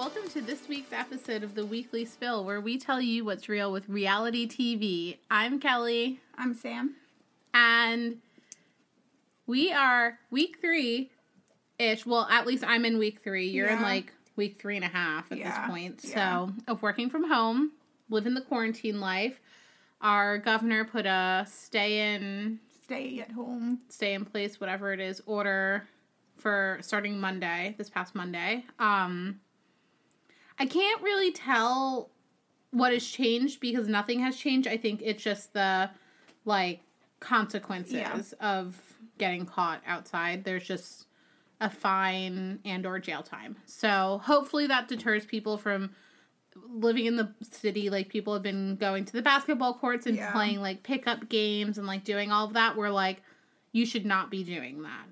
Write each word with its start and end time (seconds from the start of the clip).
Welcome 0.00 0.30
to 0.30 0.40
this 0.40 0.66
week's 0.66 0.94
episode 0.94 1.42
of 1.42 1.54
the 1.54 1.66
Weekly 1.66 2.06
Spill, 2.06 2.42
where 2.42 2.58
we 2.58 2.78
tell 2.78 3.02
you 3.02 3.22
what's 3.22 3.50
real 3.50 3.70
with 3.70 3.86
reality 3.86 4.48
TV. 4.48 5.18
I'm 5.30 5.60
Kelly, 5.60 6.20
I'm 6.38 6.54
Sam. 6.54 6.94
and 7.52 8.16
we 9.46 9.70
are 9.70 10.18
week 10.30 10.56
three 10.62 11.10
ish. 11.78 12.06
Well, 12.06 12.26
at 12.30 12.46
least 12.46 12.64
I'm 12.66 12.86
in 12.86 12.96
week 12.96 13.20
three. 13.20 13.48
You're 13.50 13.66
in 13.68 13.82
like 13.82 14.14
week 14.36 14.58
three 14.58 14.76
and 14.76 14.86
a 14.86 14.88
half 14.88 15.30
at 15.30 15.36
Yeah, 15.36 15.50
this 15.60 15.70
point. 15.70 16.00
yeah. 16.04 16.46
So, 16.46 16.52
of 16.66 16.80
working 16.80 17.10
from 17.10 17.28
home, 17.30 17.72
living 18.08 18.32
the 18.32 18.40
quarantine 18.40 19.00
life. 19.00 19.38
Our 20.00 20.38
governor 20.38 20.86
put 20.86 21.04
a 21.04 21.44
stay 21.46 22.14
in 22.14 22.58
Stay 22.84 23.20
at 23.20 23.32
home. 23.32 23.80
stay 23.90 24.14
in 24.14 24.24
place, 24.24 24.58
whatever 24.60 24.94
it 24.94 25.00
is, 25.00 25.20
order 25.26 25.86
for 26.38 26.78
starting 26.80 27.20
Monday, 27.20 27.74
this 27.76 27.90
past 27.90 28.14
Monday. 28.14 28.64
Um 28.78 29.40
I 30.60 30.66
can't 30.66 31.02
really 31.02 31.32
tell 31.32 32.10
what 32.70 32.92
has 32.92 33.04
changed 33.06 33.58
because 33.60 33.88
nothing 33.88 34.20
has 34.20 34.36
changed. 34.36 34.68
I 34.68 34.76
think 34.76 35.00
it's 35.02 35.22
just 35.22 35.54
the 35.54 35.90
like 36.44 36.80
consequences 37.18 37.94
Yeah. 37.94 38.20
of 38.40 38.80
getting 39.18 39.46
caught 39.46 39.82
outside. 39.86 40.44
There's 40.44 40.64
just 40.66 41.06
a 41.60 41.68
fine 41.70 42.60
and 42.64 42.86
or 42.86 42.98
jail 42.98 43.22
time. 43.22 43.56
So 43.66 44.20
hopefully 44.24 44.66
that 44.68 44.86
deters 44.88 45.24
people 45.26 45.56
from 45.58 45.90
living 46.56 47.06
in 47.06 47.16
the 47.16 47.32
city 47.42 47.90
like 47.90 48.08
people 48.08 48.32
have 48.34 48.42
been 48.42 48.76
going 48.76 49.04
to 49.04 49.12
the 49.12 49.22
basketball 49.22 49.74
courts 49.74 50.06
and 50.06 50.16
Yeah. 50.16 50.32
playing 50.32 50.60
like 50.60 50.82
pickup 50.82 51.28
games 51.28 51.78
and 51.78 51.86
like 51.86 52.04
doing 52.04 52.30
all 52.32 52.46
of 52.46 52.52
that 52.54 52.76
where 52.76 52.90
like 52.90 53.22
you 53.72 53.86
should 53.86 54.04
not 54.04 54.30
be 54.30 54.42
doing 54.44 54.82
that. 54.82 55.06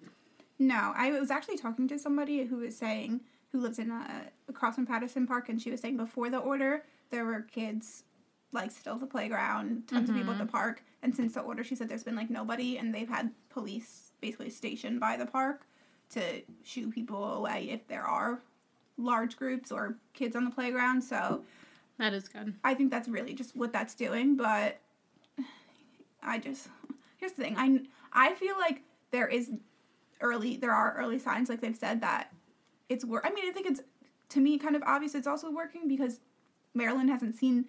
No, 0.58 0.92
I 0.96 1.12
was 1.12 1.30
actually 1.30 1.56
talking 1.58 1.86
to 1.88 1.98
somebody 1.98 2.44
who 2.44 2.56
was 2.56 2.76
saying 2.76 3.20
who 3.52 3.60
lives 3.60 3.78
in 3.78 3.90
uh, 3.90 4.24
across 4.48 4.74
from 4.74 4.86
Patterson 4.86 5.26
Park, 5.26 5.48
and 5.48 5.60
she 5.60 5.70
was 5.70 5.80
saying 5.80 5.96
before 5.96 6.30
the 6.30 6.38
order 6.38 6.84
there 7.10 7.24
were 7.24 7.40
kids 7.42 8.04
like 8.52 8.70
still 8.70 8.94
at 8.94 9.00
the 9.00 9.06
playground, 9.06 9.86
tons 9.86 10.08
of 10.08 10.16
people 10.16 10.32
at 10.32 10.38
the 10.38 10.46
park, 10.46 10.82
and 11.02 11.14
since 11.14 11.34
the 11.34 11.40
order, 11.40 11.62
she 11.62 11.74
said 11.74 11.88
there's 11.88 12.04
been 12.04 12.16
like 12.16 12.30
nobody, 12.30 12.78
and 12.78 12.94
they've 12.94 13.08
had 13.08 13.30
police 13.50 14.12
basically 14.20 14.50
stationed 14.50 14.98
by 15.00 15.16
the 15.16 15.26
park 15.26 15.66
to 16.10 16.20
shoo 16.64 16.90
people 16.90 17.34
away 17.34 17.68
if 17.70 17.86
there 17.88 18.04
are 18.04 18.40
large 18.96 19.36
groups 19.36 19.70
or 19.70 19.96
kids 20.14 20.34
on 20.34 20.44
the 20.44 20.50
playground. 20.50 21.02
So 21.02 21.44
That 21.98 22.14
is 22.14 22.28
good. 22.28 22.54
I 22.64 22.74
think 22.74 22.90
that's 22.90 23.08
really 23.08 23.34
just 23.34 23.54
what 23.56 23.72
that's 23.72 23.94
doing, 23.94 24.36
but 24.36 24.78
I 26.22 26.38
just 26.38 26.68
here's 27.18 27.32
the 27.32 27.42
thing. 27.42 27.56
I 27.58 27.80
I 28.12 28.34
feel 28.34 28.56
like 28.58 28.82
there 29.10 29.28
is 29.28 29.50
early 30.20 30.56
there 30.56 30.72
are 30.72 30.96
early 30.98 31.18
signs 31.18 31.48
like 31.48 31.60
they've 31.60 31.76
said 31.76 32.00
that 32.00 32.32
it's 32.88 33.04
work. 33.04 33.24
I 33.26 33.30
mean, 33.30 33.48
I 33.48 33.52
think 33.52 33.66
it's 33.66 33.80
to 34.30 34.40
me 34.40 34.58
kind 34.58 34.76
of 34.76 34.82
obvious 34.84 35.14
it's 35.14 35.26
also 35.26 35.50
working 35.50 35.88
because 35.88 36.20
Maryland 36.74 37.10
hasn't 37.10 37.36
seen 37.36 37.66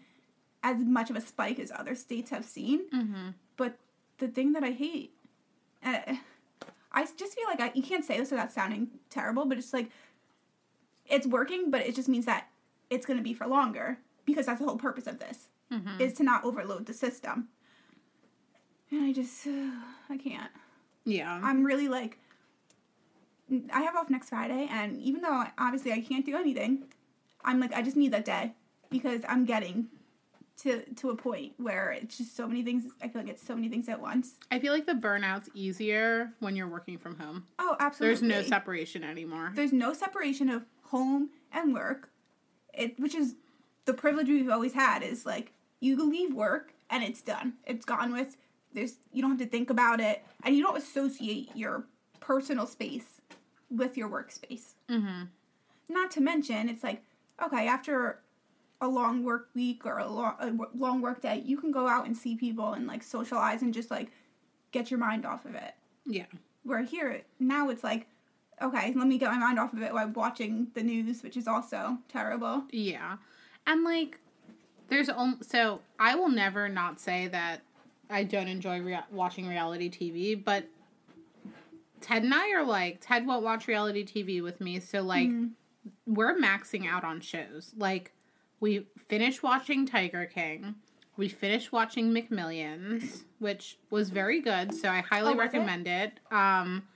as 0.64 0.78
much 0.84 1.10
of 1.10 1.16
a 1.16 1.22
spike 1.22 1.60
as 1.60 1.72
other 1.72 1.96
states 1.96 2.30
have 2.32 2.44
seen. 2.46 2.90
Mm-hmm. 2.90 3.30
But 3.58 3.78
the 4.18 4.28
thing 4.28 4.54
that 4.54 4.64
I 4.64 4.72
hate, 4.72 5.14
uh, 5.86 6.00
I 6.92 7.06
just 7.18 7.34
feel 7.36 7.46
like 7.48 7.62
I, 7.62 7.72
you 7.74 7.84
can't 7.84 8.04
say 8.04 8.18
this 8.18 8.32
without 8.32 8.52
sounding 8.52 8.90
terrible, 9.10 9.46
but 9.46 9.58
it's 9.58 9.74
like 9.74 9.90
it's 11.08 11.26
working, 11.26 11.72
but 11.72 11.82
it 11.82 11.96
just 11.96 12.10
means 12.10 12.26
that 12.26 12.48
it's 12.90 13.06
going 13.06 13.18
to 13.18 13.24
be 13.24 13.34
for 13.34 13.48
longer 13.48 13.98
because 14.26 14.46
that's 14.48 14.60
the 14.60 14.66
whole 14.68 14.78
purpose 14.78 15.08
of 15.08 15.20
this 15.20 15.48
Mm-hmm. 15.72 16.02
is 16.02 16.14
to 16.16 16.24
not 16.24 16.44
overload 16.44 16.88
the 16.88 16.96
system. 16.96 17.48
And 18.90 19.04
I 19.04 19.14
just, 19.14 19.46
I 20.10 20.18
can't. 20.18 20.52
Yeah. 21.06 21.40
I'm 21.44 21.64
really 21.64 21.88
like, 21.88 22.18
I 23.74 23.82
have 23.82 23.96
off 23.96 24.10
next 24.10 24.30
Friday, 24.30 24.68
and 24.70 25.00
even 25.02 25.22
though 25.22 25.44
obviously 25.58 25.92
I 25.92 26.02
can't 26.02 26.26
do 26.26 26.36
anything, 26.36 26.84
I'm 27.44 27.60
like, 27.60 27.74
I 27.74 27.82
just 27.82 27.98
need 27.98 28.14
that 28.14 28.26
day 28.26 28.54
because 28.90 29.22
I'm 29.28 29.46
getting 29.46 29.88
to 30.64 30.84
to 30.96 31.10
a 31.10 31.16
point 31.16 31.54
where 31.58 31.92
it's 31.92 32.18
just 32.18 32.36
so 32.36 32.48
many 32.48 32.64
things. 32.64 32.86
I 33.02 33.08
feel 33.08 33.22
like 33.22 33.32
it's 33.32 33.46
so 33.46 33.56
many 33.56 33.70
things 33.70 33.88
at 33.90 34.00
once. 34.00 34.36
I 34.52 34.60
feel 34.60 34.74
like 34.74 34.86
the 34.86 34.94
burnout's 34.94 35.50
easier 35.54 36.34
when 36.40 36.56
you're 36.56 36.68
working 36.68 36.98
from 36.98 37.18
home. 37.18 37.46
Oh, 37.58 37.76
absolutely. 37.80 38.28
There's 38.30 38.46
no 38.46 38.48
separation 38.48 39.04
anymore. 39.04 39.52
There's 39.56 39.74
no 39.74 39.94
separation 39.94 40.50
of 40.50 40.66
home 40.84 41.30
and 41.52 41.74
work, 41.74 42.10
it 42.74 43.00
which 43.00 43.16
is 43.16 43.36
the 43.86 43.94
privilege 43.94 44.28
we've 44.28 44.50
always 44.50 44.74
had. 44.74 45.02
Is 45.04 45.26
like 45.26 45.54
you 45.80 46.10
leave 46.10 46.34
work 46.34 46.74
and 46.90 47.04
it's 47.04 47.22
done. 47.22 47.54
It's 47.66 47.86
gone 47.86 48.12
with. 48.12 48.36
There's 48.74 48.96
you 49.14 49.22
don't 49.22 49.32
have 49.32 49.40
to 49.40 49.48
think 49.48 49.70
about 49.70 50.00
it, 50.00 50.24
and 50.44 50.56
you 50.56 50.64
don't 50.64 50.78
associate 50.78 51.50
your 51.56 51.86
personal 52.20 52.68
space 52.68 53.22
with 53.70 53.98
your 53.98 54.10
workspace. 54.10 54.74
Mm-hmm. 54.90 55.24
Not 55.90 56.12
to 56.12 56.22
mention, 56.22 56.70
it's 56.70 56.84
like 56.84 57.04
okay 57.44 57.68
after 57.68 58.20
a 58.82 58.88
long 58.88 59.24
work 59.24 59.50
week 59.54 59.86
or 59.86 59.98
a 60.00 60.08
long, 60.08 60.36
a 60.40 60.52
long 60.78 61.02
work 61.02 61.22
day, 61.22 61.42
you 61.46 61.58
can 61.58 61.72
go 61.72 61.88
out 61.88 62.06
and 62.06 62.16
see 62.16 62.36
people 62.36 62.74
and 62.74 62.88
like 62.88 63.04
socialize 63.04 63.62
and 63.62 63.74
just 63.74 63.92
like 63.92 64.10
get 64.72 64.90
your 64.90 65.00
mind 65.00 65.26
off 65.26 65.46
of 65.46 65.56
it. 65.56 65.74
Yeah. 66.06 66.26
Where 66.64 66.84
here 66.84 67.22
now 67.40 67.70
it's 67.70 67.84
like, 67.84 68.08
okay, 68.62 68.94
let 68.96 69.08
me 69.08 69.18
get 69.18 69.32
my 69.32 69.38
mind 69.38 69.60
off 69.60 69.74
of 69.74 69.82
it 69.82 69.94
while 69.94 70.08
watching 70.10 70.68
the 70.74 70.84
news, 70.84 71.24
which 71.24 71.36
is 71.36 71.48
also 71.48 71.98
terrible. 72.08 72.64
Yeah. 72.72 73.18
And 73.68 73.84
like 73.84 74.20
there's 74.88 75.10
only 75.10 75.38
so 75.42 75.82
I 76.00 76.16
will 76.16 76.30
never 76.30 76.70
not 76.70 77.00
say 77.00 77.28
that 77.28 77.62
I 78.10 78.24
don't 78.24 78.48
enjoy 78.48 78.82
rea- 78.82 79.06
watching 79.12 79.48
reality 79.48 79.90
TV, 79.90 80.42
but 80.42 80.66
Ted 82.02 82.24
and 82.24 82.34
I 82.34 82.52
are 82.54 82.64
like 82.64 82.98
Ted 83.02 83.26
won't 83.26 83.44
watch 83.44 83.68
reality 83.68 84.04
TV 84.06 84.42
with 84.42 84.60
me, 84.62 84.80
so 84.80 85.02
like 85.02 85.30
Mhm. 85.30 85.52
we're 86.06 86.36
maxing 86.38 86.88
out 86.88 87.04
on 87.04 87.22
shows. 87.22 87.74
Like 87.78 88.14
we 88.60 88.88
finished 89.08 89.44
watching 89.44 89.86
Tiger 89.86 90.26
King. 90.26 90.76
We 91.18 91.28
finished 91.30 91.72
watching 91.72 92.12
McMillions, 92.12 93.24
which 93.40 93.78
was 93.90 94.10
very 94.10 94.42
good, 94.42 94.74
so 94.74 94.90
I 94.90 95.02
highly 95.02 95.34
Oh, 95.34 95.36
was 95.36 95.54
it? 95.54 95.58
recommend 95.58 95.88
it. 95.88 96.20
Um 96.32 96.88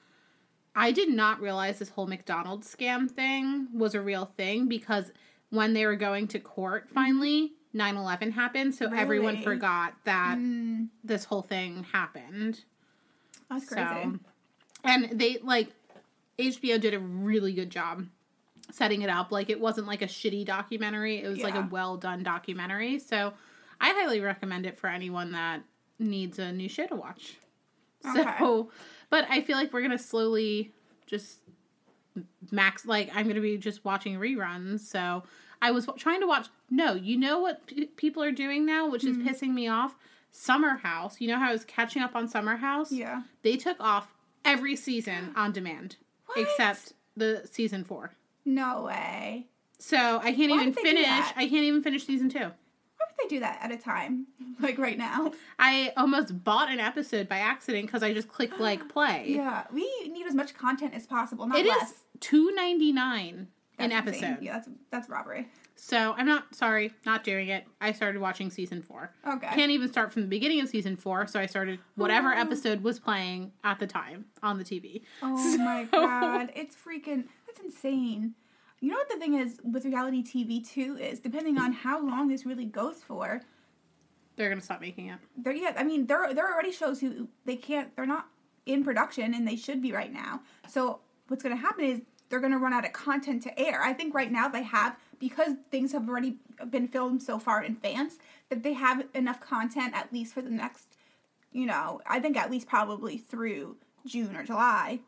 I 0.75 0.91
did 0.91 1.09
not 1.09 1.39
realize 1.39 1.77
this 1.79 1.89
whole 1.89 2.07
McDonald's 2.07 2.73
scam 2.73 3.09
thing 3.09 3.67
was 3.73 3.93
a 3.93 4.01
real 4.01 4.25
thing 4.25 4.67
because 4.67 5.11
when 5.51 5.73
they 5.73 5.85
were 5.85 5.95
going 5.95 6.27
to 6.29 6.39
court 6.39 6.89
finally, 6.89 7.53
9/11 7.73 8.31
happened, 8.31 8.73
so 8.73 8.89
everyone 8.91 9.37
forgot 9.37 9.93
that 10.05 10.37
Mm, 10.39 10.89
this 11.03 11.25
whole 11.25 11.43
thing 11.43 11.83
happened. 11.83 12.65
that's 13.49 13.65
crazy. 13.69 13.87
So, 13.87 14.19
and 14.83 15.09
they 15.19 15.37
like 15.43 15.69
HBO 16.39 16.79
did 16.79 16.93
a 16.93 16.99
really 16.99 17.53
good 17.53 17.69
job 17.69 18.05
setting 18.71 19.01
it 19.01 19.09
up. 19.09 19.31
Like 19.31 19.49
it 19.49 19.59
wasn't 19.59 19.87
like 19.87 20.01
a 20.01 20.07
shitty 20.07 20.45
documentary. 20.45 21.17
It 21.23 21.27
was 21.27 21.39
like 21.41 21.55
a 21.55 21.67
well 21.69 21.97
done 21.97 22.23
documentary. 22.23 22.99
So 22.99 23.33
I 23.79 23.89
highly 23.89 24.19
recommend 24.21 24.65
it 24.65 24.77
for 24.77 24.87
anyone 24.87 25.31
that 25.33 25.61
needs 25.99 26.39
a 26.39 26.51
new 26.51 26.69
show 26.69 26.87
to 26.87 26.95
watch. 26.95 27.35
Okay. 28.05 28.23
So, 28.39 28.69
but 29.09 29.25
I 29.29 29.41
feel 29.41 29.57
like 29.57 29.71
we're 29.71 29.81
gonna 29.81 29.97
slowly 29.97 30.71
just 31.05 31.39
max. 32.51 32.85
Like 32.85 33.09
I'm 33.13 33.27
gonna 33.27 33.41
be 33.41 33.57
just 33.57 33.83
watching 33.85 34.15
reruns. 34.19 34.81
So 34.81 35.23
I 35.61 35.71
was 35.71 35.85
w- 35.85 36.01
trying 36.01 36.21
to 36.21 36.27
watch. 36.27 36.47
No, 36.69 36.93
you 36.93 37.17
know 37.17 37.39
what 37.39 37.65
p- 37.67 37.85
people 37.85 38.23
are 38.23 38.31
doing 38.31 38.65
now, 38.65 38.89
which 38.89 39.03
is 39.05 39.15
Mhm. 39.17 39.27
pissing 39.27 39.53
me 39.53 39.67
off. 39.67 39.95
Summer 40.31 40.77
House. 40.77 41.21
You 41.21 41.27
know 41.27 41.37
how 41.37 41.49
I 41.49 41.53
was 41.53 41.63
catching 41.65 42.01
up 42.01 42.15
on 42.15 42.27
Summer 42.27 42.57
House. 42.57 42.91
yeah. 42.91 43.21
They 43.43 43.55
took 43.55 43.77
off 43.79 44.13
every 44.45 44.75
season 44.75 45.31
on 45.35 45.51
demand 45.51 45.95
What? 46.27 46.39
except 46.39 46.93
the 47.15 47.47
season 47.51 47.83
four. 47.83 48.11
No 48.45 48.83
way. 48.83 49.47
So 49.79 49.97
I 50.23 50.31
can't 50.33 50.51
Why 50.51 50.57
even 50.61 50.71
did 50.71 50.75
they 50.75 50.81
do 50.91 50.97
finish. 51.03 51.25
I 51.35 51.47
can't 51.47 51.63
even 51.63 51.81
finish 51.83 52.05
season 52.05 52.29
two. 52.29 52.39
Why 52.39 52.45
would 52.47 53.29
they 53.29 53.35
do 53.35 53.39
that 53.41 53.59
at 53.61 53.71
a 53.71 53.77
time 53.77 54.27
like 54.59 54.77
right 54.77 54.97
now? 54.97 55.31
I 55.59 55.91
almost 55.97 56.43
bought 56.43 56.69
an 56.71 56.79
episode 56.79 57.27
by 57.29 57.37
accident 57.39 57.87
because 57.87 58.03
I 58.03 58.13
just 58.13 58.27
clicked 58.27 58.59
like 58.59 58.87
play. 58.93 59.25
Yeah, 59.29 59.63
we 59.73 59.83
need 60.09 60.25
as 60.25 60.33
much 60.35 60.53
content 60.53 60.93
as 60.93 61.05
possible, 61.05 61.45
not 61.47 61.57
It 61.57 61.65
less. 61.65 61.91
is 61.91 61.95
two 62.19 62.51
ninety 62.55 62.91
nine 62.91 63.47
an 63.79 63.91
episode. 63.91 64.37
Yeah, 64.41 64.53
that's 64.53 64.69
that's 64.91 65.09
robbery. 65.09 65.47
So 65.75 66.13
I'm 66.17 66.25
not 66.27 66.53
sorry, 66.55 66.93
not 67.05 67.23
doing 67.23 67.49
it. 67.49 67.65
I 67.81 67.91
started 67.93 68.21
watching 68.21 68.49
season 68.51 68.81
four. 68.83 69.11
Okay. 69.27 69.47
Can't 69.53 69.71
even 69.71 69.91
start 69.91 70.11
from 70.13 70.21
the 70.21 70.27
beginning 70.27 70.61
of 70.61 70.69
season 70.69 70.95
four, 70.95 71.25
so 71.27 71.39
I 71.39 71.45
started 71.47 71.79
whatever 71.95 72.33
Oh. 72.33 72.37
episode 72.39 72.83
was 72.83 72.99
playing 72.99 73.51
at 73.63 73.79
the 73.79 73.87
time 73.87 74.25
on 74.43 74.57
the 74.59 74.63
TV. 74.63 75.01
Oh 75.21 75.57
my 75.57 75.85
god, 75.91 76.51
it's 76.55 76.75
freaking 76.75 77.25
that's 77.47 77.59
insane. 77.59 78.35
You 78.79 78.89
know 78.91 78.97
what 78.97 79.09
the 79.09 79.17
thing 79.17 79.33
is 79.35 79.59
with 79.63 79.85
reality 79.85 80.21
TV 80.23 80.65
too 80.67 80.97
is 80.99 81.19
depending 81.19 81.57
on 81.57 81.71
how 81.73 82.05
long 82.05 82.27
this 82.27 82.45
really 82.45 82.65
goes 82.65 82.97
for. 82.97 83.41
They're 84.35 84.49
gonna 84.49 84.61
stop 84.61 84.81
making 84.81 85.07
it. 85.07 85.19
There, 85.37 85.53
yeah, 85.53 85.73
I 85.77 85.83
mean 85.83 86.05
there 86.07 86.33
there 86.33 86.45
are 86.45 86.53
already 86.53 86.71
shows 86.71 86.99
who 86.99 87.27
they 87.45 87.55
can't 87.55 87.95
they're 87.95 88.05
not 88.05 88.27
in 88.65 88.83
production 88.83 89.33
and 89.33 89.47
they 89.47 89.55
should 89.55 89.81
be 89.81 89.91
right 89.91 90.11
now. 90.13 90.41
So 90.67 90.99
what's 91.27 91.43
going 91.43 91.55
to 91.55 91.61
happen 91.61 91.83
is 91.85 92.01
they're 92.33 92.39
going 92.39 92.51
to 92.51 92.57
run 92.57 92.73
out 92.73 92.83
of 92.83 92.91
content 92.93 93.43
to 93.43 93.59
air. 93.59 93.83
I 93.83 93.93
think 93.93 94.15
right 94.15 94.31
now 94.31 94.47
they 94.47 94.63
have 94.63 94.97
because 95.19 95.53
things 95.69 95.91
have 95.91 96.09
already 96.09 96.37
been 96.67 96.87
filmed 96.87 97.21
so 97.21 97.37
far 97.37 97.61
in 97.63 97.73
advance 97.73 98.17
that 98.49 98.63
they 98.63 98.73
have 98.73 99.05
enough 99.13 99.39
content 99.39 99.93
at 99.95 100.11
least 100.11 100.33
for 100.33 100.41
the 100.41 100.49
next, 100.49 100.97
you 101.51 101.67
know, 101.67 102.01
I 102.07 102.19
think 102.19 102.35
at 102.35 102.49
least 102.49 102.67
probably 102.67 103.19
through 103.19 103.77
June 104.07 104.35
or 104.35 104.43
July. 104.43 105.01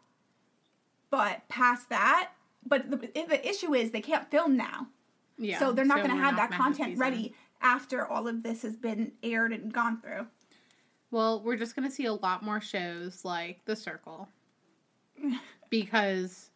But 1.09 1.47
past 1.49 1.89
that, 1.89 2.29
but 2.63 2.91
the, 2.91 2.97
the 2.97 3.49
issue 3.49 3.73
is 3.73 3.89
they 3.89 4.01
can't 4.01 4.29
film 4.29 4.55
now 4.55 4.85
Yeah. 5.39 5.57
so 5.57 5.71
they're 5.71 5.83
not 5.83 6.01
so 6.01 6.03
going 6.05 6.15
to 6.15 6.23
have 6.23 6.35
that 6.35 6.51
content 6.51 6.99
ready 6.99 7.33
after 7.59 8.05
all 8.05 8.27
of 8.27 8.43
this 8.43 8.61
has 8.61 8.75
been 8.75 9.13
aired 9.23 9.51
and 9.51 9.73
gone 9.73 9.99
through. 9.99 10.27
Well, 11.09 11.41
we're 11.41 11.57
just 11.57 11.75
gonna 11.75 11.89
see 11.89 12.05
a 12.05 12.13
lot 12.13 12.43
more 12.43 12.61
shows 12.61 13.25
like 13.25 13.65
The 13.65 13.75
Circle. 13.75 14.29
Because 15.71 16.51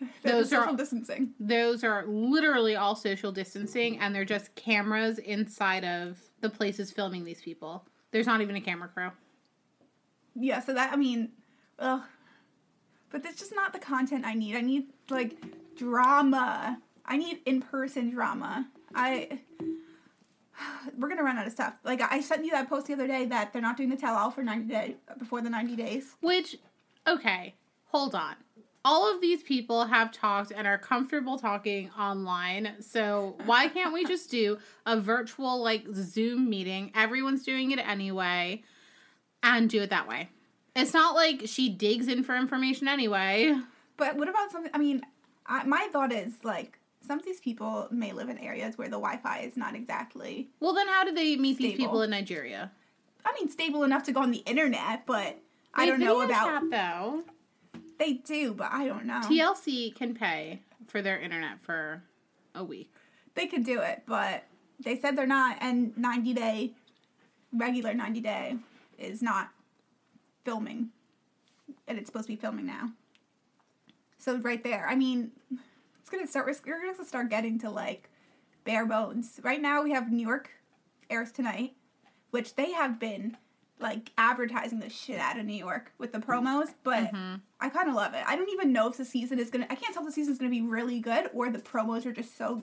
Those 0.22 0.52
are 0.52 0.56
social 0.56 0.74
are- 0.74 0.76
distancing. 0.76 1.30
those 1.38 1.84
are 1.84 2.04
literally 2.06 2.76
all 2.76 2.96
social 2.96 3.30
distancing 3.32 3.98
and 4.00 4.14
they're 4.14 4.24
just 4.24 4.54
cameras 4.54 5.18
inside 5.18 5.84
of 5.84 6.18
the 6.40 6.50
places 6.50 6.90
filming 6.90 7.24
these 7.24 7.40
people. 7.40 7.84
There's 8.10 8.26
not 8.26 8.40
even 8.40 8.56
a 8.56 8.60
camera 8.60 8.88
crew. 8.88 9.10
Yeah, 10.34 10.60
so 10.60 10.74
that 10.74 10.92
I 10.92 10.96
mean, 10.96 11.30
ugh. 11.78 12.02
But 13.10 13.22
that's 13.22 13.38
just 13.38 13.54
not 13.54 13.72
the 13.72 13.78
content 13.78 14.24
I 14.26 14.34
need. 14.34 14.56
I 14.56 14.60
need 14.60 14.88
like 15.08 15.36
drama. 15.76 16.78
I 17.06 17.16
need 17.16 17.38
in 17.46 17.62
person 17.62 18.10
drama. 18.10 18.66
I 18.94 19.38
we're 20.98 21.08
gonna 21.08 21.22
run 21.22 21.38
out 21.38 21.46
of 21.46 21.52
stuff. 21.52 21.74
Like 21.84 22.00
I 22.02 22.20
sent 22.20 22.44
you 22.44 22.50
that 22.50 22.68
post 22.68 22.86
the 22.88 22.94
other 22.94 23.06
day 23.06 23.26
that 23.26 23.52
they're 23.52 23.62
not 23.62 23.76
doing 23.76 23.90
the 23.90 23.96
tell 23.96 24.16
all 24.16 24.30
for 24.32 24.42
ninety 24.42 24.68
days 24.72 24.94
before 25.18 25.40
the 25.40 25.50
ninety 25.50 25.76
days. 25.76 26.16
Which, 26.20 26.56
okay, 27.06 27.54
hold 27.86 28.14
on. 28.16 28.34
All 28.84 29.12
of 29.12 29.20
these 29.20 29.42
people 29.42 29.86
have 29.86 30.12
talked 30.12 30.52
and 30.54 30.66
are 30.66 30.76
comfortable 30.76 31.38
talking 31.38 31.90
online. 31.98 32.74
So 32.80 33.36
why 33.46 33.68
can't 33.68 33.92
we 33.94 34.04
just 34.04 34.30
do 34.30 34.58
a 34.84 35.00
virtual 35.00 35.62
like 35.62 35.86
Zoom 35.94 36.50
meeting? 36.50 36.92
Everyone's 36.94 37.44
doing 37.44 37.70
it 37.70 37.78
anyway, 37.78 38.62
and 39.42 39.70
do 39.70 39.80
it 39.82 39.90
that 39.90 40.06
way. 40.06 40.28
It's 40.76 40.92
not 40.92 41.14
like 41.14 41.42
she 41.46 41.68
digs 41.68 42.08
in 42.08 42.24
for 42.24 42.36
information 42.36 42.88
anyway. 42.88 43.54
But 43.96 44.16
what 44.16 44.28
about 44.28 44.50
something? 44.50 44.72
I 44.74 44.78
mean, 44.78 45.02
I, 45.46 45.64
my 45.64 45.88
thought 45.92 46.12
is 46.12 46.32
like 46.42 46.78
some 47.06 47.18
of 47.18 47.24
these 47.24 47.40
people 47.40 47.88
may 47.90 48.12
live 48.12 48.28
in 48.28 48.38
areas 48.38 48.76
where 48.76 48.88
the 48.88 48.98
Wi-Fi 48.98 49.40
is 49.40 49.56
not 49.56 49.74
exactly. 49.74 50.48
Well, 50.60 50.72
then 50.74 50.88
how 50.88 51.04
do 51.04 51.12
they 51.12 51.36
meet 51.36 51.58
these 51.58 51.76
people 51.76 52.02
in 52.02 52.10
Nigeria? 52.10 52.72
I 53.24 53.32
mean, 53.34 53.48
stable 53.48 53.84
enough 53.84 54.02
to 54.04 54.12
go 54.12 54.20
on 54.20 54.30
the 54.30 54.38
internet, 54.38 55.06
but 55.06 55.38
I 55.74 55.86
don't 55.86 56.00
know 56.00 56.22
about. 56.22 56.46
chat, 56.46 56.62
though. 56.70 57.22
They 57.98 58.14
do, 58.14 58.54
but 58.54 58.72
I 58.72 58.86
don't 58.86 59.06
know. 59.06 59.20
TLC 59.20 59.94
can 59.94 60.14
pay 60.14 60.60
for 60.86 61.00
their 61.02 61.18
internet 61.18 61.60
for 61.62 62.02
a 62.54 62.64
week. 62.64 62.92
they 63.34 63.46
could 63.46 63.64
do 63.64 63.80
it, 63.80 64.02
but 64.06 64.44
they 64.78 64.96
said 64.98 65.16
they're 65.16 65.26
not. 65.26 65.56
And 65.60 65.96
90 65.96 66.34
day, 66.34 66.72
regular 67.52 67.94
90 67.94 68.20
day, 68.20 68.56
is 68.98 69.22
not 69.22 69.50
filming. 70.44 70.90
And 71.88 71.98
it's 71.98 72.06
supposed 72.08 72.26
to 72.26 72.32
be 72.32 72.36
filming 72.36 72.66
now. 72.66 72.90
So 74.18 74.36
right 74.38 74.62
there, 74.62 74.86
I 74.88 74.94
mean, 74.94 75.32
it's 76.00 76.10
gonna 76.10 76.26
start. 76.26 76.46
We're 76.66 76.80
gonna 76.80 77.04
start 77.04 77.28
getting 77.28 77.58
to 77.60 77.70
like 77.70 78.08
bare 78.64 78.86
bones. 78.86 79.40
Right 79.42 79.60
now, 79.60 79.82
we 79.82 79.92
have 79.92 80.10
New 80.10 80.26
York 80.26 80.50
airs 81.10 81.30
tonight, 81.32 81.74
which 82.30 82.54
they 82.54 82.72
have 82.72 82.98
been 82.98 83.36
like 83.80 84.10
advertising 84.16 84.78
the 84.78 84.88
shit 84.88 85.18
out 85.18 85.38
of 85.38 85.44
New 85.44 85.52
York 85.56 85.92
with 85.98 86.12
the 86.12 86.18
promos, 86.18 86.74
but 86.84 87.12
Mhm. 87.12 87.40
I 87.60 87.68
kind 87.68 87.88
of 87.88 87.94
love 87.94 88.14
it. 88.14 88.22
I 88.26 88.36
don't 88.36 88.48
even 88.50 88.72
know 88.72 88.88
if 88.88 88.96
the 88.96 89.04
season 89.04 89.38
is 89.38 89.50
gonna. 89.50 89.66
I 89.68 89.74
can't 89.74 89.92
tell 89.92 90.02
if 90.02 90.08
the 90.08 90.12
season's 90.12 90.38
gonna 90.38 90.50
be 90.50 90.62
really 90.62 91.00
good 91.00 91.28
or 91.34 91.50
the 91.50 91.58
promos 91.58 92.06
are 92.06 92.12
just 92.12 92.36
so 92.36 92.62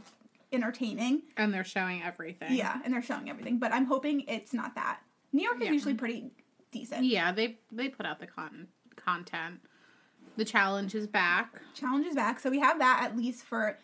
entertaining. 0.51 1.23
And 1.37 1.53
they're 1.53 1.63
showing 1.63 2.03
everything. 2.03 2.53
Yeah, 2.53 2.79
and 2.83 2.93
they're 2.93 3.01
showing 3.01 3.29
everything, 3.29 3.57
but 3.57 3.71
I'm 3.73 3.85
hoping 3.85 4.21
it's 4.21 4.53
not 4.53 4.75
that. 4.75 4.99
New 5.33 5.43
York 5.43 5.57
is 5.61 5.67
Yeah. 5.67 5.71
usually 5.73 5.93
pretty 5.93 6.31
decent. 6.71 7.05
Yeah, 7.05 7.31
they 7.31 7.59
they 7.71 7.89
put 7.89 8.05
out 8.05 8.19
the 8.19 8.27
con- 8.27 8.67
content. 8.95 9.61
The 10.37 10.45
challenge 10.45 10.95
is 10.95 11.07
back. 11.07 11.61
Challenge 11.73 12.05
is 12.07 12.15
back, 12.15 12.39
so 12.39 12.49
we 12.49 12.59
have 12.59 12.79
that 12.79 13.01
at 13.03 13.17
least 13.17 13.43
for 13.43 13.77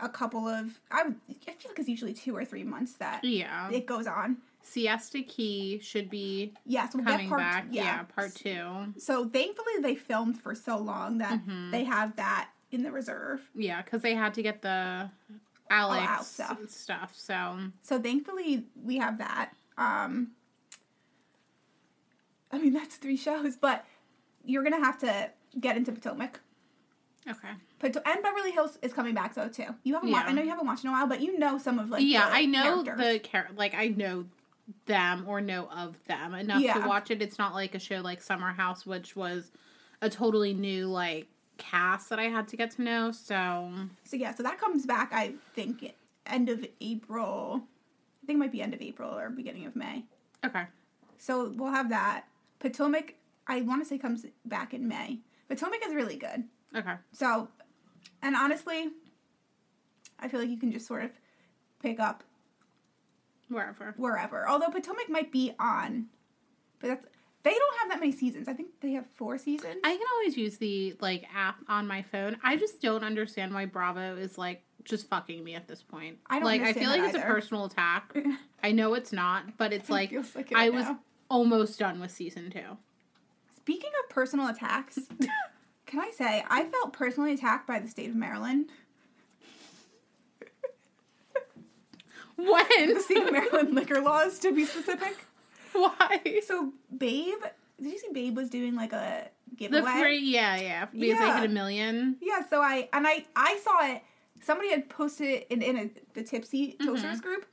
a 0.00 0.08
couple 0.08 0.46
of. 0.48 0.80
I 0.90 1.04
would. 1.04 1.20
I 1.30 1.52
feel 1.52 1.70
like 1.70 1.78
it's 1.78 1.88
usually 1.88 2.14
two 2.14 2.36
or 2.36 2.44
three 2.44 2.64
months 2.64 2.94
that 2.94 3.22
Yeah. 3.24 3.70
it 3.70 3.86
goes 3.86 4.06
on. 4.06 4.38
Siesta 4.64 5.22
Key 5.22 5.78
should 5.80 6.08
be 6.10 6.54
Yeah, 6.64 6.88
so 6.88 6.98
we'll 6.98 7.06
coming 7.06 7.28
part. 7.28 7.40
back. 7.40 7.66
Yeah. 7.70 7.84
Yeah. 7.84 8.02
part 8.04 8.34
two. 8.34 8.94
So 8.98 9.28
thankfully 9.28 9.74
they 9.80 9.94
filmed 9.94 10.40
for 10.40 10.54
so 10.54 10.78
long 10.78 11.18
that 11.18 11.44
Mhm. 11.46 11.70
they 11.70 11.84
have 11.84 12.16
that 12.16 12.50
in 12.70 12.82
the 12.82 12.90
reserve. 12.90 13.42
Yeah, 13.54 13.82
because 13.82 14.02
they 14.02 14.14
had 14.14 14.34
to 14.34 14.42
get 14.42 14.62
the 14.62 15.10
Alex 15.70 16.06
Al 16.08 16.24
stuff. 16.24 16.68
stuff. 16.70 17.14
So 17.16 17.58
So 17.82 18.00
thankfully 18.00 18.66
we 18.82 18.96
have 18.96 19.18
that. 19.18 19.52
Um 19.76 20.32
I 22.50 22.58
mean 22.58 22.72
that's 22.74 22.96
three 22.96 23.16
shows, 23.16 23.56
but 23.56 23.84
you're 24.44 24.62
gonna 24.62 24.84
have 24.84 24.98
to 24.98 25.30
get 25.60 25.76
into 25.76 25.92
Potomac. 25.92 26.40
okay. 27.28 27.48
Pot- 27.78 28.02
and 28.06 28.22
Beverly 28.22 28.50
Hills 28.50 28.78
is 28.82 28.92
coming 28.92 29.14
back 29.14 29.34
though 29.34 29.48
too. 29.48 29.74
You 29.82 29.94
haven't 29.94 30.08
Yeah. 30.10 30.24
I 30.26 30.32
know 30.32 30.42
you 30.42 30.48
haven't 30.50 30.66
watched 30.66 30.84
in 30.84 30.90
a 30.90 30.92
while, 30.92 31.06
but 31.06 31.20
you 31.20 31.38
know 31.38 31.58
some 31.58 31.78
of 31.78 31.90
like 31.90 32.02
yeah, 32.04 32.28
I 32.30 32.46
know 32.46 32.82
characters. 32.82 32.98
the 32.98 33.18
char- 33.28 33.48
like 33.56 33.74
I 33.74 33.88
know 33.88 34.26
them 34.86 35.24
or 35.28 35.40
know 35.40 35.68
of 35.70 36.02
them 36.06 36.34
enough 36.34 36.60
Yeah. 36.62 36.74
to 36.82 36.88
watch 36.88 37.10
it. 37.10 37.20
It's 37.22 37.38
not 37.38 37.52
like 37.54 37.74
a 37.74 37.78
show 37.78 38.00
like 38.00 38.22
Summer 38.22 38.52
House, 38.52 38.86
which 38.86 39.14
was 39.16 39.52
a 40.00 40.08
totally 40.08 40.54
new 40.54 40.86
like 40.86 41.26
cast 41.58 42.08
that 42.10 42.18
I 42.18 42.24
had 42.24 42.48
to 42.48 42.56
get 42.56 42.70
to 42.72 42.82
know. 42.82 43.10
So 43.12 43.72
So 44.04 44.16
yeah, 44.16 44.34
so 44.34 44.42
that 44.42 44.58
comes 44.58 44.86
back 44.86 45.10
I 45.12 45.34
think 45.54 45.92
end 46.26 46.48
of 46.48 46.64
April. 46.80 47.62
I 48.22 48.26
think 48.26 48.36
it 48.36 48.40
might 48.40 48.52
be 48.52 48.62
end 48.62 48.72
of 48.74 48.80
April 48.80 49.10
or 49.16 49.28
beginning 49.30 49.66
of 49.66 49.76
May. 49.76 50.04
okay, 50.44 50.64
So 51.18 51.50
we'll 51.56 51.70
have 51.72 51.90
that. 51.90 52.24
Potomac 52.58 53.14
I 53.46 53.60
want 53.60 53.82
to 53.82 53.88
say 53.88 53.98
comes 53.98 54.24
back 54.46 54.72
in 54.72 54.88
May. 54.88 55.18
Potomac 55.48 55.80
is 55.86 55.94
really 55.94 56.16
good. 56.16 56.44
okay, 56.74 56.94
So, 57.12 57.48
and 58.22 58.34
honestly, 58.34 58.88
I 60.18 60.28
feel 60.28 60.40
like 60.40 60.48
you 60.48 60.56
can 60.56 60.72
just 60.72 60.86
sort 60.86 61.04
of 61.04 61.10
pick 61.82 62.00
up 62.00 62.24
wherever. 63.48 63.94
wherever. 63.96 64.48
Although 64.48 64.68
Potomac 64.68 65.08
might 65.08 65.32
be 65.32 65.52
on, 65.58 66.06
but 66.80 66.88
that's 66.88 67.06
they 67.44 67.50
don't 67.50 67.78
have 67.80 67.90
that 67.90 68.00
many 68.00 68.10
seasons. 68.10 68.48
I 68.48 68.54
think 68.54 68.68
they 68.80 68.92
have 68.92 69.04
four 69.16 69.36
seasons. 69.36 69.76
I 69.84 69.90
can 69.94 70.06
always 70.14 70.36
use 70.36 70.56
the 70.56 70.96
like 71.00 71.26
app 71.34 71.56
on 71.68 71.86
my 71.86 72.00
phone. 72.02 72.38
I 72.42 72.56
just 72.56 72.80
don't 72.80 73.04
understand 73.04 73.52
why 73.52 73.66
Bravo 73.66 74.16
is 74.16 74.38
like 74.38 74.64
just 74.82 75.08
fucking 75.08 75.44
me 75.44 75.54
at 75.54 75.68
this 75.68 75.82
point. 75.82 76.18
I 76.28 76.36
don't 76.38 76.46
like. 76.46 76.62
I 76.62 76.72
feel 76.72 76.88
like 76.88 77.02
that 77.02 77.14
it's 77.14 77.18
a 77.18 77.26
personal 77.26 77.66
attack. 77.66 78.16
I 78.62 78.72
know 78.72 78.94
it's 78.94 79.12
not, 79.12 79.58
but 79.58 79.74
it's 79.74 79.90
like 79.90 80.10
feels 80.10 80.34
like 80.34 80.52
it 80.52 80.56
I 80.56 80.70
was 80.70 80.86
now. 80.86 81.00
almost 81.30 81.78
done 81.78 82.00
with 82.00 82.10
season 82.10 82.50
two. 82.50 82.78
Speaking 83.56 83.90
of 84.02 84.10
personal 84.10 84.48
attacks, 84.48 84.98
can 85.86 86.00
I 86.00 86.10
say 86.10 86.44
I 86.48 86.64
felt 86.64 86.94
personally 86.94 87.34
attacked 87.34 87.66
by 87.66 87.78
the 87.78 87.88
state 87.88 88.08
of 88.08 88.16
Maryland. 88.16 88.70
When? 92.36 92.94
The 92.94 93.00
state 93.00 93.18
of 93.18 93.32
Maryland 93.32 93.74
liquor 93.74 94.00
laws, 94.00 94.38
to 94.40 94.52
be 94.52 94.64
specific. 94.66 95.16
Why? 95.72 96.40
So, 96.46 96.72
Babe, 96.96 97.34
did 97.80 97.92
you 97.92 97.98
see 97.98 98.08
Babe 98.12 98.36
was 98.36 98.50
doing 98.50 98.74
like 98.76 98.92
a 98.92 99.28
The 99.50 99.56
giveaway? 99.56 100.00
free, 100.00 100.18
yeah, 100.20 100.56
yeah, 100.56 100.84
because 100.86 101.00
they 101.00 101.08
Yeah. 101.26 101.40
hit 101.40 101.50
a 101.50 101.52
million. 101.52 102.16
Yeah, 102.20 102.42
so 102.48 102.60
I 102.60 102.88
and 102.92 103.06
I 103.06 103.24
I 103.36 103.58
saw 103.62 103.86
it. 103.92 104.02
Somebody 104.42 104.70
had 104.70 104.88
posted 104.88 105.26
it 105.28 105.46
in, 105.50 105.62
in 105.62 105.76
a, 105.78 105.90
the 106.14 106.22
Tipsy 106.22 106.72
Mm-hmm. 106.78 106.86
Toasters 106.86 107.20
group, 107.20 107.46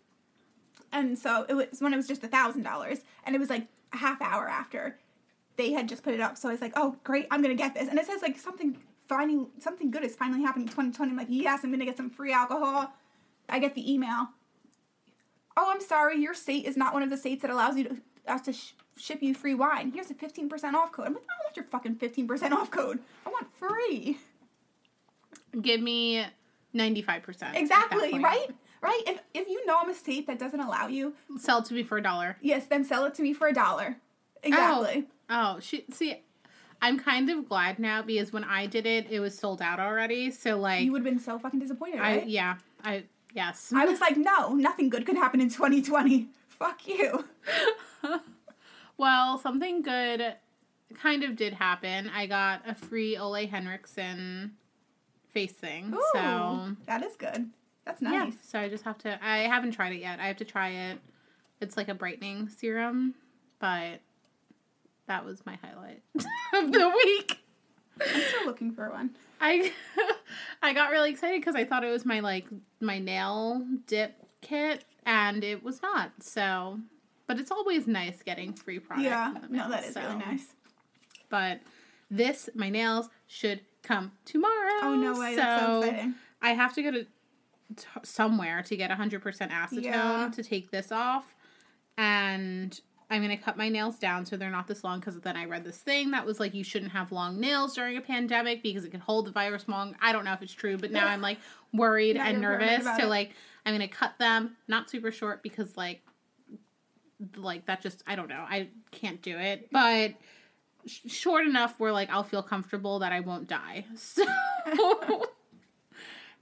and 0.92 1.18
so 1.18 1.46
it 1.48 1.54
was 1.54 1.68
when 1.80 1.94
it 1.94 1.98
was 1.98 2.08
just 2.08 2.24
a 2.24 2.28
thousand 2.28 2.64
dollars, 2.64 3.00
and 3.26 3.36
it 3.36 3.40
was 3.40 3.50
like 3.50 3.68
a 3.94 3.98
half 3.98 4.22
hour 4.22 4.48
after 4.48 4.98
they 5.58 5.72
had 5.72 5.88
just 5.90 6.04
put 6.04 6.14
it 6.14 6.20
up. 6.22 6.38
So 6.38 6.50
I 6.50 6.52
was 6.54 6.62
like, 6.62 6.74
oh 6.76 6.96
great, 7.04 7.28
I'm 7.32 7.42
gonna 7.42 7.56
get 7.56 7.74
this, 7.76 7.88
and 7.90 7.98
it 8.00 8.06
says 8.06 8.22
like 8.22 8.38
something 8.40 8.78
finding 9.08 9.48
something 9.60 9.90
good 9.92 10.04
is 10.04 10.16
finally 10.16 10.42
happening 10.44 10.68
2020. 10.68 11.12
I'm 11.12 11.18
like, 11.18 11.28
yes, 11.30 11.62
I'm 11.64 11.72
gonna 11.72 11.86
get 11.86 11.98
some 11.98 12.10
free 12.10 12.34
alcohol. 12.34 12.92
I 13.50 13.60
get 13.60 13.74
the 13.76 13.92
email. 13.92 14.30
Oh, 15.64 15.70
I'm 15.72 15.80
sorry, 15.82 16.18
your 16.20 16.34
state 16.34 16.66
is 16.66 16.76
not 16.76 16.92
one 16.94 17.04
of 17.04 17.10
the 17.12 17.18
states 17.18 17.44
that 17.44 17.52
allows 17.52 17.78
you 17.78 17.84
to 17.84 17.98
us 18.28 18.42
to 18.42 18.54
sh- 18.54 18.74
ship 18.98 19.22
you 19.22 19.36
free 19.36 19.54
wine. 19.54 19.92
Here's 19.92 20.10
a 20.10 20.16
15% 20.16 20.74
off 20.74 20.92
code. 20.92 21.06
I'm 21.06 21.14
like, 21.14 21.24
I 21.24 21.34
don't 21.38 21.46
want 21.46 21.56
your 21.56 21.66
fucking 21.66 21.96
15% 21.98 22.52
off 22.52 22.72
code. 22.72 23.00
I 23.26 23.30
want 23.30 23.48
free. 23.56 24.18
Give 25.62 25.80
me 25.82 26.26
ninety 26.74 27.02
five 27.02 27.24
percent. 27.24 27.58
Exactly, 27.58 28.18
right? 28.20 28.48
Right? 28.82 29.02
If 29.06 29.20
if 29.34 29.48
you 29.50 29.66
know 29.66 29.78
I'm 29.82 29.90
a 29.90 29.94
state 29.94 30.26
that 30.28 30.40
doesn't 30.40 30.60
allow 30.62 30.88
you, 30.88 31.14
Sell 31.38 31.60
it 31.60 31.66
to 31.66 31.74
me 31.74 31.84
for 31.84 31.98
a 31.98 32.02
dollar. 32.04 32.38
yes, 32.42 32.66
then 32.68 32.86
sell 32.86 33.04
it 33.06 33.14
to 33.16 33.22
me 33.22 33.34
for 33.34 33.48
a 33.48 33.54
dollar. 33.54 33.98
Exactly. 34.44 35.08
Oh, 35.30 35.56
oh 35.56 35.60
she 35.60 35.84
see. 35.92 36.22
I'm 36.82 36.98
kind 36.98 37.30
of 37.30 37.48
glad 37.48 37.78
now 37.80 38.02
because 38.02 38.32
when 38.34 38.44
I 38.46 38.66
did 38.66 38.86
it, 38.88 39.08
it 39.12 39.20
was 39.20 39.38
sold 39.38 39.62
out 39.62 39.80
already. 39.80 40.32
So 40.32 40.58
like, 40.58 40.84
You 40.86 40.94
would 40.94 41.00
have 41.06 41.14
been 41.14 41.20
so 41.20 41.38
fucking 41.38 41.60
disappointed, 41.60 42.00
I 42.00 42.16
right? 42.18 42.28
yeah, 42.28 42.56
I 42.84 43.04
yes. 43.34 43.72
I 43.76 43.86
was 43.86 44.00
like, 44.02 44.18
no, 44.18 44.54
nothing 44.56 44.90
good 44.90 45.06
could 45.06 45.16
happen 45.16 45.42
in 45.42 45.50
2020. 45.50 46.28
Fuck 46.48 46.88
you. 46.88 47.26
well, 48.98 49.38
something 49.40 49.82
good 49.82 50.36
kind 51.02 51.24
of 51.24 51.36
did 51.36 51.54
happen. 51.54 52.10
I 52.10 52.28
got 52.28 52.62
a 52.68 52.76
free 52.76 53.18
Ole 53.18 53.48
Henriksen 53.48 54.52
face 55.34 55.54
thing. 55.54 55.94
Ooh, 55.96 56.04
So 56.14 56.76
that 56.86 57.04
is 57.04 57.16
good. 57.16 57.50
That's 57.86 58.02
nice. 58.02 58.14
yeah, 58.14 58.24
nice. 58.26 58.38
so 58.48 58.60
I 58.60 58.70
just 58.70 58.84
have 58.84 58.98
to. 59.00 59.20
I 59.26 59.40
haven't 59.40 59.72
tried 59.72 59.94
it 59.94 60.02
yet. 60.02 60.20
I 60.20 60.28
have 60.28 60.38
to 60.38 60.46
try 60.46 60.70
it. 60.70 61.00
It's 61.62 61.78
like 61.78 61.90
a 61.90 61.94
brightening 61.96 62.50
serum, 62.50 63.16
but 63.60 64.00
that 65.08 65.26
was 65.26 65.46
my 65.46 65.58
highlight 65.64 66.02
of 66.54 66.72
the 66.72 66.90
week. 67.06 67.40
I'm 68.00 68.22
still 68.22 68.46
looking 68.46 68.72
for 68.74 68.90
one. 68.90 69.12
I 69.40 69.72
I 70.62 70.74
got 70.74 70.92
really 70.92 71.10
excited 71.12 71.42
because 71.42 71.56
I 71.56 71.66
thought 71.66 71.84
it 71.84 71.92
was 71.92 72.06
my 72.06 72.20
like 72.20 72.46
my 72.80 73.00
nail 73.00 73.66
dip 73.88 74.16
kit, 74.42 74.86
and 75.06 75.44
it 75.44 75.64
was 75.64 75.82
not. 75.82 76.12
So, 76.20 76.80
but 77.28 77.40
it's 77.40 77.52
always 77.52 77.88
nice 77.88 78.22
getting 78.24 78.54
free 78.54 78.80
products. 78.80 79.06
Yeah, 79.06 79.34
the 79.42 79.48
no, 79.56 79.70
that 79.70 79.84
is 79.86 79.94
so. 79.94 80.02
really 80.02 80.16
nice. 80.18 80.46
But 81.30 81.62
this, 82.10 82.50
my 82.56 82.70
nails 82.70 83.10
should 83.28 83.62
come 83.84 84.12
tomorrow. 84.26 84.80
Oh 84.84 84.96
no 84.96 85.20
way, 85.20 85.36
that's 85.36 85.66
so 85.66 85.82
exciting. 85.82 86.16
I 86.42 86.50
have 86.52 86.74
to 86.76 86.84
go 86.84 86.92
to 86.92 87.04
t- 87.04 87.86
somewhere 88.04 88.62
to 88.64 88.76
get 88.76 88.92
100% 88.92 89.22
acetone 89.22 89.84
Yeah. 89.84 90.30
to 90.34 90.44
take 90.44 90.72
this 90.72 90.92
off. 90.92 91.36
And 91.98 92.80
I'm 93.12 93.22
going 93.22 93.38
to 93.38 93.44
cut 93.44 93.58
my 93.58 93.68
nails 93.68 94.00
down 94.00 94.26
so 94.26 94.38
they're 94.38 94.50
not 94.50 94.68
this 94.68 94.86
long 94.86 95.02
because 95.02 95.20
then 95.20 95.36
I 95.36 95.44
read 95.44 95.66
this 95.66 95.78
thing 95.78 96.12
that 96.12 96.26
was 96.26 96.40
like 96.40 96.54
you 96.54 96.64
shouldn't 96.64 96.94
have 96.94 97.12
long 97.12 97.42
nails 97.42 97.76
during 97.76 97.98
a 97.98 98.02
pandemic 98.02 98.64
because 98.64 98.86
it 98.86 98.90
could 98.92 99.02
hold 99.02 99.28
the 99.28 99.32
virus 99.32 99.68
long. 99.68 99.98
I 100.02 100.14
don't 100.14 100.24
know 100.24 100.32
if 100.32 100.42
it's 100.42 100.54
true, 100.54 100.78
but 100.78 100.92
now 100.92 101.08
I'm 101.08 101.20
like 101.22 101.38
worried 101.74 102.16
and 102.16 102.40
nervous. 102.42 102.86
So 102.98 103.08
like 103.10 103.32
I'm 103.66 103.76
going 103.78 103.88
to 103.88 103.94
cut 103.94 104.14
them 104.18 104.56
not 104.70 104.90
super 104.90 105.12
short 105.12 105.44
because 105.44 105.76
like 105.76 106.02
like 107.36 107.66
that 107.66 107.82
just 107.82 108.02
I 108.08 108.16
don't 108.16 108.30
know. 108.30 108.46
I 108.50 108.70
can't 108.92 109.22
do 109.22 109.38
it. 109.38 109.70
But 109.72 110.14
sh- 110.86 111.02
short 111.08 111.46
enough 111.46 111.80
where 111.82 111.92
like 111.92 112.10
I'll 112.10 112.24
feel 112.24 112.42
comfortable 112.42 113.00
that 113.00 113.12
I 113.12 113.20
won't 113.20 113.48
die. 113.48 113.86
So 113.98 114.24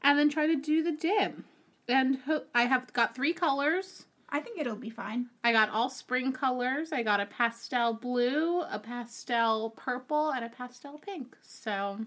and 0.04 0.20
then 0.20 0.30
try 0.30 0.46
to 0.46 0.56
do 0.56 0.84
the 0.84 0.92
dim. 0.92 1.46
And 1.88 2.20
ho- 2.28 2.44
I 2.54 2.66
have 2.66 2.94
got 2.94 3.16
three 3.16 3.34
colors. 3.34 4.06
I 4.32 4.40
think 4.40 4.60
it'll 4.60 4.76
be 4.76 4.90
fine. 4.92 5.28
I 5.44 5.52
got 5.52 5.70
all 5.70 5.90
spring 5.90 6.32
colors. 6.34 6.92
I 6.92 7.02
got 7.04 7.20
a 7.20 7.26
pastel 7.26 7.94
blue, 7.94 8.62
a 8.62 8.78
pastel 8.80 9.72
purple, 9.72 10.32
and 10.32 10.46
a 10.46 10.50
pastel 10.50 11.00
pink. 11.00 11.36
So 11.42 12.00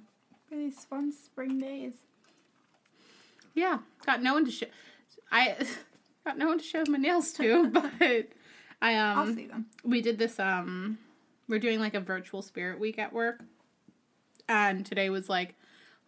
For 0.48 0.54
these 0.56 0.84
fun 0.84 1.12
spring 1.12 1.58
days. 1.58 1.94
yeah, 3.54 3.78
got 4.06 4.22
no 4.22 4.34
one 4.34 4.44
to 4.44 4.50
show. 4.50 4.66
I 5.30 5.56
got 6.24 6.38
no 6.38 6.46
one 6.46 6.58
to 6.58 6.64
show 6.64 6.84
my 6.88 6.98
nails 6.98 7.32
to, 7.34 7.68
but 7.70 8.28
I 8.80 8.96
um 8.96 9.18
I'll 9.18 9.34
see 9.34 9.46
them. 9.46 9.66
we 9.84 10.00
did 10.00 10.18
this 10.18 10.38
um 10.38 10.98
we're 11.48 11.58
doing 11.58 11.80
like 11.80 11.94
a 11.94 12.00
virtual 12.00 12.40
spirit 12.42 12.78
week 12.80 12.98
at 12.98 13.12
work 13.12 13.42
and 14.48 14.84
today 14.86 15.10
was 15.10 15.28
like 15.28 15.54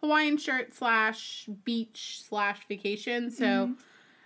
hawaiian 0.01 0.37
shirt 0.37 0.73
slash 0.73 1.47
beach 1.63 2.21
slash 2.27 2.67
vacation 2.67 3.29
so 3.31 3.71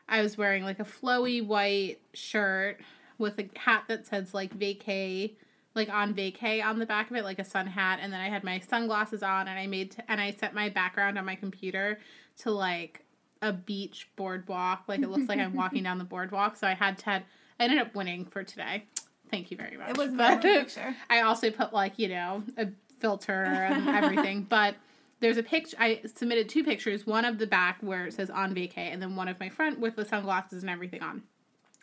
i 0.10 0.22
was 0.22 0.38
wearing 0.38 0.64
like 0.64 0.80
a 0.80 0.84
flowy 0.86 1.46
white 1.46 1.98
shirt 2.14 2.80
with 3.18 3.38
a 3.40 3.50
hat 3.58 3.84
that 3.88 4.06
says 4.08 4.34
like 4.34 4.58
vacay 4.58 5.34
like 5.76 5.90
on 5.90 6.14
vacay 6.14 6.64
on 6.64 6.80
the 6.80 6.86
back 6.86 7.10
of 7.12 7.16
it 7.16 7.24
like 7.24 7.38
a 7.40 7.44
sun 7.44 7.68
hat. 7.68 8.00
And 8.02 8.12
then 8.12 8.20
i 8.20 8.28
had 8.30 8.44
my 8.44 8.60
sunglasses 8.60 9.22
on 9.24 9.48
and 9.48 9.58
i 9.60 9.68
made 9.68 9.92
t- 9.92 10.02
and 10.08 10.20
i 10.20 10.32
set 10.32 10.54
my 10.54 10.68
background 10.70 11.18
on 11.18 11.26
my 11.26 11.36
computer 11.36 12.00
to 12.40 12.52
like 12.52 13.04
a 13.42 13.54
beach 13.54 14.10
boardwalk. 14.18 14.84
Like 14.88 15.02
it 15.02 15.10
looks 15.10 15.30
like 15.30 15.40
i'm 15.40 15.54
walking 15.56 15.84
down 15.88 15.98
the 15.98 16.04
boardwalk. 16.06 16.58
So 16.58 16.68
i 16.68 16.74
had 16.74 16.98
to 17.00 17.12
I 17.12 17.24
ended 17.60 17.80
up 17.80 17.94
winning 17.94 18.26
for 18.26 18.44
today. 18.44 18.86
Thank 19.30 19.52
you 19.52 19.58
very 19.58 19.78
much. 19.78 19.90
It 19.92 19.98
was 19.98 20.12
a 20.14 20.16
But- 20.18 20.42
picture. 20.42 20.96
I 21.10 21.22
also 21.22 21.52
put 21.52 21.72
like, 21.74 22.00
you 22.00 22.08
know, 22.10 22.44
a 22.58 22.68
filter 23.00 23.44
and 23.44 23.88
everything. 23.90 24.44
but 24.50 24.76
there's 25.20 25.38
a 25.38 25.44
picture 25.44 25.76
I 25.80 26.02
submitted 26.16 26.50
two 26.50 26.64
pictures, 26.64 27.06
one 27.06 27.26
of 27.26 27.38
the 27.38 27.48
back 27.48 27.78
where 27.82 28.06
it 28.08 28.14
says 28.14 28.30
on 28.30 28.56
vacay 28.56 28.92
and 28.92 29.02
then 29.02 29.16
one 29.16 29.28
of 29.28 29.40
my 29.40 29.50
front 29.50 29.80
with 29.80 29.96
the 29.96 30.06
sunglasses 30.06 30.64
and 30.64 30.70
everything 30.70 31.02
on. 31.02 31.24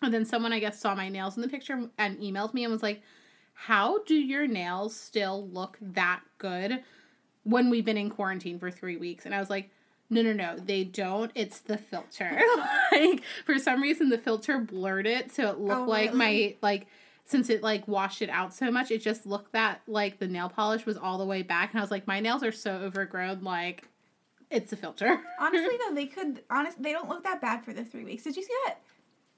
And 0.03 0.13
then 0.13 0.25
someone 0.25 0.53
I 0.53 0.59
guess 0.61 0.81
saw 0.81 0.95
my 0.95 1.09
nails 1.09 1.37
in 1.37 1.43
the 1.43 1.49
picture 1.49 1.89
and 1.99 2.19
emailed 2.19 2.55
me 2.55 2.65
and 2.65 2.73
was 2.73 2.83
like, 2.83 3.03
"How 3.55 4.03
do 4.05 4.15
your 4.15 4.47
nails 4.47 4.95
still 4.95 5.49
look 5.49 5.79
that 5.81 6.21
good 6.39 6.83
when 7.45 7.71
we've 7.71 7.85
been 7.85 7.97
in 7.97 8.11
quarantine 8.11 8.59
for 8.59 8.71
3 8.71 8.97
weeks?" 8.97 9.25
And 9.25 9.35
I 9.35 9.39
was 9.39 9.51
like, 9.51 9.71
no, 10.09 10.23
no, 10.23 10.33
no, 10.33 10.57
they 10.57 10.85
don't. 10.85 11.33
It's 11.35 11.59
the 11.59 11.77
filter. 11.77 12.41
like 12.93 13.23
for 13.45 13.59
some 13.59 13.83
reason, 13.83 14.09
the 14.09 14.19
filter 14.19 14.59
blurred 14.59 15.07
it, 15.07 15.33
so 15.33 15.49
it 15.51 15.59
looked 15.59 15.81
Oh, 15.81 15.85
like 15.85 16.15
my 16.15 16.55
like 16.63 16.87
since 17.27 17.51
it 17.51 17.63
like 17.63 17.87
washed 17.87 18.23
it 18.23 18.31
out 18.31 18.55
so 18.55 18.71
much, 18.71 18.91
it 18.91 19.03
just 19.03 19.27
looked 19.27 19.53
that 19.53 19.83
like 19.87 20.19
the 20.19 20.27
nail 20.29 20.49
polish 20.49 20.87
was 20.87 20.97
all 20.97 21.19
the 21.19 21.27
way 21.27 21.43
back, 21.43 21.73
and 21.73 21.81
I 21.81 21.83
was 21.83 21.91
like, 21.91 22.07
my 22.07 22.21
nails 22.21 22.43
are 22.43 22.53
so 22.53 22.73
overgrown, 22.77 23.43
like 23.43 23.89
it's 24.51 24.73
a 24.73 24.77
filter. 24.77 25.21
Honestly, 25.41 25.77
though, 25.87 25.95
they 25.95 26.07
could. 26.07 26.43
Honest, 26.51 26.81
they 26.83 26.93
don't 26.93 27.09
look 27.09 27.25
that 27.25 27.41
bad 27.41 27.65
for 27.65 27.73
the 27.73 27.85
three 27.85 28.05
weeks. 28.05 28.23
Did 28.23 28.37
you 28.37 28.43
see 28.45 28.55
that 28.67 28.77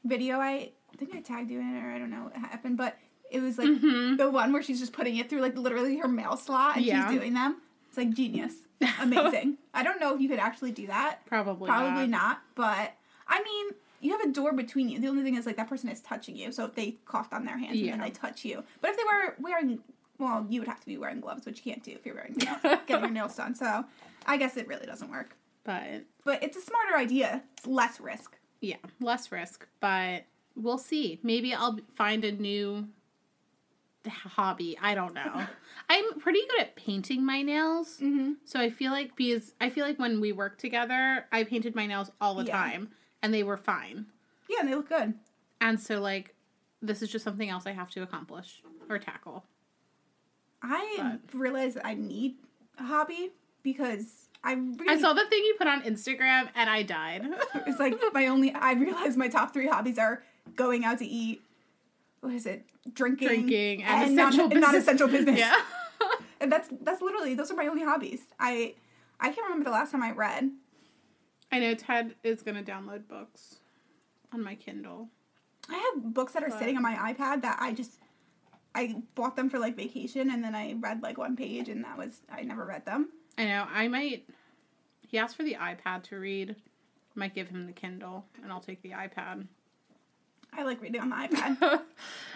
video? 0.04 0.38
I, 0.38 0.70
I 0.92 0.96
think 0.96 1.14
I 1.14 1.20
tagged 1.20 1.50
you 1.50 1.60
in 1.60 1.76
it, 1.76 1.82
or 1.82 1.90
I 1.90 1.98
don't 1.98 2.10
know 2.10 2.24
what 2.24 2.36
happened, 2.36 2.76
but 2.76 2.96
it 3.30 3.40
was 3.40 3.56
like 3.58 3.68
Mhm. 3.68 4.16
the 4.18 4.30
one 4.30 4.52
where 4.52 4.62
she's 4.62 4.80
just 4.80 4.92
putting 4.92 5.16
it 5.16 5.28
through 5.30 5.40
like 5.40 5.56
literally 5.56 5.96
her 5.98 6.08
mail 6.08 6.36
slot 6.36 6.76
and 6.76 6.84
Yeah. 6.84 7.08
she's 7.08 7.18
doing 7.18 7.34
them. 7.34 7.56
It's 7.88 7.96
like 7.96 8.10
genius, 8.14 8.54
amazing. 9.00 9.56
I 9.74 9.82
don't 9.82 9.98
know 10.00 10.14
if 10.14 10.20
you 10.20 10.28
could 10.28 10.38
actually 10.38 10.72
do 10.72 10.86
that. 10.88 11.24
Probably, 11.26 11.66
Probably 11.68 12.06
not. 12.06 12.10
not, 12.28 12.38
but 12.54 12.92
I 13.26 13.42
mean, 13.42 13.70
you 14.00 14.12
have 14.12 14.20
a 14.20 14.32
door 14.32 14.52
between 14.52 14.88
you. 14.88 15.00
The 15.00 15.08
only 15.08 15.22
thing 15.22 15.34
is 15.36 15.46
like 15.46 15.56
that 15.56 15.68
person 15.68 15.88
is 15.88 16.00
touching 16.00 16.36
you. 16.36 16.52
So 16.52 16.64
if 16.64 16.74
they 16.74 16.96
coughed 17.04 17.32
on 17.32 17.44
their 17.44 17.58
hands 17.58 17.72
and 17.72 17.80
Yeah. 17.80 17.92
then 17.92 18.00
they 18.00 18.10
touch 18.10 18.44
you, 18.44 18.62
but 18.80 18.90
if 18.90 18.96
they 18.96 19.02
were 19.04 19.34
wearing, 19.40 19.80
well, 20.18 20.46
you 20.48 20.60
would 20.60 20.68
have 20.68 20.80
to 20.80 20.86
be 20.86 20.96
wearing 20.98 21.20
gloves, 21.20 21.44
which 21.46 21.58
you 21.64 21.72
can't 21.72 21.82
do 21.84 21.92
if 21.92 22.06
you're 22.06 22.14
wearing 22.14 22.34
nails, 22.34 22.58
getting 22.86 23.00
your 23.04 23.10
nails 23.10 23.36
done. 23.36 23.54
So 23.54 23.84
I 24.26 24.36
guess 24.36 24.56
it 24.56 24.68
really 24.68 24.86
doesn't 24.86 25.10
work. 25.10 25.36
But 25.64 26.04
But 26.24 26.42
it's 26.42 26.56
a 26.56 26.60
smarter 26.60 26.96
idea. 26.96 27.42
It's 27.56 27.66
less 27.66 28.00
risk. 28.00 28.36
yeah, 28.60 28.76
less 29.00 29.30
risk. 29.32 29.66
But 29.80 30.24
we'll 30.54 30.78
see. 30.78 31.18
Maybe 31.22 31.52
I'll 31.54 31.78
find 31.94 32.24
a 32.24 32.32
new 32.32 32.88
hobby. 34.06 34.78
I 34.80 34.94
don't 34.94 35.14
know. 35.14 35.46
I'm 35.90 36.18
pretty 36.20 36.40
good 36.50 36.60
at 36.60 36.76
painting 36.76 37.24
my 37.24 37.42
nails. 37.42 37.98
Mm-hmm. 38.00 38.32
So 38.44 38.58
I 38.60 38.70
feel 38.70 38.92
like 38.92 39.16
because 39.16 39.54
I 39.60 39.70
feel 39.70 39.84
like 39.84 39.98
when 39.98 40.20
we 40.20 40.32
worked 40.32 40.60
together, 40.60 41.26
I 41.32 41.44
painted 41.44 41.74
my 41.74 41.86
nails 41.86 42.10
all 42.20 42.34
the 42.34 42.44
Yeah. 42.44 42.56
time 42.56 42.90
and 43.22 43.32
they 43.32 43.42
were 43.42 43.56
fine. 43.56 44.06
Yeah, 44.48 44.58
and 44.60 44.68
they 44.68 44.74
look 44.74 44.88
good. 44.88 45.14
And 45.60 45.80
so 45.80 46.00
like 46.00 46.34
this 46.80 47.02
is 47.02 47.10
just 47.10 47.24
something 47.24 47.48
else 47.48 47.66
I 47.66 47.72
have 47.72 47.90
to 47.90 48.02
accomplish 48.02 48.62
or 48.88 48.98
tackle. 48.98 49.44
I 50.62 51.18
realized 51.32 51.76
that 51.76 51.86
I 51.86 51.94
need 51.94 52.36
a 52.78 52.84
hobby 52.84 53.30
because 53.62 54.28
I 54.42 54.52
really 54.52 54.88
I 54.88 54.98
saw 55.00 55.12
the 55.12 55.26
thing 55.26 55.44
you 55.44 55.54
put 55.58 55.66
on 55.66 55.82
Instagram 55.82 56.48
and 56.54 56.70
I 56.70 56.82
died. 56.82 57.22
it's 57.66 57.78
like 57.78 57.94
my 58.12 58.26
only. 58.26 58.52
I 58.52 58.72
realized 58.72 59.16
my 59.16 59.28
top 59.28 59.52
three 59.52 59.66
hobbies 59.68 59.98
are 59.98 60.22
going 60.56 60.84
out 60.84 60.98
to 60.98 61.06
eat. 61.06 61.42
What 62.20 62.34
is 62.34 62.46
it? 62.46 62.64
Drinking, 62.94 63.28
Drinking 63.28 63.82
and, 63.84 64.16
non- 64.16 64.28
essential 64.28 64.48
business. 64.48 64.66
non-essential 64.72 65.08
business. 65.08 65.38
Yeah. 66.00 66.08
and 66.40 66.50
that's 66.50 66.68
that's 66.82 67.02
literally 67.02 67.34
those 67.34 67.50
are 67.50 67.56
my 67.56 67.66
only 67.66 67.82
hobbies. 67.84 68.20
I 68.38 68.74
I 69.20 69.30
can't 69.30 69.44
remember 69.48 69.64
the 69.64 69.70
last 69.72 69.90
time 69.92 70.02
I 70.02 70.12
read. 70.12 70.50
I 71.50 71.58
know 71.60 71.74
Ted 71.74 72.14
is 72.22 72.42
gonna 72.42 72.62
download 72.62 73.08
books 73.08 73.56
on 74.32 74.42
my 74.42 74.54
Kindle. 74.54 75.08
I 75.68 75.74
have 75.94 76.14
books 76.14 76.32
that 76.32 76.42
are 76.42 76.48
But- 76.50 76.58
sitting 76.58 76.76
on 76.76 76.82
my 76.82 76.94
iPad 77.12 77.42
that 77.42 77.58
I 77.60 77.72
just 77.72 77.98
I 78.74 79.02
bought 79.14 79.34
them 79.34 79.48
for 79.50 79.58
like 79.58 79.76
vacation 79.76 80.30
and 80.30 80.44
then 80.44 80.54
I 80.54 80.74
read 80.74 81.02
like 81.02 81.18
one 81.18 81.36
page 81.36 81.68
and 81.68 81.84
that 81.84 81.96
was 81.98 82.20
I 82.30 82.42
never 82.42 82.64
read 82.64 82.84
them. 82.84 83.08
I 83.36 83.44
know. 83.46 83.66
I 83.72 83.88
might. 83.88 84.28
He 85.06 85.16
asked 85.18 85.36
for 85.36 85.42
the 85.42 85.54
iPad 85.54 86.02
to 86.04 86.18
read. 86.18 86.50
I 86.50 87.18
might 87.18 87.34
give 87.34 87.48
him 87.48 87.66
the 87.66 87.72
Kindle, 87.72 88.26
and 88.42 88.52
I'll 88.52 88.60
take 88.60 88.82
the 88.82 88.90
iPad. 88.90 89.46
I 90.52 90.62
like 90.64 90.80
reading 90.82 91.00
on 91.00 91.08
the 91.10 91.16
iPad. 91.28 91.82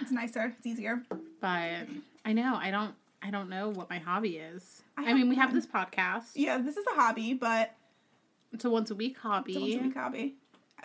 it's 0.01 0.11
nicer. 0.11 0.55
It's 0.57 0.67
easier. 0.67 1.03
But 1.41 1.87
I 2.25 2.33
know. 2.33 2.55
I 2.57 2.71
don't. 2.71 2.95
I 3.23 3.31
don't 3.31 3.49
know 3.49 3.69
what 3.69 3.91
my 3.91 3.99
hobby 3.99 4.39
is. 4.39 4.83
I 4.97 5.11
I, 5.11 5.13
mean, 5.15 5.29
we 5.29 5.37
have 5.37 5.53
this 5.53 5.67
podcast. 5.67 6.31
Yeah, 6.35 6.59
this 6.59 6.77
is 6.77 6.85
a 6.87 6.95
hobby, 6.95 7.35
but 7.35 7.73
It's 8.53 8.65
a 8.65 8.71
once 8.71 8.91
a 8.91 8.95
week 8.95 9.19
hobby. 9.19 9.55
once 9.59 9.75
a 9.75 9.79
week 9.79 9.95
hobby. 9.97 10.35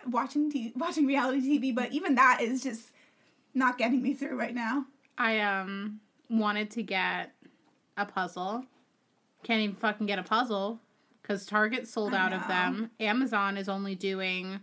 Watching 0.09 0.49
t- 0.51 0.73
watching 0.75 1.05
reality 1.05 1.41
TV, 1.59 1.73
but 1.75 1.91
even 1.91 2.15
that 2.15 2.39
is 2.41 2.63
just 2.63 2.91
not 3.53 3.77
getting 3.77 4.01
me 4.01 4.13
through 4.13 4.39
right 4.39 4.53
now. 4.53 4.85
I 5.17 5.39
um 5.39 5.99
wanted 6.29 6.71
to 6.71 6.83
get 6.83 7.33
a 7.97 8.05
puzzle. 8.05 8.65
Can't 9.43 9.61
even 9.61 9.75
fucking 9.75 10.07
get 10.07 10.19
a 10.19 10.23
puzzle 10.23 10.79
because 11.21 11.45
Target 11.45 11.87
sold 11.87 12.13
I 12.13 12.19
out 12.19 12.33
of 12.33 12.47
them. 12.47 12.91
Amazon 12.99 13.57
is 13.57 13.67
only 13.67 13.95
doing 13.95 14.59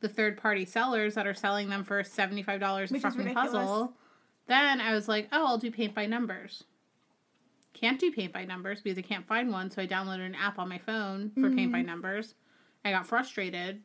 the 0.00 0.08
third 0.08 0.36
party 0.36 0.64
sellers 0.64 1.14
that 1.14 1.26
are 1.26 1.34
selling 1.34 1.70
them 1.70 1.84
for 1.84 2.02
seventy 2.04 2.42
five 2.42 2.60
dollars 2.60 2.92
a 2.92 2.98
fucking 2.98 3.32
puzzle. 3.32 3.94
Then 4.46 4.80
I 4.80 4.92
was 4.92 5.08
like, 5.08 5.28
oh, 5.32 5.46
I'll 5.46 5.58
do 5.58 5.70
paint 5.70 5.94
by 5.94 6.04
numbers. 6.06 6.64
Can't 7.74 7.98
do 8.00 8.10
paint 8.10 8.32
by 8.32 8.44
numbers 8.44 8.80
because 8.80 8.96
I 8.98 9.02
can't 9.02 9.26
find 9.26 9.50
one, 9.52 9.70
so 9.70 9.82
I 9.82 9.86
downloaded 9.86 10.24
an 10.26 10.34
app 10.34 10.58
on 10.58 10.68
my 10.68 10.78
phone 10.78 11.30
for 11.34 11.42
paint 11.50 11.54
Mm-hmm. 11.58 11.72
by 11.72 11.82
numbers. 11.82 12.34
I 12.84 12.90
got 12.92 13.06
frustrated. 13.06 13.82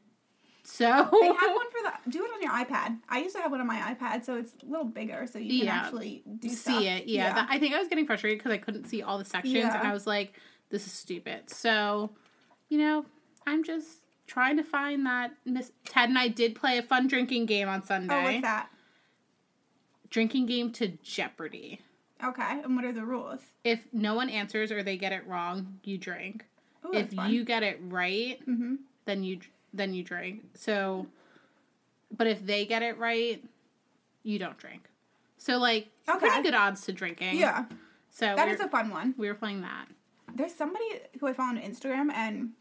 So 0.64 0.86
They 0.86 1.28
have 1.28 1.56
one 1.56 1.72
for 1.72 1.82
the 1.84 1.94
do 2.12 2.24
it 2.24 2.32
on 2.34 2.42
your 2.42 2.52
iPad. 2.52 3.00
I 3.10 3.20
used 3.22 3.36
to 3.36 3.42
have 3.42 3.50
one 3.52 3.60
on 3.62 3.68
my 3.68 3.96
iPad, 3.96 4.24
so 4.24 4.36
it's 4.38 4.54
a 4.62 4.66
little 4.70 4.86
bigger, 4.86 5.26
so 5.26 5.40
you 5.40 5.60
can 5.60 5.68
Yeah. 5.68 5.76
actually 5.76 6.24
do 6.40 6.50
see 6.50 6.56
stuff. 6.56 6.84
it. 6.84 7.08
Yeah, 7.08 7.34
That- 7.34 7.48
I 7.50 7.58
think 7.60 7.74
I 7.74 7.80
was 7.80 7.88
getting 7.88 8.06
frustrated 8.06 8.40
because 8.40 8.52
I 8.52 8.58
couldn't 8.58 8.86
see 8.86 9.02
all 9.02 9.18
the 9.18 9.26
sections, 9.26 9.56
Yeah. 9.56 9.78
and 9.80 9.88
I 9.88 9.92
was 9.94 10.06
like, 10.06 10.40
"This 10.70 10.86
is 10.86 10.92
stupid." 10.94 11.50
So, 11.50 12.12
you 12.70 12.78
know, 12.78 13.06
I'm 13.48 13.64
just 13.64 14.02
trying 14.28 14.58
to 14.58 14.64
find 14.64 15.06
that. 15.08 15.32
Miss 15.46 15.72
Ted 15.86 16.10
and 16.10 16.20
I 16.20 16.28
did 16.28 16.54
play 16.56 16.78
a 16.78 16.84
fun 16.84 17.08
drinking 17.08 17.48
game 17.48 17.68
on 17.68 17.82
Sunday. 17.84 18.14
oh, 18.16 18.24
what's 18.24 18.42
that? 18.42 18.70
Drinking 20.10 20.46
game 20.46 20.72
to 20.74 20.90
Jeopardy. 21.04 21.82
Okay. 22.24 22.62
And 22.64 22.76
what 22.76 22.86
are 22.86 22.92
the 22.92 23.06
rules? 23.06 23.40
If 23.64 23.80
no 23.94 24.14
one 24.16 24.30
answers 24.30 24.72
or 24.72 24.84
they 24.84 24.98
get 24.98 25.12
it 25.14 25.26
wrong, 25.28 25.80
you 25.84 25.98
drink. 25.98 26.46
Ooh, 26.86 26.94
if 26.94 27.14
you 27.14 27.44
get 27.46 27.64
it 27.64 27.80
right, 27.84 28.40
hmm 28.46 28.76
then 29.06 29.24
you 29.24 29.40
then 29.74 29.94
you 29.94 30.04
drink. 30.04 30.44
So, 30.56 31.08
but 32.16 32.28
if 32.28 32.46
they 32.46 32.66
get 32.66 32.82
it 32.84 32.98
right, 32.98 33.44
you 34.24 34.38
don't 34.40 34.58
drink. 34.58 34.88
So 35.38 35.58
like 35.58 35.88
Okay. 36.10 36.20
pretty 36.20 36.44
good 36.44 36.54
odds 36.54 36.82
to 36.86 36.92
drinking. 36.94 37.38
Yeah. 37.38 37.66
So 38.12 38.26
that 38.36 38.48
is 38.50 38.60
a 38.60 38.68
fun 38.68 38.90
one. 38.90 39.14
we 39.18 39.28
were 39.28 39.36
playing 39.36 39.62
that. 39.62 39.86
There's 40.36 40.54
somebody 40.54 40.86
who 41.20 41.28
I 41.28 41.34
found 41.34 41.58
on 41.58 41.64
Instagram, 41.64 42.12
and 42.14 42.52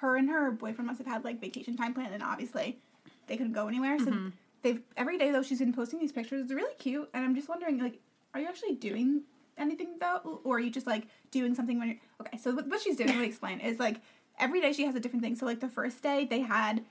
her 0.00 0.16
and 0.16 0.28
her 0.30 0.50
boyfriend 0.50 0.86
must 0.86 0.98
have 0.98 1.06
had 1.06 1.24
like 1.24 1.40
vacation 1.40 1.76
time 1.76 1.94
planned, 1.94 2.14
and 2.14 2.22
obviously 2.22 2.78
they 3.26 3.36
couldn't 3.36 3.52
go 3.52 3.68
anywhere. 3.68 3.98
So 3.98 4.06
Mm-hmm. 4.06 4.28
they've 4.62 4.80
every 4.96 5.18
day 5.18 5.30
though 5.30 5.42
she's 5.42 5.58
been 5.58 5.72
posting 5.72 5.98
these 6.00 6.12
pictures. 6.12 6.42
It's 6.42 6.52
really 6.52 6.74
cute, 6.78 7.08
and 7.14 7.24
I'm 7.24 7.34
just 7.34 7.48
wondering 7.48 7.78
like, 7.78 7.98
are 8.34 8.40
you 8.40 8.46
actually 8.46 8.74
doing 8.74 9.22
anything 9.58 9.96
though, 10.00 10.40
or 10.44 10.56
are 10.56 10.60
you 10.60 10.70
just 10.70 10.86
like 10.86 11.06
doing 11.30 11.54
something 11.54 11.78
when 11.78 11.88
you're 11.88 11.98
okay? 12.20 12.38
So 12.38 12.52
what 12.52 12.80
she's 12.80 12.96
doing, 12.96 13.10
let 13.10 13.18
me 13.18 13.26
explain, 13.26 13.60
is 13.60 13.78
like 13.78 14.00
every 14.38 14.60
day 14.60 14.72
she 14.72 14.84
has 14.84 14.94
a 14.94 15.00
different 15.00 15.22
thing. 15.22 15.36
So 15.36 15.46
like 15.46 15.60
the 15.60 15.68
first 15.68 16.02
day 16.02 16.26
they 16.28 16.40
had 16.40 16.84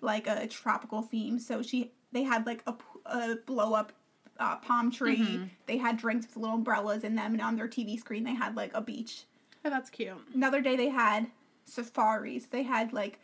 like 0.00 0.26
a 0.26 0.46
tropical 0.46 1.02
theme, 1.02 1.38
so 1.38 1.62
she 1.62 1.92
they 2.12 2.22
had 2.22 2.46
like 2.46 2.62
a, 2.66 2.74
a 3.06 3.36
blow 3.46 3.74
up. 3.74 3.92
Uh, 4.38 4.56
palm 4.56 4.90
tree. 4.90 5.18
Mm-hmm. 5.18 5.44
They 5.66 5.76
had 5.76 5.98
drinks 5.98 6.26
with 6.26 6.38
little 6.38 6.54
umbrellas 6.54 7.04
in 7.04 7.14
them, 7.14 7.34
and 7.34 7.42
on 7.42 7.56
their 7.56 7.68
TV 7.68 7.98
screen 8.00 8.24
they 8.24 8.32
had 8.34 8.56
like 8.56 8.70
a 8.72 8.80
beach 8.80 9.24
Oh, 9.66 9.68
that's 9.68 9.90
cute. 9.90 10.16
another 10.34 10.62
day 10.62 10.76
they 10.76 10.88
had 10.88 11.26
safaris. 11.66 12.46
They 12.46 12.62
had 12.62 12.94
like 12.94 13.18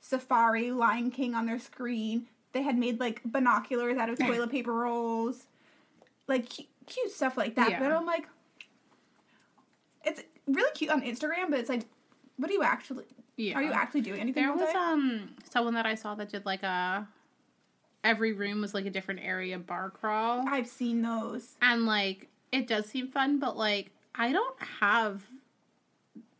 safari 0.00 0.70
Lion 0.70 1.10
King 1.10 1.34
on 1.34 1.46
their 1.46 1.58
screen. 1.58 2.26
They 2.52 2.60
had 2.62 2.76
made 2.76 3.00
like 3.00 3.22
binoculars 3.24 3.96
out 3.96 4.10
of 4.10 4.18
toilet 4.26 4.50
paper 4.50 4.74
rolls, 4.74 5.46
like 6.28 6.48
cute 6.92 7.10
stuff 7.10 7.36
like 7.36 7.54
that. 7.56 7.70
Yeah. 7.70 7.80
But 7.80 7.92
I'm 7.92 8.06
like, 8.06 8.26
it's 10.04 10.22
really 10.46 10.72
cute 10.74 10.90
on 10.90 11.02
Instagram, 11.02 11.50
but 11.50 11.58
it's 11.58 11.68
like, 11.68 11.84
what 12.36 12.50
are 12.50 12.54
you 12.54 12.62
actually? 12.62 13.04
Yeah. 13.36 13.56
Are 13.56 13.62
you 13.62 13.72
actually 13.72 14.02
doing 14.02 14.20
anything? 14.20 14.42
There 14.42 14.52
was 14.52 14.74
um 14.74 15.30
someone 15.50 15.74
that 15.74 15.86
I 15.86 15.94
saw 15.94 16.14
that 16.16 16.30
did 16.30 16.44
like 16.44 16.62
a 16.62 17.08
every 18.04 18.32
room 18.32 18.60
was 18.60 18.74
like 18.74 18.86
a 18.86 18.90
different 18.90 19.20
area 19.22 19.58
bar 19.58 19.90
crawl. 19.90 20.44
I've 20.48 20.66
seen 20.66 21.02
those. 21.02 21.56
And 21.62 21.86
like 21.86 22.28
it 22.50 22.66
does 22.66 22.86
seem 22.86 23.08
fun, 23.08 23.38
but 23.38 23.56
like 23.56 23.90
I 24.14 24.32
don't 24.32 24.56
have 24.80 25.22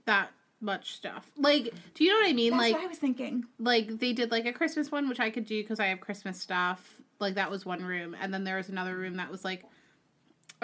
that 0.04 0.30
much 0.60 0.94
stuff. 0.94 1.30
Like, 1.36 1.72
do 1.94 2.04
you 2.04 2.10
know 2.10 2.20
what 2.20 2.28
I 2.28 2.32
mean? 2.32 2.50
That's 2.50 2.62
like 2.62 2.74
what 2.74 2.84
I 2.84 2.86
was 2.86 2.98
thinking. 2.98 3.44
like 3.58 3.98
they 3.98 4.12
did 4.12 4.30
like 4.30 4.46
a 4.46 4.52
Christmas 4.52 4.90
one, 4.90 5.08
which 5.08 5.20
I 5.20 5.30
could 5.30 5.46
do 5.46 5.62
because 5.62 5.80
I 5.80 5.86
have 5.86 6.00
Christmas 6.00 6.40
stuff. 6.40 7.00
Like 7.18 7.34
that 7.34 7.50
was 7.50 7.64
one 7.64 7.82
room, 7.84 8.16
and 8.20 8.32
then 8.34 8.44
there 8.44 8.56
was 8.56 8.68
another 8.68 8.96
room 8.96 9.16
that 9.16 9.30
was 9.30 9.44
like 9.44 9.64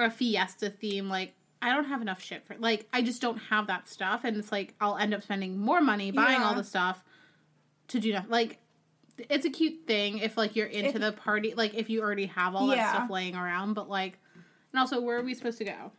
a 0.04 0.10
fiesta 0.10 0.70
theme. 0.70 1.08
Like 1.08 1.34
I 1.60 1.74
don't 1.74 1.84
have 1.86 2.00
enough 2.02 2.22
shit 2.22 2.46
for 2.46 2.56
like 2.58 2.86
I 2.92 3.02
just 3.02 3.20
don't 3.20 3.36
have 3.38 3.66
that 3.66 3.88
stuff, 3.88 4.22
and 4.24 4.36
it's 4.36 4.52
like 4.52 4.74
I'll 4.80 4.96
end 4.96 5.12
up 5.14 5.22
spending 5.22 5.58
more 5.58 5.80
money 5.80 6.10
buying 6.10 6.40
all 6.40 6.54
the 6.54 6.64
stuff 6.64 7.02
to 7.88 8.00
do 8.00 8.12
nothing. 8.12 8.30
Like 8.30 8.58
it's 9.28 9.44
a 9.44 9.50
cute 9.50 9.86
thing 9.86 10.18
if 10.18 10.36
like 10.36 10.54
you're 10.56 10.66
into 10.68 10.90
If- 10.96 11.00
the 11.00 11.12
party, 11.12 11.54
like 11.54 11.74
if 11.74 11.90
you 11.90 12.00
already 12.02 12.26
have 12.26 12.54
all 12.54 12.68
that 12.68 12.90
stuff 12.94 13.10
laying 13.10 13.34
around. 13.34 13.74
But 13.74 13.88
like, 13.88 14.18
and 14.72 14.78
also 14.80 15.00
where 15.00 15.18
are 15.18 15.22
we 15.22 15.34
supposed 15.34 15.58
to 15.58 15.64
go? 15.64 15.92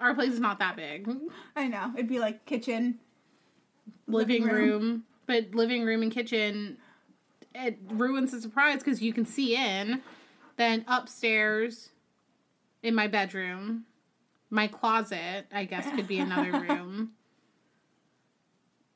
Our 0.00 0.14
place 0.14 0.32
is 0.32 0.38
not 0.40 0.60
that 0.60 0.76
big. 0.76 1.08
I 1.56 1.66
know 1.66 1.90
it'd 1.94 2.06
be 2.08 2.20
like 2.20 2.46
kitchen, 2.46 3.00
living, 4.06 4.44
Living 4.44 4.56
room. 4.56 4.82
room. 4.82 5.04
but 5.26 5.54
living 5.54 5.84
room 5.84 6.02
and 6.02 6.12
kitchen 6.12 6.78
it 7.54 7.78
ruins 7.88 8.30
the 8.30 8.40
surprise 8.40 8.78
because 8.78 9.02
you 9.02 9.12
can 9.12 9.26
see 9.26 9.56
in 9.56 10.00
then 10.56 10.84
upstairs 10.86 11.90
in 12.82 12.94
my 12.94 13.06
bedroom 13.06 13.84
my 14.50 14.66
closet 14.66 15.46
i 15.52 15.64
guess 15.64 15.88
could 15.94 16.06
be 16.08 16.18
another 16.18 16.52
room 16.68 17.10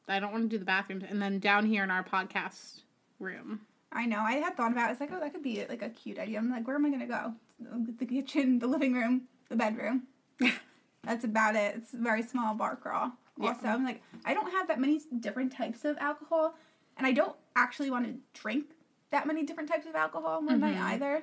i 0.09 0.19
don't 0.21 0.33
want 0.33 0.45
to 0.45 0.49
do 0.49 0.59
the 0.59 0.65
bathrooms 0.65 1.05
and 1.09 1.21
then 1.21 1.39
down 1.39 1.67
here 1.67 1.83
in 1.85 1.91
our 1.91 2.05
podcast 2.05 2.81
room 3.19 3.61
I 3.95 4.07
know. 4.07 4.21
I 4.21 4.37
had 4.37 4.57
thought 4.57 4.73
about. 4.73 4.89
it. 4.89 4.93
It's 4.93 5.01
like, 5.03 5.11
oh, 5.13 5.21
that 5.21 5.35
could 5.35 5.43
be 5.43 5.67
like 5.69 5.83
a 5.83 5.91
cute 5.91 6.19
idea. 6.19 6.39
I'm 6.39 6.51
like, 6.51 6.67
where 6.67 6.77
am 6.77 6.87
I 6.87 6.91
gonna 6.91 7.07
go? 7.07 7.35
The 7.61 8.07
kitchen, 8.07 8.59
the 8.59 8.67
living 8.67 8.95
room, 8.95 9.25
the 9.51 9.55
bedroom. 9.57 10.05
That's 11.05 11.25
about 11.27 11.57
it. 11.57 11.75
It's 11.77 11.93
a 11.93 11.99
very 11.99 12.23
small 12.23 12.55
bar 12.55 12.75
crawl. 12.77 13.13
Yeah. 13.39 13.49
Also, 13.49 13.67
I'm 13.67 13.85
like, 13.85 14.01
I 14.25 14.33
don't 14.33 14.51
have 14.51 14.67
that 14.69 14.81
many 14.81 14.99
different 15.21 15.53
types 15.55 15.85
of 15.85 15.99
alcohol, 15.99 16.55
and 16.97 17.07
I 17.07 17.13
don't 17.13 17.37
actually 17.55 17.91
want 17.91 18.07
to 18.07 18.15
drink 18.41 18.65
that 19.11 19.27
many 19.27 19.45
different 19.45 19.69
types 19.69 19.85
of 19.85 19.95
alcohol 19.95 20.43
one 20.43 20.61
night 20.61 20.77
Mhm. 20.79 20.85
either. 20.95 21.23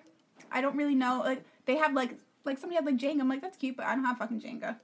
I 0.52 0.62
don't 0.62 0.76
really 0.76 0.94
know. 0.94 1.24
Like 1.26 1.44
they 1.66 1.78
have 1.78 1.94
like 1.96 2.20
like 2.50 2.58
somebody 2.58 2.76
had 2.76 2.86
like 2.86 2.98
Jenga. 2.98 3.22
I'm 3.22 3.30
like, 3.30 3.42
that's 3.42 3.58
cute, 3.58 3.78
but 3.78 3.86
I 3.86 3.96
don't 3.96 4.04
have 4.06 4.18
fucking 4.18 4.42
Jenga. 4.42 4.78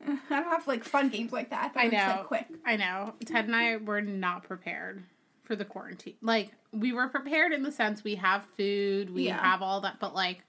I 0.06 0.16
don't 0.40 0.50
have 0.50 0.66
like 0.66 0.84
fun 0.84 1.08
games 1.08 1.32
like 1.32 1.50
that. 1.50 1.72
I 1.76 1.86
are 1.86 1.90
just, 1.90 2.06
know. 2.06 2.12
like 2.16 2.26
quick. 2.26 2.46
i 2.66 2.76
know 2.76 3.14
ted 3.24 3.46
and 3.46 3.56
i 3.56 3.76
were 3.78 4.02
not 4.02 4.42
prepared 4.44 5.02
for 5.44 5.56
the 5.56 5.64
quarantine 5.64 6.14
like 6.20 6.50
we 6.72 6.92
were 6.92 7.08
prepared 7.08 7.52
in 7.52 7.62
the 7.62 7.72
sense 7.72 8.04
we 8.04 8.16
have 8.16 8.44
food 8.58 9.08
we 9.14 9.26
Yeah. 9.26 9.40
have 9.42 9.62
all 9.62 9.80
that 9.80 9.98
but 9.98 10.14
like 10.14 10.42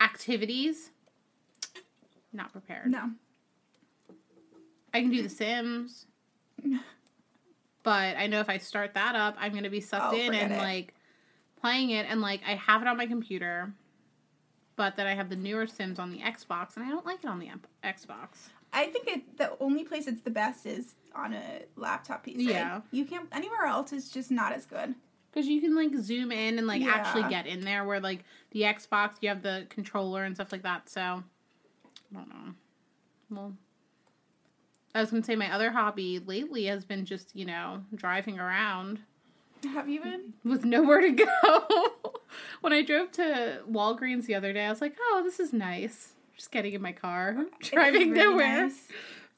activities 0.00 0.90
not 2.32 2.52
prepared 2.52 2.86
No. 2.90 3.10
I 4.94 5.00
can 5.00 5.10
do 5.10 5.22
The 5.22 5.28
Sims. 5.28 6.06
But 7.82 8.16
I 8.18 8.26
know 8.26 8.40
if 8.40 8.50
I 8.50 8.58
start 8.58 8.92
that 8.94 9.14
up, 9.16 9.36
I'm 9.38 9.52
going 9.52 9.64
to 9.64 9.70
be 9.70 9.80
sucked 9.80 10.12
Oh, 10.14 10.16
in 10.18 10.34
and 10.34 10.52
it. 10.52 10.58
like 10.58 10.92
playing 11.62 11.90
it. 11.90 12.04
And 12.08 12.20
like 12.20 12.42
I 12.46 12.54
have 12.56 12.82
it 12.82 12.88
on 12.88 12.98
my 12.98 13.06
computer, 13.06 13.72
but 14.80 14.96
that 14.96 15.06
I 15.06 15.12
have 15.12 15.28
the 15.28 15.36
newer 15.36 15.66
Sims 15.66 15.98
on 15.98 16.10
the 16.10 16.20
Xbox, 16.20 16.74
and 16.74 16.86
I 16.86 16.88
don't 16.88 17.04
like 17.04 17.22
it 17.22 17.26
on 17.26 17.38
the 17.38 17.50
Xbox. 17.84 18.48
I 18.72 18.86
think 18.86 19.08
it 19.08 19.36
the 19.36 19.52
only 19.60 19.84
place 19.84 20.06
it's 20.06 20.22
the 20.22 20.30
best 20.30 20.64
is 20.64 20.94
on 21.14 21.34
a 21.34 21.64
laptop 21.76 22.24
PC. 22.24 22.48
Yeah. 22.48 22.80
You 22.90 23.04
can't 23.04 23.28
anywhere 23.30 23.66
else 23.66 23.92
is 23.92 24.08
just 24.08 24.30
not 24.30 24.54
as 24.54 24.64
good. 24.64 24.94
Because 25.30 25.46
you 25.46 25.60
can 25.60 25.76
like 25.76 25.94
zoom 25.96 26.32
in 26.32 26.56
and 26.56 26.66
like 26.66 26.80
actually 26.80 27.28
get 27.28 27.46
in 27.46 27.60
there, 27.60 27.84
where 27.84 28.00
like 28.00 28.24
the 28.52 28.62
Xbox, 28.62 29.16
you 29.20 29.28
have 29.28 29.42
the 29.42 29.66
controller 29.68 30.24
and 30.24 30.34
stuff 30.34 30.50
like 30.50 30.62
that. 30.62 30.88
So 30.88 31.02
I 31.02 31.22
don't 32.14 32.28
know. 32.30 32.54
Well, 33.28 33.52
I 34.94 35.02
was 35.02 35.10
gonna 35.10 35.22
say 35.22 35.36
my 35.36 35.52
other 35.52 35.72
hobby 35.72 36.20
lately 36.20 36.64
has 36.64 36.86
been 36.86 37.04
just 37.04 37.36
you 37.36 37.44
know 37.44 37.84
driving 37.94 38.40
around. 38.40 39.00
Have 39.64 39.88
you 39.88 40.00
been? 40.00 40.34
with 40.44 40.64
nowhere 40.64 41.00
to 41.00 41.10
go. 41.42 41.66
when 42.60 42.72
I 42.72 42.82
drove 42.82 43.12
to 43.12 43.60
Walgreens 43.70 44.26
the 44.26 44.34
other 44.34 44.52
day, 44.52 44.64
I 44.66 44.70
was 44.70 44.80
like, 44.80 44.96
"Oh, 45.00 45.22
this 45.24 45.40
is 45.40 45.52
nice." 45.52 46.12
Just 46.36 46.50
getting 46.50 46.72
in 46.72 46.80
my 46.82 46.92
car, 46.92 47.36
driving 47.60 48.10
really 48.12 48.24
nowhere. 48.24 48.62
nice. 48.64 48.88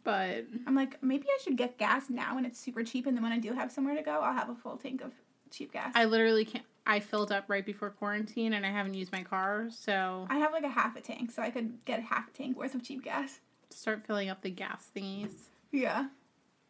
But 0.05 0.47
I'm 0.67 0.75
like, 0.75 1.03
maybe 1.03 1.25
I 1.29 1.39
should 1.43 1.57
get 1.57 1.79
gas 1.79 2.11
now 2.11 2.35
when 2.37 2.45
it's 2.45 2.59
super 2.59 2.83
cheap, 2.85 3.07
and 3.07 3.17
then 3.17 3.23
when 3.23 3.33
I 3.33 3.39
do 3.39 3.53
have 3.53 3.71
somewhere 3.73 3.95
to 3.97 4.03
go, 4.03 4.21
I'll 4.21 4.33
have 4.35 4.49
a 4.51 4.55
full 4.55 4.77
tank 4.77 5.01
of 5.01 5.13
cheap 5.51 5.73
gas. 5.73 5.93
I 5.95 6.05
literally 6.07 6.45
can't. 6.45 6.65
I 6.85 6.99
filled 6.99 7.31
up 7.31 7.45
right 7.49 7.65
before 7.65 7.91
quarantine, 7.91 8.53
and 8.55 8.67
I 8.67 8.71
haven't 8.71 8.95
used 8.95 9.13
my 9.13 9.23
car, 9.23 9.69
so 9.71 10.27
I 10.31 10.39
have 10.39 10.53
like 10.53 10.65
a 10.65 10.69
half 10.69 10.97
a 10.97 11.01
tank, 11.01 11.31
so 11.31 11.41
I 11.43 11.51
could 11.51 11.85
get 11.85 12.01
a 12.01 12.03
half 12.03 12.29
a 12.29 12.33
tank 12.33 12.57
worth 12.57 12.75
of 12.75 12.83
cheap 12.83 13.05
gas. 13.05 13.39
start 13.71 14.05
filling 14.07 14.29
up 14.29 14.43
the 14.43 14.51
gas 14.51 14.91
thingies. 14.97 15.33
Yeah. 15.71 16.09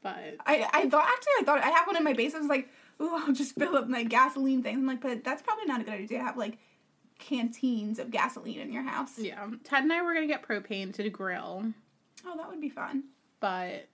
But 0.02 0.36
I, 0.46 0.68
I 0.72 0.88
thought 0.90 1.06
actually 1.06 1.32
I 1.40 1.42
thought 1.44 1.60
I 1.62 1.70
have 1.70 1.86
one 1.86 1.96
in 1.96 2.04
my 2.04 2.12
base. 2.12 2.34
I 2.34 2.38
was 2.38 2.48
like, 2.48 2.68
ooh, 3.00 3.14
I'll 3.26 3.32
just 3.32 3.54
fill 3.54 3.76
up 3.76 3.88
my 3.88 4.02
gasoline 4.04 4.62
thing. 4.62 4.76
I'm 4.76 4.86
like, 4.86 5.00
but 5.00 5.24
that's 5.24 5.42
probably 5.42 5.64
not 5.66 5.80
a 5.80 5.84
good 5.84 5.94
idea 5.94 6.18
to 6.18 6.24
have 6.24 6.36
like 6.36 6.58
canteens 7.18 7.98
of 7.98 8.10
gasoline 8.10 8.58
in 8.60 8.72
your 8.72 8.82
house. 8.82 9.18
yeah, 9.18 9.46
Ted 9.64 9.82
and 9.84 9.92
I 9.92 10.02
were 10.02 10.14
gonna 10.14 10.26
get 10.26 10.46
propane 10.46 10.92
to 10.94 11.08
grill, 11.10 11.72
Oh, 12.26 12.36
that 12.36 12.48
would 12.50 12.60
be 12.60 12.68
fun. 12.68 13.04
but 13.40 13.88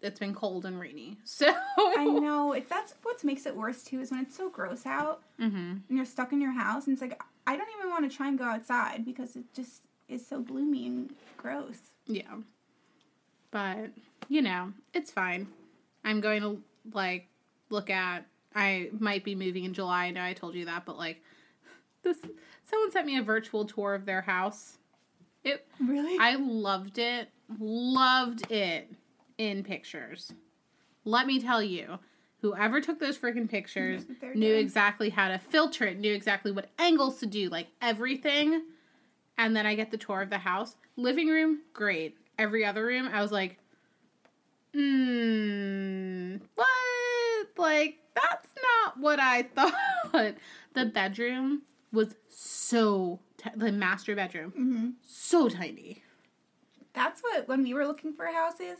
it's 0.00 0.18
been 0.18 0.34
cold 0.34 0.64
and 0.66 0.78
rainy, 0.78 1.16
so 1.24 1.52
I 1.78 2.04
know. 2.04 2.52
It, 2.52 2.68
that's 2.68 2.94
what 3.02 3.22
makes 3.24 3.46
it 3.46 3.56
worse 3.56 3.82
too. 3.82 4.00
Is 4.00 4.10
when 4.10 4.20
it's 4.20 4.36
so 4.36 4.48
gross 4.50 4.84
out 4.86 5.22
hmm 5.38 5.46
and 5.46 5.82
you're 5.88 6.04
stuck 6.04 6.32
in 6.32 6.40
your 6.40 6.52
house, 6.52 6.86
and 6.86 6.92
it's 6.94 7.02
like 7.02 7.20
I 7.46 7.56
don't 7.56 7.68
even 7.78 7.90
want 7.90 8.10
to 8.10 8.14
try 8.16 8.28
and 8.28 8.38
go 8.38 8.44
outside 8.44 9.04
because 9.04 9.36
it 9.36 9.44
just 9.54 9.82
is 10.08 10.26
so 10.26 10.40
gloomy 10.40 10.86
and 10.86 11.14
gross. 11.36 11.76
Yeah. 12.06 12.34
But, 13.50 13.90
you 14.28 14.42
know, 14.42 14.72
it's 14.92 15.10
fine. 15.10 15.46
I'm 16.04 16.20
going 16.20 16.42
to, 16.42 16.60
like, 16.92 17.28
look 17.74 17.90
at. 17.90 18.26
I 18.54 18.90
might 18.98 19.24
be 19.24 19.34
moving 19.34 19.64
in 19.64 19.74
July. 19.74 20.06
I 20.06 20.10
know 20.12 20.22
I 20.22 20.32
told 20.32 20.54
you 20.54 20.64
that, 20.66 20.86
but, 20.86 20.96
like, 20.96 21.20
this. 22.02 22.18
Someone 22.64 22.90
sent 22.90 23.06
me 23.06 23.18
a 23.18 23.22
virtual 23.22 23.66
tour 23.66 23.94
of 23.94 24.06
their 24.06 24.22
house. 24.22 24.78
It. 25.42 25.66
Really? 25.78 26.16
I 26.18 26.36
loved 26.36 26.98
it. 26.98 27.28
Loved 27.58 28.50
it 28.50 28.90
in 29.36 29.62
pictures. 29.64 30.32
Let 31.04 31.26
me 31.26 31.40
tell 31.40 31.62
you, 31.62 31.98
whoever 32.40 32.80
took 32.80 33.00
those 33.00 33.18
freaking 33.18 33.48
pictures 33.48 34.04
they're 34.20 34.34
knew 34.34 34.54
exactly 34.54 35.10
how 35.10 35.28
to 35.28 35.38
filter 35.38 35.84
it, 35.86 35.98
knew 35.98 36.14
exactly 36.14 36.52
what 36.52 36.70
angles 36.78 37.18
to 37.20 37.26
do, 37.26 37.48
like 37.48 37.68
everything. 37.82 38.62
And 39.36 39.56
then 39.56 39.66
I 39.66 39.74
get 39.74 39.90
the 39.90 39.96
tour 39.96 40.22
of 40.22 40.30
the 40.30 40.38
house. 40.38 40.76
Living 40.96 41.28
room, 41.28 41.60
great. 41.72 42.16
Every 42.38 42.64
other 42.64 42.84
room, 42.84 43.08
I 43.12 43.20
was 43.20 43.32
like, 43.32 43.58
hmm, 44.74 46.36
what? 46.54 46.68
Like, 47.56 47.98
that's 48.14 48.48
not 48.84 48.98
what 49.00 49.20
I 49.20 49.42
thought. 49.54 50.34
The 50.74 50.86
bedroom, 50.86 51.62
was 51.94 52.14
so 52.28 53.20
ti- 53.36 53.50
the 53.54 53.70
master 53.72 54.14
bedroom 54.16 54.50
hmm 54.50 54.90
so 55.06 55.48
tiny. 55.48 56.02
That's 56.92 57.22
what 57.22 57.48
when 57.48 57.62
we 57.62 57.72
were 57.74 57.86
looking 57.86 58.12
for 58.12 58.26
houses, 58.26 58.78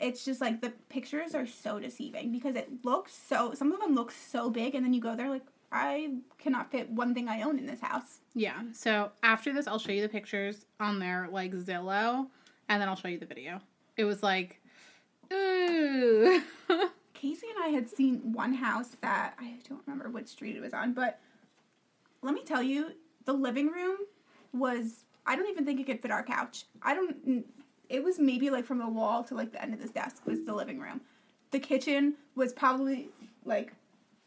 it's 0.00 0.24
just 0.24 0.40
like 0.40 0.60
the 0.60 0.70
pictures 0.88 1.34
are 1.34 1.46
so 1.46 1.78
deceiving 1.78 2.32
because 2.32 2.54
it 2.56 2.84
looks 2.84 3.12
so. 3.14 3.54
Some 3.54 3.72
of 3.72 3.80
them 3.80 3.94
look 3.94 4.10
so 4.12 4.50
big, 4.50 4.74
and 4.74 4.84
then 4.84 4.92
you 4.92 5.00
go 5.00 5.14
there 5.14 5.30
like 5.30 5.42
I 5.70 6.14
cannot 6.38 6.70
fit 6.70 6.90
one 6.90 7.14
thing 7.14 7.28
I 7.28 7.42
own 7.42 7.58
in 7.58 7.66
this 7.66 7.80
house. 7.80 8.20
Yeah. 8.34 8.62
So 8.72 9.10
after 9.22 9.52
this, 9.52 9.66
I'll 9.66 9.78
show 9.78 9.92
you 9.92 10.02
the 10.02 10.08
pictures 10.08 10.66
on 10.80 10.98
their 10.98 11.28
like 11.30 11.52
Zillow, 11.52 12.26
and 12.68 12.80
then 12.80 12.88
I'll 12.88 12.96
show 12.96 13.08
you 13.08 13.18
the 13.18 13.26
video. 13.26 13.60
It 13.96 14.04
was 14.04 14.22
like, 14.22 14.60
ooh. 15.32 16.42
Casey 17.24 17.46
and 17.56 17.64
I 17.64 17.68
had 17.68 17.88
seen 17.88 18.34
one 18.34 18.52
house 18.52 18.88
that 19.00 19.32
I 19.40 19.54
don't 19.66 19.80
remember 19.86 20.10
which 20.10 20.28
street 20.28 20.56
it 20.56 20.60
was 20.60 20.74
on, 20.74 20.92
but 20.92 21.20
let 22.20 22.34
me 22.34 22.42
tell 22.44 22.62
you, 22.62 22.92
the 23.24 23.32
living 23.32 23.68
room 23.68 23.96
was 24.52 25.04
I 25.26 25.34
don't 25.34 25.48
even 25.48 25.64
think 25.64 25.80
it 25.80 25.86
could 25.86 26.02
fit 26.02 26.10
our 26.10 26.22
couch. 26.22 26.64
I 26.82 26.94
don't 26.94 27.46
it 27.88 28.04
was 28.04 28.18
maybe 28.18 28.50
like 28.50 28.66
from 28.66 28.78
the 28.78 28.88
wall 28.88 29.24
to 29.24 29.34
like 29.34 29.52
the 29.52 29.62
end 29.62 29.72
of 29.72 29.80
this 29.80 29.90
desk 29.90 30.26
was 30.26 30.44
the 30.44 30.54
living 30.54 30.78
room. 30.78 31.00
The 31.50 31.60
kitchen 31.60 32.14
was 32.34 32.52
probably 32.52 33.08
like 33.46 33.72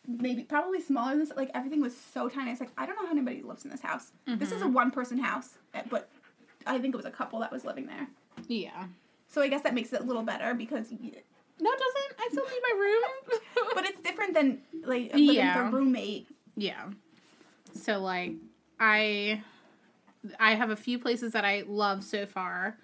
maybe 0.08 0.42
probably 0.42 0.82
smaller 0.82 1.12
than 1.12 1.20
this 1.20 1.32
like 1.38 1.52
everything 1.54 1.82
was 1.82 1.96
so 1.96 2.30
tiny. 2.30 2.50
It's 2.50 2.60
like 2.60 2.72
I 2.80 2.88
don't 2.88 2.96
know 2.96 3.06
how 3.06 3.12
anybody 3.12 3.44
lives 3.44 3.64
in 3.64 3.70
this 3.70 3.82
house. 3.82 4.12
This 4.26 4.52
is 4.52 4.64
a 4.64 4.68
one 4.68 4.90
person 4.90 5.20
house, 5.20 5.60
eh, 5.76 5.84
but 5.88 6.10
I 6.66 6.80
think 6.80 6.96
it 6.96 6.98
was 6.98 7.06
a 7.06 7.12
couple 7.12 7.40
that 7.42 7.52
was 7.52 7.64
living 7.64 7.86
there. 7.86 8.08
yeah. 8.48 8.86
So 9.28 9.42
I 9.42 9.50
guess 9.50 9.62
that 9.62 9.76
makes 9.76 9.94
it 9.94 10.00
a 10.00 10.04
little 10.04 10.24
better 10.24 10.56
because 10.56 10.90
No, 10.92 11.72
it 11.72 11.80
doesn't. 11.80 12.07
I 12.20 12.28
still 12.32 12.46
need 12.46 12.62
my 12.62 12.80
room. 12.80 13.40
but 13.76 13.86
it's 13.86 14.02
different 14.02 14.34
than 14.34 14.62
like 14.86 15.14
living 15.14 15.36
Yeah. 15.36 15.66
with 15.66 15.74
a 15.74 15.78
roommate. 15.78 16.28
Yeah. 16.56 16.90
So 17.74 18.00
like 18.00 18.34
I 18.80 19.44
I 20.40 20.56
have 20.56 20.70
a 20.70 20.76
few 20.76 21.00
places 21.00 21.34
that 21.34 21.46
I 21.46 21.64
love 21.68 22.04
so 22.04 22.26
far. 22.26 22.78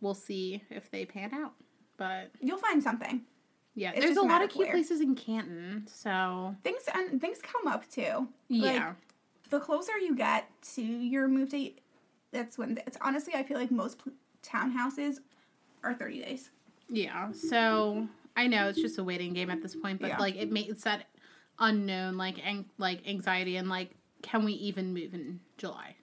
We'll 0.00 0.14
see 0.14 0.62
if 0.70 0.90
they 0.90 1.04
pan 1.04 1.32
out. 1.32 1.52
But 1.96 2.30
You'll 2.40 2.58
find 2.58 2.82
something. 2.82 3.22
yeah, 3.76 3.92
It's 3.94 4.04
there's 4.04 4.16
a 4.16 4.22
lot 4.22 4.42
of 4.42 4.50
cute 4.50 4.66
where. 4.66 4.72
places 4.74 5.00
in 5.00 5.14
Canton. 5.14 5.86
So 5.86 6.56
Things 6.64 6.82
and 6.92 7.20
things 7.20 7.38
come 7.42 7.68
up 7.72 7.88
too. 7.88 8.26
Like, 8.50 8.74
yeah. 8.74 8.92
the 9.50 9.60
closer 9.60 9.96
you 9.98 10.16
get 10.16 10.48
to 10.74 10.82
your 10.82 11.28
move 11.28 11.50
date, 11.50 11.80
that's 12.32 12.58
when 12.58 12.78
it's 12.86 12.96
honestly 13.00 13.34
I 13.36 13.44
feel 13.44 13.58
like 13.58 13.70
most 13.70 13.98
pl- 13.98 14.12
townhouses 14.42 15.18
are 15.84 15.94
30 15.94 16.20
days. 16.22 16.50
yeah. 16.88 17.30
So 17.32 18.08
I 18.36 18.46
know 18.46 18.68
it's 18.68 18.80
just 18.80 18.98
a 18.98 19.04
waiting 19.04 19.32
game 19.34 19.50
at 19.50 19.62
this 19.62 19.74
point, 19.76 20.00
but 20.00 20.08
Yeah. 20.08 20.18
like 20.18 20.36
it 20.36 20.50
makes 20.50 20.82
that 20.82 21.06
unknown 21.58 22.16
like 22.16 22.44
ang- 22.44 22.70
like 22.78 23.06
anxiety 23.06 23.56
and 23.56 23.68
like 23.68 23.94
can 24.22 24.44
we 24.44 24.52
even 24.54 24.94
move 24.94 25.14
in 25.14 25.40
July? 25.58 25.96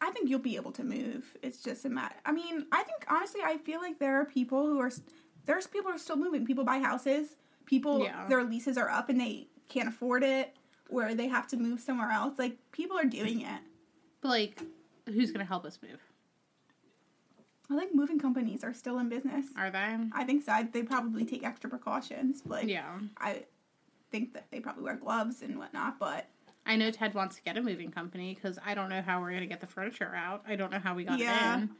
I 0.00 0.10
think 0.10 0.30
you'll 0.30 0.38
be 0.38 0.56
able 0.56 0.72
to 0.72 0.84
move. 0.84 1.36
It's 1.42 1.60
just 1.62 1.84
a 1.84 1.88
matter. 1.90 2.14
I 2.24 2.32
mean, 2.32 2.66
I 2.72 2.82
think 2.84 3.04
honestly, 3.08 3.40
I 3.44 3.58
feel 3.58 3.80
like 3.80 3.98
there 3.98 4.20
are 4.20 4.24
people 4.24 4.66
who 4.66 4.78
are 4.80 4.90
there's 5.44 5.66
people 5.66 5.90
who 5.90 5.96
are 5.96 5.98
still 6.00 6.16
moving. 6.16 6.46
People 6.46 6.64
buy 6.64 6.78
houses. 6.78 7.36
People 7.66 8.00
Yeah. 8.04 8.26
their 8.28 8.44
leases 8.44 8.78
are 8.78 8.88
up 8.90 9.08
and 9.08 9.20
they 9.20 9.48
can't 9.68 9.88
afford 9.88 10.22
it, 10.24 10.56
or 10.88 11.14
they 11.14 11.28
have 11.28 11.46
to 11.48 11.56
move 11.56 11.80
somewhere 11.80 12.10
else. 12.10 12.38
Like 12.38 12.56
people 12.72 12.96
are 12.98 13.04
doing 13.04 13.42
it. 13.42 13.60
But 14.20 14.28
like 14.28 14.62
who's 15.06 15.30
going 15.30 15.40
to 15.44 15.48
help 15.48 15.64
us 15.64 15.78
move? 15.82 16.00
I 17.70 17.76
think 17.76 17.94
moving 17.94 18.18
companies 18.18 18.64
are 18.64 18.72
still 18.72 18.98
in 18.98 19.08
business. 19.08 19.46
Are 19.56 19.70
they? 19.70 19.96
I 20.12 20.24
think 20.24 20.42
so. 20.44 20.52
I, 20.52 20.62
they 20.62 20.82
probably 20.82 21.24
take 21.24 21.44
extra 21.44 21.68
precautions. 21.68 22.42
Like 22.46 22.66
Yeah. 22.66 22.98
I 23.18 23.44
think 24.10 24.32
that 24.34 24.46
they 24.50 24.60
probably 24.60 24.84
wear 24.84 24.96
gloves 24.96 25.42
and 25.42 25.58
whatnot, 25.58 25.98
but 25.98 26.26
I 26.64 26.76
know 26.76 26.90
Ted 26.90 27.14
wants 27.14 27.36
to 27.36 27.42
get 27.42 27.56
a 27.58 27.62
moving 27.62 27.90
company 27.90 28.34
because 28.34 28.58
I 28.64 28.74
don't 28.74 28.88
know 28.88 29.02
how 29.02 29.20
we're 29.20 29.32
gonna 29.32 29.46
get 29.46 29.60
the 29.60 29.66
furniture 29.66 30.14
out. 30.14 30.42
I 30.48 30.56
don't 30.56 30.70
know 30.72 30.78
how 30.78 30.94
we 30.94 31.04
got 31.04 31.18
Yeah. 31.18 31.56
it 31.56 31.60
in. 31.62 31.70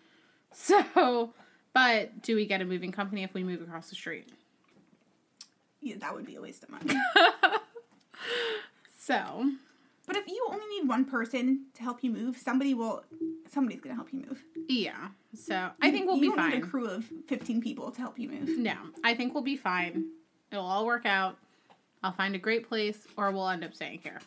So, 0.53 1.33
but 1.75 2.23
do 2.23 2.35
we 2.37 2.47
get 2.47 2.61
a 2.63 2.65
moving 2.65 2.91
company 2.93 3.23
if 3.23 3.35
we 3.35 3.43
move 3.45 3.61
across 3.63 3.89
the 3.91 3.95
street? 3.97 4.29
yeah, 5.81 5.95
that 6.01 6.15
would 6.15 6.27
be 6.27 6.35
a 6.37 6.41
waste 6.41 6.63
of 6.65 6.71
money. 6.71 6.95
So, 8.99 9.51
but 10.09 10.17
if 10.17 10.27
you 10.27 10.45
only 10.51 10.67
need 10.67 10.89
one 10.89 11.05
person 11.05 11.67
to 11.75 11.83
help 11.83 12.03
you 12.03 12.11
move, 12.11 12.37
somebody 12.39 12.75
will. 12.75 13.05
Somebody's 13.51 13.81
gonna 13.81 13.95
help 13.95 14.13
you 14.13 14.25
move. 14.29 14.43
yeah. 14.69 15.09
So 15.35 15.71
I 15.81 15.91
think 15.93 16.07
we'll 16.07 16.17
you 16.17 16.33
be 16.33 16.37
don't 16.37 16.51
need 16.51 16.63
a 16.65 16.67
crew 16.67 16.87
of 16.89 17.05
fifteen 17.29 17.61
people 17.63 17.91
to 17.93 18.01
help 18.01 18.19
you 18.19 18.29
move. 18.29 18.59
No, 18.59 18.75
I 19.05 19.15
think 19.15 19.33
we'll 19.35 19.45
be 19.45 19.57
fine. 19.57 20.07
It'll 20.51 20.65
all 20.65 20.85
work 20.87 21.07
out. 21.07 21.37
I'll 22.03 22.13
find 22.13 22.35
a 22.35 22.39
great 22.39 22.69
place, 22.69 22.99
or 23.17 23.31
we'll 23.31 23.49
end 23.49 23.63
up 23.65 23.75
staying 23.75 24.01
here. 24.03 24.19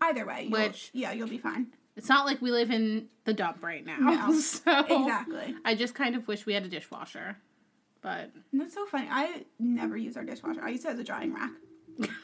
Either 0.00 0.24
way, 0.26 0.48
you'll, 0.50 0.52
Which- 0.60 0.90
yeah, 0.94 1.12
you'll 1.12 1.28
be 1.28 1.38
fine. 1.38 1.66
It's 1.96 2.08
not 2.08 2.24
like 2.24 2.40
we 2.40 2.50
live 2.50 2.70
in 2.70 3.08
the 3.24 3.34
dump 3.34 3.62
right 3.62 3.84
now. 3.84 3.98
No, 3.98 4.32
so 4.40 4.78
Exactly. 4.84 5.54
I 5.64 5.74
just 5.74 5.94
kind 5.94 6.14
of 6.16 6.26
wish 6.28 6.46
we 6.46 6.54
had 6.54 6.64
a 6.64 6.68
dishwasher, 6.68 7.36
but 8.00 8.30
And 8.52 8.60
that's 8.60 8.72
so 8.74 8.86
funny. 8.86 9.08
I 9.10 9.44
never 9.58 9.96
use 9.96 10.16
our 10.16 10.24
dishwasher. 10.24 10.62
I 10.62 10.70
use 10.70 10.84
it 10.84 10.90
as 10.92 10.98
a 10.98 11.04
drying 11.04 11.34
rack. 11.34 11.50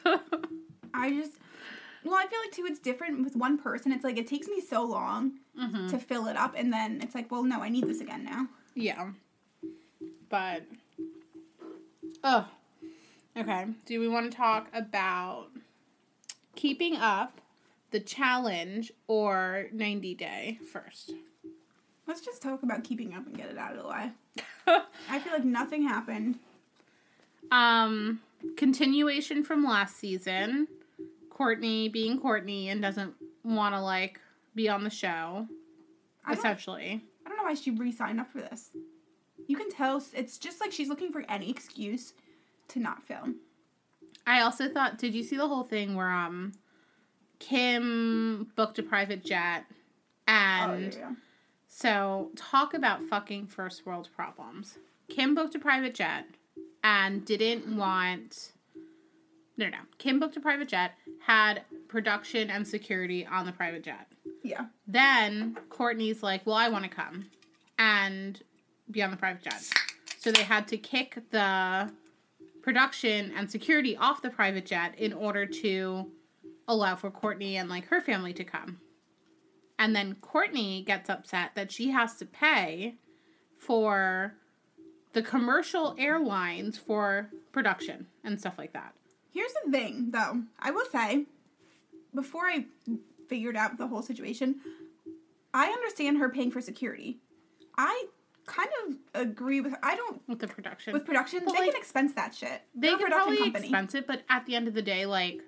I 0.94 1.10
just. 1.10 1.32
Well, 2.06 2.14
I 2.14 2.26
feel 2.26 2.38
like 2.40 2.52
too. 2.52 2.64
It's 2.66 2.78
different 2.78 3.24
with 3.24 3.36
one 3.36 3.58
person. 3.58 3.92
It's 3.92 4.04
like 4.04 4.16
it 4.16 4.26
takes 4.26 4.46
me 4.48 4.60
so 4.60 4.82
long 4.84 5.32
Mhm. 5.58 5.90
to 5.90 5.98
fill 5.98 6.26
it 6.28 6.36
up, 6.36 6.54
and 6.56 6.72
then 6.72 7.00
it's 7.02 7.14
like, 7.14 7.30
well, 7.30 7.42
no, 7.42 7.60
I 7.62 7.68
need 7.68 7.84
this 7.86 8.00
again 8.00 8.24
now. 8.24 8.48
Yeah. 8.74 9.10
But 10.28 10.62
oh. 12.24 12.48
Okay. 13.36 13.66
Do 13.84 14.00
we 14.00 14.08
want 14.08 14.30
to 14.30 14.36
talk 14.36 14.68
about 14.72 15.48
keeping 16.54 16.96
up 16.96 17.40
the 17.90 18.00
challenge 18.00 18.92
or 19.08 19.66
90 19.72 20.14
day 20.14 20.58
first? 20.72 21.12
Let's 22.06 22.20
just 22.20 22.40
talk 22.40 22.62
about 22.62 22.84
keeping 22.84 23.14
up 23.14 23.26
and 23.26 23.36
get 23.36 23.50
it 23.50 23.58
out 23.58 23.76
of 23.76 23.82
the 23.82 23.88
way. 23.88 24.12
I 25.10 25.18
feel 25.18 25.32
like 25.32 25.44
nothing 25.44 25.82
happened. 25.88 26.38
um 27.50 28.20
continuation 28.56 29.42
from 29.44 29.64
last 29.64 29.96
season. 29.96 30.68
Kourtney 31.36 31.92
being 31.92 32.20
Kourtney 32.20 32.66
and 32.66 32.80
doesn't 32.80 33.14
want 33.44 33.74
to 33.74 33.80
like 33.80 34.20
be 34.54 34.68
on 34.68 34.84
the 34.84 34.90
show 34.90 35.46
I 36.24 36.32
essentially. 36.32 37.02
I 37.24 37.28
don't 37.28 37.38
know 37.38 37.44
why 37.44 37.54
she 37.54 37.70
re-signed 37.70 38.20
up 38.20 38.30
for 38.30 38.38
this. 38.38 38.70
You 39.46 39.56
can 39.56 39.70
tell 39.70 40.02
it's 40.14 40.38
just 40.38 40.60
like 40.60 40.72
she's 40.72 40.88
looking 40.88 41.12
for 41.12 41.24
any 41.28 41.50
excuse 41.50 42.14
to 42.68 42.80
not 42.80 43.04
film. 43.04 43.36
I 44.26 44.40
also 44.40 44.68
thought, 44.68 44.98
did 44.98 45.14
you 45.14 45.22
see 45.22 45.36
the 45.36 45.46
whole 45.46 45.62
thing 45.62 45.94
where 45.94 46.10
um 46.10 46.52
Kim 47.38 48.50
booked 48.56 48.78
a 48.78 48.82
private 48.82 49.24
jet 49.24 49.66
and 50.26 50.72
oh, 50.72 50.78
yeah, 50.78 50.90
yeah. 50.98 51.14
so 51.68 52.30
talk 52.34 52.72
about 52.74 53.02
fucking 53.04 53.46
first 53.46 53.84
world 53.84 54.08
problems. 54.16 54.78
Kim 55.08 55.34
booked 55.34 55.54
a 55.54 55.58
private 55.58 55.94
jet 55.94 56.24
and 56.82 57.24
didn't 57.24 57.76
want 57.76 58.52
no 59.56 59.68
no. 59.68 59.78
Kim 59.98 60.20
booked 60.20 60.36
a 60.36 60.40
private 60.40 60.68
jet, 60.68 60.92
had 61.20 61.62
production 61.88 62.50
and 62.50 62.66
security 62.66 63.26
on 63.26 63.46
the 63.46 63.52
private 63.52 63.82
jet. 63.82 64.06
Yeah. 64.42 64.66
Then 64.86 65.56
Kourtney's 65.70 66.22
like, 66.22 66.46
Well, 66.46 66.56
I 66.56 66.68
want 66.68 66.84
to 66.84 66.90
come 66.90 67.26
and 67.78 68.42
be 68.90 69.02
on 69.02 69.10
the 69.10 69.16
private 69.16 69.42
jet. 69.42 69.62
So 70.18 70.32
they 70.32 70.42
had 70.42 70.66
to 70.68 70.76
kick 70.76 71.18
the 71.30 71.90
production 72.62 73.32
and 73.36 73.50
security 73.50 73.96
off 73.96 74.22
the 74.22 74.30
private 74.30 74.66
jet 74.66 74.94
in 74.98 75.12
order 75.12 75.46
to 75.46 76.10
allow 76.68 76.96
for 76.96 77.10
Kourtney 77.10 77.52
and 77.54 77.68
like 77.68 77.86
her 77.86 78.00
family 78.00 78.32
to 78.34 78.44
come. 78.44 78.80
And 79.78 79.94
then 79.94 80.16
Kourtney 80.16 80.84
gets 80.84 81.10
upset 81.10 81.50
that 81.54 81.70
she 81.70 81.90
has 81.90 82.16
to 82.16 82.26
pay 82.26 82.94
for 83.58 84.34
the 85.12 85.22
commercial 85.22 85.94
airlines 85.98 86.76
for 86.76 87.30
production 87.52 88.06
and 88.24 88.40
stuff 88.40 88.54
like 88.58 88.72
that. 88.72 88.94
Here's 89.36 89.52
the 89.64 89.70
thing, 89.70 90.12
though. 90.12 90.44
I 90.58 90.70
will 90.70 90.86
say, 90.90 91.26
before 92.14 92.46
I 92.46 92.64
figured 93.28 93.54
out 93.54 93.76
the 93.76 93.86
whole 93.86 94.00
situation, 94.00 94.56
I 95.52 95.66
understand 95.66 96.16
her 96.16 96.30
paying 96.30 96.50
for 96.50 96.62
security. 96.62 97.18
I 97.76 98.06
kind 98.46 98.70
of 98.88 98.96
agree 99.20 99.60
with 99.60 99.72
her. 99.72 99.78
I 99.82 99.94
don't 99.94 100.26
With 100.26 100.38
the 100.38 100.48
production. 100.48 100.94
with 100.94 101.04
production. 101.04 101.42
But, 101.44 101.52
they 101.52 101.60
like, 101.60 101.72
can 101.72 101.78
expense 101.78 102.14
that 102.14 102.34
shit. 102.34 102.62
They 102.74 102.86
They're 102.88 102.96
production 102.96 103.18
probably 103.18 103.36
company. 103.42 103.66
expense 103.66 103.94
it, 103.94 104.06
but 104.06 104.22
at 104.30 104.46
the 104.46 104.54
end 104.54 104.68
of 104.68 104.74
the 104.74 104.80
day, 104.80 105.04
like, 105.04 105.42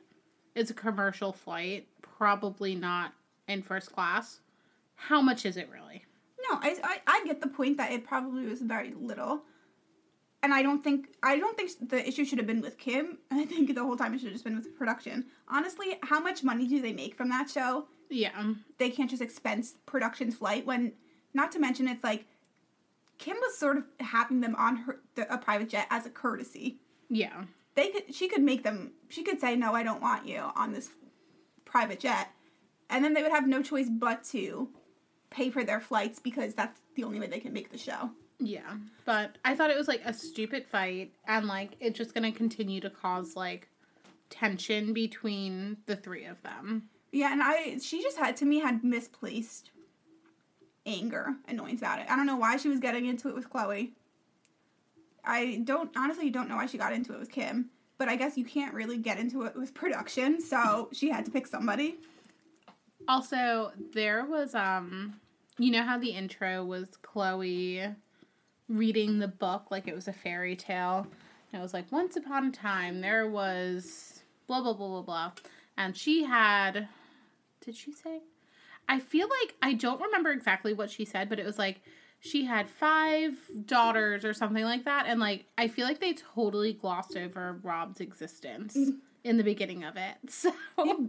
it's 0.54 0.70
a 0.70 0.74
commercial 0.74 1.32
flight, 1.32 1.88
probably 2.02 2.74
not 2.74 3.14
in 3.46 3.62
first 3.62 3.90
class. 3.90 4.40
How 4.96 5.22
much 5.22 5.46
is 5.46 5.56
it 5.56 5.70
really? 5.72 6.04
No, 6.50 6.58
I, 6.60 6.76
I 6.84 6.98
I 7.06 7.24
get 7.24 7.40
the 7.40 7.48
point 7.48 7.78
that 7.78 7.90
it 7.90 8.04
probably 8.04 8.44
was 8.44 8.60
very 8.60 8.92
little, 9.00 9.44
and 10.42 10.54
I 10.54 10.62
don't 10.62 10.82
think 10.84 11.08
I 11.22 11.38
don't 11.38 11.56
think 11.56 11.88
the 11.88 12.06
issue 12.06 12.24
should 12.24 12.38
have 12.38 12.46
been 12.46 12.60
with 12.60 12.78
Kim. 12.78 13.18
I 13.30 13.44
think 13.44 13.74
the 13.74 13.82
whole 13.82 13.96
time 13.96 14.14
it 14.14 14.18
should 14.18 14.28
have 14.28 14.34
just 14.34 14.44
been 14.44 14.56
with 14.56 14.76
production. 14.76 15.26
Honestly, 15.48 15.98
how 16.02 16.20
much 16.20 16.44
money 16.44 16.66
do 16.66 16.80
they 16.80 16.92
make 16.92 17.14
from 17.14 17.28
that 17.30 17.50
show? 17.50 17.86
Yeah. 18.10 18.54
They 18.78 18.90
can't 18.90 19.10
just 19.10 19.22
expense 19.22 19.74
production's 19.86 20.36
flight 20.36 20.64
when, 20.64 20.92
not 21.34 21.52
to 21.52 21.58
mention, 21.58 21.88
it's 21.88 22.02
like 22.02 22.24
Kim 23.18 23.36
was 23.36 23.58
sort 23.58 23.76
of 23.76 23.84
having 24.00 24.40
them 24.40 24.54
on 24.56 24.76
her 24.76 25.00
the, 25.14 25.32
a 25.32 25.38
private 25.38 25.68
jet 25.68 25.86
as 25.90 26.06
a 26.06 26.10
courtesy. 26.10 26.78
Yeah. 27.10 27.44
They 27.74 27.90
could 27.90 28.14
she 28.14 28.28
could 28.28 28.42
make 28.42 28.64
them 28.64 28.92
she 29.08 29.22
could 29.22 29.40
say 29.40 29.56
no 29.56 29.74
I 29.74 29.82
don't 29.82 30.02
want 30.02 30.26
you 30.26 30.38
on 30.56 30.72
this 30.72 30.90
private 31.64 32.00
jet, 32.00 32.28
and 32.88 33.04
then 33.04 33.14
they 33.14 33.22
would 33.22 33.32
have 33.32 33.46
no 33.46 33.62
choice 33.62 33.88
but 33.90 34.24
to 34.24 34.68
pay 35.30 35.50
for 35.50 35.62
their 35.62 35.80
flights 35.80 36.18
because 36.18 36.54
that's 36.54 36.80
the 36.94 37.04
only 37.04 37.20
way 37.20 37.26
they 37.26 37.40
can 37.40 37.52
make 37.52 37.70
the 37.70 37.78
show. 37.78 38.10
Yeah, 38.40 38.76
but 39.04 39.36
I 39.44 39.54
thought 39.54 39.70
it 39.70 39.76
was 39.76 39.88
like 39.88 40.02
a 40.04 40.14
stupid 40.14 40.66
fight, 40.66 41.12
and 41.26 41.46
like 41.46 41.72
it's 41.80 41.98
just 41.98 42.14
gonna 42.14 42.32
continue 42.32 42.80
to 42.80 42.90
cause 42.90 43.34
like 43.34 43.68
tension 44.30 44.92
between 44.92 45.78
the 45.86 45.96
three 45.96 46.24
of 46.24 46.40
them. 46.42 46.88
Yeah, 47.10 47.32
and 47.32 47.42
I 47.42 47.78
she 47.78 48.02
just 48.02 48.16
had 48.16 48.36
to 48.36 48.44
me 48.44 48.60
had 48.60 48.84
misplaced 48.84 49.70
anger, 50.86 51.34
annoyance 51.48 51.80
about 51.80 51.98
it. 52.00 52.06
I 52.08 52.16
don't 52.16 52.26
know 52.26 52.36
why 52.36 52.56
she 52.56 52.68
was 52.68 52.78
getting 52.78 53.06
into 53.06 53.28
it 53.28 53.34
with 53.34 53.50
Chloe. 53.50 53.92
I 55.24 55.60
don't 55.64 55.90
honestly 55.96 56.30
don't 56.30 56.48
know 56.48 56.56
why 56.56 56.66
she 56.66 56.78
got 56.78 56.92
into 56.92 57.12
it 57.12 57.18
with 57.18 57.30
Kim, 57.32 57.70
but 57.98 58.08
I 58.08 58.16
guess 58.16 58.38
you 58.38 58.44
can't 58.44 58.72
really 58.72 58.98
get 58.98 59.18
into 59.18 59.42
it 59.42 59.56
with 59.56 59.74
production, 59.74 60.40
so 60.40 60.88
she 60.92 61.10
had 61.10 61.24
to 61.24 61.30
pick 61.30 61.46
somebody. 61.46 61.98
Also, 63.08 63.72
there 63.94 64.24
was 64.24 64.54
um 64.54 65.14
you 65.58 65.72
know 65.72 65.82
how 65.82 65.98
the 65.98 66.10
intro 66.10 66.64
was 66.64 66.86
Chloe 67.02 67.82
reading 68.68 69.18
the 69.18 69.28
book 69.28 69.66
like 69.70 69.88
it 69.88 69.94
was 69.94 70.08
a 70.08 70.12
fairy 70.12 70.56
tale. 70.56 71.06
And 71.52 71.60
it 71.60 71.62
was 71.62 71.72
like 71.74 71.90
once 71.90 72.16
upon 72.16 72.46
a 72.48 72.52
time 72.52 73.00
there 73.00 73.28
was 73.28 74.22
blah 74.46 74.60
blah 74.60 74.74
blah 74.74 74.88
blah 74.88 75.02
blah. 75.02 75.32
And 75.76 75.96
she 75.96 76.24
had 76.24 76.88
did 77.60 77.76
she 77.76 77.92
say? 77.92 78.20
I 78.88 79.00
feel 79.00 79.28
like 79.42 79.54
I 79.62 79.74
don't 79.74 80.00
remember 80.00 80.30
exactly 80.30 80.72
what 80.72 80.90
she 80.90 81.04
said, 81.04 81.28
but 81.28 81.38
it 81.38 81.46
was 81.46 81.58
like 81.58 81.80
she 82.20 82.44
had 82.44 82.68
five 82.68 83.34
daughters 83.64 84.24
or 84.24 84.34
something 84.34 84.64
like 84.64 84.84
that 84.84 85.06
and 85.06 85.20
like 85.20 85.44
I 85.56 85.68
feel 85.68 85.86
like 85.86 86.00
they 86.00 86.14
totally 86.14 86.72
glossed 86.72 87.16
over 87.16 87.60
Rob's 87.62 88.00
existence 88.00 88.76
mm. 88.76 88.96
in 89.24 89.36
the 89.36 89.44
beginning 89.44 89.84
of 89.84 89.96
it. 89.96 90.16
So 90.28 90.52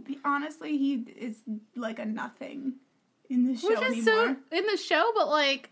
He, 0.06 0.18
honestly, 0.24 0.78
he 0.78 0.94
is 1.16 1.42
like 1.76 1.98
a 1.98 2.04
nothing 2.04 2.74
in 3.28 3.46
the 3.46 3.56
show 3.56 3.68
which 3.68 3.98
is 3.98 4.04
so 4.04 4.18
anymore. 4.18 4.36
in 4.52 4.66
the 4.66 4.76
show, 4.76 5.12
but 5.14 5.28
like 5.28 5.70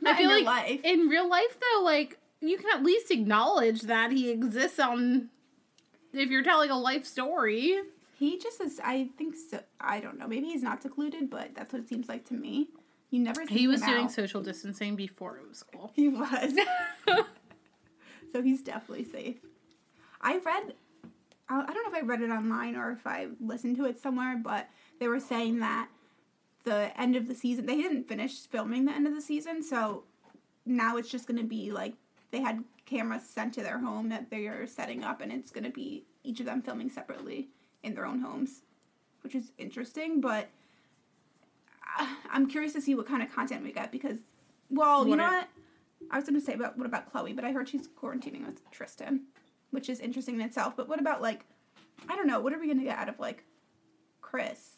Not 0.00 0.14
I 0.14 0.18
feel 0.18 0.30
in 0.30 0.36
real 0.36 0.44
like 0.44 0.68
life. 0.68 0.80
in 0.84 1.08
real 1.08 1.28
life 1.28 1.58
though, 1.60 1.82
like 1.84 2.18
you 2.40 2.56
can 2.56 2.66
at 2.72 2.84
least 2.84 3.10
acknowledge 3.10 3.82
that 3.82 4.12
he 4.12 4.30
exists 4.30 4.78
on 4.78 5.28
if 6.12 6.30
you're 6.30 6.44
telling 6.44 6.70
a 6.70 6.78
life 6.78 7.04
story. 7.04 7.80
He 8.18 8.38
just 8.38 8.60
is. 8.60 8.80
I 8.82 9.10
think 9.16 9.34
so. 9.50 9.60
I 9.80 10.00
don't 10.00 10.18
know. 10.18 10.26
Maybe 10.26 10.46
he's 10.46 10.62
not 10.62 10.82
secluded, 10.82 11.30
but 11.30 11.54
that's 11.54 11.72
what 11.72 11.82
it 11.82 11.88
seems 11.88 12.08
like 12.08 12.24
to 12.26 12.34
me. 12.34 12.68
You 13.10 13.20
never. 13.20 13.46
See 13.46 13.54
He 13.54 13.68
was 13.68 13.80
doing 13.80 14.04
out. 14.04 14.12
social 14.12 14.42
distancing 14.42 14.96
before 14.96 15.36
it 15.36 15.48
was 15.48 15.62
cool. 15.62 15.92
He 15.94 16.08
was. 16.08 16.52
so 18.32 18.42
he's 18.42 18.62
definitely 18.62 19.04
safe. 19.04 19.36
I 20.20 20.38
read. 20.38 20.74
I 21.48 21.64
don't 21.72 21.90
know 21.90 21.96
if 21.98 22.04
I 22.04 22.06
read 22.06 22.20
it 22.20 22.30
online 22.30 22.76
or 22.76 22.90
if 22.90 23.06
I 23.06 23.28
listened 23.40 23.76
to 23.76 23.86
it 23.86 23.98
somewhere, 23.98 24.36
but 24.36 24.68
they 25.00 25.08
were 25.08 25.20
saying 25.20 25.60
that 25.60 25.88
the 26.68 27.00
end 27.00 27.16
of 27.16 27.26
the 27.28 27.34
season 27.34 27.66
they 27.66 27.76
didn't 27.76 28.08
finish 28.08 28.46
filming 28.46 28.84
the 28.84 28.92
end 28.92 29.06
of 29.06 29.14
the 29.14 29.20
season, 29.20 29.62
so 29.62 30.04
now 30.66 30.96
it's 30.96 31.08
just 31.10 31.26
going 31.26 31.38
to 31.40 31.46
be 31.46 31.70
like 31.72 31.94
they 32.30 32.40
had 32.40 32.62
cameras 32.86 33.22
sent 33.22 33.54
to 33.54 33.62
their 33.62 33.78
home 33.78 34.08
that 34.10 34.30
they 34.30 34.46
are 34.46 34.66
setting 34.66 35.02
up, 35.04 35.20
and 35.20 35.32
it's 35.32 35.50
going 35.50 35.64
to 35.64 35.70
be 35.70 36.04
each 36.24 36.40
of 36.40 36.46
them 36.46 36.60
filming 36.62 36.90
separately 36.90 37.48
in 37.82 37.94
their 37.94 38.04
own 38.06 38.20
homes, 38.20 38.62
which 39.22 39.34
is 39.34 39.52
interesting. 39.58 40.20
But 40.20 40.48
I- 41.96 42.16
I'm 42.30 42.46
curious 42.48 42.72
to 42.74 42.80
see 42.80 42.94
what 42.94 43.06
kind 43.06 43.22
of 43.22 43.32
content 43.32 43.62
we 43.64 43.72
get 43.72 43.90
because, 43.92 44.18
well, 44.70 45.06
you 45.08 45.16
know 45.16 45.24
are- 45.24 45.30
what? 45.32 45.48
I 46.10 46.16
was 46.16 46.24
going 46.28 46.38
to 46.38 46.44
say 46.44 46.52
about 46.54 46.76
what 46.78 46.86
about 46.86 47.10
Chloe, 47.10 47.32
but 47.32 47.44
I 47.44 47.52
heard 47.52 47.68
she's 47.68 47.88
quarantining 47.88 48.46
with 48.46 48.68
Tristan, 48.70 49.22
which 49.70 49.88
is 49.88 50.00
interesting 50.00 50.36
in 50.36 50.40
itself. 50.42 50.76
But 50.76 50.88
what 50.88 51.00
about 51.00 51.20
like, 51.20 51.44
I 52.08 52.14
don't 52.16 52.26
know, 52.26 52.40
what 52.40 52.52
are 52.52 52.58
we 52.58 52.66
going 52.66 52.78
to 52.78 52.84
get 52.84 52.96
out 52.98 53.08
of 53.08 53.18
like 53.18 53.44
Chris, 54.20 54.77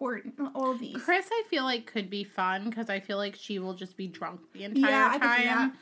Kourt, 0.00 0.22
all 0.54 0.74
these? 0.74 0.96
Kris, 1.02 1.26
I 1.30 1.42
feel 1.50 1.64
like 1.64 1.86
could 1.86 2.08
be 2.08 2.24
fun 2.24 2.68
because 2.70 2.88
I 2.88 3.00
feel 3.00 3.16
like 3.18 3.36
she 3.36 3.58
will 3.58 3.74
just 3.74 3.96
be 3.96 4.06
drunk 4.06 4.40
the 4.52 4.64
entire 4.64 4.90
Yeah, 4.90 5.08
I 5.12 5.18
could 5.18 5.36
see 5.42 5.48
time. 5.48 5.72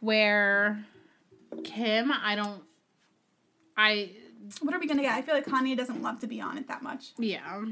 Where 0.00 0.84
Kim, 1.64 2.10
I 2.12 2.34
don't. 2.34 2.62
I 3.76 4.10
What 4.62 4.74
are 4.74 4.78
we 4.80 4.86
going 4.86 4.96
to 4.98 5.02
get? 5.02 5.14
I 5.14 5.22
feel 5.22 5.34
like 5.34 5.46
Kanye 5.46 5.76
doesn't 5.76 6.02
love 6.02 6.18
to 6.20 6.26
be 6.26 6.40
on 6.40 6.58
it 6.58 6.68
that 6.68 6.82
much. 6.82 7.12
yeah. 7.18 7.64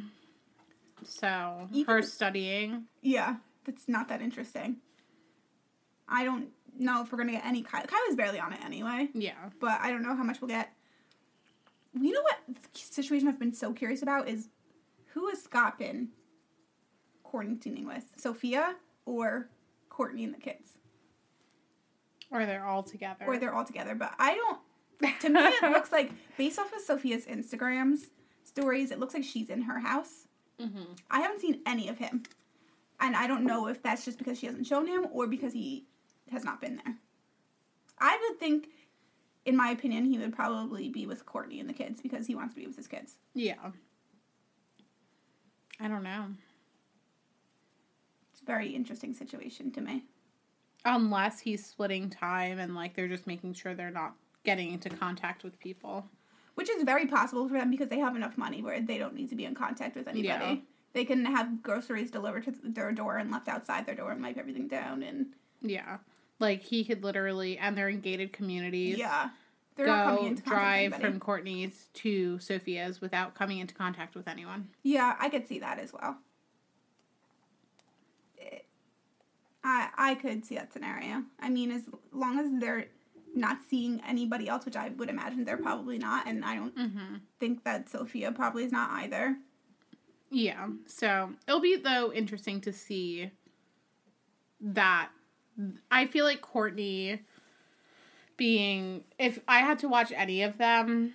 So 1.05 1.69
Even- 1.73 1.87
her 1.95 2.03
studying. 2.03 2.85
Yeah, 3.03 3.37
that's 3.65 3.89
not 3.89 4.09
that 4.09 4.21
interesting. 4.21 4.77
I 6.09 6.25
don't 6.25 6.49
know 6.79 7.03
if 7.03 7.13
we're 7.13 7.19
going 7.19 7.29
to 7.29 7.35
get 7.35 7.45
any 7.47 7.63
Kylie. 7.63 7.87
Kylie's 7.87 8.17
barely 8.17 8.41
on 8.41 8.53
it 8.53 8.61
anyway. 8.65 9.09
Yeah. 9.15 9.35
but 9.61 9.79
I 9.81 9.91
don't 9.91 10.03
know 10.03 10.15
how 10.17 10.23
much 10.25 10.41
we'll 10.41 10.49
get. 10.49 10.73
You 11.99 12.13
know 12.13 12.23
what 12.23 12.39
situation 12.75 13.29
I've 13.29 13.39
been 13.39 13.55
so 13.55 13.73
curious 13.73 14.03
about 14.03 14.29
is 14.29 14.49
who 15.19 15.29
has 15.29 15.43
Scott 15.43 15.79
been 15.79 16.09
quarantining 17.25 17.87
with? 17.87 18.05
Sofia 18.17 18.77
or 19.05 19.49
Kourtney 19.91 20.25
and 20.25 20.35
the 20.35 20.39
kids? 20.39 20.73
Or 22.31 22.45
they're 22.47 22.65
all 22.65 22.83
together. 22.83 23.25
Or 23.27 23.39
they're 23.39 23.55
all 23.55 23.65
together. 23.65 23.95
But 23.95 24.15
I 24.19 24.35
don't. 24.35 24.61
To 25.21 25.29
me, 25.29 25.41
it 25.41 25.63
looks 25.73 25.93
like, 25.93 26.11
based 26.37 26.59
off 26.59 26.73
of 26.73 26.81
Sofia's 26.83 27.25
Instagrams 27.27 28.09
stories, 28.45 28.91
it 28.91 28.99
looks 28.99 29.15
like 29.15 29.25
she's 29.25 29.49
in 29.51 29.63
her 29.63 29.79
house. 29.79 30.27
hmm 30.61 30.83
I 31.11 31.21
haven't 31.21 31.41
seen 31.41 31.61
any 31.67 31.89
of 31.89 31.99
him. 31.99 32.23
And 33.01 33.15
I 33.15 33.27
don't 33.29 33.45
know 33.45 33.69
if 33.69 33.83
that's 33.83 34.05
just 34.05 34.19
because 34.19 34.39
she 34.39 34.47
hasn't 34.47 34.67
shown 34.67 34.87
him 34.87 35.07
or 35.13 35.27
because 35.27 35.53
he 35.53 35.87
has 36.33 36.45
not 36.45 36.61
been 36.61 36.77
there. 36.85 36.97
I 38.01 38.19
would 38.29 38.39
think, 38.41 38.69
in 39.45 39.57
my 39.57 39.71
opinion, 39.71 40.05
he 40.05 40.19
would 40.19 40.35
probably 40.35 40.89
be 40.89 41.07
with 41.07 41.25
Kourtney 41.25 41.61
and 41.61 41.69
the 41.69 41.73
kids 41.75 42.01
because 42.01 42.27
he 42.27 42.35
wants 42.35 42.55
to 42.55 42.61
be 42.61 42.67
with 42.67 42.77
his 42.77 42.89
kids. 42.89 43.15
Yeah. 43.35 43.71
I 45.81 45.89
don't 45.89 46.03
know. 46.03 46.27
It's 48.33 48.43
a 48.43 48.45
very 48.45 48.69
interesting 48.69 49.15
situation 49.15 49.71
to 49.73 49.81
me. 49.81 50.05
Unless 50.85 51.41
he's 51.41 51.65
splitting 51.65 52.09
time 52.11 52.59
and 52.59 52.75
like 52.75 52.95
they're 52.95 53.09
just 53.09 53.27
making 53.27 53.55
sure 53.55 53.75
they're 53.75 53.91
not 53.91 54.15
getting 54.45 54.73
into 54.73 54.91
contact 54.91 55.45
with 55.45 55.59
people. 55.59 56.07
Which 56.55 56.71
is 56.71 56.83
very 56.83 57.07
possible 57.07 57.47
for 57.49 57.55
them 57.55 57.71
because 57.71 57.89
they 57.89 57.99
have 57.99 58.17
enough 58.17 58.37
money 58.37 58.63
where 58.63 58.81
they 58.81 58.99
don't 58.99 59.15
need 59.15 59.29
to 59.31 59.37
be 59.37 59.45
in 59.45 59.55
contact 59.55 59.97
with 59.97 60.09
anybody. 60.09 60.45
Yeah. 60.45 60.57
They 60.93 61.05
can 61.05 61.25
have 61.25 61.63
groceries 61.63 62.11
delivered 62.11 62.45
to 62.45 62.55
their 62.65 62.91
door 62.93 63.19
and 63.19 63.31
left 63.31 63.49
outside 63.49 63.87
their 63.87 63.95
door 63.95 64.11
and 64.11 64.23
wipe 64.23 64.39
everything 64.39 64.67
down 64.69 65.03
and 65.03 65.27
Yeah. 65.63 65.99
Like 66.41 66.63
he 66.63 66.85
could 66.85 67.05
literally 67.05 67.59
and 67.59 67.77
they're 67.77 67.89
in 67.89 68.01
gated 68.01 68.33
communities. 68.33 68.99
yeah. 68.99 69.31
They're 69.79 69.87
Go 69.87 70.35
drive 70.45 70.95
from 70.97 71.21
Kourtney's 71.21 71.89
to 71.95 72.37
Sofia's 72.39 73.01
without 73.01 73.35
coming 73.37 73.59
into 73.59 73.75
contact 73.75 74.15
with 74.17 74.27
anyone. 74.27 74.69
Yeah, 74.83 75.15
I 75.21 75.29
could 75.31 75.47
see 75.47 75.61
that 75.61 75.79
as 75.79 75.93
well. 75.93 76.19
It- 78.37 78.67
I 79.65 79.89
I 79.97 80.15
could 80.17 80.45
see 80.45 80.57
that 80.57 80.73
scenario. 80.73 81.23
I 81.41 81.49
mean, 81.49 81.71
as 81.71 81.83
long 82.13 82.39
as 82.41 82.51
they're 82.61 82.87
not 83.35 83.59
seeing 83.69 84.01
anybody 84.07 84.49
else, 84.49 84.65
which 84.65 84.77
I 84.77 84.89
would 84.89 85.09
imagine 85.11 85.45
they're 85.45 85.57
probably 85.57 85.99
not, 85.99 86.27
and 86.27 86.45
I 86.45 86.57
don't 86.57 86.75
Mm-hmm. 86.77 87.15
think 87.39 87.63
that 87.65 87.89
Sofia 87.89 88.33
probably 88.33 88.65
is 88.65 88.73
not 88.73 88.91
either. 88.91 89.37
Yeah. 90.31 90.69
So 90.87 91.35
it'll 91.47 91.61
be 91.61 91.77
though 91.77 92.13
interesting 92.13 92.61
to 92.63 92.73
see 92.73 93.31
that. 94.61 95.11
I 95.91 96.07
feel 96.07 96.25
like 96.25 96.41
Kourtney 96.41 97.21
being 98.39 99.05
if 99.19 99.39
I 99.47 99.59
had 99.59 99.79
to 99.81 99.89
watch 99.89 100.11
any 100.17 100.43
of 100.43 100.57
them, 100.57 101.13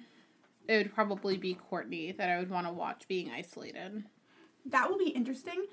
it 0.68 0.78
would 0.78 0.94
probably 0.94 1.38
be 1.38 1.56
Kourtney 1.56 2.16
that 2.16 2.30
I 2.30 2.38
would 2.38 2.52
want 2.52 2.68
to 2.68 2.74
watch 2.74 3.08
being 3.08 3.32
isolated. 3.32 4.04
That 4.68 4.92
will 4.92 5.00
be 5.00 5.10
interesting. 5.10 5.66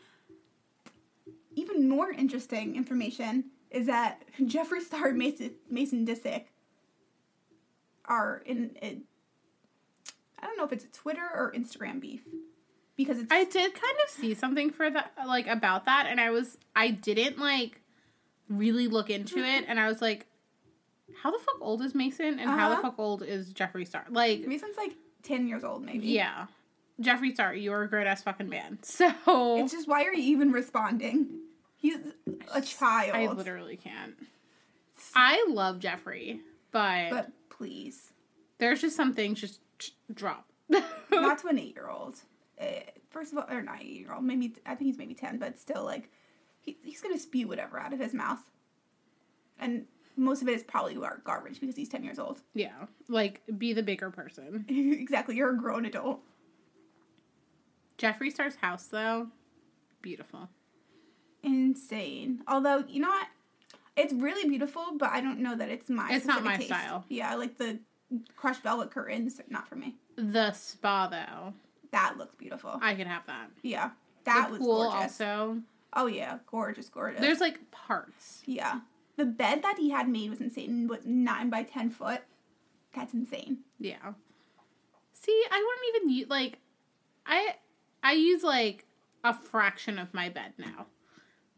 Even 1.55 1.89
more 1.89 2.11
interesting 2.11 2.77
information 2.77 3.45
is 3.71 3.87
that 3.87 4.23
Jeffree 4.41 4.81
Star 4.81 5.09
and 5.09 5.19
Mason 5.19 5.51
Mason 5.69 6.07
Disick 6.07 6.45
are 8.07 8.43
in 8.47 8.77
it. 8.81 8.99
I 10.39 10.47
don't 10.47 10.57
know 10.57 10.65
if 10.65 10.73
it's 10.73 10.85
a 10.85 10.89
Twitter 10.89 11.29
or 11.35 11.53
Instagram 11.53 12.01
beef 12.01 12.23
because 12.97 13.19
it's 13.19 13.33
I 13.33 13.45
did 13.45 13.75
kind 13.75 13.97
of 14.05 14.11
see 14.11 14.35
something 14.35 14.71
for 14.71 14.91
that 14.91 15.13
like 15.27 15.47
about 15.47 15.85
that 15.85 16.07
and 16.09 16.21
I 16.21 16.31
was 16.31 16.57
I 16.75 16.91
didn't 16.91 17.39
like 17.39 17.81
really 18.49 18.89
look 18.89 19.11
into 19.11 19.37
mm-hmm. 19.37 19.45
it 19.45 19.65
and 19.69 19.79
I 19.79 19.87
was 19.89 20.01
like 20.01 20.27
how 21.23 21.31
the 21.31 21.39
fuck 21.39 21.57
old 21.61 21.83
is 21.83 21.95
Mason 21.95 22.39
and 22.39 22.49
how 22.51 22.69
the 22.69 22.75
Uh-huh. 22.75 22.83
fuck 22.83 22.99
old 22.99 23.23
is 23.23 23.53
Jeffree 23.53 23.87
Star? 23.87 24.05
Like 24.11 24.41
Mason's 24.47 24.77
like 24.77 24.93
ten 25.23 25.47
years 25.49 25.65
old, 25.65 25.85
maybe. 25.85 26.07
yeah. 26.07 26.47
Jeffree 27.01 27.33
Star, 27.33 27.55
you're 27.55 27.83
a 27.83 27.89
great 27.89 28.07
ass 28.07 28.23
fucking 28.23 28.49
man. 28.49 28.79
So 28.83 29.11
It's 29.59 29.73
just 29.73 29.89
why 29.89 30.05
are 30.05 30.13
you 30.13 30.23
even 30.33 30.53
responding? 30.53 31.29
He's 31.77 31.97
a 32.53 32.61
child. 32.61 33.15
I 33.17 33.27
literally 33.33 33.77
can't. 33.77 34.15
I 35.15 35.47
love 35.49 35.79
Jeffree, 35.79 36.41
but, 36.73 37.11
but 37.11 37.31
please, 37.49 38.13
there's 38.59 38.83
just 38.83 38.97
some 38.97 39.15
things 39.15 39.41
just 39.41 39.61
drop. 40.13 40.47
not 41.11 41.39
to 41.39 41.49
an 41.49 41.59
eight-year-old. 41.59 42.17
Uh, 42.61 42.65
first 43.09 43.33
of 43.33 43.39
all, 43.39 43.47
or 43.51 43.63
not 43.63 43.81
eight-year-old. 43.81 44.23
Maybe 44.23 44.53
I 44.67 44.75
think 44.75 44.89
he's 44.89 44.99
maybe 44.99 45.15
ten, 45.15 45.39
but 45.39 45.59
still, 45.59 45.85
like 45.85 46.11
he, 46.61 46.77
he's 46.83 47.01
gonna 47.01 47.19
spew 47.19 47.49
whatever 47.49 47.79
out 47.81 47.95
of 47.95 47.99
his 47.99 48.13
mouth, 48.13 48.43
and 49.59 49.87
most 50.17 50.43
of 50.43 50.49
it 50.49 50.55
is 50.55 50.63
probably 50.63 50.95
gar- 50.95 51.21
garbage 51.25 51.61
because 51.61 51.77
he's 51.77 51.89
ten 51.89 52.03
years 52.05 52.19
old. 52.19 52.41
yeah, 52.55 52.87
like 53.09 53.41
be 53.59 53.73
the 53.73 53.83
bigger 53.83 54.11
person. 54.11 54.65
exactly, 54.69 55.37
you're 55.37 55.51
a 55.51 55.57
grown 55.57 55.85
adult. 55.87 56.21
Jeffree 57.99 58.31
Star's 58.33 58.57
house 58.57 58.85
though, 58.87 59.29
beautiful. 60.03 60.49
Insane. 61.43 62.41
Although 62.49 62.85
you 62.89 63.01
know 63.01 63.09
what, 63.09 63.27
it's 63.97 64.13
really 64.13 64.49
beautiful, 64.49 64.85
but 64.99 65.11
I 65.11 65.21
don't 65.21 65.41
know 65.41 65.57
that 65.57 65.69
it's 65.69 65.89
my. 65.91 66.09
It's 66.13 66.27
not 66.27 66.45
my 66.45 66.57
taste. 66.57 66.69
style. 66.69 67.05
Yeah, 67.09 67.35
like 67.35 67.57
the 67.59 67.79
crushed 68.37 68.63
velvet 68.63 68.91
curtains, 68.91 69.41
not 69.49 69.69
for 69.69 69.77
me. 69.77 69.97
The 70.17 70.53
spa 70.53 71.07
though, 71.09 71.55
That 71.93 72.17
looks 72.19 72.35
beautiful. 72.35 72.79
I 72.83 72.95
could 72.95 73.07
have 73.07 73.27
that. 73.27 73.51
yeah, 73.63 73.91
that 74.25 74.47
the 74.47 74.53
was 74.53 74.59
pool 74.61 74.91
gorgeous. 74.91 75.21
also. 75.21 75.59
Oh 75.95 76.07
yeah, 76.07 76.39
gorgeous, 76.47 76.89
gorgeous. 76.89 77.21
There's 77.21 77.41
like 77.41 77.59
parts. 77.71 78.43
yeah, 78.47 78.81
the 79.21 79.27
bed 79.27 79.63
that 79.63 79.77
he 79.77 79.91
had 79.91 80.09
made 80.09 80.31
was 80.31 80.41
insane. 80.41 80.89
Was 80.89 81.05
nine 81.05 81.51
by 81.51 81.63
ten 81.63 81.91
foot. 81.91 82.23
That's 82.95 83.13
insane. 83.13 83.59
Yeah. 83.79 84.15
See, 85.13 85.45
I 85.51 85.59
wouldn't 85.59 85.97
even 85.97 86.17
use 86.17 86.31
like 86.31 86.59
I 87.27 87.57
I 88.03 88.13
use 88.13 88.43
like 88.43 88.87
a 89.23 89.35
fraction 89.35 89.99
of 89.99 90.15
my 90.15 90.31
bed 90.31 90.55
now. 90.57 90.87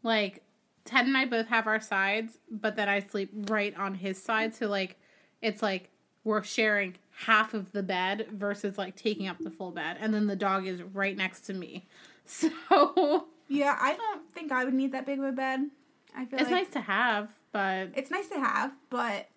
Like 0.03 0.43
Ted 0.83 1.05
and 1.05 1.15
I 1.15 1.23
both 1.23 1.47
have 1.47 1.65
our 1.65 1.79
sides, 1.79 2.37
but 2.51 2.75
then 2.75 2.89
I 2.89 2.99
sleep 2.99 3.31
right 3.33 3.73
on 3.77 3.95
his 3.95 4.21
side, 4.21 4.53
so 4.53 4.67
like 4.67 4.99
it's 5.41 5.61
like 5.61 5.89
we're 6.25 6.43
sharing 6.43 6.95
half 7.25 7.53
of 7.53 7.71
the 7.71 7.83
bed 7.83 8.27
versus 8.29 8.77
like 8.77 8.97
taking 8.97 9.29
up 9.29 9.37
the 9.39 9.51
full 9.51 9.71
bed, 9.71 9.95
and 10.01 10.13
then 10.13 10.27
the 10.27 10.35
dog 10.35 10.67
is 10.67 10.83
right 10.83 11.15
next 11.15 11.41
to 11.41 11.53
me. 11.53 11.85
So 12.25 13.27
Yeah, 13.49 13.77
I 13.81 13.95
don't 13.97 14.33
think 14.33 14.53
I 14.53 14.63
would 14.63 14.73
need 14.73 14.93
that 14.93 15.05
big 15.05 15.19
of 15.19 15.25
a 15.25 15.33
bed. 15.33 15.69
I 16.15 16.23
feel 16.23 16.39
it's 16.39 16.49
like 16.49 16.63
nice 16.63 16.73
to 16.73 16.79
have, 16.79 17.29
but 17.53 17.89
it's 17.95 18.11
nice 18.11 18.27
to 18.29 18.39
have, 18.39 18.73
but 18.89 19.29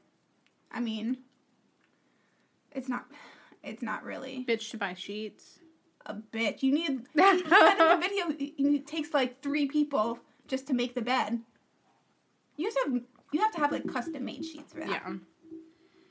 I 0.72 0.80
mean, 0.80 1.18
it's 2.72 2.88
not. 2.88 3.06
It's 3.62 3.82
not 3.82 4.02
really 4.04 4.44
bitch 4.48 4.70
to 4.70 4.76
buy 4.78 4.94
sheets. 4.94 5.58
a 6.06 6.14
bitch. 6.14 6.62
You 6.62 6.72
need. 6.72 7.06
He 7.14 7.20
said 7.20 7.32
in 7.34 7.88
the 7.88 7.98
video, 8.00 8.26
it 8.76 8.86
takes 8.86 9.12
like 9.14 9.42
three 9.42 9.66
people 9.66 10.18
just 10.48 10.66
to 10.68 10.74
make 10.74 10.94
the 10.94 11.02
bed. 11.02 11.40
You 12.56 12.70
have. 12.84 13.02
You 13.32 13.40
have 13.40 13.52
to 13.52 13.58
have 13.58 13.72
like 13.72 13.86
custom 13.92 14.24
made 14.24 14.44
sheets 14.44 14.72
for 14.72 14.78
that 14.80 14.88
Yeah. 14.88 15.14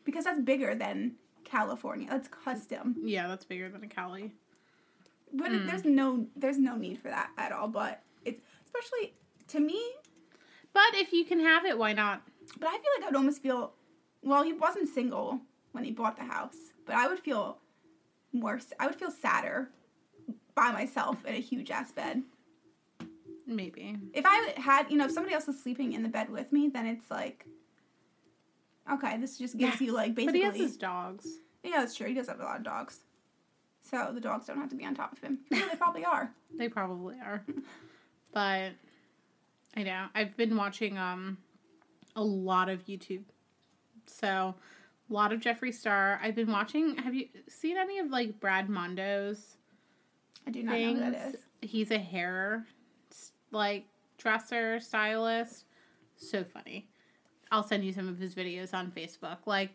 because 0.03 0.25
that's 0.25 0.41
bigger 0.41 0.75
than 0.75 1.13
California. 1.45 2.07
That's 2.09 2.27
custom. 2.27 2.97
Yeah, 3.03 3.27
that's 3.29 3.45
bigger 3.45 3.69
than 3.69 3.83
a 3.83 3.87
Cali. 3.87 4.33
But 5.33 5.47
Hmm. 5.51 5.65
there's 5.65 5.85
no 5.85 6.27
there's 6.35 6.57
no 6.59 6.75
need 6.75 6.99
for 6.99 7.07
that 7.09 7.29
at 7.37 7.51
all. 7.53 7.69
But 7.69 8.01
it's 8.25 8.41
especially 8.65 9.13
to 9.47 9.59
me. 9.61 9.81
But 10.75 10.93
if 10.93 11.13
you 11.13 11.23
can 11.23 11.39
have 11.39 11.63
it, 11.63 11.77
why 11.77 11.93
not? 11.93 12.21
But 12.59 12.67
I 12.67 12.73
feel 12.73 12.91
like 12.99 13.07
I'd 13.07 13.15
almost 13.15 13.41
feel. 13.41 13.71
Well, 14.21 14.43
he 14.43 14.51
wasn't 14.51 14.89
single 14.89 15.39
when 15.71 15.85
he 15.85 15.91
bought 15.91 16.17
the 16.17 16.25
house, 16.25 16.57
but 16.85 16.95
I 16.95 17.07
would 17.07 17.19
feel 17.19 17.59
more. 18.33 18.59
I 18.77 18.85
would 18.85 18.95
feel 18.95 19.09
sadder 19.09 19.69
by 20.53 20.73
myself 20.73 21.23
in 21.25 21.33
a 21.33 21.39
huge 21.39 21.71
ass 21.71 21.93
bed. 21.93 22.23
Maybe. 23.47 23.95
If 24.13 24.25
I 24.27 24.53
had, 24.57 24.91
you 24.91 24.97
know, 24.97 25.05
if 25.05 25.11
somebody 25.11 25.33
else 25.33 25.47
was 25.47 25.57
sleeping 25.57 25.93
in 25.93 26.03
the 26.03 26.09
bed 26.09 26.29
with 26.29 26.51
me, 26.51 26.67
then 26.67 26.85
it's 26.87 27.09
like, 27.09 27.45
okay, 28.91 29.17
this 29.17 29.37
just 29.37 29.55
gives 29.57 29.79
you 29.79 29.93
like 29.93 30.13
basically. 30.13 30.41
But 30.41 30.55
he 30.55 30.59
has 30.59 30.71
his 30.71 30.77
dogs. 30.77 31.25
yeah, 31.63 31.79
that's 31.79 31.95
true. 31.95 32.07
He 32.07 32.13
does 32.15 32.27
have 32.27 32.41
a 32.41 32.43
lot 32.43 32.57
of 32.57 32.63
dogs, 32.63 32.99
so 33.81 34.11
the 34.13 34.19
dogs 34.19 34.47
don't 34.47 34.57
have 34.57 34.69
to 34.71 34.75
be 34.75 34.83
on 34.83 34.93
top 34.93 35.13
of 35.13 35.19
him. 35.19 35.39
Yeah, 35.51 35.69
they 35.71 35.77
probably 35.77 36.03
are. 36.03 36.31
They 36.57 36.67
probably 36.67 37.15
are. 37.23 37.45
But 38.33 38.71
I 39.75 39.83
know. 39.83 40.05
I've 40.15 40.35
been 40.37 40.55
watching 40.55 40.97
um 40.97 41.37
a 42.15 42.23
lot 42.23 42.69
of 42.69 42.85
YouTube. 42.85 43.23
So 44.05 44.55
a 45.09 45.13
lot 45.13 45.33
of 45.33 45.39
Jeffree 45.41 45.73
Star. 45.73 46.19
I've 46.23 46.35
been 46.35 46.51
watching 46.51 46.97
have 46.97 47.13
you 47.13 47.27
seen 47.47 47.77
any 47.77 47.99
of 47.99 48.09
like 48.09 48.39
Brad 48.39 48.69
Mondo's 48.69 49.57
I 50.47 50.51
do 50.51 50.63
not 50.63 50.73
things? 50.73 50.99
know 50.99 51.05
who 51.05 51.11
that 51.11 51.35
is. 51.35 51.35
He's 51.61 51.91
a 51.91 51.99
hair 51.99 52.65
like 53.51 53.85
dresser, 54.17 54.79
stylist. 54.79 55.65
So 56.17 56.43
funny. 56.43 56.87
I'll 57.51 57.63
send 57.63 57.85
you 57.85 57.93
some 57.93 58.07
of 58.07 58.17
his 58.17 58.33
videos 58.35 58.73
on 58.73 58.91
Facebook. 58.91 59.37
Like 59.45 59.71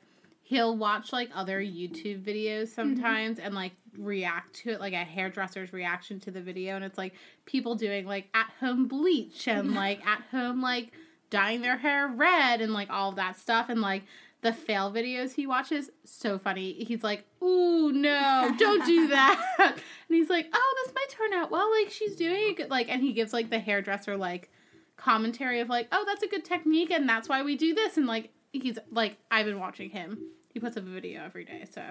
he'll 0.50 0.76
watch 0.76 1.12
like 1.12 1.30
other 1.32 1.60
mm-hmm. 1.60 1.76
YouTube 1.76 2.20
videos 2.24 2.62
mm-hmm. 2.62 2.74
sometimes 2.74 3.38
and 3.38 3.54
like 3.54 3.70
react 3.96 4.52
to 4.52 4.70
it 4.70 4.80
like 4.80 4.92
a 4.92 5.04
hairdresser's 5.04 5.72
reaction 5.72 6.18
to 6.18 6.32
the 6.32 6.40
video 6.40 6.74
and 6.74 6.84
it's 6.84 6.98
like 6.98 7.14
people 7.46 7.76
doing 7.76 8.04
like 8.04 8.28
at 8.34 8.50
home 8.58 8.88
bleach 8.88 9.46
and 9.46 9.76
like 9.76 10.04
at 10.04 10.22
home 10.32 10.60
like 10.60 10.90
dyeing 11.30 11.62
their 11.62 11.76
hair 11.76 12.08
red 12.08 12.60
and 12.60 12.72
like 12.72 12.90
all 12.90 13.12
that 13.12 13.38
stuff 13.38 13.68
and 13.68 13.80
like 13.80 14.02
the 14.40 14.52
fail 14.52 14.90
videos 14.90 15.34
he 15.34 15.46
watches 15.46 15.88
so 16.04 16.36
funny. 16.36 16.72
He's 16.72 17.04
like 17.04 17.24
ooh 17.40 17.92
no 17.92 18.52
don't 18.58 18.84
do 18.84 19.06
that. 19.08 19.38
And 20.08 20.16
he's 20.16 20.28
like 20.28 20.48
oh 20.52 20.74
this 20.84 20.92
might 20.92 21.10
turn 21.10 21.32
out 21.32 21.52
well 21.52 21.70
like 21.70 21.92
she's 21.92 22.16
doing 22.16 22.56
it 22.58 22.68
like 22.68 22.88
and 22.88 23.00
he 23.00 23.12
gives 23.12 23.32
like 23.32 23.50
the 23.50 23.60
hairdresser 23.60 24.16
like 24.16 24.50
commentary 24.96 25.60
of 25.60 25.68
like 25.68 25.86
oh 25.92 26.02
that's 26.04 26.24
a 26.24 26.26
good 26.26 26.44
technique 26.44 26.90
and 26.90 27.08
that's 27.08 27.28
why 27.28 27.44
we 27.44 27.54
do 27.54 27.72
this 27.72 27.96
and 27.96 28.08
like 28.08 28.30
he's 28.52 28.76
like 28.90 29.16
i've 29.30 29.46
been 29.46 29.60
watching 29.60 29.88
him 29.88 30.18
he 30.52 30.60
puts 30.60 30.76
up 30.76 30.84
a 30.84 30.90
video 30.90 31.22
every 31.24 31.44
day 31.44 31.64
so 31.70 31.82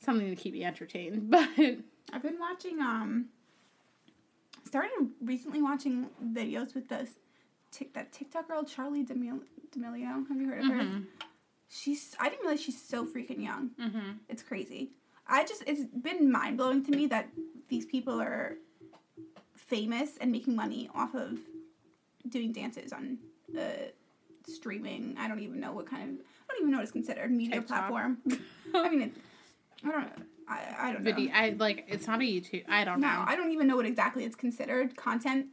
something 0.00 0.28
to 0.28 0.36
keep 0.36 0.52
me 0.54 0.64
entertained 0.64 1.30
but 1.30 1.48
I've 2.12 2.22
been 2.22 2.38
watching. 2.38 2.80
Um, 2.80 3.26
started 4.64 4.90
recently 5.22 5.62
watching 5.62 6.08
videos 6.32 6.74
with 6.74 6.88
this 6.88 7.10
tic 7.70 7.92
that 7.94 8.12
TikTok 8.12 8.48
girl 8.48 8.62
Charli 8.62 9.06
D'Amelio. 9.06 9.40
D'Amelio. 9.72 10.28
Have 10.28 10.40
you 10.40 10.48
heard 10.48 10.60
of 10.60 10.66
her? 10.66 10.82
Mhm. 10.82 11.04
She's. 11.68 12.14
I 12.20 12.28
didn't 12.28 12.42
realize 12.42 12.62
she's 12.62 12.80
so 12.80 13.04
freaking 13.06 13.42
young. 13.42 13.70
hmm 13.78 14.12
It's 14.28 14.42
crazy. 14.42 14.90
I 15.26 15.44
just. 15.44 15.64
It's 15.66 15.84
been 15.84 16.30
mind 16.30 16.58
blowing 16.58 16.84
to 16.84 16.90
me 16.92 17.06
that 17.08 17.28
these 17.68 17.86
people 17.86 18.20
are 18.20 18.56
famous 19.56 20.16
and 20.20 20.30
making 20.30 20.54
money 20.54 20.88
off 20.94 21.14
of 21.14 21.38
doing 22.28 22.52
dances 22.52 22.92
on 22.92 23.18
uh, 23.58 23.62
streaming. 24.46 25.16
I 25.18 25.26
don't 25.28 25.40
even 25.40 25.58
know 25.58 25.72
what 25.72 25.86
kind 25.86 26.20
of. 26.20 26.26
Don't 26.54 26.60
even 26.62 26.70
know 26.72 26.78
what 26.78 26.82
it's 26.84 26.92
considered 26.92 27.30
media 27.30 27.60
TikTok. 27.60 27.88
platform. 27.88 28.18
I 28.74 28.88
mean, 28.88 29.02
it, 29.02 29.12
I 29.84 29.90
don't. 29.90 30.08
I, 30.46 30.60
I 30.78 30.92
don't 30.92 31.02
know. 31.04 31.10
video 31.10 31.32
i 31.34 31.54
like 31.58 31.86
it's 31.88 32.06
not 32.06 32.20
a 32.20 32.22
youtube 32.22 32.64
i 32.68 32.84
don't 32.84 33.00
know. 33.00 33.08
No, 33.08 33.14
know 33.14 33.24
I 33.26 33.34
don't 33.34 33.50
even 33.52 33.66
know 33.66 33.76
what 33.76 33.86
exactly 33.86 34.24
it's 34.24 34.36
considered. 34.36 34.94
Content 34.94 35.46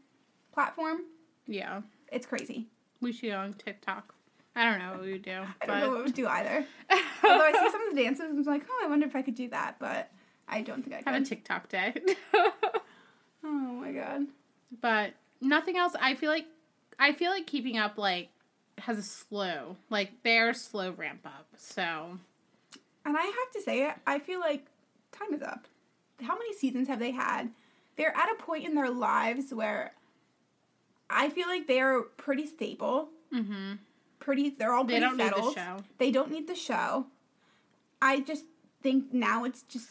platform. 0.54 1.04
yeah 1.48 1.82
It's 2.12 2.26
crazy. 2.26 2.68
we 3.00 3.14
should 3.14 3.30
go 3.32 3.38
on 3.38 3.54
tiktok 3.54 4.14
i 4.54 4.66
don't 4.70 4.80
know 4.80 4.92
what 4.92 5.02
we 5.02 5.14
would 5.14 5.22
do 5.22 5.44
I 5.62 5.66
don't 5.66 5.80
know 5.80 5.90
what 5.92 5.98
we 6.00 6.04
would 6.04 6.14
do 6.14 6.28
either. 6.28 6.66
Although 7.24 7.42
I 7.46 7.52
see 7.54 7.72
some 7.72 7.88
of 7.88 7.96
the 7.96 8.04
dances, 8.04 8.26
and 8.30 8.38
I'm 8.40 8.44
like, 8.44 8.64
oh, 8.70 8.82
I 8.84 8.88
wonder 8.90 9.06
if 9.06 9.16
I 9.16 9.22
could 9.22 9.36
do 9.36 9.48
that, 9.50 9.78
but 9.80 10.12
I 10.50 10.60
don't 10.62 10.84
think 10.84 10.94
I 10.94 11.10
have 11.10 11.16
a 11.16 11.20
could. 11.20 11.28
tiktok 11.28 11.70
day 11.70 11.94
oh 12.34 13.48
my 13.48 13.94
god. 13.94 14.28
but 14.82 15.14
nothing 15.40 15.78
else 15.78 15.94
i 16.02 16.16
feel 16.16 16.30
like 16.30 16.46
i 17.00 17.14
feel 17.14 17.32
like 17.32 17.48
keeping 17.48 17.78
up 17.78 17.98
like 17.98 18.30
has 18.82 18.98
a 18.98 19.04
slow 19.04 19.78
like 19.90 20.24
their 20.24 20.54
slow 20.54 20.92
ramp 20.92 21.22
up 21.26 21.48
so 21.58 22.18
And 23.06 23.18
I 23.18 23.24
have 23.24 23.52
to 23.54 23.62
say, 23.62 23.92
I 24.06 24.20
feel 24.20 24.40
like 24.40 24.66
time 25.12 25.34
is 25.34 25.42
up. 25.42 25.68
How 26.22 26.34
many 26.38 26.54
seasons 26.54 26.88
have 26.88 27.00
they 27.00 27.12
had? 27.12 27.50
They're 27.98 28.16
at 28.16 28.32
a 28.32 28.36
point 28.44 28.66
in 28.66 28.76
their 28.76 28.90
lives 28.90 29.54
where 29.54 29.94
I 31.10 31.30
feel 31.30 31.48
like 31.48 31.68
they're 31.68 32.02
pretty 32.02 32.46
stable. 32.46 33.10
hmm 33.32 33.74
Pretty, 34.20 34.50
they're 34.50 34.74
all 34.74 34.86
pretty 34.86 35.00
they 35.00 35.06
don't 35.06 35.18
need 35.18 35.34
the 35.34 35.52
show 35.54 35.78
They 35.98 36.12
don't 36.12 36.32
need 36.32 36.48
the 36.48 36.56
show. 36.56 37.08
I 38.02 38.20
just 38.20 38.46
think 38.84 39.12
now 39.14 39.44
it's 39.46 39.64
just 39.64 39.90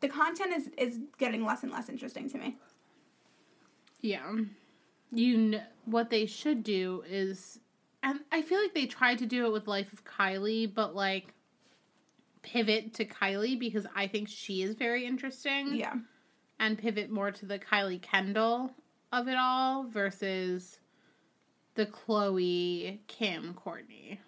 the 0.00 0.08
content 0.08 0.52
is 0.52 0.68
is 0.76 0.98
getting 1.18 1.44
less 1.44 1.62
and 1.62 1.70
less 1.70 1.88
interesting 1.88 2.28
to 2.30 2.38
me. 2.38 2.56
Yeah. 4.00 4.32
You 5.12 5.50
kn- 5.50 5.62
what 5.84 6.10
they 6.10 6.26
should 6.26 6.64
do 6.64 7.04
is 7.08 7.60
and 8.02 8.20
I 8.30 8.42
feel 8.42 8.60
like 8.60 8.74
they 8.74 8.86
tried 8.86 9.18
to 9.18 9.26
do 9.26 9.46
it 9.46 9.52
with 9.52 9.66
Life 9.68 9.92
of 9.92 10.04
Kylie, 10.04 10.72
but 10.72 10.94
like 10.94 11.34
pivot 12.42 12.94
to 12.94 13.04
Kylie 13.04 13.58
because 13.58 13.86
I 13.94 14.06
think 14.06 14.28
she 14.28 14.62
is 14.62 14.74
very 14.74 15.06
interesting 15.06 15.74
Yeah. 15.76 15.94
and 16.58 16.76
pivot 16.78 17.10
more 17.10 17.30
to 17.30 17.46
the 17.46 17.58
Kylie 17.58 18.02
Kendall 18.02 18.72
of 19.12 19.28
it 19.28 19.36
all 19.38 19.84
versus 19.84 20.80
the 21.74 21.86
Khloe 21.86 22.98
Kim 23.06 23.54
Kourtney. 23.54 24.18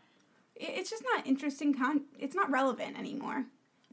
It's 0.56 0.90
just 0.90 1.02
not 1.14 1.26
interesting 1.26 1.74
con 1.74 2.02
it's 2.18 2.34
not 2.36 2.50
relevant 2.50 2.96
anymore. 2.98 3.44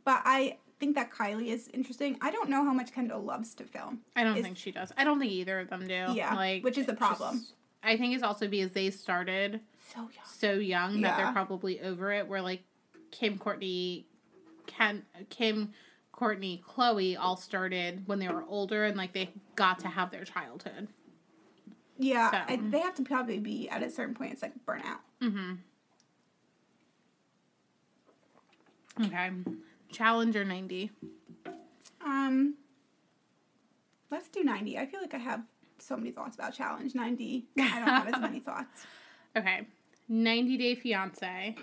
But 0.04 0.22
I 0.26 0.58
think 0.80 0.96
that 0.96 1.12
Kylie 1.12 1.48
is 1.48 1.68
interesting. 1.74 2.18
I 2.22 2.32
don't 2.32 2.50
know 2.50 2.64
how 2.64 2.74
much 2.74 2.92
Kendall 2.92 3.22
loves 3.22 3.54
to 3.56 3.64
film. 3.64 4.02
I 4.16 4.24
don't 4.24 4.38
Is- 4.38 4.44
think 4.44 4.58
she 4.58 4.72
does. 4.72 4.92
I 4.98 5.04
don't 5.04 5.20
think 5.20 5.32
either 5.32 5.60
of 5.60 5.70
them 5.70 5.88
do. 5.88 5.94
Yeah, 6.14 6.34
like 6.36 6.64
which 6.64 6.78
is 6.78 6.86
the 6.86 6.94
problem. 6.96 7.40
just- 7.40 7.54
I 7.84 7.98
think 7.98 8.14
it's 8.14 8.24
also 8.24 8.48
because 8.48 8.72
they 8.72 8.90
started 8.92 9.60
So 9.94 10.02
young. 10.02 10.10
so 10.26 10.52
young 10.54 11.02
that 11.02 11.18
they're 11.18 11.32
probably 11.32 11.82
over 11.82 12.12
it. 12.12 12.28
Where 12.28 12.42
like 12.42 12.62
Kim, 13.12 13.38
Kourtney, 13.40 14.04
Ken, 14.68 15.04
Kim, 15.30 15.74
Kourtney, 16.14 16.62
Khloe 16.64 17.18
all 17.20 17.36
started 17.36 18.04
when 18.08 18.20
they 18.20 18.28
were 18.28 18.44
older 18.48 18.86
and 18.86 18.96
like 18.98 19.14
they 19.14 19.32
got 19.56 19.80
to 19.80 19.88
have 19.88 20.12
their 20.12 20.24
childhood. 20.26 20.88
Yeah, 21.98 22.32
So- 22.32 22.38
I, 22.54 22.56
they 22.58 22.80
have 22.80 22.96
to 22.96 23.04
probably 23.04 23.40
be 23.40 23.68
at 23.70 23.82
a 23.84 23.90
certain 23.90 24.14
point. 24.16 24.34
It's 24.34 24.42
like 24.42 24.54
burnout. 24.66 25.00
Mm-hmm. 25.22 25.54
Okay, 29.06 29.32
Challenger 29.92 30.44
ninety. 30.46 30.92
Um, 32.04 32.56
Let's 34.10 34.28
do 34.28 34.44
90. 34.44 34.78
I 34.78 34.86
feel 34.88 35.00
like 35.00 35.14
I 35.14 35.18
have 35.20 35.42
so 35.82 35.98
many 35.98 36.12
thoughts 36.12 36.36
about 36.36 36.54
challenge 36.54 36.96
90. 36.96 37.48
I 37.58 37.62
don't 37.62 37.88
have 37.88 38.08
as 38.08 38.22
many 38.22 38.40
thoughts. 38.40 38.86
Okay. 39.36 39.68
90 40.08 40.58
Day 40.58 40.76
Fiance. 40.76 41.56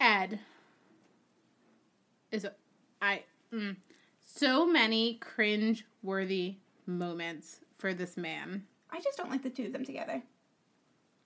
Ed 0.00 0.40
is 2.30 2.44
a, 2.44 2.52
I 3.02 3.24
mm, 3.52 3.76
so 4.20 4.66
many 4.66 5.14
cringe 5.14 5.84
worthy 6.02 6.56
moments 6.86 7.60
for 7.78 7.94
this 7.94 8.16
man. 8.16 8.64
I 8.90 9.00
just 9.00 9.18
don't 9.18 9.30
like 9.30 9.42
the 9.42 9.50
two 9.50 9.66
of 9.66 9.72
them 9.72 9.84
together. 9.84 10.22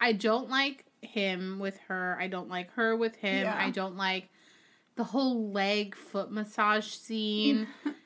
I 0.01 0.13
don't 0.13 0.49
like 0.49 0.87
him 1.03 1.59
with 1.59 1.79
her. 1.89 2.17
I 2.21 2.27
don't 2.29 2.49
like 2.49 2.73
her 2.73 2.97
with 2.97 3.17
him. 3.17 3.45
Yeah. 3.45 3.57
I 3.57 3.71
don't 3.71 3.97
like 3.97 4.29
the 4.97 5.05
whole 5.05 5.51
leg 5.51 5.95
foot 5.95 6.31
massage 6.31 6.87
scene. 6.87 7.69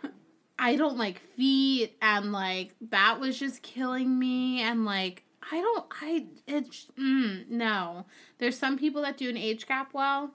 I 0.58 0.76
don't 0.76 0.96
like 0.96 1.20
feet 1.36 1.96
and 2.00 2.32
like 2.32 2.74
that 2.90 3.20
was 3.20 3.38
just 3.38 3.62
killing 3.62 4.18
me 4.18 4.62
and 4.62 4.84
like 4.84 5.22
I 5.50 5.60
don't 5.60 5.86
I 6.00 6.26
it's 6.46 6.86
mm, 6.98 7.48
no. 7.48 8.06
There's 8.38 8.58
some 8.58 8.78
people 8.78 9.02
that 9.02 9.16
do 9.16 9.28
an 9.28 9.36
age 9.36 9.66
gap 9.66 9.92
well, 9.92 10.30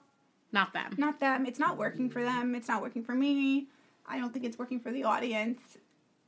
not 0.52 0.72
them. 0.72 0.94
Not 0.96 1.20
them. 1.20 1.46
It's 1.46 1.58
not 1.58 1.76
working 1.76 2.08
for 2.08 2.22
them. 2.22 2.54
It's 2.54 2.68
not 2.68 2.82
working 2.82 3.02
for 3.02 3.14
me. 3.14 3.66
I 4.06 4.18
don't 4.18 4.32
think 4.32 4.44
it's 4.44 4.58
working 4.58 4.80
for 4.80 4.92
the 4.92 5.04
audience. 5.04 5.60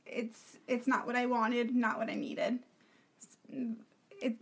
It's 0.05 0.57
it's 0.67 0.87
not 0.87 1.05
what 1.05 1.15
I 1.15 1.25
wanted, 1.25 1.75
not 1.75 1.97
what 1.97 2.09
I 2.09 2.15
needed. 2.15 2.59
It 4.21 4.35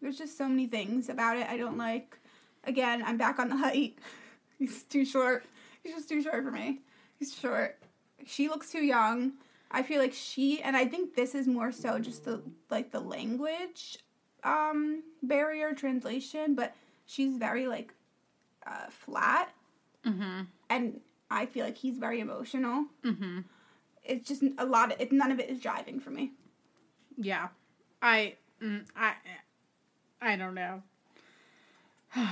there's 0.00 0.18
just 0.18 0.36
so 0.36 0.48
many 0.48 0.66
things 0.66 1.08
about 1.08 1.36
it 1.38 1.46
I 1.48 1.56
don't 1.56 1.78
like. 1.78 2.18
Again, 2.64 3.02
I'm 3.04 3.16
back 3.16 3.38
on 3.38 3.48
the 3.48 3.56
height. 3.56 3.98
He's 4.58 4.82
too 4.84 5.04
short. 5.04 5.44
He's 5.82 5.94
just 5.94 6.08
too 6.08 6.22
short 6.22 6.44
for 6.44 6.50
me. 6.50 6.80
He's 7.18 7.34
short. 7.34 7.81
She 8.26 8.48
looks 8.48 8.70
too 8.70 8.84
young. 8.84 9.32
I 9.70 9.82
feel 9.82 10.00
like 10.00 10.12
she 10.12 10.60
and 10.62 10.76
I 10.76 10.84
think 10.86 11.14
this 11.14 11.34
is 11.34 11.46
more 11.46 11.72
so 11.72 11.98
just 11.98 12.24
the 12.24 12.42
like 12.70 12.90
the 12.90 13.00
language 13.00 13.98
um 14.44 15.02
barrier 15.22 15.72
translation, 15.72 16.54
but 16.54 16.74
she's 17.06 17.36
very 17.38 17.66
like 17.66 17.92
uh 18.66 18.88
flat 18.90 19.50
Mhm. 20.04 20.46
and 20.68 21.00
I 21.30 21.46
feel 21.46 21.64
like 21.64 21.76
he's 21.78 21.96
very 21.98 22.20
emotional. 22.20 22.86
Mhm. 23.02 23.44
It's 24.04 24.28
just 24.28 24.42
a 24.58 24.66
lot 24.66 24.92
of 24.92 25.00
it. 25.00 25.12
None 25.12 25.30
of 25.32 25.38
it 25.40 25.48
is 25.48 25.60
driving 25.60 26.00
for 26.00 26.10
me. 26.10 26.32
Yeah. 27.16 27.48
I 28.02 28.34
mm, 28.60 28.84
I 28.96 29.14
I 30.20 30.36
don't 30.36 30.54
know. 30.54 30.82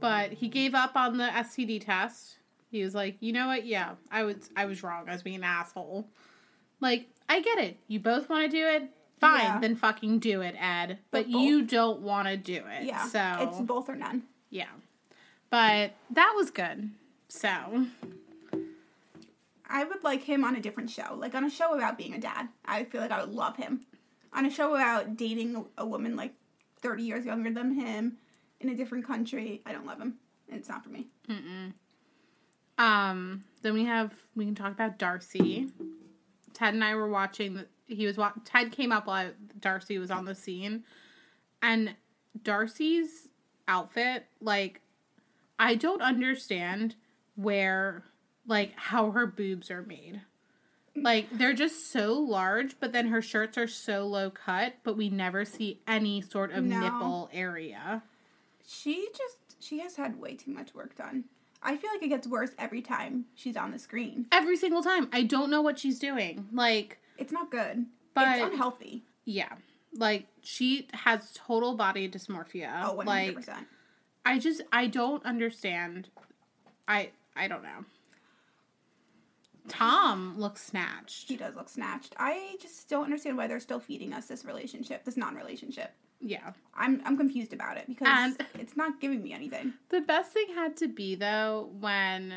but 0.00 0.32
he 0.32 0.48
gave 0.48 0.74
up 0.74 0.96
on 0.96 1.16
the 1.16 1.24
STD 1.28 1.84
test. 1.84 2.36
He 2.70 2.82
was 2.84 2.94
like, 2.94 3.16
"You 3.20 3.32
know 3.32 3.46
what? 3.48 3.66
Yeah, 3.66 3.92
I 4.10 4.22
was 4.22 4.48
I 4.56 4.64
was 4.66 4.82
wrong. 4.82 5.08
I 5.08 5.12
was 5.12 5.22
being 5.22 5.36
an 5.36 5.44
asshole." 5.44 6.06
Like, 6.80 7.08
I 7.28 7.40
get 7.40 7.58
it. 7.58 7.76
You 7.88 8.00
both 8.00 8.28
want 8.28 8.50
to 8.50 8.56
do 8.56 8.66
it? 8.66 8.90
Fine, 9.20 9.40
Yeah. 9.42 9.58
then 9.60 9.76
fucking 9.76 10.18
do 10.20 10.40
it, 10.40 10.54
Ed. 10.58 10.98
But, 11.10 11.24
But 11.24 11.28
you 11.28 11.60
don't 11.62 12.00
want 12.00 12.26
to 12.28 12.38
do 12.38 12.62
it. 12.66 12.84
Yeah, 12.84 13.04
So, 13.06 13.36
it's 13.50 13.60
both 13.60 13.90
or 13.90 13.94
none. 13.96 14.22
yeah. 14.48 14.70
But 15.50 15.92
that 16.10 16.32
was 16.34 16.50
good. 16.50 16.90
So, 17.28 17.86
I 19.68 19.84
would 19.84 20.02
like 20.02 20.22
him 20.22 20.42
on 20.42 20.56
a 20.56 20.60
different 20.60 20.88
show, 20.90 21.14
like 21.16 21.34
on 21.34 21.44
a 21.44 21.50
show 21.50 21.74
about 21.74 21.98
being 21.98 22.14
a 22.14 22.18
dad. 22.18 22.48
I 22.64 22.84
feel 22.84 23.00
like 23.02 23.10
I 23.12 23.20
would 23.20 23.34
love 23.34 23.56
him. 23.56 23.80
On 24.32 24.46
a 24.46 24.50
show 24.50 24.74
about 24.74 25.16
dating 25.16 25.66
a, 25.76 25.84
woman 25.86 26.16
like 26.16 26.32
thirty 26.80 27.02
years 27.02 27.24
younger 27.26 27.50
than 27.50 27.74
him 27.74 28.16
in 28.60 28.68
a 28.70 28.74
different 28.74 29.06
country, 29.06 29.60
I 29.66 29.72
don't 29.72 29.86
love 29.86 30.00
him. 30.00 30.14
It's 30.48 30.68
not 30.68 30.82
for 30.82 30.88
me. 30.90 31.08
Um, 32.80 33.44
then 33.62 33.74
we 33.74 33.84
have 33.84 34.12
we 34.34 34.44
can 34.46 34.54
talk 34.54 34.72
about 34.72 34.98
Darcey. 34.98 35.70
Ted 36.54 36.74
and 36.74 36.82
I 36.82 36.94
were 36.94 37.08
watching. 37.08 37.54
The, 37.54 37.66
he 37.86 38.06
was 38.06 38.16
wa- 38.16 38.32
Ted 38.44 38.72
came 38.72 38.90
up 38.92 39.06
while 39.06 39.30
Darcey 39.58 39.98
was 39.98 40.10
on 40.10 40.24
the 40.24 40.34
scene, 40.34 40.84
and 41.62 41.94
Darcey's 42.42 43.28
outfit, 43.68 44.26
like, 44.40 44.80
I 45.58 45.74
don't 45.74 46.00
understand 46.02 46.94
where, 47.34 48.04
like, 48.46 48.72
how 48.76 49.10
her 49.10 49.26
boobs 49.26 49.70
are 49.70 49.82
made. 49.82 50.22
Like 50.96 51.28
they're 51.30 51.52
just 51.54 51.92
so 51.92 52.14
large, 52.14 52.80
but 52.80 52.92
then 52.92 53.08
her 53.08 53.22
shirts 53.22 53.56
are 53.56 53.68
so 53.68 54.06
low 54.06 54.28
cut, 54.30 54.74
but 54.82 54.96
we 54.96 55.08
never 55.08 55.44
see 55.44 55.80
any 55.86 56.20
sort 56.20 56.50
of 56.52 56.64
No. 56.64 56.80
nipple 56.80 57.30
area. 57.32 58.02
She 58.66 59.08
just 59.16 59.36
she 59.62 59.78
has 59.80 59.96
had 59.96 60.20
way 60.20 60.34
too 60.34 60.50
much 60.50 60.74
work 60.74 60.96
done. 60.96 61.24
I 61.62 61.76
feel 61.76 61.90
like 61.92 62.02
it 62.02 62.08
gets 62.08 62.26
worse 62.26 62.50
every 62.58 62.80
time 62.82 63.26
she's 63.34 63.56
on 63.56 63.70
the 63.70 63.78
screen. 63.78 64.26
Every 64.32 64.56
single 64.56 64.82
time, 64.82 65.08
I 65.12 65.22
don't 65.22 65.50
know 65.50 65.60
what 65.60 65.78
she's 65.78 65.98
doing. 65.98 66.48
Like. 66.52 66.98
It's 67.18 67.32
not 67.32 67.50
good. 67.50 67.86
But- 68.14 68.38
it's 68.38 68.52
unhealthy. 68.52 69.04
Yeah. 69.24 69.52
Like 69.94 70.26
she 70.42 70.88
has 70.92 71.32
total 71.34 71.74
body 71.74 72.08
dysmorphia. 72.08 72.82
Oh, 72.84 72.96
100%. 72.98 73.06
like 73.06 73.36
I 74.24 74.38
just 74.38 74.62
I 74.72 74.86
don't 74.86 75.24
understand. 75.24 76.08
I 76.86 77.10
I 77.34 77.48
don't 77.48 77.62
know. 77.62 77.84
Tom 79.68 80.38
looks 80.38 80.62
snatched. 80.64 81.28
She 81.28 81.36
does 81.36 81.54
look 81.54 81.68
snatched. 81.68 82.14
I 82.18 82.56
just 82.60 82.88
don't 82.88 83.04
understand 83.04 83.36
why 83.36 83.46
they're 83.46 83.60
still 83.60 83.78
feeding 83.80 84.12
us 84.12 84.26
this 84.26 84.44
relationship, 84.44 85.04
this 85.04 85.16
non-relationship. 85.16 85.92
Yeah. 86.20 86.52
I'm 86.74 87.02
I'm 87.04 87.16
confused 87.16 87.52
about 87.52 87.76
it 87.76 87.84
because 87.86 88.08
And- 88.08 88.46
it's 88.54 88.76
not 88.76 89.00
giving 89.00 89.22
me 89.22 89.32
anything. 89.32 89.74
The 89.88 90.00
best 90.00 90.32
thing 90.32 90.46
had 90.54 90.76
to 90.78 90.88
be 90.88 91.14
though 91.14 91.70
when 91.80 92.34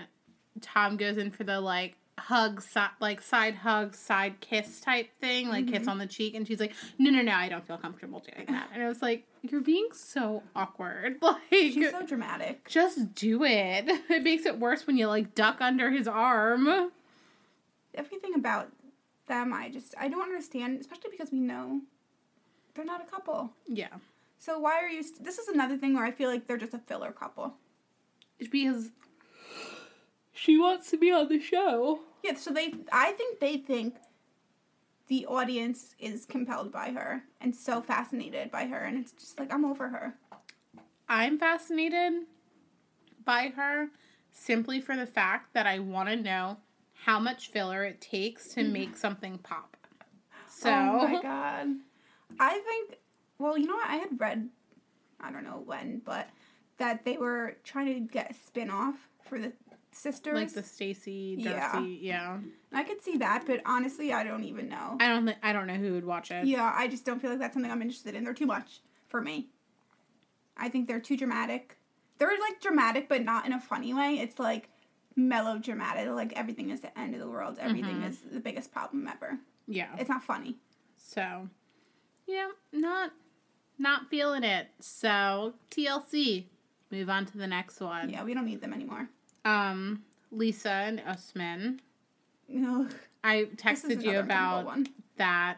Tom 0.61 0.97
goes 0.97 1.17
in 1.17 1.31
for 1.31 1.43
the 1.43 1.59
like 1.59 1.97
hug 2.19 2.61
si- 2.61 2.79
like 2.99 3.21
side 3.21 3.55
hug 3.55 3.95
side 3.95 4.39
kiss 4.39 4.79
type 4.79 5.09
thing 5.19 5.49
like 5.49 5.67
kiss 5.67 5.81
mm-hmm. 5.81 5.89
on 5.89 5.97
the 5.97 6.05
cheek 6.05 6.35
and 6.35 6.47
she's 6.47 6.59
like 6.59 6.71
no 6.99 7.09
no 7.09 7.23
no 7.23 7.31
I 7.31 7.49
don't 7.49 7.65
feel 7.65 7.77
comfortable 7.77 8.19
doing 8.19 8.45
that 8.49 8.69
and 8.71 8.83
I 8.83 8.87
was 8.87 9.01
like 9.01 9.25
you're 9.41 9.61
being 9.61 9.87
so 9.93 10.43
awkward 10.55 11.17
like 11.21 11.41
She's 11.49 11.89
so 11.89 12.05
dramatic. 12.05 12.67
Just 12.69 13.15
do 13.15 13.43
it. 13.43 13.89
It 14.09 14.23
makes 14.23 14.45
it 14.45 14.59
worse 14.59 14.85
when 14.85 14.95
you 14.97 15.07
like 15.07 15.33
duck 15.33 15.57
under 15.59 15.89
his 15.89 16.07
arm. 16.07 16.91
Everything 17.95 18.35
about 18.35 18.71
them, 19.27 19.51
I 19.51 19.69
just 19.69 19.95
I 19.99 20.07
don't 20.07 20.21
understand, 20.21 20.79
especially 20.79 21.09
because 21.11 21.31
we 21.31 21.39
know 21.39 21.81
they're 22.73 22.85
not 22.85 23.01
a 23.01 23.09
couple. 23.09 23.51
Yeah. 23.67 23.95
So 24.39 24.59
why 24.59 24.79
are 24.81 24.87
you? 24.87 25.03
St- 25.03 25.23
this 25.23 25.37
is 25.37 25.47
another 25.47 25.77
thing 25.77 25.93
where 25.93 26.05
I 26.05 26.11
feel 26.11 26.29
like 26.29 26.47
they're 26.47 26.57
just 26.57 26.73
a 26.73 26.79
filler 26.79 27.11
couple. 27.11 27.53
It's 28.39 28.49
because 28.49 28.91
she 30.33 30.57
wants 30.57 30.89
to 30.91 30.97
be 30.97 31.11
on 31.11 31.29
the 31.29 31.39
show. 31.39 31.99
Yeah. 32.23 32.35
So 32.35 32.51
they, 32.51 32.73
I 32.91 33.11
think 33.11 33.39
they 33.39 33.57
think 33.57 33.95
the 35.07 35.25
audience 35.25 35.95
is 35.99 36.25
compelled 36.25 36.71
by 36.71 36.91
her 36.91 37.23
and 37.39 37.55
so 37.55 37.81
fascinated 37.81 38.51
by 38.51 38.65
her, 38.65 38.79
and 38.79 38.97
it's 38.97 39.11
just 39.11 39.39
like 39.39 39.53
I'm 39.53 39.65
over 39.65 39.89
her. 39.89 40.15
I'm 41.07 41.37
fascinated 41.37 42.23
by 43.23 43.53
her 43.55 43.89
simply 44.31 44.81
for 44.81 44.95
the 44.95 45.05
fact 45.05 45.53
that 45.53 45.67
I 45.67 45.79
want 45.79 46.09
to 46.09 46.15
know 46.15 46.57
how 46.93 47.19
much 47.19 47.49
filler 47.49 47.83
it 47.83 48.01
takes 48.01 48.47
to 48.49 48.61
mm-hmm. 48.61 48.73
make 48.73 48.97
something 48.97 49.37
pop. 49.37 49.77
So, 50.49 50.69
Oh 50.71 51.07
my 51.07 51.21
god. 51.21 51.67
I 52.39 52.59
think 52.59 52.99
well, 53.39 53.57
you 53.57 53.67
know 53.67 53.75
what? 53.75 53.89
I 53.89 53.97
had 53.97 54.19
read 54.19 54.49
I 55.19 55.31
don't 55.31 55.43
know 55.43 55.61
when, 55.65 56.01
but 56.03 56.29
that 56.77 57.05
they 57.05 57.17
were 57.17 57.57
trying 57.63 57.93
to 57.93 57.99
get 57.99 58.31
a 58.31 58.33
spin 58.33 58.69
off 58.69 58.95
for 59.23 59.39
the 59.39 59.53
sisters. 59.91 60.33
like 60.33 60.53
the 60.53 60.63
Stacey 60.63 61.35
Yeah. 61.39 61.71
Darcey, 61.71 61.99
yeah. 62.01 62.37
I 62.71 62.83
could 62.83 63.01
see 63.03 63.17
that, 63.17 63.43
but 63.45 63.61
honestly 63.65 64.11
I 64.11 64.23
don't 64.23 64.43
even 64.43 64.69
know. 64.69 64.97
I 64.99 65.07
don't 65.07 65.25
thi- 65.25 65.37
I 65.41 65.53
don't 65.53 65.67
know 65.67 65.75
who 65.75 65.93
would 65.93 66.05
watch 66.05 66.31
it. 66.31 66.45
Yeah, 66.45 66.73
I 66.75 66.87
just 66.87 67.05
don't 67.05 67.21
feel 67.21 67.29
like 67.29 67.39
that's 67.39 67.53
something 67.53 67.71
I'm 67.71 67.81
interested 67.81 68.15
in. 68.15 68.23
They're 68.23 68.33
too 68.33 68.47
much 68.47 68.81
for 69.07 69.21
me. 69.21 69.49
I 70.57 70.69
think 70.69 70.87
they're 70.87 70.99
too 70.99 71.17
dramatic. 71.17 71.77
They're 72.17 72.29
like 72.29 72.61
dramatic 72.61 73.07
but 73.09 73.23
not 73.23 73.45
in 73.45 73.53
a 73.53 73.59
funny 73.59 73.93
way. 73.93 74.19
It's 74.19 74.39
like 74.39 74.69
melodramatic, 75.15 76.09
like 76.09 76.33
everything 76.33 76.69
is 76.69 76.81
the 76.81 76.97
end 76.97 77.13
of 77.13 77.19
the 77.19 77.29
world. 77.29 77.57
Everything 77.59 77.97
mm-hmm. 77.97 78.09
is 78.09 78.19
the 78.31 78.39
biggest 78.39 78.71
problem 78.71 79.07
ever. 79.07 79.37
Yeah. 79.67 79.95
It's 79.97 80.09
not 80.09 80.23
funny. 80.23 80.57
So, 80.97 81.49
yeah, 82.27 82.49
not 82.71 83.11
not 83.77 84.09
feeling 84.09 84.43
it. 84.43 84.67
So, 84.79 85.53
TLC. 85.71 86.45
Move 86.91 87.09
on 87.09 87.25
to 87.25 87.37
the 87.37 87.47
next 87.47 87.79
one. 87.79 88.09
Yeah, 88.09 88.23
we 88.23 88.35
don't 88.35 88.45
need 88.45 88.61
them 88.61 88.71
anymore. 88.71 89.09
Um, 89.45 90.03
Lisa 90.31 90.69
and 90.69 91.01
Usman. 91.07 91.81
Ugh. 92.55 92.93
I 93.23 93.45
texted 93.55 94.03
you 94.03 94.19
about 94.19 94.77
that. 95.17 95.57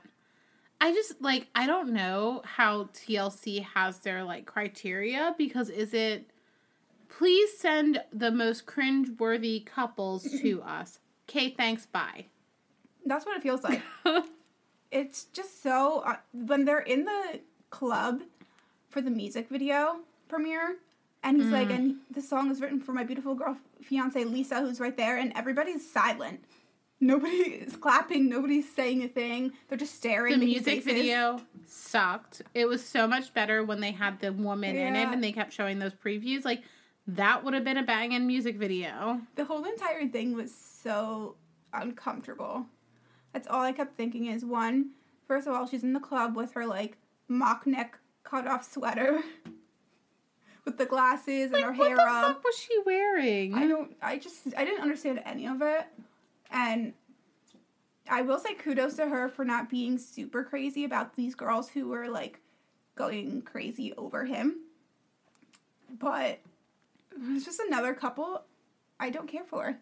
I 0.79 0.93
just 0.93 1.21
like 1.21 1.47
I 1.55 1.65
don't 1.65 1.93
know 1.93 2.41
how 2.45 2.85
TLC 2.93 3.63
has 3.63 3.99
their 3.99 4.23
like 4.23 4.45
criteria 4.45 5.33
because 5.37 5.69
is 5.69 5.93
it 5.93 6.29
please 7.09 7.57
send 7.57 8.01
the 8.11 8.31
most 8.31 8.65
cringe-worthy 8.65 9.61
couples 9.61 10.23
to 10.41 10.61
us. 10.65 10.99
Okay, 11.29 11.49
thanks, 11.49 11.85
bye. 11.85 12.25
That's 13.05 13.25
what 13.25 13.37
it 13.37 13.43
feels 13.43 13.63
like. 13.63 13.81
it's 14.91 15.25
just 15.25 15.61
so 15.61 16.01
uh, 16.05 16.15
when 16.33 16.65
they're 16.65 16.79
in 16.79 17.05
the 17.05 17.39
club 17.69 18.21
for 18.89 19.01
the 19.01 19.11
music 19.11 19.49
video 19.49 19.99
premiere 20.27 20.77
and 21.23 21.41
he's 21.41 21.51
like 21.51 21.69
and 21.69 21.95
the 22.11 22.21
song 22.21 22.51
is 22.51 22.61
written 22.61 22.79
for 22.79 22.93
my 22.93 23.03
beautiful 23.03 23.35
girl 23.35 23.57
fiance 23.81 24.23
lisa 24.23 24.61
who's 24.61 24.79
right 24.79 24.97
there 24.97 25.17
and 25.17 25.33
everybody's 25.35 25.89
silent 25.89 26.43
Nobody 26.99 27.33
is 27.35 27.75
clapping. 27.75 28.29
Nobody's 28.29 28.71
saying 28.73 29.03
a 29.03 29.07
thing. 29.07 29.53
They're 29.67 29.77
just 29.77 29.95
staring. 29.95 30.39
The 30.39 30.45
music 30.45 30.83
video 30.83 31.41
sucked. 31.67 32.41
It 32.53 32.67
was 32.67 32.83
so 32.83 33.07
much 33.07 33.33
better 33.33 33.63
when 33.63 33.79
they 33.79 33.91
had 33.91 34.19
the 34.19 34.31
woman 34.33 34.75
in 34.75 34.95
it 34.95 35.07
and 35.07 35.23
they 35.23 35.31
kept 35.31 35.53
showing 35.53 35.79
those 35.79 35.93
previews. 35.93 36.45
Like 36.45 36.63
that 37.07 37.43
would 37.43 37.53
have 37.53 37.63
been 37.63 37.77
a 37.77 37.83
banging 37.83 38.25
music 38.25 38.55
video. 38.55 39.21
The 39.35 39.45
whole 39.45 39.63
entire 39.65 40.07
thing 40.07 40.33
was 40.35 40.53
so 40.53 41.35
uncomfortable. 41.73 42.65
That's 43.35 43.49
all 43.49 43.63
I 43.63 43.73
kept 43.73 43.97
thinking 43.97 44.27
is 44.27 44.45
one, 44.45 44.91
first 45.27 45.45
of 45.45 45.53
all, 45.53 45.67
she's 45.67 45.83
in 45.83 45.91
the 45.91 45.99
club 45.99 46.37
with 46.37 46.53
her 46.53 46.65
like 46.65 46.95
mock 47.27 47.67
neck 47.67 47.99
cut 48.23 48.47
off 48.47 48.63
sweater 48.71 49.21
with 50.65 50.77
the 50.77 50.85
glasses 50.85 51.51
and 51.51 51.61
Like, 51.61 51.65
her 51.65 51.73
what 51.73 51.95
the 51.97 52.01
up. 52.01 52.23
fuck 52.27 52.43
was 52.45 52.57
she 52.57 52.79
wearing? 52.85 53.53
I 53.53 53.67
don't 53.67 53.93
I 54.01 54.19
just 54.19 54.37
I 54.55 54.63
didn't 54.63 54.81
understand 54.81 55.21
any 55.25 55.47
of 55.47 55.61
it. 55.61 55.85
And 56.49 56.93
I 58.09 58.21
will 58.21 58.39
say 58.39 58.53
kudos 58.53 58.93
to 58.95 59.09
her 59.09 59.27
for 59.27 59.43
not 59.43 59.69
being 59.69 59.97
super 59.97 60.45
crazy 60.45 60.85
about 60.85 61.17
these 61.17 61.35
girls 61.35 61.67
who 61.67 61.89
were 61.89 62.07
like 62.07 62.39
going 62.95 63.41
crazy 63.41 63.93
over 63.97 64.23
him. 64.23 64.61
But 65.99 66.39
it's 67.33 67.43
just 67.43 67.59
another 67.59 67.93
couple 67.93 68.43
I 68.97 69.09
don't 69.09 69.27
care 69.27 69.43
for. 69.43 69.77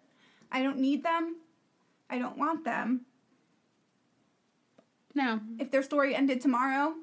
I 0.51 0.64
don't 0.64 0.80
need 0.80 1.04
them. 1.04 1.36
I 2.10 2.18
don't 2.18 2.39
want 2.39 2.66
them. 2.66 3.01
No. 5.16 5.39
If 5.59 5.72
their 5.72 5.84
story 5.84 6.16
ended 6.16 6.41
tomorrow, 6.41 6.93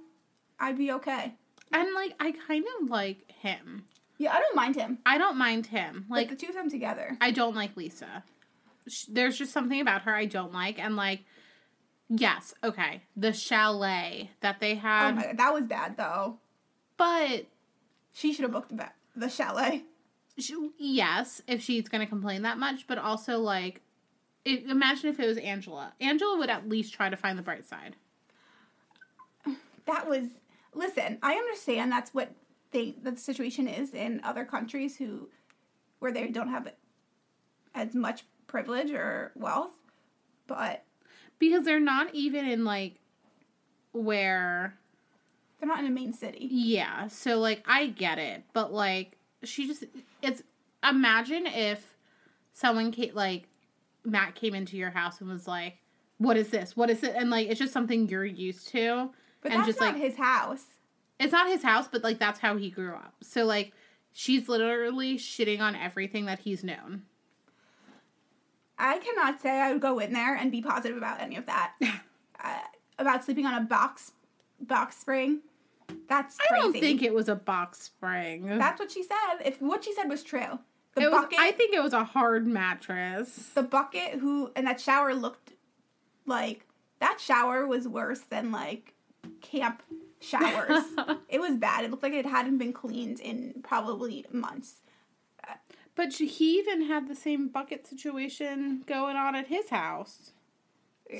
I'd 0.58 0.78
be 0.78 0.92
okay. 0.92 1.34
And 1.72 1.94
like 1.94 2.14
I 2.20 2.32
kind 2.32 2.64
of 2.80 2.88
like 2.90 3.30
him. 3.30 3.84
Yeah, 4.18 4.32
I 4.34 4.40
don't 4.40 4.56
mind 4.56 4.76
him. 4.76 4.98
I 5.06 5.16
don't 5.18 5.36
mind 5.38 5.66
him. 5.66 6.06
Like 6.10 6.28
Like 6.28 6.38
the 6.38 6.44
two 6.46 6.48
of 6.50 6.54
them 6.54 6.68
together. 6.70 7.16
I 7.20 7.30
don't 7.30 7.54
like 7.56 7.76
Lisa. 7.76 8.24
Sh- 8.88 9.04
There's 9.08 9.38
just 9.38 9.52
something 9.52 9.80
about 9.80 10.02
her 10.02 10.14
I 10.14 10.26
don't 10.26 10.52
like 10.52 10.78
and 10.78 10.96
like 10.96 11.20
yes, 12.08 12.52
okay. 12.64 13.02
The 13.16 13.32
chalet 13.32 14.30
that 14.40 14.60
they 14.60 14.74
had. 14.74 15.02
Oh 15.02 15.06
had, 15.06 15.16
my 15.16 15.22
god, 15.26 15.38
that 15.38 15.54
was 15.54 15.64
bad 15.64 15.96
though. 15.96 16.38
but 16.96 17.46
She 18.12 18.32
should 18.32 18.42
have 18.42 18.52
booked 18.52 18.76
the 18.76 18.88
the 19.16 19.28
chalet. 19.28 19.84
sh 20.38 20.52
yes, 20.78 21.40
if 21.46 21.62
she's 21.62 21.88
going 21.88 22.00
to 22.00 22.06
complain 22.06 22.42
that 22.42 22.58
much, 22.58 22.86
but 22.86 22.98
also 22.98 23.38
like 23.38 23.80
it, 24.44 24.64
imagine 24.70 25.10
if 25.10 25.20
it 25.20 25.26
was 25.26 25.38
Angela. 25.38 25.92
Angela 26.00 26.38
would 26.38 26.50
at 26.50 26.68
least 26.68 26.94
try 26.94 27.08
to 27.10 27.16
find 27.16 27.38
the 27.38 27.42
bright 27.42 27.66
side. 27.66 27.96
that 29.86 30.08
was 30.08 30.24
listen 30.72 31.18
i 31.22 31.34
understand 31.34 31.90
that's 31.90 32.14
what 32.14 32.30
they 32.70 32.94
the 33.02 33.16
situation 33.16 33.66
is 33.66 33.92
in 33.92 34.20
other 34.22 34.44
countries 34.44 34.96
who 34.98 35.28
where 35.98 36.12
they 36.12 36.28
don't 36.28 36.48
have 36.48 36.68
as 37.74 37.94
much 37.94 38.24
privilege 38.46 38.92
or 38.92 39.32
wealth 39.34 39.72
but 40.46 40.84
Because 41.38 41.64
they're 41.64 41.80
not 41.80 42.14
even 42.14 42.46
in 42.46 42.64
like 42.64 42.96
where 43.92 44.76
they're 45.58 45.68
not 45.68 45.80
in 45.80 45.86
a 45.86 45.90
main 45.90 46.12
city 46.12 46.46
Yeah, 46.50 47.08
so 47.08 47.38
like 47.40 47.62
I 47.66 47.86
get 47.86 48.18
it, 48.18 48.44
but 48.52 48.72
like 48.72 49.16
she 49.42 49.66
just 49.66 49.84
it's 50.22 50.42
imagine 50.88 51.46
if 51.46 51.94
someone 52.52 52.92
came 52.92 53.14
like 53.14 53.48
Matt 54.04 54.34
came 54.34 54.54
into 54.54 54.76
your 54.76 54.90
house 54.90 55.20
and 55.20 55.28
was 55.30 55.46
like, 55.46 55.78
"What 56.18 56.36
is 56.36 56.48
this? 56.48 56.76
What 56.76 56.90
is 56.90 57.02
it?" 57.02 57.14
and 57.16 57.30
like 57.30 57.48
it's 57.48 57.58
just 57.60 57.72
something 57.72 58.08
you're 58.08 58.24
used 58.24 58.68
to. 58.68 59.10
but 59.42 59.52
and 59.52 59.60
that's 59.60 59.68
just 59.68 59.80
not 59.80 59.94
like 59.94 60.02
his 60.02 60.16
house 60.16 60.64
it's 61.20 61.32
not 61.32 61.48
his 61.48 61.62
house, 61.62 61.86
but 61.86 62.02
like 62.02 62.18
that's 62.18 62.40
how 62.40 62.56
he 62.56 62.70
grew 62.70 62.94
up. 62.94 63.14
So 63.22 63.44
like 63.44 63.72
she's 64.12 64.48
literally 64.48 65.16
shitting 65.18 65.60
on 65.60 65.76
everything 65.76 66.24
that 66.24 66.40
he's 66.40 66.64
known. 66.64 67.02
i 68.78 68.98
cannot 68.98 69.40
say 69.40 69.60
i 69.60 69.70
would 69.72 69.80
go 69.82 69.98
in 69.98 70.12
there 70.12 70.34
and 70.34 70.50
be 70.50 70.62
positive 70.62 70.96
about 70.96 71.20
any 71.20 71.36
of 71.36 71.46
that 71.46 71.74
uh, 72.42 72.58
about 72.98 73.22
sleeping 73.22 73.46
on 73.46 73.54
a 73.54 73.60
box 73.60 74.12
box 74.60 74.96
spring 74.96 75.40
that's 76.08 76.38
I 76.50 76.56
don't 76.56 76.72
think 76.72 77.02
it 77.02 77.12
was 77.12 77.28
a 77.28 77.34
box 77.34 77.82
spring. 77.82 78.46
that's 78.58 78.80
what 78.80 78.90
she 78.90 79.02
said 79.02 79.44
if 79.44 79.60
what 79.60 79.84
she 79.84 79.92
said 79.92 80.08
was 80.08 80.22
true 80.22 80.58
the 80.94 81.02
it 81.02 81.10
was, 81.10 81.28
I 81.38 81.52
think 81.52 81.74
it 81.74 81.82
was 81.82 81.92
a 81.92 82.04
hard 82.04 82.46
mattress. 82.46 83.50
the 83.54 83.62
bucket 83.62 84.20
who 84.20 84.50
and 84.56 84.66
that 84.66 84.80
shower 84.80 85.14
looked 85.14 85.52
like 86.26 86.66
that 87.00 87.20
shower 87.20 87.66
was 87.66 87.86
worse 87.86 88.20
than 88.20 88.50
like 88.52 88.94
camp 89.40 89.82
showers. 90.20 90.84
it 91.28 91.40
was 91.40 91.56
bad. 91.56 91.84
It 91.84 91.90
looked 91.90 92.02
like 92.02 92.12
it 92.12 92.26
hadn't 92.26 92.58
been 92.58 92.72
cleaned 92.72 93.20
in 93.20 93.54
probably 93.62 94.26
months. 94.32 94.76
But 95.96 96.14
he 96.14 96.58
even 96.58 96.86
had 96.86 97.08
the 97.08 97.14
same 97.14 97.48
bucket 97.48 97.86
situation 97.86 98.84
going 98.86 99.16
on 99.16 99.34
at 99.34 99.48
his 99.48 99.68
house. 99.70 100.32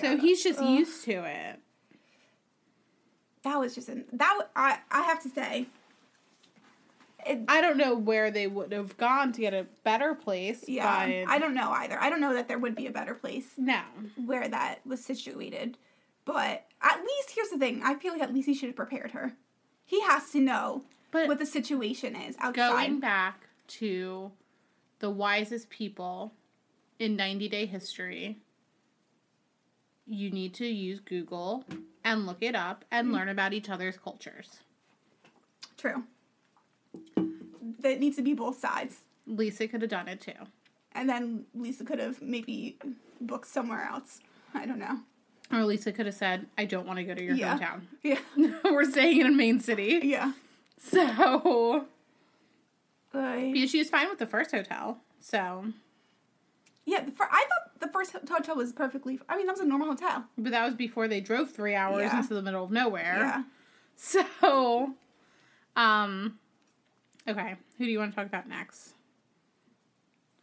So 0.00 0.16
he's 0.16 0.42
just 0.42 0.60
Ugh. 0.60 0.70
used 0.70 1.04
to 1.04 1.24
it. 1.24 1.58
that 3.42 3.58
was 3.58 3.74
just 3.74 3.88
an, 3.88 4.04
that 4.12 4.38
I 4.54 4.78
have 4.90 5.20
to 5.24 5.28
say 5.28 5.66
it, 7.26 7.40
I 7.48 7.60
don't 7.60 7.76
know 7.76 7.94
where 7.94 8.30
they 8.30 8.46
would 8.46 8.72
have 8.72 8.96
gone 8.96 9.32
to 9.32 9.40
get 9.40 9.54
a 9.54 9.66
better 9.84 10.14
place. 10.14 10.64
yeah, 10.68 11.24
I 11.28 11.38
don't 11.38 11.54
know 11.54 11.70
either. 11.70 11.98
I 12.00 12.10
don't 12.10 12.20
know 12.20 12.34
that 12.34 12.48
there 12.48 12.58
would 12.58 12.74
be 12.74 12.86
a 12.86 12.90
better 12.90 13.14
place 13.14 13.46
no. 13.56 13.80
where 14.24 14.48
that 14.48 14.84
was 14.86 15.04
situated. 15.04 15.78
But 16.24 16.66
at 16.82 17.00
least 17.00 17.30
here's 17.34 17.48
the 17.50 17.58
thing. 17.58 17.82
I 17.84 17.94
feel 17.94 18.12
like 18.12 18.22
at 18.22 18.32
least 18.34 18.46
he 18.46 18.54
should 18.54 18.68
have 18.68 18.76
prepared 18.76 19.10
her. 19.12 19.32
He 19.86 20.00
has 20.02 20.30
to 20.30 20.40
know 20.40 20.82
But 21.10 21.26
what 21.28 21.38
the 21.38 21.46
situation 21.46 22.14
is 22.14 22.36
outside. 22.38 22.56
going 22.56 23.00
back 23.00 23.48
to 23.68 24.30
the 25.00 25.10
wisest 25.10 25.70
people 25.70 26.32
in 26.98 27.16
90 27.16 27.48
day 27.48 27.66
history, 27.66 28.38
you 30.06 30.30
need 30.30 30.54
to 30.54 30.66
use 30.66 31.00
Google 31.00 31.64
and 32.04 32.26
look 32.26 32.38
it 32.42 32.54
up 32.54 32.84
and 32.90 33.06
Mm-hmm. 33.08 33.16
learn 33.16 33.28
about 33.28 33.52
each 33.52 33.68
other's 33.68 33.96
cultures. 33.96 34.60
True. 35.76 36.04
That 37.80 37.98
needs 38.00 38.16
to 38.16 38.22
be 38.22 38.34
both 38.34 38.58
sides. 38.58 39.00
Lisa 39.26 39.66
could 39.68 39.82
have 39.82 39.90
done 39.90 40.08
it 40.08 40.20
too. 40.20 40.32
And 40.92 41.08
then 41.08 41.44
Lisa 41.54 41.84
could 41.84 41.98
have 41.98 42.20
maybe 42.20 42.76
booked 43.20 43.46
somewhere 43.48 43.88
else. 43.90 44.20
I 44.54 44.66
don't 44.66 44.78
know. 44.78 44.98
Or 45.52 45.64
Lisa 45.64 45.92
could 45.92 46.06
have 46.06 46.14
said, 46.14 46.46
I 46.58 46.64
don't 46.64 46.86
want 46.86 46.98
to 46.98 47.04
go 47.04 47.14
to 47.14 47.22
your 47.22 47.34
Yeah. 47.34 47.58
hometown. 47.58 47.80
Yeah. 48.02 48.18
We're 48.64 48.90
staying 48.90 49.20
in 49.20 49.26
a 49.28 49.32
main 49.32 49.60
city. 49.60 50.00
Yeah. 50.02 50.32
So, 50.78 51.86
because 53.12 53.70
she 53.70 53.78
was 53.78 53.90
fine 53.90 54.08
with 54.08 54.18
the 54.18 54.26
first 54.26 54.50
hotel. 54.52 54.98
So, 55.20 55.66
yeah, 56.86 57.04
the 57.04 57.10
fir- 57.12 57.28
I 57.30 57.44
thought 57.48 57.80
the 57.80 57.88
first 57.88 58.12
hotel 58.28 58.56
was 58.56 58.72
perfectly. 58.72 59.18
I 59.28 59.36
mean, 59.36 59.46
that 59.46 59.52
was 59.52 59.60
a 59.60 59.66
normal 59.66 59.88
hotel. 59.88 60.24
but 60.38 60.52
that 60.52 60.64
was 60.64 60.74
before 60.74 61.06
they 61.08 61.20
drove 61.20 61.50
three 61.50 61.74
hours 61.74 62.02
Yeah. 62.12 62.18
into 62.20 62.34
the 62.34 62.42
middle 62.42 62.64
of 62.64 62.70
nowhere. 62.70 63.16
Yeah. 63.18 63.42
So, 64.02 64.94
um, 65.76 66.38
okay, 67.28 67.56
who 67.78 67.84
do 67.84 67.90
you 67.90 67.98
want 67.98 68.12
to 68.12 68.16
talk 68.16 68.26
about 68.26 68.48
next? 68.48 68.94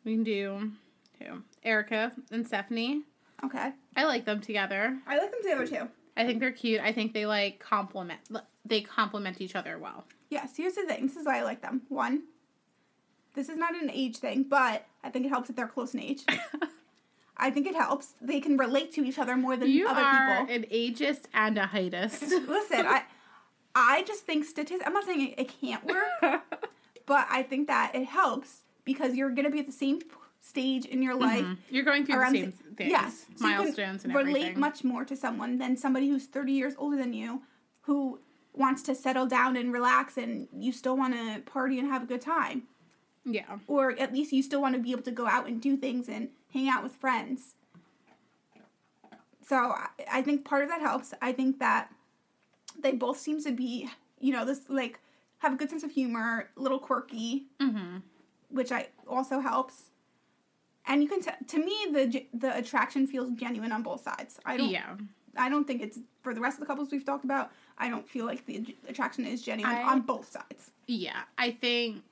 We 0.04 0.14
can 0.14 0.24
do 0.24 0.72
who? 1.20 1.44
Erika 1.64 2.12
and 2.32 2.46
Stephanie. 2.48 3.02
Okay. 3.44 3.72
I 3.96 4.06
like 4.06 4.26
them 4.26 4.42
together. 4.42 4.98
I 5.08 5.18
like 5.18 5.32
them 5.32 5.42
together 5.42 5.68
too. 5.68 5.90
I 6.16 6.26
think 6.26 6.40
they're 6.40 6.52
cute. 6.52 6.82
I 6.82 6.92
think 6.92 7.14
they 7.14 7.26
like 7.26 7.60
complement. 7.60 8.22
They 8.66 8.82
complement 8.82 9.40
each 9.42 9.56
other 9.56 9.78
well. 9.78 10.06
Yes, 10.30 10.54
here's 10.58 10.74
the 10.74 10.84
thing. 10.84 11.08
This 11.08 11.16
is 11.16 11.26
why 11.26 11.40
I 11.40 11.44
like 11.44 11.62
them. 11.62 11.84
One, 11.90 12.24
this 13.36 13.50
is 13.50 13.58
not 13.58 13.76
an 13.76 13.90
age 13.92 14.18
thing, 14.18 14.44
but 14.50 14.86
I 15.04 15.10
think 15.10 15.26
it 15.26 15.30
helps 15.30 15.48
that 15.48 15.56
they're 15.56 15.68
close 15.68 15.94
in 15.94 16.00
age. 16.02 16.24
I 17.38 17.52
think 17.52 17.68
it 17.68 17.76
helps. 17.76 18.16
They 18.20 18.40
can 18.40 18.58
relate 18.58 18.92
to 18.94 19.06
each 19.06 19.20
other 19.20 19.38
more 19.38 19.56
than 19.56 19.70
You 19.70 19.88
other 19.88 20.02
are 20.02 20.46
people. 20.46 20.56
an 20.56 20.66
ageist 20.74 21.26
and 21.36 21.58
a 21.60 21.66
heightist. 21.68 22.22
Listen, 22.48 22.88
I 22.88 23.04
I 23.80 24.04
just 24.08 24.26
think 24.26 24.44
statistics. 24.46 24.84
I'm 24.86 24.94
not 24.94 25.06
saying 25.06 25.30
it, 25.30 25.40
it 25.40 25.52
can't 25.62 25.86
work, 25.86 26.42
but 27.06 27.28
I 27.30 27.44
think 27.44 27.68
that 27.68 27.94
it 27.94 28.06
helps 28.06 28.62
because 28.86 29.16
you're 29.16 29.30
gonna 29.30 29.50
be 29.52 29.60
at 29.60 29.66
the 29.68 29.72
same 29.72 30.00
stage 30.42 30.86
in 30.86 31.02
your 31.02 31.16
life. 31.16 31.44
Mhm. 31.46 31.58
You're 31.70 31.84
going 31.84 32.06
through 32.06 32.20
the 32.20 32.30
same 32.32 32.54
the- 32.70 32.76
things, 32.76 32.92
Yes, 32.92 33.26
so 33.36 33.46
milestones, 33.48 34.04
and 34.04 34.12
everything. 34.14 34.28
relate 34.34 34.42
everything. 34.44 34.60
much 34.60 34.84
more 34.84 35.04
to 35.06 35.16
someone 35.16 35.58
than 35.58 35.76
somebody 35.78 36.08
who's 36.10 36.26
30 36.26 36.54
years 36.54 36.74
older 36.78 36.96
than 36.98 37.14
you, 37.14 37.42
who 37.82 38.20
wants 38.54 38.82
to 38.84 38.96
settle 38.96 39.26
down 39.28 39.56
and 39.56 39.72
relax, 39.74 40.18
and 40.18 40.48
you 40.54 40.72
still 40.72 40.98
want 40.98 41.14
to 41.14 41.42
party 41.42 41.78
and 41.80 41.88
have 41.90 42.02
a 42.04 42.06
good 42.06 42.22
time, 42.22 42.64
yeah, 43.26 43.58
or 43.68 43.92
at 44.00 44.12
least 44.14 44.32
you 44.32 44.42
still 44.42 44.62
want 44.62 44.74
to 44.76 44.82
be 44.82 44.92
able 44.92 45.04
to 45.04 45.12
go 45.12 45.28
out 45.28 45.48
and 45.48 45.62
do 45.62 45.76
things 45.78 46.08
and 46.10 46.30
hang 46.54 46.68
out 46.70 46.82
with 46.84 46.94
friends. 46.96 47.54
So 49.46 49.56
I, 49.58 49.88
I 50.12 50.22
think 50.22 50.44
part 50.46 50.64
of 50.64 50.70
that 50.70 50.82
helps. 50.82 51.14
I 51.22 51.32
think 51.32 51.60
that 51.60 51.92
they 52.82 52.92
both 52.92 53.20
seem 53.20 53.42
to 53.44 53.52
be, 53.52 53.90
you 54.20 54.34
know, 54.34 54.46
this 54.46 54.62
like 54.70 55.00
have 55.40 55.54
a 55.54 55.56
good 55.56 55.70
sense 55.70 55.84
of 55.84 55.92
humor, 55.92 56.50
a 56.58 56.62
little 56.62 56.80
quirky, 56.80 57.46
mm-hmm. 57.60 57.98
which 58.50 58.72
I 58.72 58.88
also 59.08 59.40
helps. 59.40 59.90
And 60.86 61.04
you 61.04 61.10
can 61.10 61.22
t- 61.22 61.32
to 61.48 61.58
me 61.60 61.88
the 61.92 62.26
the 62.34 62.58
attraction 62.58 63.08
feels 63.08 63.32
genuine 63.32 63.72
on 63.72 63.84
both 63.84 64.02
sides. 64.02 64.40
I 64.46 64.58
don't 64.58 64.70
yeah. 64.70 64.96
I 65.38 65.50
don't 65.50 65.66
think 65.68 65.82
it's 65.82 66.00
for 66.24 66.34
the 66.34 66.42
rest 66.42 66.56
of 66.56 66.62
the 66.62 66.66
couples 66.66 66.90
we've 66.92 67.06
talked 67.06 67.26
about. 67.26 67.52
I 67.78 67.90
don't 67.90 68.08
feel 68.08 68.26
like 68.26 68.46
the 68.46 68.76
attraction 68.88 69.26
is 69.26 69.42
genuine 69.42 69.76
I- 69.76 69.84
on 69.84 70.02
both 70.02 70.32
sides. 70.32 70.72
Yeah, 70.88 71.22
I 71.38 71.52
think 71.52 72.04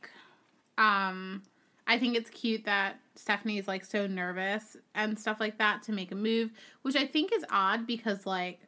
um 0.78 1.43
I 1.88 1.99
think 1.99 2.18
it's 2.18 2.30
cute 2.30 2.66
that 2.66 2.99
Stephanie 3.16 3.57
is 3.57 3.68
like 3.68 3.86
so 3.86 4.07
nervous 4.07 4.76
and 4.93 5.18
stuff 5.18 5.39
like 5.39 5.57
that 5.59 5.84
to 5.84 5.91
make 5.91 6.11
a 6.11 6.16
move, 6.16 6.51
which 6.82 6.95
I 6.95 7.05
think 7.05 7.32
is 7.32 7.45
odd 7.49 7.88
because 7.88 8.26
like 8.26 8.59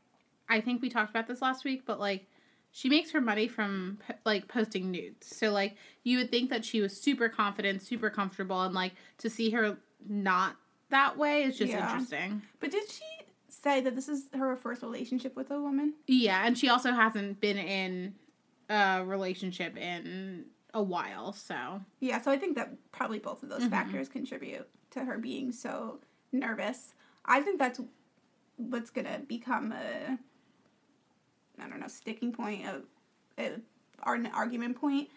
I 0.49 0.61
think 0.61 0.81
we 0.81 0.89
talked 0.89 1.09
about 1.09 1.27
this 1.27 1.41
last 1.41 1.65
week, 1.65 1.83
but 1.85 1.99
like 1.99 2.27
she 2.71 2.89
makes 2.89 3.11
her 3.11 3.21
money 3.21 3.47
from 3.47 3.99
like 4.25 4.47
posting 4.47 4.91
nudes. 4.91 5.35
So 5.35 5.51
like 5.51 5.75
you 6.03 6.17
would 6.19 6.31
think 6.31 6.49
that 6.49 6.63
she 6.65 6.81
was 6.81 6.99
super 6.99 7.29
confident, 7.29 7.81
super 7.81 8.09
comfortable 8.09 8.61
and 8.61 8.73
like 8.73 8.93
to 9.19 9.29
see 9.29 9.49
her 9.51 9.77
not 10.07 10.55
that 10.89 11.17
way 11.17 11.43
is 11.43 11.57
just 11.57 11.71
Yeah. 11.71 11.83
interesting. 11.83 12.41
But 12.59 12.71
did 12.71 12.89
she 12.89 13.03
say 13.49 13.81
that 13.81 13.95
this 13.95 14.07
is 14.07 14.29
her 14.33 14.55
first 14.55 14.81
relationship 14.81 15.35
with 15.35 15.51
a 15.51 15.59
woman? 15.59 15.93
Yeah, 16.07 16.45
and 16.45 16.57
she 16.57 16.69
also 16.69 16.91
hasn't 16.91 17.39
been 17.41 17.57
in 17.57 18.15
a 18.69 19.03
relationship 19.05 19.75
in 19.77 20.45
a 20.73 20.83
while, 20.83 21.33
so 21.33 21.81
Yeah, 21.99 22.21
so 22.21 22.29
I 22.31 22.37
think 22.37 22.55
that 22.55 22.91
probably 22.91 23.19
both 23.19 23.41
of 23.43 23.49
those 23.49 23.63
Mhm. 23.63 23.69
factors 23.71 24.07
contribute 24.09 24.67
to 24.91 25.03
her 25.05 25.17
being 25.17 25.51
so 25.51 25.99
nervous. 26.31 26.93
I 27.25 27.41
think 27.41 27.57
that's 27.59 27.79
what's 28.57 28.89
gonna 28.89 29.19
become 29.27 29.71
a 29.71 30.17
I 31.61 31.67
don't 31.67 31.79
know 31.79 31.87
sticking 31.87 32.31
point 32.31 32.65
of 32.67 32.83
an 33.37 34.29
argument 34.33 34.79
point 34.79 35.09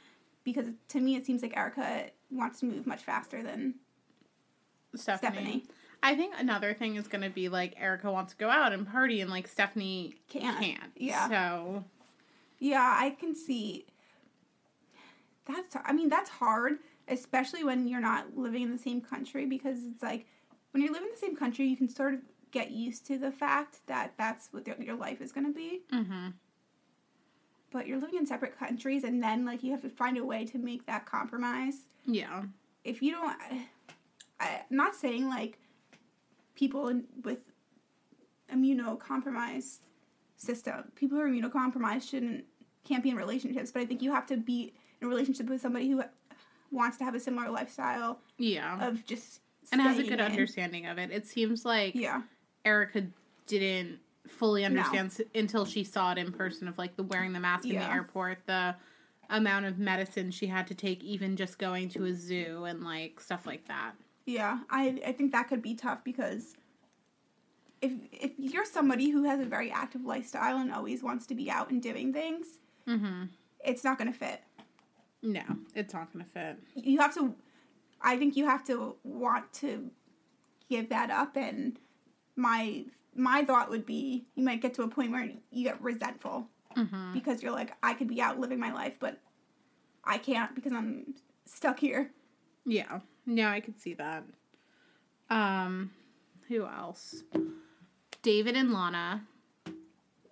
because 0.45 0.67
to 0.89 1.01
me 1.01 1.17
it 1.17 1.27
seems 1.27 1.43
like 1.43 1.57
Erika 1.57 2.07
wants 2.31 2.61
to 2.61 2.67
move 2.67 2.87
much 2.87 3.03
faster 3.03 3.43
than 3.43 3.75
Stephanie. 4.95 5.31
Stephanie. 5.33 5.65
I 6.03 6.15
think 6.15 6.35
another 6.39 6.73
thing 6.73 6.97
is 6.97 7.07
going 7.09 7.23
to 7.23 7.31
be 7.31 7.49
like 7.49 7.75
Erika 7.79 8.11
wants 8.11 8.33
to 8.33 8.39
go 8.39 8.49
out 8.49 8.73
and 8.73 8.87
party, 8.87 9.21
and 9.21 9.31
like 9.31 9.47
Stephanie 9.47 10.15
Can't. 10.29 10.59
can't. 10.59 10.93
Yeah. 10.97 11.29
So 11.29 11.85
Yeah, 12.59 12.97
I 12.99 13.11
can 13.11 13.35
see. 13.35 13.87
That's 15.47 15.77
I 15.85 15.93
mean 15.93 16.09
that's 16.09 16.31
hard, 16.31 16.75
especially 17.09 17.65
when 17.65 17.87
you're 17.87 18.01
not 18.01 18.37
living 18.37 18.63
in 18.63 18.73
the 18.73 18.79
same 18.79 19.01
country 19.01 19.47
because 19.47 19.79
it's 19.85 20.03
like 20.03 20.27
when 20.71 20.83
you 20.83 20.93
live 20.93 21.03
in 21.03 21.09
the 21.11 21.19
same 21.19 21.37
country, 21.37 21.67
you 21.67 21.77
can 21.77 21.89
sort 21.89 22.15
of 22.15 22.21
get 22.51 22.71
used 22.71 23.07
to 23.07 23.19
the 23.19 23.31
fact 23.31 23.79
that 23.87 24.13
that's 24.19 24.49
what 24.53 24.67
your, 24.67 24.97
life 24.97 25.21
is 25.21 25.33
going 25.33 25.47
to 25.47 25.53
be. 25.53 25.83
hmm 25.91 26.29
But 27.71 27.87
you're 27.87 27.99
living 28.01 28.19
in 28.19 28.27
separate 28.27 28.59
countries, 28.59 29.05
and 29.05 29.23
then 29.23 29.45
like 29.45 29.63
you 29.63 29.71
have 29.73 29.83
to 29.83 29.89
find 29.91 30.17
a 30.19 30.25
way 30.25 30.45
to 30.47 30.59
make 30.59 30.87
that 30.87 31.07
compromise. 31.07 31.87
yeah, 32.07 32.43
If 32.85 33.03
you 33.03 33.13
don't, 33.13 33.37
I, 34.41 34.63
I'm 34.71 34.77
not 34.77 34.95
saying 34.95 35.29
like 35.29 35.59
people 36.55 36.89
in, 36.89 37.05
with 37.25 37.39
immunocompromised 38.53 39.79
system, 40.37 40.85
people 40.95 41.19
who 41.19 41.25
are 41.25 41.29
immunocompromised 41.29 42.09
shouldn't 42.09 42.45
can't 42.85 43.03
be 43.03 43.11
in 43.11 43.17
relationships. 43.17 43.71
But 43.71 43.83
I 43.83 43.87
think 43.87 44.03
you 44.03 44.13
have 44.13 44.27
to 44.27 44.37
be 44.37 44.73
in 45.01 45.07
a 45.07 45.09
relationship 45.11 45.49
with 45.49 45.61
somebody 45.61 45.89
who 45.91 46.03
wants 46.71 46.97
to 46.99 47.05
have 47.05 47.15
a 47.15 47.21
similar 47.21 47.51
lifestyle 47.51 48.21
yeah, 48.39 48.87
of 48.89 49.05
just 49.07 49.41
and 49.73 49.81
has 49.81 49.99
a 49.99 50.03
good 50.03 50.15
in. 50.15 50.21
understanding 50.21 50.87
of 50.87 50.99
it. 50.99 51.11
It 51.11 51.27
seems 51.27 51.65
like 51.65 51.95
Yeah, 51.95 52.23
Erika 52.65 53.07
didn't 53.47 53.99
fully 54.29 54.65
understand 54.65 55.07
s- 55.11 55.21
until 55.35 55.65
she 55.65 55.83
saw 55.85 56.13
it 56.13 56.19
in 56.19 56.31
person 56.33 56.69
of 56.69 56.79
like 56.79 56.97
the 56.97 57.03
wearing 57.03 57.33
the 57.33 57.41
mask 57.41 57.65
in 57.67 57.77
the 57.77 57.91
airport, 57.91 58.39
the 58.47 58.75
amount 59.29 59.67
of 59.67 59.79
medicine 59.79 60.31
she 60.31 60.47
had 60.47 60.67
to 60.67 60.75
take, 60.75 61.03
even 61.03 61.37
just 61.37 61.59
going 61.59 61.89
to 61.91 62.05
a 62.05 62.13
zoo 62.15 62.65
and 62.65 62.83
like 62.85 63.21
stuff 63.21 63.47
like 63.47 63.67
that. 63.69 63.93
yeah. 64.27 64.59
I 64.71 65.01
I 65.07 65.13
think 65.13 65.33
that 65.33 65.49
could 65.49 65.63
be 65.63 65.75
tough 65.75 66.05
because. 66.05 66.55
If, 67.83 67.93
if 68.13 68.33
you're 68.37 68.67
somebody 68.67 69.09
who 69.09 69.25
has 69.25 69.41
a 69.41 69.47
very 69.47 69.71
active 69.71 70.05
lifestyle 70.05 70.59
and 70.59 70.71
always 70.71 71.03
wants 71.03 71.25
to 71.29 71.35
be 71.35 71.51
out 71.51 71.71
and 71.71 71.83
doing 71.83 72.13
things, 72.13 72.47
Mm-hmm. 72.87 73.25
it's 73.65 73.83
not 73.85 73.97
going 73.97 74.13
to 74.13 74.19
fit. 74.19 74.43
No, 75.23 75.41
it's 75.75 75.95
not 75.95 76.13
going 76.13 76.23
to 76.23 76.31
fit. 76.31 76.57
you 76.75 76.99
have 76.99 77.15
to 77.15 77.35
i 78.03 78.17
think 78.19 78.37
you 78.37 78.47
have 78.47 78.65
to 78.65 78.97
want 79.05 79.51
to 79.55 79.91
give 80.69 80.89
that 80.91 81.11
up 81.11 81.37
and 81.37 81.79
my 82.37 82.85
my 83.15 83.45
thought 83.45 83.71
would 83.71 83.85
be 83.87 84.25
you 84.35 84.45
might 84.45 84.61
get 84.63 84.75
to 84.75 84.83
a 84.83 84.89
point 84.89 85.11
where 85.13 85.29
you 85.51 85.65
get 85.65 85.81
resentful 85.83 86.47
Mm-hmm. 86.77 87.13
because 87.15 87.43
you're 87.43 87.51
like 87.51 87.73
i 87.83 87.95
could 87.95 88.07
be 88.07 88.21
out 88.23 88.39
living 88.39 88.61
my 88.61 88.73
life 88.73 88.95
but 89.01 89.19
i 90.05 90.17
can't 90.19 90.55
because 90.55 90.73
i'm 90.73 91.15
stuck 91.45 91.81
here 91.81 92.13
Yeah. 92.65 93.01
No, 93.27 93.49
I 93.49 93.59
could 93.61 93.81
see 93.81 93.95
that. 93.95 94.23
Um, 95.29 95.91
who 96.49 96.65
else? 96.67 97.23
David 98.23 98.55
and 98.57 98.73
Lana. 98.73 99.23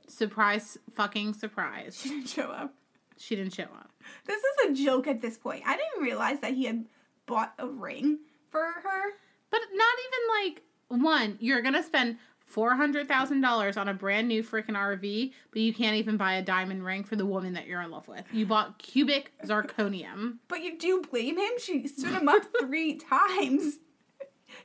Surprise, 0.06 0.78
fucking 0.94 1.34
surprise. 1.34 1.98
she 2.00 2.08
didn't 2.10 2.28
show 2.28 2.50
up 2.50 2.72
She 3.16 3.36
didn't 3.36 3.52
show 3.54 3.64
up. 3.64 3.90
this 4.26 4.38
is 4.42 4.70
a 4.70 4.84
joke 4.84 5.06
at 5.08 5.20
this 5.20 5.36
point 5.36 5.62
i 5.66 5.76
didn't 5.76 6.02
realize 6.02 6.40
that 6.40 6.54
he 6.54 6.64
had 6.66 6.86
bought 7.26 7.52
a 7.58 7.66
ring 7.66 8.18
for 8.50 8.62
her 8.64 9.02
But 9.50 9.60
not 9.74 9.94
even 10.06 10.46
like 10.52 10.62
one. 10.88 11.36
You're 11.40 11.62
gonna 11.62 11.82
spend 11.82 12.16
four 12.44 12.74
hundred 12.74 13.08
thousand 13.08 13.40
dollars 13.42 13.76
on 13.76 13.88
a 13.88 13.94
brand 13.94 14.26
new 14.28 14.42
freaking 14.42 14.70
RV, 14.70 15.32
but 15.52 15.60
you 15.60 15.72
can't 15.74 15.96
even 15.96 16.16
buy 16.16 16.34
a 16.34 16.42
diamond 16.42 16.84
ring 16.84 17.04
for 17.04 17.14
the 17.16 17.26
woman 17.26 17.52
that 17.54 17.66
you're 17.66 17.82
in 17.82 17.90
love 17.90 18.08
with. 18.08 18.24
You 18.32 18.46
bought 18.46 18.78
cubic 18.78 19.32
zirconium. 19.44 20.38
but 20.48 20.62
you 20.62 20.78
do 20.78 21.02
blame 21.10 21.38
him 21.38 21.52
she 21.58 21.86
stood 21.86 22.10
him 22.12 22.28
up 22.28 22.42
three 22.60 22.94
times 23.10 23.78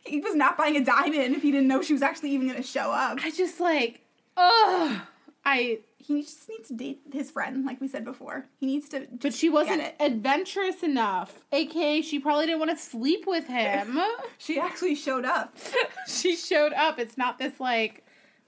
he 0.05 0.19
was 0.21 0.33
not 0.33 0.57
buying 0.57 0.77
a 0.77 0.83
diamond 0.83 1.35
if 1.35 1.41
he 1.41 1.51
didn't 1.51 1.67
know 1.67 1.81
she 1.81 1.91
was 1.93 2.01
actually 2.01 2.31
even 2.31 2.47
to 2.55 2.63
show 2.63 2.91
up 2.91 3.19
I 3.23 3.31
just 3.31 3.59
like, 3.59 4.01
ugh. 4.37 5.01
I. 5.45 5.79
he 5.97 6.21
just 6.21 6.47
needs 6.49 6.67
to 6.69 6.73
date 6.73 7.01
his 7.11 7.29
friend, 7.31 7.65
like 7.65 7.81
we 7.81 7.87
said 7.87 8.05
before. 8.05 8.45
He 8.59 8.65
needs 8.65 8.89
to. 8.89 9.07
But 9.21 9.33
she 9.33 9.49
wasn't 9.49 9.83
adventurous 9.99 10.83
enough. 10.83 11.43
AKA, 11.51 12.01
she 12.01 12.19
probably 12.19 12.45
didn't 12.45 12.59
want 12.59 12.71
to 12.71 12.77
sleep 12.77 13.25
with 13.27 13.47
him. 13.47 13.99
She 14.37 14.59
actually 14.59 14.95
showed 14.95 15.23
up. 15.23 15.55
she 16.07 16.35
showed 16.35 16.73
up. 16.73 16.99
It's 16.99 17.17
not 17.17 17.39
this 17.39 17.59
like, 17.61 18.05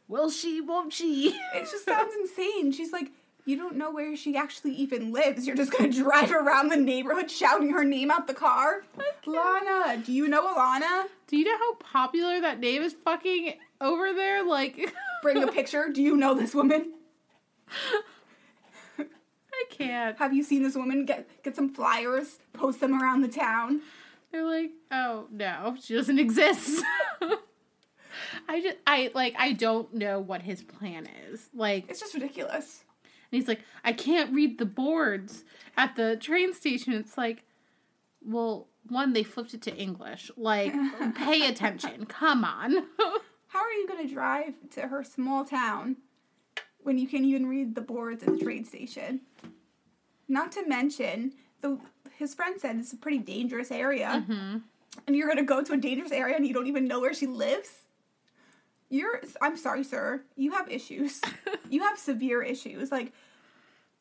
will 0.10 0.30
she, 0.30 0.60
won't 0.60 0.91
she? 0.91 1.39
It 1.56 1.70
just 1.72 1.86
sounds 1.91 2.14
insane. 2.20 2.74
She's 2.74 2.91
like, 2.91 3.12
you 3.46 3.56
don't 3.56 3.76
know 3.76 3.91
where 3.91 4.16
she 4.18 4.36
actually 4.36 4.74
even 4.74 5.14
lives. 5.14 5.46
You're 5.48 5.56
just 5.56 5.72
gonna 5.72 5.91
drive 5.91 6.32
around 6.32 6.70
the 6.70 6.76
neighborhood 6.78 7.30
shouting 7.32 7.70
her 7.70 7.84
name 7.86 8.10
out 8.12 8.28
the 8.28 8.34
car. 8.34 8.84
Lana, 9.26 10.02
do 10.04 10.12
you 10.12 10.28
know 10.28 10.54
Alana? 10.54 11.06
Do 11.28 11.38
you 11.38 11.46
know 11.46 11.58
how 11.58 11.76
popular 11.76 12.41
that 12.41 12.60
name 12.60 12.82
is 12.82 12.93
fucking 12.93 13.54
over 13.80 14.14
there? 14.14 14.43
Like, 14.43 14.91
Bring 15.26 15.41
a 15.41 15.51
picture. 15.51 15.89
Do 15.91 16.03
you 16.03 16.15
know 16.15 16.36
this 16.36 16.53
woman? 16.53 16.93
I 18.99 19.63
can't. 19.71 20.15
Have 20.19 20.34
you 20.34 20.43
seen 20.43 20.61
this 20.61 20.76
woman? 20.76 21.03
Get 21.05 21.28
get 21.43 21.55
some 21.55 21.73
flyers, 21.73 22.38
post 22.53 22.80
them 22.80 23.01
around 23.01 23.21
the 23.21 23.28
town. 23.28 23.82
They're 24.32 24.45
like, 24.45 24.69
oh 24.91 25.26
no, 25.32 25.78
she 25.82 25.95
doesn't 25.95 26.19
exist. 26.19 26.84
I 28.47 28.61
just, 28.61 28.78
I 28.86 29.09
like, 29.15 29.34
I 29.39 29.53
don't 29.53 29.91
know 29.95 30.19
what 30.19 30.43
his 30.43 30.61
plan 30.61 31.09
is. 31.28 31.49
Like, 31.55 31.89
It's 31.89 31.99
just 31.99 32.13
ridiculous. 32.13 32.84
And 33.03 33.41
he's 33.41 33.47
like, 33.47 33.61
I 33.84 33.93
can't 33.93 34.32
read 34.32 34.59
the 34.59 34.65
boards 34.65 35.43
at 35.76 35.95
the 35.95 36.17
train 36.17 36.53
station. 36.53 36.93
It's 36.93 37.17
like, 37.17 37.43
well, 38.23 38.67
one, 38.88 39.13
they 39.13 39.23
flipped 39.23 39.55
it 39.55 39.63
to 39.63 39.76
English. 39.76 40.30
Like, 40.38 40.73
pay 41.15 41.47
attention. 41.47 42.05
Come 42.05 42.45
on. 42.45 42.86
How 43.56 43.62
are 43.62 43.72
you 43.72 43.88
gonna 43.88 44.10
drive 44.10 44.53
to 44.72 44.82
her 44.82 45.01
small 45.01 45.45
town 45.45 45.95
when 46.84 46.97
you 46.97 47.08
can't 47.08 47.24
even 47.24 47.45
read 47.45 47.74
the 47.74 47.80
boards 47.80 48.22
at 48.22 48.38
the 48.38 48.43
train 48.43 48.66
station? 48.66 49.22
Not 50.28 50.51
to 50.53 50.68
mention, 50.68 51.32
the 51.62 51.80
his 52.18 52.36
friend 52.36 52.60
said 52.60 52.76
it's 52.76 52.91
a 52.91 52.97
pretty 52.97 53.20
dangerous 53.20 53.72
area, 53.72 54.26
hmm 54.28 54.58
and 55.08 55.16
you're 55.16 55.30
gonna 55.30 55.43
go 55.43 55.64
to 55.64 55.72
a 55.72 55.78
dangerous 55.78 56.12
area 56.12 56.36
and 56.36 56.45
you 56.45 56.53
don't 56.53 56.68
even 56.68 56.86
know 56.86 56.99
where 56.99 57.14
she 57.14 57.28
lives. 57.28 57.70
You're, 58.89 59.22
I'm 59.41 59.56
sorry, 59.56 59.86
sir. 59.86 60.22
You 60.36 60.51
have 60.51 60.70
issues. 60.70 61.22
you 61.70 61.82
have 61.82 61.97
severe 61.97 62.41
issues. 62.41 62.91
Like, 62.91 63.14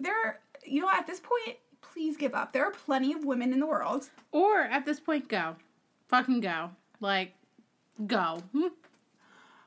there, 0.01 0.41
you 0.65 0.81
know, 0.81 0.91
at 0.91 1.07
this 1.07 1.21
point, 1.21 1.59
please 1.81 2.17
give 2.17 2.35
up. 2.35 2.53
There 2.53 2.65
are 2.65 2.71
plenty 2.71 3.13
of 3.13 3.25
women 3.25 3.53
in 3.53 3.61
the 3.61 3.67
world. 3.67 4.09
Or 4.31 4.61
at 4.61 4.85
this 4.85 5.01
point, 5.01 5.29
go. 5.29 5.57
Fucking 6.09 6.41
go. 6.41 6.71
Like, 7.01 7.35
go. 8.07 8.43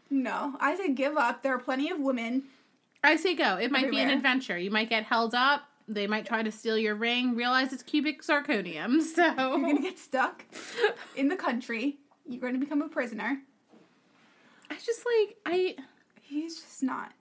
No, 0.09 0.55
I 0.59 0.75
say 0.75 0.93
give 0.93 1.17
up. 1.17 1.41
There 1.41 1.53
are 1.53 1.59
plenty 1.59 1.89
of 1.89 1.99
women. 1.99 2.43
I 3.03 3.15
say 3.15 3.35
go. 3.35 3.57
It 3.57 3.71
might 3.71 3.89
be 3.89 3.99
an 3.99 4.09
adventure. 4.09 4.57
You 4.57 4.71
might 4.71 4.89
get 4.89 5.03
held 5.03 5.35
up. 5.35 5.63
They 5.87 6.07
might 6.07 6.25
try 6.25 6.43
to 6.43 6.51
steal 6.51 6.77
your 6.77 6.95
ring, 6.95 7.35
realize 7.35 7.71
it's 7.71 7.83
cubic 7.83 8.21
zirconium. 8.21 9.01
So, 9.15 9.23
You're 9.25 9.61
gonna 9.61 9.81
get 9.81 9.97
stuck 9.97 10.45
in 11.15 11.29
the 11.29 11.37
country. 11.37 11.97
You're 12.27 12.41
gonna 12.41 12.57
become 12.57 12.81
a 12.81 12.89
prisoner. 12.89 13.41
I 14.69 14.75
just 14.75 15.03
like, 15.05 15.37
I. 15.45 15.75
He's 16.21 16.59
just 16.61 16.83
not. 16.83 17.13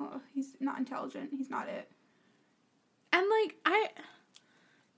oh, 0.00 0.20
he's 0.34 0.54
not 0.60 0.78
intelligent. 0.78 1.30
He's 1.36 1.50
not 1.50 1.68
it. 1.68 1.90
And 3.12 3.26
like 3.42 3.56
I 3.64 3.88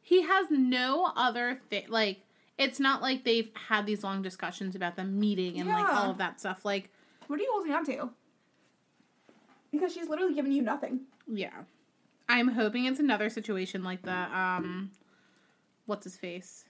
he 0.00 0.22
has 0.22 0.46
no 0.50 1.12
other 1.16 1.60
thing 1.68 1.84
like 1.88 2.20
it's 2.58 2.80
not 2.80 3.02
like 3.02 3.24
they've 3.24 3.50
had 3.68 3.86
these 3.86 4.02
long 4.02 4.22
discussions 4.22 4.74
about 4.74 4.96
them 4.96 5.18
meeting 5.18 5.58
and 5.60 5.68
like 5.68 5.92
all 5.92 6.10
of 6.10 6.18
that 6.18 6.40
stuff. 6.40 6.64
Like, 6.64 6.90
What 7.26 7.38
are 7.40 7.42
you 7.42 7.50
holding 7.52 7.72
on 7.72 7.84
to? 7.86 8.10
Because 9.72 9.92
she's 9.92 10.08
literally 10.08 10.34
giving 10.34 10.52
you 10.52 10.62
nothing. 10.62 11.00
yeah. 11.26 11.62
I'm 12.28 12.48
hoping 12.48 12.86
it's 12.86 12.98
another 12.98 13.30
situation 13.30 13.84
like 13.84 14.02
the 14.02 14.10
um 14.36 14.90
what's 15.86 16.02
his 16.04 16.16
face? 16.16 16.64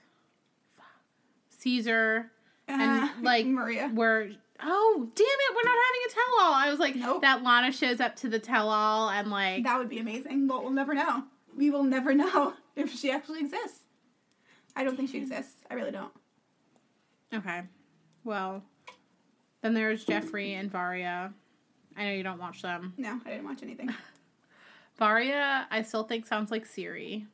Caesar 1.59 2.31
and 2.67 3.03
Uh, 3.03 3.07
like 3.21 3.45
Maria. 3.47 3.89
were 3.93 4.29
oh 4.61 5.07
damn 5.15 5.25
it 5.25 5.55
we're 5.55 5.63
not 5.63 5.77
having 5.85 6.01
a 6.05 6.13
tell 6.13 6.45
all. 6.45 6.53
I 6.53 6.69
was 6.69 6.79
like 6.79 6.95
Nope. 6.95 7.21
that 7.21 7.43
Lana 7.43 7.71
shows 7.71 7.99
up 7.99 8.15
to 8.17 8.29
the 8.29 8.37
tell 8.39 8.69
all 8.69 9.09
and 9.09 9.29
like 9.31 9.63
That 9.63 9.79
would 9.79 9.89
be 9.89 9.99
amazing, 9.99 10.47
but 10.47 10.63
we'll 10.63 10.71
never 10.73 10.93
know. 10.93 11.23
We 11.55 11.71
will 11.71 11.83
never 11.83 12.13
know 12.23 12.53
if 12.75 12.93
she 12.93 13.09
actually 13.11 13.39
exists. 13.39 13.79
I 14.75 14.83
don't 14.83 14.95
think 14.95 15.09
she 15.09 15.17
exists. 15.17 15.55
I 15.71 15.73
really 15.73 15.91
don't. 15.91 16.11
okay, 17.33 17.63
well 18.23 18.63
then 19.61 19.73
there's 19.73 20.05
Geoffrey 20.05 20.53
and 20.53 20.71
Varya. 20.71 21.33
I 21.95 22.05
know 22.05 22.11
you 22.11 22.23
don't 22.23 22.39
watch 22.39 22.61
them. 22.61 22.93
No, 22.97 23.19
I 23.25 23.31
didn't 23.31 23.45
watch 23.45 23.63
anything. 23.63 23.93
Varya, 24.97 25.67
I 25.69 25.81
still 25.81 26.03
think 26.03 26.25
sounds 26.25 26.51
like 26.51 26.65
Siri. 26.65 27.25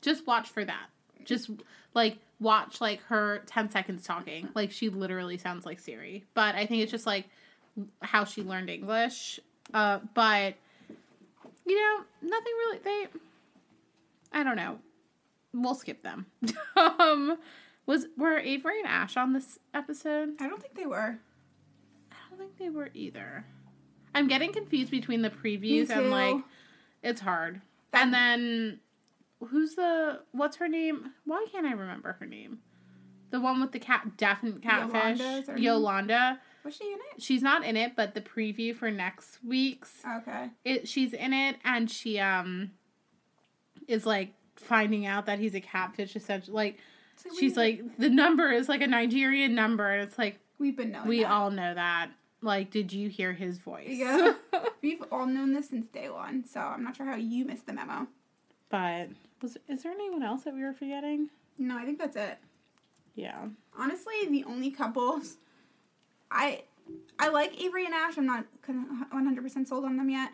Just 0.00 0.26
watch 0.26 0.48
for 0.48 0.64
that. 0.64 0.86
Just 1.24 1.50
like 1.94 2.18
watch 2.38 2.80
like 2.80 3.02
her 3.04 3.42
10 3.46 3.70
seconds 3.70 4.04
talking. 4.06 4.48
Like 4.54 4.70
she 4.70 4.88
literally 4.88 5.38
sounds 5.38 5.66
like 5.66 5.80
Siri. 5.80 6.24
But 6.34 6.54
I 6.54 6.66
think 6.66 6.82
it's 6.82 6.90
just 6.90 7.06
like 7.06 7.28
how 8.02 8.24
she 8.24 8.42
learned 8.42 8.70
English. 8.70 9.40
Uh 9.74 10.00
but 10.14 10.54
you 11.66 11.80
know, 11.80 12.04
nothing 12.22 12.52
really 12.58 12.78
they 12.78 13.06
I 14.32 14.42
don't 14.42 14.56
know. 14.56 14.78
We'll 15.52 15.74
skip 15.74 16.02
them. 16.02 16.26
um 16.76 17.38
was 17.86 18.06
were 18.16 18.38
Avery 18.38 18.80
and 18.80 18.88
Ash 18.88 19.16
on 19.16 19.32
this 19.32 19.58
episode? 19.72 20.34
I 20.40 20.48
don't 20.48 20.60
think 20.60 20.74
they 20.74 20.86
were. 20.86 21.18
I 22.36 22.38
don't 22.38 22.48
think 22.56 22.58
they 22.58 22.68
were 22.68 22.90
either. 22.94 23.44
I'm 24.14 24.28
getting 24.28 24.52
confused 24.52 24.90
between 24.90 25.22
the 25.22 25.30
previews 25.30 25.90
and 25.90 26.10
like 26.10 26.36
it's 27.02 27.20
hard. 27.20 27.60
That- 27.92 28.02
and 28.04 28.14
then 28.14 28.80
who's 29.48 29.74
the 29.74 30.20
what's 30.32 30.56
her 30.56 30.68
name? 30.68 31.12
Why 31.24 31.46
can't 31.50 31.66
I 31.66 31.72
remember 31.72 32.16
her 32.20 32.26
name? 32.26 32.58
The 33.30 33.40
one 33.40 33.60
with 33.60 33.72
the 33.72 33.78
cat 33.78 34.16
definite 34.16 34.62
catfish. 34.62 35.18
Yolanda 35.18 35.38
is 35.40 35.46
her 35.48 35.54
name? 35.54 35.62
Yolanda. 35.64 36.40
Was 36.64 36.76
she 36.76 36.84
in 36.84 36.98
it? 37.14 37.22
She's 37.22 37.42
not 37.42 37.64
in 37.64 37.76
it, 37.76 37.94
but 37.96 38.14
the 38.14 38.20
preview 38.20 38.74
for 38.74 38.90
next 38.90 39.38
week's 39.44 40.02
Okay. 40.18 40.50
it 40.64 40.88
she's 40.88 41.12
in 41.12 41.32
it 41.32 41.56
and 41.64 41.90
she 41.90 42.18
um 42.18 42.72
is 43.88 44.04
like 44.06 44.32
finding 44.56 45.06
out 45.06 45.26
that 45.26 45.38
he's 45.38 45.54
a 45.54 45.60
catfish 45.60 46.16
essentially 46.16 46.54
like 46.54 46.78
So 47.16 47.28
she's 47.38 47.56
like 47.56 47.82
the 47.98 48.08
number 48.10 48.50
is 48.50 48.68
like 48.68 48.80
a 48.80 48.86
Nigerian 48.86 49.54
number 49.54 49.88
and 49.90 50.02
it's 50.08 50.18
like 50.18 50.38
we've 50.58 50.76
been 50.76 50.92
knowing. 50.92 51.06
we 51.08 51.22
that. 51.22 51.30
all 51.30 51.50
know 51.50 51.74
that. 51.74 52.10
Like, 52.42 52.70
did 52.70 52.92
you 52.92 53.08
hear 53.08 53.32
his 53.32 53.58
voice? 53.58 53.88
Yeah. 53.90 54.34
We've 54.82 55.02
all 55.10 55.26
known 55.26 55.52
this 55.52 55.70
since 55.70 55.88
day 55.88 56.08
one, 56.10 56.44
so 56.46 56.60
I'm 56.60 56.84
not 56.84 56.96
sure 56.96 57.06
how 57.06 57.16
you 57.16 57.44
missed 57.44 57.66
the 57.66 57.72
memo. 57.72 58.06
but 58.68 59.08
was 59.42 59.56
is 59.68 59.82
there 59.82 59.92
anyone 59.92 60.22
else 60.22 60.44
that 60.44 60.54
we 60.54 60.62
were 60.62 60.72
forgetting? 60.72 61.30
No, 61.58 61.76
I 61.78 61.84
think 61.84 61.98
that's 61.98 62.16
it. 62.16 62.38
Yeah. 63.14 63.46
Honestly, 63.78 64.14
the 64.30 64.44
only 64.44 64.70
couples 64.70 65.36
I 66.30 66.62
I 67.18 67.28
like 67.28 67.60
Avery 67.60 67.84
and 67.86 67.94
Ash. 67.94 68.16
I'm 68.18 68.26
not 68.26 68.44
100% 68.68 69.66
sold 69.68 69.84
on 69.84 69.96
them 69.96 70.10
yet. 70.10 70.30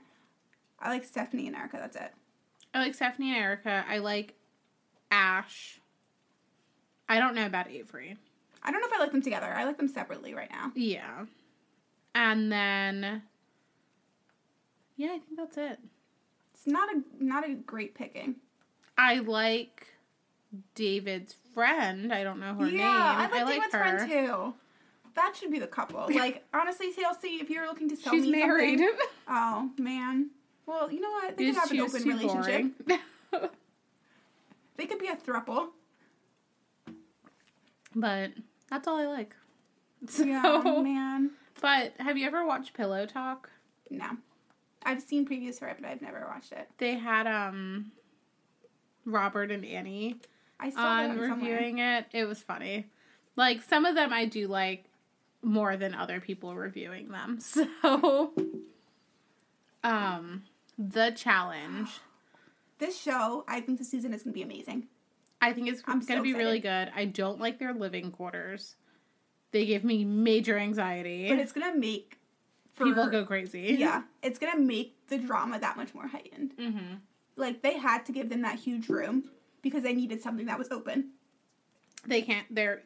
I 0.80 0.88
like 0.88 1.04
Stephanie 1.04 1.46
and 1.46 1.56
Erika. 1.56 1.76
That's 1.78 1.96
it. 1.96 2.12
I 2.74 2.80
like 2.80 2.94
Stephanie 2.94 3.30
and 3.30 3.38
Erika. 3.38 3.84
I 3.88 3.98
like 3.98 4.34
Ash. 5.10 5.80
I 7.08 7.18
don't 7.20 7.34
know 7.34 7.46
about 7.46 7.70
Avery. 7.70 8.16
I 8.62 8.70
don't 8.72 8.80
know 8.80 8.86
if 8.88 8.92
I 8.92 8.98
like 8.98 9.12
them 9.12 9.22
together. 9.22 9.46
I 9.46 9.64
like 9.64 9.76
them 9.76 9.88
separately 9.88 10.34
right 10.34 10.50
now. 10.50 10.72
Yeah. 10.74 11.24
And 12.14 12.52
then 12.52 13.22
Yeah, 14.96 15.08
I 15.08 15.18
think 15.18 15.36
that's 15.36 15.56
it. 15.56 15.78
It's 16.54 16.66
not 16.66 16.88
a 16.94 17.02
not 17.24 17.48
a 17.48 17.54
great 17.54 17.94
picking. 17.94 18.36
I 18.98 19.18
like 19.20 19.88
David's 20.74 21.34
friend. 21.54 22.12
I 22.12 22.22
don't 22.22 22.38
know 22.40 22.54
her 22.54 22.66
yeah, 22.68 22.76
name. 22.76 22.84
I 22.86 23.22
like 23.22 23.32
I 23.32 23.42
like 23.44 23.54
David's 23.54 23.74
her. 23.74 23.78
friend 23.98 24.10
too. 24.10 24.54
That 25.14 25.34
should 25.36 25.50
be 25.50 25.58
the 25.58 25.66
couple. 25.66 26.06
Like 26.14 26.44
honestly, 26.54 26.88
TLC, 26.92 27.40
if 27.40 27.50
you're 27.50 27.66
looking 27.66 27.88
to 27.88 27.96
sell 27.96 28.12
me, 28.12 28.20
She's 28.20 28.26
me 28.30 28.40
married. 28.40 28.78
something, 28.78 28.96
oh 29.28 29.70
man. 29.78 30.30
Well, 30.66 30.90
you 30.92 31.00
know 31.00 31.10
what? 31.10 31.36
They 31.36 31.46
could 31.46 31.56
have 31.56 31.70
an 31.72 31.80
open 31.80 32.02
relationship. 32.04 32.72
They 34.76 34.86
could 34.86 34.98
be 34.98 35.08
a 35.08 35.16
thruple. 35.16 35.68
but 37.94 38.30
that's 38.70 38.88
all 38.88 38.96
I 38.96 39.06
like. 39.06 39.34
So, 40.08 40.24
Yeah, 40.24 40.62
man. 40.82 41.30
But 41.62 41.94
have 41.98 42.18
you 42.18 42.26
ever 42.26 42.44
watched 42.44 42.74
Pillow 42.74 43.06
Talk? 43.06 43.48
No, 43.88 44.10
I've 44.84 45.00
seen 45.00 45.26
previews 45.26 45.58
for 45.58 45.68
it, 45.68 45.78
but 45.80 45.88
I've 45.88 46.02
never 46.02 46.26
watched 46.28 46.52
it. 46.52 46.68
They 46.78 46.94
had 46.94 47.26
um 47.26 47.92
Robert 49.04 49.50
and 49.50 49.64
Annie 49.64 50.16
I 50.60 50.70
saw 50.70 50.80
on 50.80 51.10
somewhere. 51.16 51.30
reviewing 51.34 51.78
it. 51.78 52.06
It 52.12 52.24
was 52.26 52.40
funny. 52.42 52.86
Like 53.36 53.62
some 53.62 53.84
of 53.86 53.94
them 53.94 54.12
I 54.12 54.26
do 54.26 54.46
like 54.48 54.84
more 55.42 55.76
than 55.76 55.94
other 55.94 56.20
people 56.20 56.54
reviewing 56.54 57.08
them. 57.08 57.38
So 57.82 58.32
um 59.84 60.44
the 60.78 61.10
challenge 61.10 61.88
This 62.78 63.00
show, 63.00 63.44
I 63.48 63.60
think 63.60 63.78
the 63.78 63.84
season 63.84 64.12
is 64.14 64.22
gonna 64.22 64.32
be 64.34 64.42
amazing. 64.42 64.86
I 65.40 65.52
think 65.52 65.68
it's 65.68 65.82
I'm 65.86 65.98
going 65.98 66.06
to 66.06 66.16
so 66.18 66.22
be 66.22 66.34
really 66.34 66.60
good. 66.60 66.92
I 66.94 67.04
don't 67.04 67.40
like 67.40 67.58
their 67.58 67.74
living 67.74 68.12
quarters. 68.12 68.76
They 69.52 69.66
give 69.66 69.84
me 69.84 70.04
major 70.04 70.58
anxiety. 70.58 71.28
But 71.28 71.38
it's 71.38 71.52
gonna 71.52 71.76
make 71.78 72.18
for, 72.74 72.84
People 72.84 73.06
go 73.08 73.24
crazy. 73.24 73.76
Yeah, 73.78 74.02
it's 74.22 74.38
gonna 74.38 74.58
make 74.60 74.96
the 75.08 75.18
drama 75.18 75.58
that 75.60 75.76
much 75.76 75.94
more 75.94 76.08
heightened. 76.08 76.52
hmm 76.58 76.94
Like 77.36 77.62
they 77.62 77.78
had 77.78 78.04
to 78.06 78.12
give 78.12 78.28
them 78.30 78.42
that 78.42 78.58
huge 78.58 78.88
room 78.88 79.24
because 79.62 79.82
they 79.82 79.92
needed 79.94 80.20
something 80.22 80.46
that 80.46 80.58
was 80.58 80.70
open. 80.70 81.10
They 82.06 82.22
can't. 82.22 82.46
They're 82.50 82.82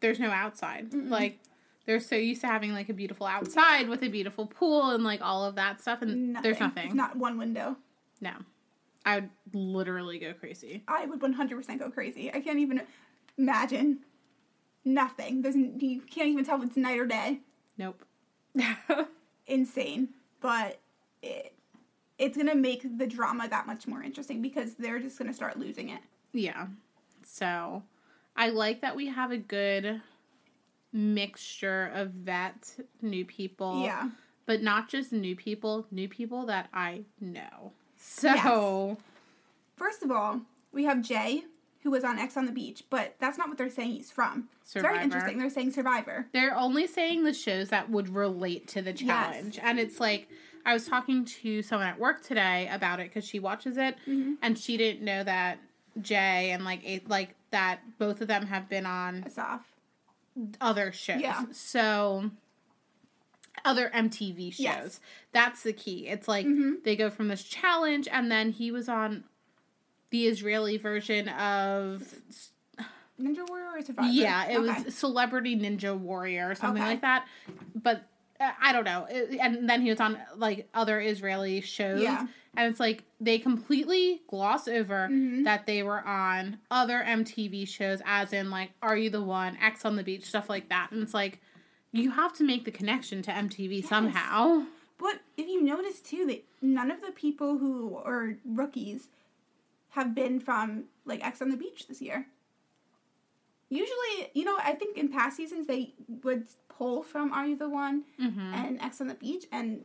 there's 0.00 0.20
no 0.20 0.30
outside. 0.30 0.90
Mm-mm. 0.90 1.10
Like 1.10 1.40
they're 1.86 2.00
so 2.00 2.14
used 2.16 2.40
to 2.42 2.46
having 2.46 2.72
like 2.72 2.88
a 2.88 2.94
beautiful 2.94 3.26
outside 3.26 3.88
with 3.88 4.02
a 4.02 4.08
beautiful 4.08 4.46
pool 4.46 4.90
and 4.90 5.02
like 5.04 5.20
all 5.20 5.44
of 5.44 5.56
that 5.56 5.80
stuff, 5.80 6.00
and 6.02 6.36
there's 6.42 6.60
nothing. 6.60 6.86
It's 6.86 6.94
not 6.94 7.16
one 7.16 7.36
window. 7.38 7.76
no, 8.20 8.32
I 9.04 9.16
would 9.16 9.30
literally 9.52 10.18
go 10.18 10.32
crazy. 10.32 10.82
I 10.88 11.04
would 11.06 11.20
100% 11.20 11.78
go 11.78 11.90
crazy. 11.90 12.32
I 12.32 12.40
can't 12.40 12.58
even 12.58 12.82
imagine. 13.36 13.98
Nothing. 14.84 15.42
There's 15.42 15.56
you 15.56 16.00
can't 16.02 16.28
even 16.28 16.44
tell 16.44 16.58
if 16.62 16.68
it's 16.68 16.76
night 16.76 16.98
or 16.98 17.06
day. 17.06 17.40
Nope. 17.78 18.04
Insane, 19.46 20.10
but 20.40 20.78
it 21.22 21.52
it's 22.18 22.36
gonna 22.36 22.54
make 22.54 22.98
the 22.98 23.06
drama 23.06 23.48
that 23.48 23.66
much 23.66 23.86
more 23.86 24.02
interesting 24.02 24.40
because 24.40 24.74
they're 24.74 24.98
just 25.00 25.18
gonna 25.18 25.34
start 25.34 25.58
losing 25.58 25.88
it. 25.90 26.00
yeah. 26.32 26.66
So 27.26 27.82
I 28.36 28.50
like 28.50 28.82
that 28.82 28.94
we 28.94 29.06
have 29.08 29.32
a 29.32 29.38
good 29.38 30.00
mixture 30.92 31.90
of 31.94 32.10
vet 32.10 32.76
new 33.02 33.24
people. 33.24 33.82
Yeah. 33.82 34.10
but 34.46 34.62
not 34.62 34.88
just 34.88 35.10
new 35.12 35.34
people, 35.34 35.86
new 35.90 36.08
people 36.08 36.46
that 36.46 36.68
I 36.72 37.04
know. 37.20 37.72
So, 37.96 38.98
First 39.76 40.02
of 40.02 40.10
all, 40.10 40.42
we 40.72 40.84
have 40.84 41.00
Jay, 41.02 41.44
who 41.84 41.90
was 41.90 42.02
on 42.02 42.18
Ex 42.18 42.36
on 42.36 42.46
the 42.46 42.52
Beach, 42.52 42.82
but 42.90 43.14
that's 43.20 43.38
not 43.38 43.48
what 43.48 43.58
they're 43.58 43.70
saying 43.70 43.90
he's 43.92 44.10
from. 44.10 44.48
It's 44.62 44.72
very 44.72 45.02
interesting. 45.02 45.38
They're 45.38 45.50
saying 45.50 45.70
Survivor. 45.72 46.26
they're 46.32 46.56
only 46.56 46.86
saying 46.86 47.24
the 47.24 47.34
shows 47.34 47.68
that 47.68 47.90
would 47.90 48.08
relate 48.08 48.66
to 48.68 48.82
the 48.82 48.92
challenge. 48.94 49.56
Yes. 49.56 49.64
And 49.66 49.78
it's 49.78 50.00
like, 50.00 50.28
I 50.66 50.72
was 50.72 50.88
talking 50.88 51.26
to 51.26 51.60
someone 51.62 51.86
at 51.88 51.98
work 52.00 52.22
today 52.24 52.68
about 52.72 52.98
it 53.00 53.10
because 53.10 53.28
she 53.28 53.38
watches 53.38 53.76
it, 53.76 53.96
Mhm. 54.06 54.36
and 54.42 54.58
she 54.58 54.76
didn't 54.78 55.02
know 55.04 55.22
that 55.22 55.58
Jay 56.00 56.50
and 56.52 56.64
like 56.64 56.82
a, 56.84 57.00
like 57.06 57.34
that 57.50 57.80
both 57.98 58.20
of 58.22 58.28
them 58.28 58.46
have 58.46 58.68
been 58.68 58.86
on 58.86 59.22
Asaf. 59.26 59.60
other 60.62 60.90
shows. 60.90 61.20
Yeah. 61.20 61.44
So 61.52 62.30
other 63.64 63.90
MTV 63.94 64.50
shows. 64.52 64.60
Yes. 64.60 65.00
That's 65.32 65.62
the 65.62 65.72
key. 65.72 66.08
It's 66.08 66.26
like 66.26 66.46
Mhm. 66.46 66.82
they 66.82 66.96
go 66.96 67.10
from 67.10 67.28
this 67.28 67.44
challenge 67.44 68.08
and 68.10 68.30
then 68.30 68.50
he 68.50 68.70
was 68.72 68.88
on 68.88 69.24
the 70.14 70.26
Israeli 70.28 70.76
version 70.76 71.28
of 71.30 72.06
Ninja 73.20 73.48
Warrior 73.48 73.66
or 73.74 73.82
Survivor? 73.82 74.08
yeah, 74.08 74.44
it 74.46 74.58
Okay. 74.58 74.84
was 74.84 74.94
Celebrity 74.94 75.56
Ninja 75.56 75.98
Warrior 75.98 76.50
or 76.50 76.54
something 76.54 76.80
Okay. 76.82 76.92
like 76.92 77.00
that. 77.00 77.26
But 77.74 78.04
uh, 78.38 78.52
I 78.60 78.72
don't 78.72 78.84
know. 78.84 79.06
It- 79.10 79.38
and 79.40 79.68
then 79.68 79.80
he 79.82 79.90
was 79.90 79.98
on 79.98 80.18
like 80.36 80.68
other 80.72 81.00
Israeli 81.00 81.60
shows. 81.62 82.00
Yeah. 82.02 82.26
And 82.56 82.70
it's 82.70 82.78
like 82.78 83.02
they 83.20 83.38
completely 83.40 84.22
gloss 84.28 84.68
over 84.68 85.08
Mhm. 85.10 85.42
that 85.44 85.66
they 85.66 85.82
were 85.82 86.00
on 86.06 86.58
other 86.70 87.02
MTV 87.04 87.66
shows, 87.66 88.00
as 88.06 88.32
in 88.32 88.50
like 88.50 88.70
Are 88.82 88.96
You 88.96 89.10
the 89.10 89.22
One, 89.22 89.56
Ex 89.60 89.84
on 89.84 89.96
the 89.96 90.04
Beach, 90.04 90.24
stuff 90.26 90.48
like 90.48 90.68
that. 90.68 90.92
And 90.92 91.02
it's 91.02 91.14
like 91.14 91.40
you 91.90 92.12
have 92.12 92.32
to 92.34 92.44
make 92.44 92.64
the 92.64 92.70
connection 92.70 93.20
to 93.22 93.32
MTV 93.32 93.82
somehow. 93.82 94.66
But 94.98 95.22
if 95.36 95.46
you 95.48 95.60
notice 95.62 96.00
too, 96.00 96.24
that 96.26 96.44
none 96.62 96.90
of 96.92 97.00
the 97.00 97.10
people 97.12 97.58
who 97.58 97.96
are 97.96 98.36
rookies 98.44 99.08
have 99.94 100.14
been 100.14 100.40
from 100.40 100.84
like 101.04 101.24
Ex 101.24 101.40
on 101.42 101.48
the 101.50 101.56
Beach 101.56 101.86
this 101.88 102.00
year. 102.02 102.26
Usually, 103.70 104.30
you 104.34 104.44
know, 104.44 104.56
I 104.62 104.72
think 104.72 104.96
in 104.98 105.08
past 105.08 105.36
seasons 105.36 105.66
they 105.66 105.94
would 106.22 106.46
pull 106.68 107.02
from 107.02 107.32
Are 107.32 107.46
You 107.46 107.56
the 107.56 107.68
One 107.68 108.04
Mm-hmm. 108.20 108.40
and 108.54 108.80
Ex 108.80 109.00
on 109.00 109.08
the 109.08 109.14
Beach, 109.14 109.46
and 109.50 109.84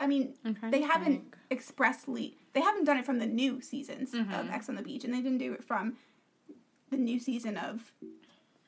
I 0.00 0.06
mean 0.06 0.34
they 0.70 0.82
haven't 0.82 1.06
think. 1.20 1.36
expressly 1.50 2.36
they 2.52 2.60
haven't 2.60 2.84
done 2.84 2.98
it 2.98 3.06
from 3.06 3.18
the 3.18 3.26
new 3.26 3.60
seasons 3.60 4.12
of 4.14 4.26
Mhm. 4.26 4.50
Ex 4.52 4.68
on 4.68 4.74
the 4.74 4.82
Beach, 4.82 5.04
and 5.04 5.14
they 5.14 5.20
didn't 5.20 5.38
do 5.38 5.52
it 5.52 5.64
from 5.64 5.96
the 6.90 6.96
new 6.96 7.18
season 7.18 7.56
of 7.56 7.92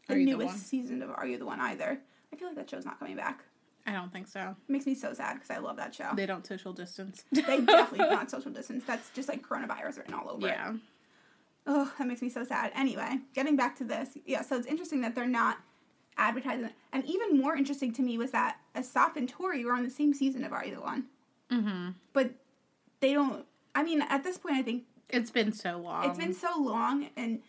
the 0.07 0.15
Are 0.15 0.19
You 0.19 0.27
the 0.27 0.33
newest 0.37 0.67
season 0.67 1.03
of 1.03 1.11
Are 1.11 1.27
You 1.27 1.39
the 1.39 1.47
One 1.47 1.61
either. 1.61 2.01
I 2.33 2.37
feel 2.37 2.49
like 2.49 2.57
that 2.57 2.71
show's 2.71 2.85
not 2.85 2.99
coming 2.99 3.17
back. 3.17 3.45
I 3.89 3.93
don't 3.93 4.13
think 4.13 4.29
so. 4.29 4.55
It 4.69 4.71
makes 4.73 4.85
me 4.87 4.95
so 4.95 5.15
sad 5.15 5.35
because 5.35 5.51
I 5.51 5.59
love 5.59 5.77
that 5.77 5.95
show. 5.95 6.11
They 6.15 6.27
don't 6.27 6.47
social 6.47 6.73
distance. 6.73 7.25
They 7.33 7.43
definitely 7.65 7.99
not 8.07 8.31
social 8.31 8.51
distance. 8.51 8.85
That's 8.87 9.09
just 9.11 9.29
like 9.29 9.43
coronavirus 9.43 9.99
written 9.99 10.15
all 10.15 10.29
over 10.31 10.47
it. 10.47 10.51
yeah. 10.51 10.75
Oh, 11.67 11.93
that 11.99 12.07
makes 12.07 12.23
me 12.23 12.29
so 12.29 12.45
sad. 12.45 12.71
Anyway, 12.75 13.19
getting 13.35 13.57
back 13.57 13.77
to 13.79 13.85
this. 13.85 14.11
Yeah, 14.27 14.43
so 14.43 14.57
it's 14.57 14.67
interesting 14.67 15.01
that 15.03 15.15
they're 15.15 15.27
not 15.27 15.59
advertising. 16.17 16.71
And 16.93 17.05
even 17.05 17.39
more 17.39 17.57
interesting 17.57 17.93
to 17.95 18.03
me 18.03 18.19
was 18.19 18.31
that 18.33 18.59
Asaf 18.77 19.17
and 19.17 19.29
Tori 19.29 19.65
were 19.65 19.73
on 19.73 19.85
the 19.85 19.91
same 19.91 20.13
season 20.15 20.45
of 20.45 20.53
Are 20.53 20.65
You 20.65 20.75
the 20.77 20.81
One? 20.81 21.05
Mm-hmm. 21.51 21.91
But 22.13 22.33
they 23.01 23.13
don't. 23.15 23.45
I 23.75 23.83
mean, 23.83 24.03
at 24.03 24.25
this 24.25 24.39
point, 24.39 24.57
I 24.57 24.63
think 24.63 24.85
It's 25.11 25.31
been 25.31 25.53
so 25.53 25.79
long. 25.79 26.09
it's 26.09 26.19
been 26.19 26.35
so 26.35 26.49
long, 26.59 27.09
and 27.17 27.41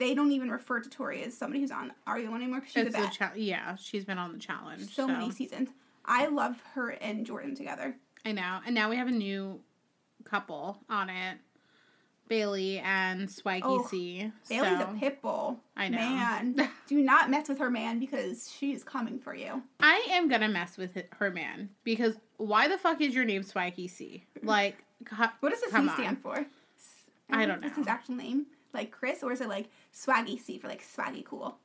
they 0.00 0.14
don't 0.14 0.32
even 0.32 0.50
refer 0.50 0.80
to 0.80 0.90
Tori 0.90 1.22
as 1.22 1.36
somebody 1.38 1.60
who's 1.60 1.70
on 1.70 1.92
Are 2.08 2.18
You 2.18 2.30
One 2.32 2.42
anymore 2.42 2.60
because 2.60 2.72
she's 2.72 2.86
It's 2.86 2.96
a 2.96 3.00
vet. 3.02 3.12
cha- 3.12 3.32
yeah, 3.36 3.76
she's 3.76 4.04
been 4.04 4.18
on 4.18 4.32
the 4.32 4.38
challenge. 4.40 4.92
so 4.92 5.06
many 5.06 5.30
seasons. 5.30 5.68
I 6.04 6.26
love 6.26 6.56
her 6.74 6.90
and 6.90 7.24
Jordan 7.24 7.54
together. 7.54 7.94
I 8.24 8.32
know. 8.32 8.58
And 8.66 8.74
now 8.74 8.90
we 8.90 8.96
have 8.96 9.06
a 9.06 9.12
new 9.12 9.60
couple 10.24 10.78
on 10.88 11.08
it. 11.10 11.38
Bailey 12.28 12.78
and 12.78 13.28
Swaggy 13.28 13.60
Oh, 13.64 13.86
C. 13.90 14.30
Bailey's 14.48 14.78
so 14.78 14.84
a 14.90 14.96
pit 15.00 15.20
bull. 15.20 15.58
I 15.76 15.88
know. 15.88 15.98
Man, 15.98 16.70
do 16.86 17.00
not 17.02 17.28
mess 17.28 17.48
with 17.48 17.58
her, 17.58 17.70
man, 17.70 17.98
because 17.98 18.50
she 18.56 18.72
is 18.72 18.84
coming 18.84 19.18
for 19.18 19.34
you. 19.34 19.62
I 19.80 20.06
am 20.10 20.28
gonna 20.28 20.48
mess 20.48 20.76
with 20.78 20.96
her 21.18 21.30
man 21.32 21.70
because 21.82 22.14
why 22.36 22.68
the 22.68 22.78
fuck 22.78 23.00
is 23.00 23.14
your 23.16 23.24
name 23.24 23.42
Swaggy 23.42 23.90
C? 23.90 24.24
Like, 24.44 24.76
What 25.40 25.50
does 25.50 25.60
the 25.60 25.66
C 25.66 25.88
stand 25.88 25.98
on. 26.00 26.16
for? 26.16 26.46
I 27.32 27.46
don't 27.46 27.60
know. 27.60 27.68
his 27.70 27.86
actual 27.88 28.14
name? 28.14 28.46
Like 28.72 28.90
Chris, 28.90 29.22
or 29.22 29.32
is 29.32 29.40
it 29.40 29.48
like 29.48 29.68
Swaggy 29.94 30.40
C 30.40 30.58
for 30.58 30.68
like 30.68 30.82
swaggy 30.84 31.24
cool? 31.24 31.58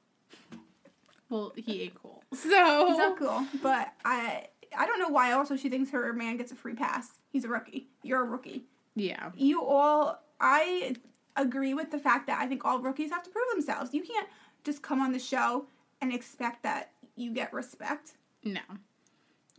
well, 1.30 1.53
he 1.56 1.84
ain't 1.84 1.95
cool. 1.95 2.24
So 2.36 2.88
He's 2.88 2.97
not 2.97 3.18
cool, 3.18 3.45
but 3.62 3.93
I 4.03 4.47
I 4.78 4.86
don't 4.86 4.99
know 4.99 5.10
why. 5.10 5.32
Also, 5.32 5.56
she 5.56 5.70
thinks 5.70 5.89
her 5.91 6.12
man 6.14 6.38
gets 6.38 6.51
a 6.51 6.56
free 6.56 6.74
pass. 6.76 7.08
He's 7.32 7.45
a 7.45 7.47
rookie. 7.47 7.88
You're 8.03 8.22
a 8.22 8.26
rookie. 8.26 8.66
yeah, 8.95 9.32
You 9.36 9.64
all, 9.64 10.22
I 10.39 10.95
agree 11.38 11.74
with 11.74 11.91
the 11.91 11.99
fact 11.99 12.28
that 12.28 12.41
I 12.41 12.47
think 12.47 12.66
all 12.66 12.80
rookies 12.80 13.12
have 13.12 13.24
to 13.24 13.30
prove 13.30 13.45
themselves. 13.53 13.93
You 13.93 14.03
can't 14.03 14.28
just 14.64 14.82
come 14.82 14.99
on 15.01 15.12
the 15.14 15.20
show 15.20 15.66
and 16.01 16.14
expect 16.14 16.64
that 16.64 16.91
you 17.16 17.32
get 17.32 17.53
respect. 17.53 18.14
no. 18.43 18.62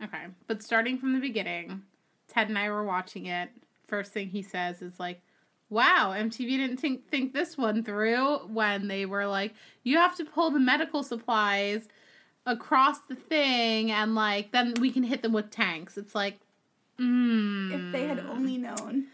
Okay, 0.03 0.25
but 0.45 0.61
starting 0.61 0.99
from 0.99 1.13
the 1.13 1.19
beginning, 1.19 1.81
Ted 2.27 2.49
and 2.49 2.57
I 2.59 2.69
were 2.69 2.83
watching 2.83 3.25
it. 3.25 3.49
First 3.87 4.11
thing 4.13 4.29
he 4.29 4.43
says 4.43 4.83
is 4.83 4.99
like, 4.99 5.21
"Wow, 5.69 6.13
MTV 6.15 6.57
didn't 6.57 6.77
think 6.77 7.07
think 7.09 7.33
this 7.33 7.57
one 7.57 7.83
through." 7.83 8.39
When 8.47 8.87
they 8.87 9.05
were 9.05 9.27
like, 9.27 9.53
"You 9.83 9.97
have 9.97 10.15
to 10.17 10.25
pull 10.25 10.51
the 10.51 10.59
medical 10.59 11.03
supplies." 11.03 11.87
across 12.47 12.99
the 13.09 13.15
thing 13.15 13.91
and 13.91 14.15
like 14.15 14.51
then 14.51 14.73
we 14.79 14.89
can 14.89 15.03
hit 15.03 15.21
them 15.21 15.33
with 15.33 15.51
tanks. 15.51 15.97
It's 15.97 16.15
like 16.15 16.39
mm. 16.97 17.71
If 17.73 17.91
they 17.91 18.07
had 18.07 18.19
only 18.19 18.57
known. 18.57 19.07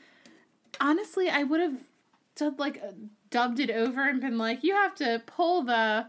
honestly, 0.79 1.29
I 1.29 1.43
would 1.43 1.59
have 1.59 1.77
like 2.59 2.77
uh, 2.77 2.91
dubbed 3.29 3.59
it 3.59 3.71
over 3.71 4.07
and 4.07 4.21
been 4.21 4.37
like, 4.37 4.63
"You 4.63 4.75
have 4.75 4.95
to 4.95 5.21
pull 5.25 5.63
the 5.63 6.07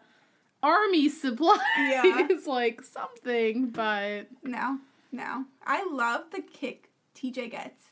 army 0.62 1.08
supplies, 1.08 1.60
Yeah. 1.78 2.28
like 2.46 2.82
something." 2.82 3.70
But 3.70 4.28
No, 4.42 4.78
no. 5.10 5.46
I 5.66 5.86
love 5.90 6.24
the 6.30 6.42
kick 6.42 6.90
TJ 7.16 7.50
gets 7.50 7.86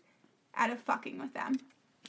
out 0.55 0.71
of 0.71 0.79
fucking 0.81 1.19
with 1.19 1.33
them. 1.33 1.59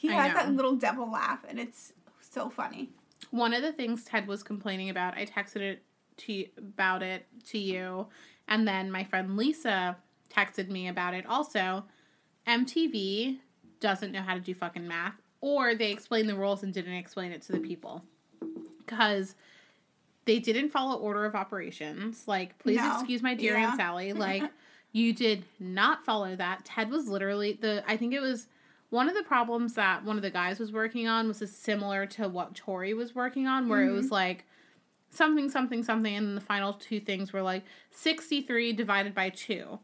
He 0.04 0.10
I 0.10 0.28
has 0.28 0.34
that 0.34 0.54
little 0.54 0.76
devil 0.76 1.10
laugh, 1.10 1.40
and 1.48 1.58
it's 1.60 1.94
so 2.20 2.50
funny. 2.50 2.90
one 3.32 3.54
of 3.54 3.62
the 3.62 3.72
things 3.72 4.04
Ted 4.04 4.28
was 4.28 4.44
complaining 4.44 4.90
about, 4.90 5.18
I 5.18 5.26
texted 5.26 5.62
it 5.62 5.82
to 6.18 6.34
you, 6.34 6.48
about 6.58 7.02
it 7.02 7.26
to 7.48 7.58
you, 7.58 8.08
and 8.50 8.68
then 8.68 8.92
my 8.92 9.06
friend 9.06 9.38
Lisa 9.38 9.96
texted 10.30 10.68
me 10.70 10.90
about 10.90 11.14
it 11.14 11.26
also. 11.26 11.86
MTV 12.46 13.38
doesn't 13.80 14.12
know 14.12 14.22
how 14.22 14.34
to 14.34 14.40
do 14.42 14.54
fucking 14.54 14.86
math, 14.88 15.16
or 15.42 15.74
they 15.74 15.92
explained 15.92 16.28
the 16.28 16.36
rules 16.36 16.64
and 16.64 16.74
didn't 16.74 16.94
explain 16.96 17.32
it 17.32 17.42
to 17.44 17.54
the 17.54 17.60
people 17.60 18.04
because 18.80 19.36
they 20.26 20.40
didn't 20.40 20.70
follow 20.70 20.98
order 20.98 21.24
of 21.26 21.36
operations. 21.36 22.28
Like, 22.28 22.58
please 22.60 22.78
No. 22.78 22.94
excuse 22.94 23.22
my 23.22 23.36
dear 23.36 23.54
Yeah. 23.58 23.68
Aunt 23.68 23.78
Sally. 23.78 24.12
Like, 24.28 24.44
you 24.92 25.14
did 25.14 25.46
not 25.60 26.06
follow 26.06 26.36
that. 26.36 26.66
Ted 26.66 26.90
was 26.92 27.08
literally 27.08 27.54
the. 27.54 27.84
I 27.88 27.96
think 27.98 28.14
it 28.14 28.20
was 28.20 28.48
one 28.94 29.10
of 29.10 29.16
the 29.16 29.24
problems 29.24 29.74
that 29.74 30.06
one 30.06 30.18
of 30.18 30.22
the 30.22 30.30
guys 30.30 30.60
was 30.60 30.72
working 30.72 31.08
on 31.08 31.28
was 31.28 31.42
similar 31.52 32.06
to 32.06 32.30
what 32.30 32.54
Tori 32.54 32.94
was 32.94 33.16
working 33.16 33.48
on, 33.48 33.68
where 33.68 33.82
it 33.82 33.92
was 33.92 34.06
mm-hmm. 34.06 34.14
like 34.14 34.46
something, 35.10 35.50
something, 35.50 35.84
something, 35.84 36.16
and 36.16 36.28
then 36.28 36.36
the 36.36 36.42
final 36.42 36.74
two 36.74 37.00
things 37.00 37.34
were 37.34 37.42
like 37.42 37.64
sixty-three 37.90 38.72
divided 38.74 39.16
by 39.16 39.30
two. 39.30 39.80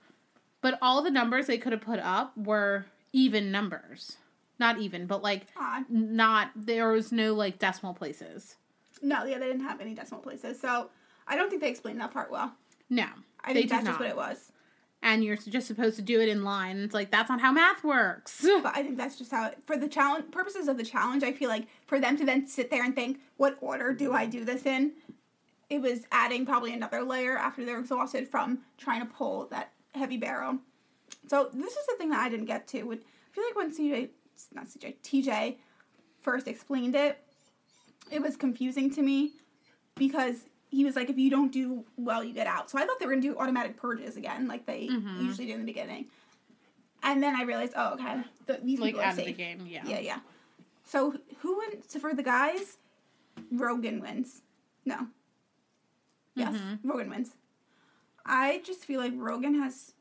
But 0.61 0.77
all 0.79 1.01
the 1.01 1.09
numbers 1.09 1.47
they 1.47 1.57
could 1.57 1.71
have 1.71 1.81
put 1.81 1.99
up 1.99 2.37
were 2.37 2.85
even 3.11 3.51
numbers. 3.51 4.17
Not 4.59 4.77
even, 4.79 5.07
but 5.07 5.23
like 5.23 5.47
Odd. 5.57 5.85
not 5.89 6.51
there 6.55 6.89
was 6.89 7.11
no 7.11 7.33
like 7.33 7.57
decimal 7.57 7.95
places. 7.95 8.57
No, 9.01 9.23
yeah, 9.25 9.39
they 9.39 9.47
didn't 9.47 9.63
have 9.63 9.81
any 9.81 9.95
decimal 9.95 10.21
places, 10.21 10.61
so 10.61 10.91
I 11.27 11.35
don't 11.35 11.49
think 11.49 11.63
they 11.63 11.69
explained 11.69 11.99
that 11.99 12.11
part 12.11 12.29
well. 12.29 12.53
No. 12.91 13.07
I 13.43 13.53
think 13.53 13.71
that's 13.71 13.85
just 13.85 13.99
what 13.99 14.09
it 14.09 14.15
was. 14.15 14.51
And 15.01 15.23
you're 15.23 15.37
just 15.37 15.67
supposed 15.67 15.95
to 15.95 16.01
do 16.01 16.19
it 16.19 16.27
in 16.27 16.43
line. 16.43 16.77
It's 16.77 16.93
like 16.93 17.09
that's 17.09 17.29
not 17.29 17.39
how 17.39 17.51
math 17.51 17.83
works. 17.83 18.45
But 18.63 18.75
I 18.75 18.83
think 18.83 18.97
that's 18.97 19.17
just 19.17 19.31
how 19.31 19.47
it, 19.47 19.59
for 19.65 19.77
the 19.77 19.87
challenge 19.87 20.31
purposes 20.31 20.67
of 20.67 20.77
the 20.77 20.83
challenge, 20.83 21.23
I 21.23 21.31
feel 21.31 21.49
like 21.49 21.67
for 21.87 21.99
them 21.99 22.17
to 22.17 22.25
then 22.25 22.47
sit 22.47 22.69
there 22.69 22.83
and 22.83 22.93
think, 22.93 23.19
what 23.37 23.57
order 23.61 23.93
do 23.93 24.13
I 24.13 24.25
do 24.25 24.43
this 24.43 24.65
in? 24.65 24.91
It 25.69 25.81
was 25.81 26.01
adding 26.11 26.45
probably 26.45 26.73
another 26.73 27.03
layer 27.03 27.37
after 27.37 27.63
they're 27.63 27.79
exhausted 27.79 28.27
from 28.27 28.59
trying 28.77 29.01
to 29.01 29.05
pull 29.05 29.47
that 29.51 29.71
heavy 29.95 30.17
barrel. 30.17 30.59
So 31.27 31.49
this 31.53 31.73
is 31.73 31.85
the 31.87 31.95
thing 31.97 32.09
that 32.09 32.19
I 32.19 32.29
didn't 32.29 32.47
get 32.47 32.67
to. 32.69 32.83
When, 32.83 32.97
I 32.97 33.35
feel 33.35 33.43
like 33.45 33.55
when 33.55 33.75
CJ, 33.75 34.09
not 34.53 34.65
CJ, 34.65 34.95
TJ 35.03 35.55
first 36.19 36.47
explained 36.47 36.95
it, 36.95 37.23
it 38.11 38.21
was 38.21 38.35
confusing 38.35 38.89
to 38.91 39.01
me 39.01 39.33
because 39.95 40.45
he 40.69 40.85
was 40.85 40.95
like, 40.95 41.09
if 41.09 41.17
you 41.17 41.29
don't 41.29 41.51
do 41.51 41.83
well, 41.97 42.23
you 42.23 42.33
get 42.33 42.47
out. 42.47 42.69
So 42.69 42.77
I 42.77 42.85
thought 42.85 42.99
they 42.99 43.05
were 43.05 43.11
gonna 43.13 43.21
do 43.21 43.37
automatic 43.37 43.75
purges 43.77 44.17
again, 44.17 44.47
like 44.47 44.65
they 44.65 44.87
Mhm. 44.87 45.23
usually 45.23 45.47
do 45.47 45.53
in 45.53 45.59
the 45.61 45.65
beginning. 45.65 46.07
And 47.01 47.23
then 47.23 47.35
I 47.35 47.43
realized, 47.43 47.73
oh, 47.75 47.93
okay, 47.93 48.23
the, 48.45 48.59
these 48.63 48.79
like 48.79 48.89
people 48.89 49.01
are 49.01 49.05
out 49.05 49.17
of 49.19 49.25
the 49.25 49.31
game, 49.33 49.65
yeah. 49.65 49.83
Yeah, 49.85 49.99
yeah. 49.99 50.19
So 50.83 51.15
who 51.39 51.57
wins? 51.57 51.85
So 51.87 51.99
for 51.99 52.13
the 52.13 52.23
guys, 52.23 52.77
Rogan 53.51 53.99
wins. 54.01 54.41
No. 54.85 55.07
Yes, 56.35 56.55
Mhm. 56.55 56.79
Rogan 56.83 57.09
wins. 57.09 57.35
I 58.25 58.59
just 58.65 58.85
feel 58.85 58.99
like 58.99 59.13
Rogan 59.15 59.55
has. 59.61 59.93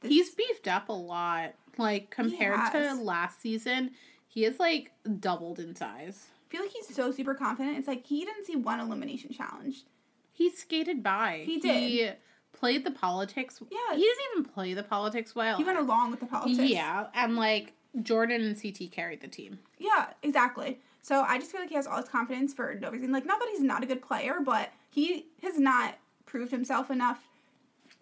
this- 0.00 0.10
He's 0.10 0.34
beefed 0.34 0.68
up 0.68 0.88
a 0.88 0.92
lot. 0.92 1.54
Like 1.78 2.10
compared 2.10 2.70
to 2.72 2.94
last 2.94 3.40
season, 3.40 3.92
he 4.28 4.44
is 4.44 4.60
like 4.60 4.90
doubled 5.20 5.58
in 5.58 5.74
size. 5.74 6.26
I 6.48 6.50
feel 6.52 6.62
like 6.62 6.70
he's 6.72 6.94
so 6.94 7.10
super 7.12 7.34
confident. 7.34 7.78
It's 7.78 7.88
like 7.88 8.04
he 8.06 8.24
didn't 8.26 8.44
see 8.44 8.56
one 8.56 8.78
elimination 8.80 9.32
challenge. 9.32 9.84
He 10.42 10.50
skated 10.50 11.04
by. 11.04 11.44
He 11.46 11.58
did. 11.58 11.76
He 11.76 12.10
played 12.52 12.84
the 12.84 12.90
politics. 12.90 13.60
Yeah. 13.70 13.94
He 13.94 14.00
didn't 14.00 14.24
even 14.32 14.44
play 14.52 14.74
the 14.74 14.82
politics 14.82 15.36
well. 15.36 15.56
He 15.56 15.62
went 15.62 15.78
along 15.78 16.10
with 16.10 16.18
the 16.18 16.26
politics. 16.26 16.58
Yeah, 16.68 17.06
and 17.14 17.36
like 17.36 17.74
Jordan 18.02 18.42
and 18.42 18.60
CT 18.60 18.90
carried 18.90 19.20
the 19.20 19.28
team. 19.28 19.60
Yeah, 19.78 20.08
exactly. 20.24 20.80
So 21.00 21.22
I 21.22 21.38
just 21.38 21.52
feel 21.52 21.60
like 21.60 21.68
he 21.68 21.76
has 21.76 21.86
all 21.86 22.00
this 22.00 22.08
confidence 22.08 22.52
for 22.52 22.74
no 22.74 22.90
reason. 22.90 23.12
Like, 23.12 23.24
not 23.24 23.38
that 23.38 23.48
he's 23.50 23.60
not 23.60 23.84
a 23.84 23.86
good 23.86 24.02
player, 24.02 24.38
but 24.44 24.70
he 24.90 25.26
has 25.42 25.60
not 25.60 25.98
proved 26.26 26.50
himself 26.50 26.90
enough, 26.90 27.28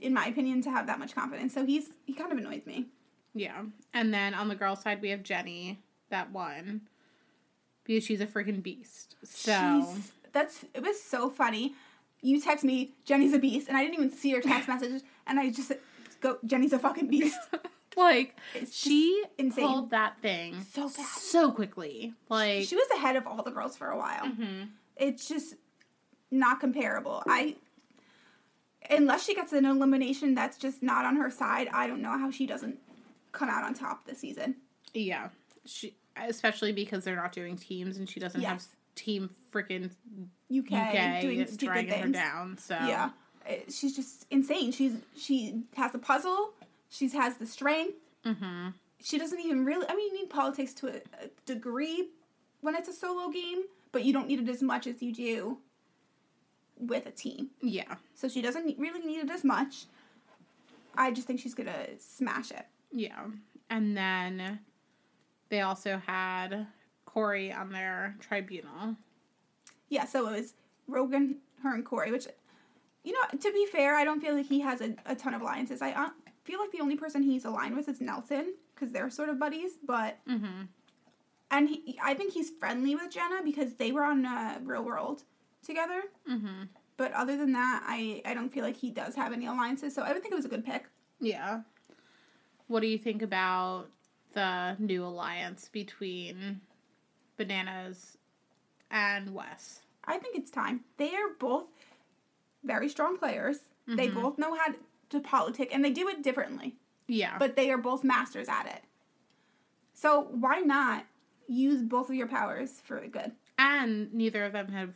in 0.01 0.15
my 0.15 0.27
opinion, 0.27 0.63
to 0.63 0.71
have 0.71 0.87
that 0.87 0.99
much 0.99 1.15
confidence. 1.15 1.53
So 1.53 1.67
he's 1.67 1.91
he 2.07 2.15
kind 2.15 2.33
of 2.33 2.39
annoys 2.39 2.65
me. 2.65 2.87
Yeah. 3.35 3.65
And 3.93 4.15
then 4.15 4.33
on 4.33 4.49
the 4.49 4.55
girl 4.55 4.77
side, 4.77 5.03
we 5.03 5.11
have 5.11 5.23
Jenny 5.23 5.79
that 6.09 6.33
won 6.33 6.83
because 7.85 8.03
she's 8.05 8.23
a 8.23 8.27
freaking 8.27 8.63
beast. 8.63 9.17
So 9.25 9.87
that's 10.33 10.65
it 10.73 10.83
was 10.83 11.03
so 11.03 11.29
funny. 11.29 11.75
You 12.23 12.41
text 12.41 12.65
me, 12.65 12.93
Jenny's 13.05 13.33
a 13.33 13.39
beast, 13.39 13.69
and 13.69 13.77
I 13.77 13.83
didn't 13.83 13.95
even 13.95 14.11
see 14.13 14.31
your 14.31 14.43
text 14.43 14.69
message, 14.75 15.03
and 15.27 15.39
I 15.41 15.51
just 15.51 15.73
go, 16.21 16.39
Jenny's 16.45 16.73
a 16.73 16.79
fucking 16.79 17.09
beast. 17.09 17.39
like 17.97 18.37
It's 18.55 18.77
she 18.77 19.25
insane. 19.39 19.67
pulled 19.67 19.91
that 19.91 20.21
thing 20.23 20.61
So 20.73 20.89
fast. 20.89 21.25
so 21.31 21.51
quickly. 21.51 22.13
Like 22.29 22.65
she 22.65 22.77
was 22.77 22.87
ahead 22.97 23.17
of 23.17 23.27
all 23.27 23.43
the 23.43 23.51
girls 23.51 23.77
for 23.77 23.89
a 23.91 23.97
while. 23.99 24.25
mhm. 24.27 24.69
It's 24.97 25.27
just 25.27 25.55
not 26.31 26.61
comparable. 26.61 27.23
I 27.27 27.57
unless 28.91 29.25
she 29.25 29.35
gets 29.35 29.53
an 29.53 29.65
elimination 29.65 30.35
that's 30.35 30.57
just 30.57 30.83
not 30.83 31.05
on 31.05 31.17
her 31.17 31.31
side, 31.31 31.69
I 31.73 31.87
don't 31.87 32.03
know 32.03 32.17
how 32.19 32.31
she 32.31 32.47
doesn't 32.47 32.79
come 33.33 33.49
out 33.49 33.65
on 33.65 33.75
top 33.75 34.05
this 34.07 34.19
season. 34.19 34.57
yeah. 34.95 35.29
She 35.67 35.95
especially 36.17 36.73
because 36.73 37.05
they're 37.05 37.17
not 37.17 37.33
doing 37.33 37.57
teams 37.57 37.97
and 37.97 38.09
she 38.09 38.19
doesn't 38.21 38.41
have 38.43 38.57
Yes. 38.59 38.69
Team 39.01 39.31
freaking 39.53 39.91
UK, 40.53 40.73
UK 40.73 41.21
doing 41.23 41.47
stupid 41.47 41.59
dragging 41.59 42.03
her 42.03 42.09
down. 42.09 42.59
So 42.59 42.75
Yeah, 42.75 43.11
she's 43.69 43.95
just 43.97 44.27
insane. 44.31 44.73
She's 44.73 44.95
she 45.17 45.63
has 45.77 45.93
the 45.93 45.99
puzzle. 45.99 46.51
She 46.91 47.09
has 47.11 47.37
the 47.37 47.47
strength. 47.47 47.97
hmm 48.25 48.69
She 49.03 49.19
doesn't 49.19 49.41
even 49.41 49.65
really. 49.65 49.87
I 49.89 49.95
mean, 49.95 50.13
you 50.15 50.21
need 50.23 50.31
politics 50.31 50.75
to 50.75 50.89
a, 50.89 50.97
a 51.25 51.29
degree 51.47 52.09
when 52.61 52.75
it's 52.75 52.89
a 52.89 52.93
solo 52.93 53.31
game, 53.31 53.63
but 53.93 54.05
you 54.05 54.13
don't 54.13 54.29
need 54.29 54.41
it 54.41 54.49
as 54.49 54.63
much 54.63 54.87
as 54.87 55.03
you 55.03 55.13
do 55.13 55.59
with 56.79 57.07
a 57.07 57.11
team. 57.11 57.51
Yeah. 57.63 57.95
So 58.15 58.29
she 58.29 58.43
doesn't 58.43 58.79
really 58.79 59.01
need 59.01 59.19
it 59.25 59.31
as 59.31 59.45
much. 59.45 59.85
I 60.97 61.11
just 61.13 61.27
think 61.27 61.41
she's 61.41 61.55
gonna 61.55 61.87
smash 61.99 62.51
it. 62.51 62.67
Yeah. 62.93 63.27
And 63.69 63.97
then 63.97 64.61
they 65.49 65.61
also 65.61 66.01
had 66.07 66.67
Cory 67.13 67.53
on 67.53 67.73
their 67.73 68.17
tribunal. 68.21 68.97
Yeah, 69.89 70.05
so 70.05 70.29
it 70.29 70.41
was 70.41 70.55
Rogan, 70.87 71.39
her, 71.63 71.75
and 71.75 71.85
Cory, 71.85 72.13
which, 72.13 72.29
you 73.03 73.13
know, 73.13 73.39
to 73.39 73.53
be 73.53 73.67
fair, 73.67 73.97
I 73.97 74.05
don't 74.05 74.21
feel 74.21 74.35
like 74.35 74.47
he 74.47 74.61
has 74.61 74.81
a, 74.81 74.95
a 75.07 75.15
ton 75.15 75.35
of 75.35 75.41
alliances. 75.41 75.83
I 75.83 75.93
uh, 75.93 76.11
feel 76.45 76.61
like 76.61 76.71
the 76.71 76.81
only 76.81 76.97
person 76.97 77.23
he's 77.23 77.45
aligned 77.45 77.77
with 77.77 77.89
is 77.89 78.01
Nelson, 78.01 78.55
because 78.75 78.93
they're 78.93 79.11
sort 79.11 79.29
of 79.29 79.39
buddies, 79.39 79.73
but. 79.85 80.19
Mm-hmm. 80.29 80.63
And 81.53 81.69
he, 81.69 81.99
I 82.01 82.15
think 82.15 82.33
he's 82.33 82.51
friendly 82.51 82.95
with 82.95 83.11
Jenna 83.11 83.43
because 83.45 83.75
they 83.75 83.91
were 83.91 84.05
on 84.05 84.25
uh, 84.25 84.61
Real 84.63 84.85
World 84.85 85.25
together. 85.67 86.03
Mm-hmm. 86.31 86.63
But 86.97 87.13
other 87.13 87.37
than 87.37 87.51
that, 87.53 87.83
I, 87.85 88.23
I 88.25 88.35
don't 88.35 88.53
feel 88.53 88.63
like 88.63 88.77
he 88.77 88.91
does 88.91 89.17
have 89.17 89.33
any 89.33 89.47
alliances, 89.47 89.93
so 89.95 90.03
I 90.03 90.13
would 90.13 90.23
think 90.23 90.33
it 90.33 90.37
was 90.37 90.45
a 90.45 90.49
good 90.49 90.65
pick. 90.65 90.85
Yeah. 91.19 91.63
What 92.69 92.81
do 92.81 92.87
you 92.87 92.99
think 92.99 93.23
about 93.23 93.89
the 94.33 94.77
new 94.79 95.05
alliance 95.05 95.69
between 95.73 96.61
Bananas 97.45 98.19
and 98.91 99.33
Wes? 99.35 99.81
I 100.05 100.19
think 100.19 100.37
it's 100.37 100.51
time. 100.51 100.81
They 100.99 101.15
are 101.15 101.31
both 101.39 101.69
very 102.63 102.87
strong 102.91 103.17
players. 103.17 103.61
They 103.87 104.09
Mhm. 104.09 104.15
both 104.15 104.37
know 104.39 104.55
how 104.55 104.75
to 105.09 105.21
politic, 105.21 105.75
and 105.75 105.83
they 105.83 105.91
do 105.91 106.07
it 106.09 106.23
differently. 106.23 106.77
Yeah. 107.09 107.39
but 107.39 107.57
they 107.57 107.73
are 107.73 107.79
both 107.79 108.05
masters 108.05 108.49
at 108.49 108.67
it. 108.67 108.85
So 109.95 110.21
why 110.31 110.61
not 110.61 111.07
use 111.49 111.83
both 111.83 112.09
of 112.09 112.15
your 112.15 112.29
powers 112.29 112.81
for 112.83 113.01
the 113.01 113.09
good? 113.09 113.33
and 113.59 114.13
neither 114.15 114.45
of 114.45 114.53
them 114.53 114.69
have 114.69 114.95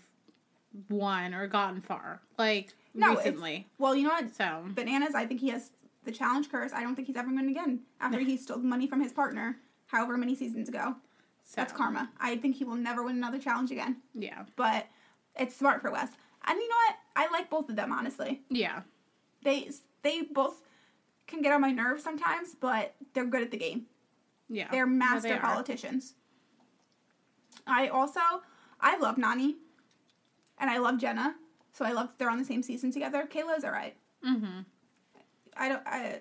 won 0.88 1.34
or 1.34 1.46
gotten 1.48 1.80
far. 1.80 2.20
Like 2.38 2.72
No, 2.94 3.14
recently. 3.16 3.66
Well, 3.78 3.94
you 3.96 4.04
know 4.04 4.10
what? 4.14 4.34
So 4.34 4.64
Bananas, 4.68 5.14
I 5.14 5.26
think 5.26 5.40
he 5.40 5.48
has 5.48 5.72
the 6.04 6.12
challenge 6.12 6.50
curse. 6.50 6.72
I 6.72 6.82
don't 6.82 6.94
think 6.94 7.06
he's 7.08 7.16
ever 7.16 7.30
going 7.30 7.48
again 7.50 7.80
after 8.00 8.20
he 8.20 8.36
stole 8.36 8.58
money 8.58 8.86
from 8.86 9.00
his 9.02 9.12
partner, 9.12 9.58
however 9.88 10.16
many 10.16 10.34
seasons 10.36 10.68
ago. 10.68 10.96
So 11.44 11.52
That's 11.56 11.72
karma. 11.72 12.10
I 12.18 12.36
think 12.36 12.56
he 12.56 12.64
will 12.64 12.76
never 12.76 13.02
win 13.04 13.16
another 13.16 13.38
challenge 13.38 13.70
again. 13.70 13.98
Yeah. 14.14 14.44
But 14.56 14.86
it's 15.36 15.54
smart 15.54 15.82
for 15.82 15.90
Wes. 15.90 16.08
And 16.46 16.58
you 16.58 16.68
know 16.68 16.76
what? 16.88 16.96
I 17.16 17.30
like 17.30 17.50
both 17.50 17.68
of 17.68 17.76
them 17.76 17.92
honestly. 17.92 18.42
Yeah. 18.48 18.80
They 19.42 19.70
they 20.02 20.22
both 20.22 20.62
can 21.26 21.42
get 21.42 21.52
on 21.52 21.60
my 21.60 21.70
nerves 21.70 22.02
sometimes, 22.02 22.54
but 22.58 22.94
they're 23.12 23.26
good 23.26 23.42
at 23.42 23.50
the 23.50 23.56
game. 23.58 23.86
Yeah. 24.48 24.68
They're 24.70 24.86
No, 24.86 24.96
master 24.96 25.28
they 25.28 25.38
politicians. 25.38 26.14
I 27.66 27.88
also 27.88 28.20
I 28.80 28.96
love 28.98 29.16
Nany, 29.16 29.54
and 30.58 30.68
I 30.70 30.78
love 30.78 30.98
Jenna, 30.98 31.34
so 31.72 31.84
I 31.84 31.92
love 31.92 32.08
that 32.08 32.18
they're 32.18 32.30
on 32.30 32.38
the 32.38 32.44
same 32.44 32.62
season 32.62 32.90
together. 32.90 33.26
Kayla's 33.30 33.64
alright. 33.64 33.96
Mm-hmm. 34.26 34.60
I 35.56 35.68
don't. 35.68 35.82
I 35.86 36.20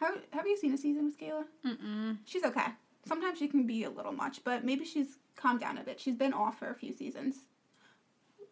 have 0.00 0.18
Have 0.32 0.46
you 0.46 0.56
seen 0.56 0.72
a 0.72 0.78
season 0.78 1.04
with 1.04 1.18
Kayla? 1.18 1.44
Mm-mm. 1.66 2.18
She's 2.24 2.44
okay. 2.44 2.66
Sometimes 3.06 3.38
she 3.38 3.48
can 3.48 3.66
be 3.66 3.84
a 3.84 3.90
little 3.90 4.12
much, 4.12 4.44
but 4.44 4.64
maybe 4.64 4.84
she's 4.84 5.18
calmed 5.36 5.60
down 5.60 5.78
a 5.78 5.82
bit. 5.82 6.00
She's 6.00 6.14
been 6.14 6.32
off 6.32 6.58
for 6.58 6.70
a 6.70 6.74
few 6.74 6.92
seasons. 6.92 7.36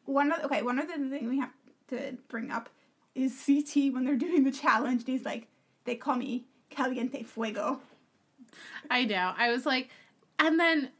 One 0.04 0.32
other 0.32 0.44
okay. 0.44 0.62
One 0.62 0.78
other 0.78 0.92
thing 0.92 1.28
we 1.28 1.38
have 1.38 1.52
to 1.88 2.16
bring 2.28 2.50
up 2.50 2.68
is 3.14 3.44
CT 3.44 3.92
when 3.92 4.04
they're 4.04 4.16
doing 4.16 4.44
the 4.44 4.50
challenge. 4.50 5.02
And 5.02 5.08
he's 5.08 5.24
like, 5.24 5.48
they 5.84 5.94
call 5.94 6.16
me 6.16 6.46
Caliente 6.70 7.22
Fuego. 7.22 7.80
I 8.90 9.04
know. 9.04 9.34
I 9.36 9.50
was 9.50 9.66
like, 9.66 9.90
and 10.38 10.58
then 10.58 10.90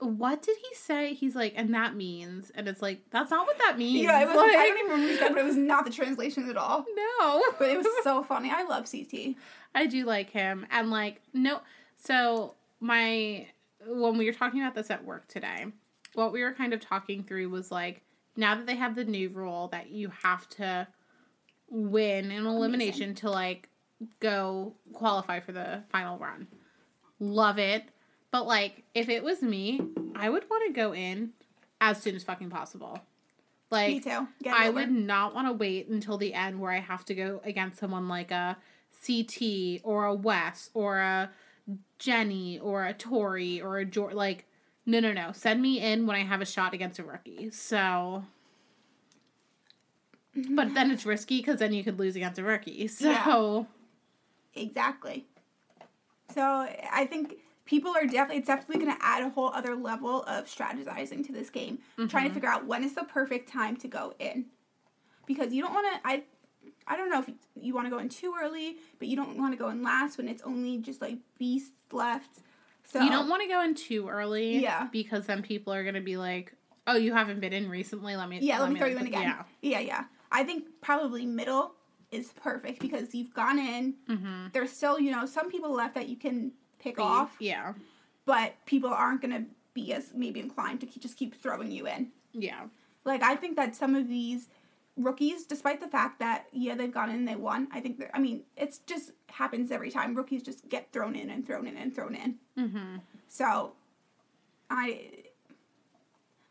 what 0.00 0.42
did 0.42 0.56
he 0.56 0.74
say? 0.74 1.14
He's 1.14 1.36
like, 1.36 1.52
and 1.56 1.74
that 1.74 1.94
means, 1.94 2.50
and 2.54 2.68
it's 2.68 2.82
like, 2.82 3.00
that's 3.10 3.30
not 3.30 3.46
what 3.46 3.58
that 3.58 3.78
means. 3.78 4.02
Yeah, 4.02 4.22
it 4.22 4.26
was. 4.26 4.36
Like, 4.36 4.56
I 4.56 4.66
don't 4.66 4.78
even 4.78 4.92
remember 4.92 5.20
that, 5.20 5.34
but 5.34 5.40
it 5.40 5.44
was 5.44 5.56
not 5.56 5.84
the 5.84 5.90
translation 5.90 6.48
at 6.48 6.56
all. 6.56 6.84
no. 7.20 7.42
But 7.58 7.68
it 7.68 7.78
was 7.78 7.86
so 8.02 8.22
funny. 8.22 8.50
I 8.50 8.64
love 8.64 8.90
CT. 8.90 9.36
I 9.74 9.86
do 9.86 10.04
like 10.04 10.30
him. 10.30 10.66
And 10.70 10.90
like, 10.90 11.20
no. 11.32 11.60
So, 11.96 12.54
my, 12.80 13.46
when 13.86 14.18
we 14.18 14.26
were 14.26 14.32
talking 14.32 14.60
about 14.60 14.74
this 14.74 14.90
at 14.90 15.04
work 15.04 15.28
today, 15.28 15.66
what 16.14 16.32
we 16.32 16.42
were 16.42 16.52
kind 16.52 16.72
of 16.72 16.80
talking 16.80 17.22
through 17.22 17.48
was 17.50 17.70
like, 17.70 18.02
now 18.36 18.54
that 18.54 18.66
they 18.66 18.76
have 18.76 18.94
the 18.94 19.04
new 19.04 19.28
rule 19.28 19.68
that 19.68 19.90
you 19.90 20.10
have 20.22 20.48
to 20.50 20.88
win 21.68 22.30
an 22.30 22.46
elimination 22.46 23.14
to 23.14 23.30
like 23.30 23.68
go 24.18 24.74
qualify 24.92 25.40
for 25.40 25.52
the 25.52 25.82
final 25.90 26.18
run. 26.18 26.48
Love 27.18 27.58
it. 27.58 27.84
But 28.30 28.46
like, 28.46 28.84
if 28.94 29.08
it 29.08 29.22
was 29.22 29.42
me, 29.42 29.80
I 30.14 30.28
would 30.28 30.48
want 30.48 30.66
to 30.66 30.72
go 30.72 30.94
in 30.94 31.30
as 31.80 32.00
soon 32.00 32.14
as 32.14 32.22
fucking 32.22 32.50
possible. 32.50 33.00
Like, 33.70 33.88
Me 33.88 34.00
too. 34.00 34.26
I 34.50 34.68
over. 34.68 34.80
would 34.80 34.90
not 34.90 35.34
want 35.34 35.46
to 35.46 35.52
wait 35.52 35.88
until 35.88 36.18
the 36.18 36.34
end 36.34 36.60
where 36.60 36.72
I 36.72 36.80
have 36.80 37.04
to 37.06 37.14
go 37.14 37.40
against 37.44 37.78
someone 37.78 38.08
like 38.08 38.30
a 38.30 38.56
CT 39.06 39.80
or 39.84 40.06
a 40.06 40.14
Wes 40.14 40.70
or 40.74 40.98
a 40.98 41.30
Jenny 41.98 42.58
or 42.58 42.86
a 42.86 42.94
Tori 42.94 43.60
or 43.60 43.78
a 43.78 43.84
George. 43.84 44.14
Like, 44.14 44.46
no, 44.86 45.00
no, 45.00 45.12
no. 45.12 45.32
Send 45.32 45.60
me 45.62 45.80
in 45.80 46.06
when 46.06 46.16
I 46.16 46.24
have 46.24 46.40
a 46.40 46.46
shot 46.46 46.74
against 46.74 46.98
a 46.98 47.04
rookie. 47.04 47.50
So, 47.50 48.24
but 50.50 50.74
then 50.74 50.90
it's 50.90 51.04
risky 51.04 51.38
because 51.38 51.58
then 51.58 51.72
you 51.72 51.84
could 51.84 51.98
lose 51.98 52.16
against 52.16 52.38
a 52.38 52.44
rookie. 52.44 52.88
So, 52.88 53.66
Exactly. 54.54 55.26
So 56.34 56.42
I 56.92 57.06
think 57.06 57.36
people 57.64 57.92
are 57.92 58.04
definitely 58.04 58.38
it's 58.38 58.48
definitely 58.48 58.84
going 58.84 58.96
to 58.96 59.04
add 59.04 59.22
a 59.22 59.30
whole 59.30 59.48
other 59.48 59.76
level 59.76 60.22
of 60.24 60.46
strategizing 60.46 61.24
to 61.26 61.32
this 61.32 61.50
game, 61.50 61.78
trying 61.96 62.08
to 62.08 62.16
mm-hmm. 62.16 62.34
figure 62.34 62.48
out 62.48 62.66
when 62.66 62.84
is 62.84 62.94
the 62.94 63.04
perfect 63.04 63.48
time 63.48 63.76
to 63.78 63.88
go 63.88 64.14
in, 64.18 64.46
because 65.26 65.52
you 65.52 65.62
don't 65.62 65.72
want 65.72 65.86
to. 65.94 66.08
I 66.08 66.24
I 66.90 66.96
don't 66.96 67.08
know 67.08 67.20
if 67.20 67.30
you 67.54 67.72
want 67.74 67.86
to 67.86 67.90
go 67.90 67.98
in 67.98 68.08
too 68.08 68.34
early, 68.42 68.76
but 68.98 69.06
you 69.08 69.16
don't 69.16 69.38
want 69.38 69.52
to 69.52 69.56
go 69.56 69.68
in 69.68 69.82
last 69.82 70.18
when 70.18 70.28
it's 70.28 70.42
only 70.42 70.78
just 70.78 71.00
like 71.00 71.18
beasts 71.38 71.70
left. 71.92 72.40
So 72.84 73.00
you 73.00 73.10
don't 73.10 73.28
want 73.28 73.42
to 73.42 73.48
go 73.48 73.62
in 73.62 73.74
too 73.76 74.08
early. 74.08 74.58
Yeah. 74.58 74.88
Because 74.90 75.26
then 75.26 75.42
people 75.42 75.72
are 75.72 75.84
going 75.84 75.94
to 75.94 76.00
be 76.00 76.16
like, 76.16 76.52
oh, 76.88 76.96
you 76.96 77.12
haven't 77.14 77.38
been 77.40 77.52
in 77.52 77.70
recently. 77.70 78.16
Let 78.16 78.28
me, 78.28 78.40
Yeah, 78.42 78.58
let, 78.60 78.72
me 78.72 78.78
throw 78.78 78.88
you 78.88 78.98
in 78.98 79.06
again. 79.06 79.22
Yeah. 79.22 79.42
yeah, 79.62 79.78
yeah. 79.78 80.04
I 80.32 80.42
think 80.42 80.64
probably 80.80 81.24
middle 81.26 81.74
is 82.10 82.32
perfect 82.32 82.80
because 82.80 83.14
you've 83.14 83.32
gone 83.32 83.60
in. 83.60 83.94
Mm-hmm. 84.08 84.46
There's 84.52 84.72
still, 84.72 84.98
you 84.98 85.12
know, 85.12 85.26
some 85.26 85.48
people 85.48 85.72
left 85.72 85.94
that 85.94 86.08
you 86.08 86.16
can 86.16 86.50
pick 86.80 86.98
off, 86.98 87.36
Yeah. 87.38 87.74
but 88.24 88.54
people 88.66 88.90
aren't 88.90 89.20
going 89.20 89.32
to 89.34 89.44
be 89.74 89.92
as 89.92 90.10
maybe 90.12 90.40
inclined 90.40 90.80
to 90.80 90.86
keep, 90.86 91.02
just 91.02 91.16
keep 91.16 91.40
throwing 91.40 91.70
you 91.70 91.86
in. 91.86 92.08
Yeah. 92.32 92.62
Like 93.04 93.22
I 93.22 93.36
think 93.36 93.54
that 93.56 93.76
some 93.76 93.94
of 93.94 94.08
these 94.08 94.48
rookies, 95.02 95.44
despite 95.44 95.80
the 95.80 95.88
fact 95.88 96.18
that 96.20 96.46
yeah 96.52 96.74
they've 96.74 96.92
gone 96.92 97.10
in 97.10 97.16
and 97.16 97.28
they 97.28 97.36
won, 97.36 97.68
I 97.72 97.80
think. 97.80 98.02
I 98.14 98.18
mean, 98.18 98.42
it's 98.56 98.78
just 98.78 99.12
happens 99.28 99.70
every 99.70 99.90
time. 99.90 100.14
Rookies 100.14 100.42
just 100.42 100.68
get 100.68 100.92
thrown 100.92 101.14
in 101.16 101.30
and 101.30 101.46
thrown 101.46 101.66
in 101.66 101.76
and 101.76 101.94
thrown 101.94 102.14
in. 102.14 102.36
Mm-hmm. 102.58 102.96
So, 103.28 103.72
I. 104.68 105.10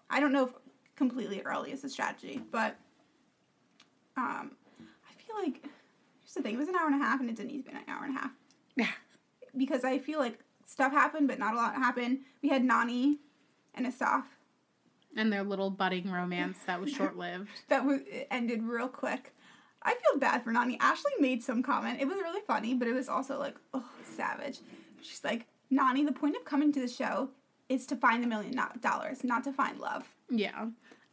I 0.09 0.19
don't 0.19 0.31
know 0.31 0.45
if 0.45 0.53
completely 0.95 1.41
early 1.41 1.71
is 1.71 1.83
a 1.83 1.89
strategy, 1.89 2.41
but 2.51 2.75
um, 4.17 4.51
I 4.81 5.13
feel 5.25 5.35
like 5.35 5.61
here's 5.63 6.33
the 6.35 6.41
thing: 6.41 6.55
it 6.55 6.57
was 6.57 6.67
an 6.67 6.75
hour 6.75 6.87
and 6.87 6.99
a 6.99 7.03
half, 7.05 7.19
and 7.19 7.29
it 7.29 7.35
didn't 7.35 7.51
even 7.51 7.75
an 7.75 7.83
hour 7.87 8.05
and 8.05 8.17
a 8.17 8.19
half 8.19 8.31
Yeah. 8.75 8.87
because 9.55 9.83
I 9.83 9.99
feel 9.99 10.19
like 10.19 10.39
stuff 10.65 10.91
happened, 10.91 11.27
but 11.27 11.37
not 11.39 11.53
a 11.53 11.57
lot 11.57 11.75
happened. 11.75 12.19
We 12.41 12.49
had 12.49 12.63
Nany 12.63 13.17
and 13.75 13.85
Asaf 13.85 14.25
And 15.17 15.33
their 15.33 15.43
little 15.43 15.69
budding 15.71 16.11
romance 16.11 16.57
that 16.67 16.79
was 16.79 16.91
short 16.93 17.17
lived. 17.17 17.49
that 17.69 17.79
w- 17.79 18.03
ended 18.31 18.63
real 18.63 18.87
quick. 18.87 19.33
I 19.81 19.93
feel 19.95 20.19
bad 20.19 20.43
for 20.43 20.51
Nany. 20.51 20.77
Ashley 20.79 21.11
made 21.19 21.41
some 21.43 21.63
comment. 21.63 21.99
It 22.01 22.05
was 22.07 22.17
really 22.17 22.41
funny, 22.45 22.73
but 22.73 22.87
it 22.87 22.93
was 22.93 23.07
also 23.09 23.39
like, 23.39 23.55
oh, 23.73 23.83
savage. 24.03 24.59
She's 25.01 25.23
like, 25.23 25.47
Nany, 25.71 26.05
the 26.05 26.11
point 26.11 26.35
of 26.35 26.43
coming 26.45 26.71
to 26.73 26.79
the 26.81 26.87
show 26.87 27.29
is 27.69 27.85
to 27.87 27.95
find 27.95 28.21
the 28.23 28.27
million 28.27 28.59
dollars, 28.81 29.23
not 29.23 29.43
to 29.45 29.53
find 29.53 29.79
love. 29.79 30.03
Yeah. 30.29 30.67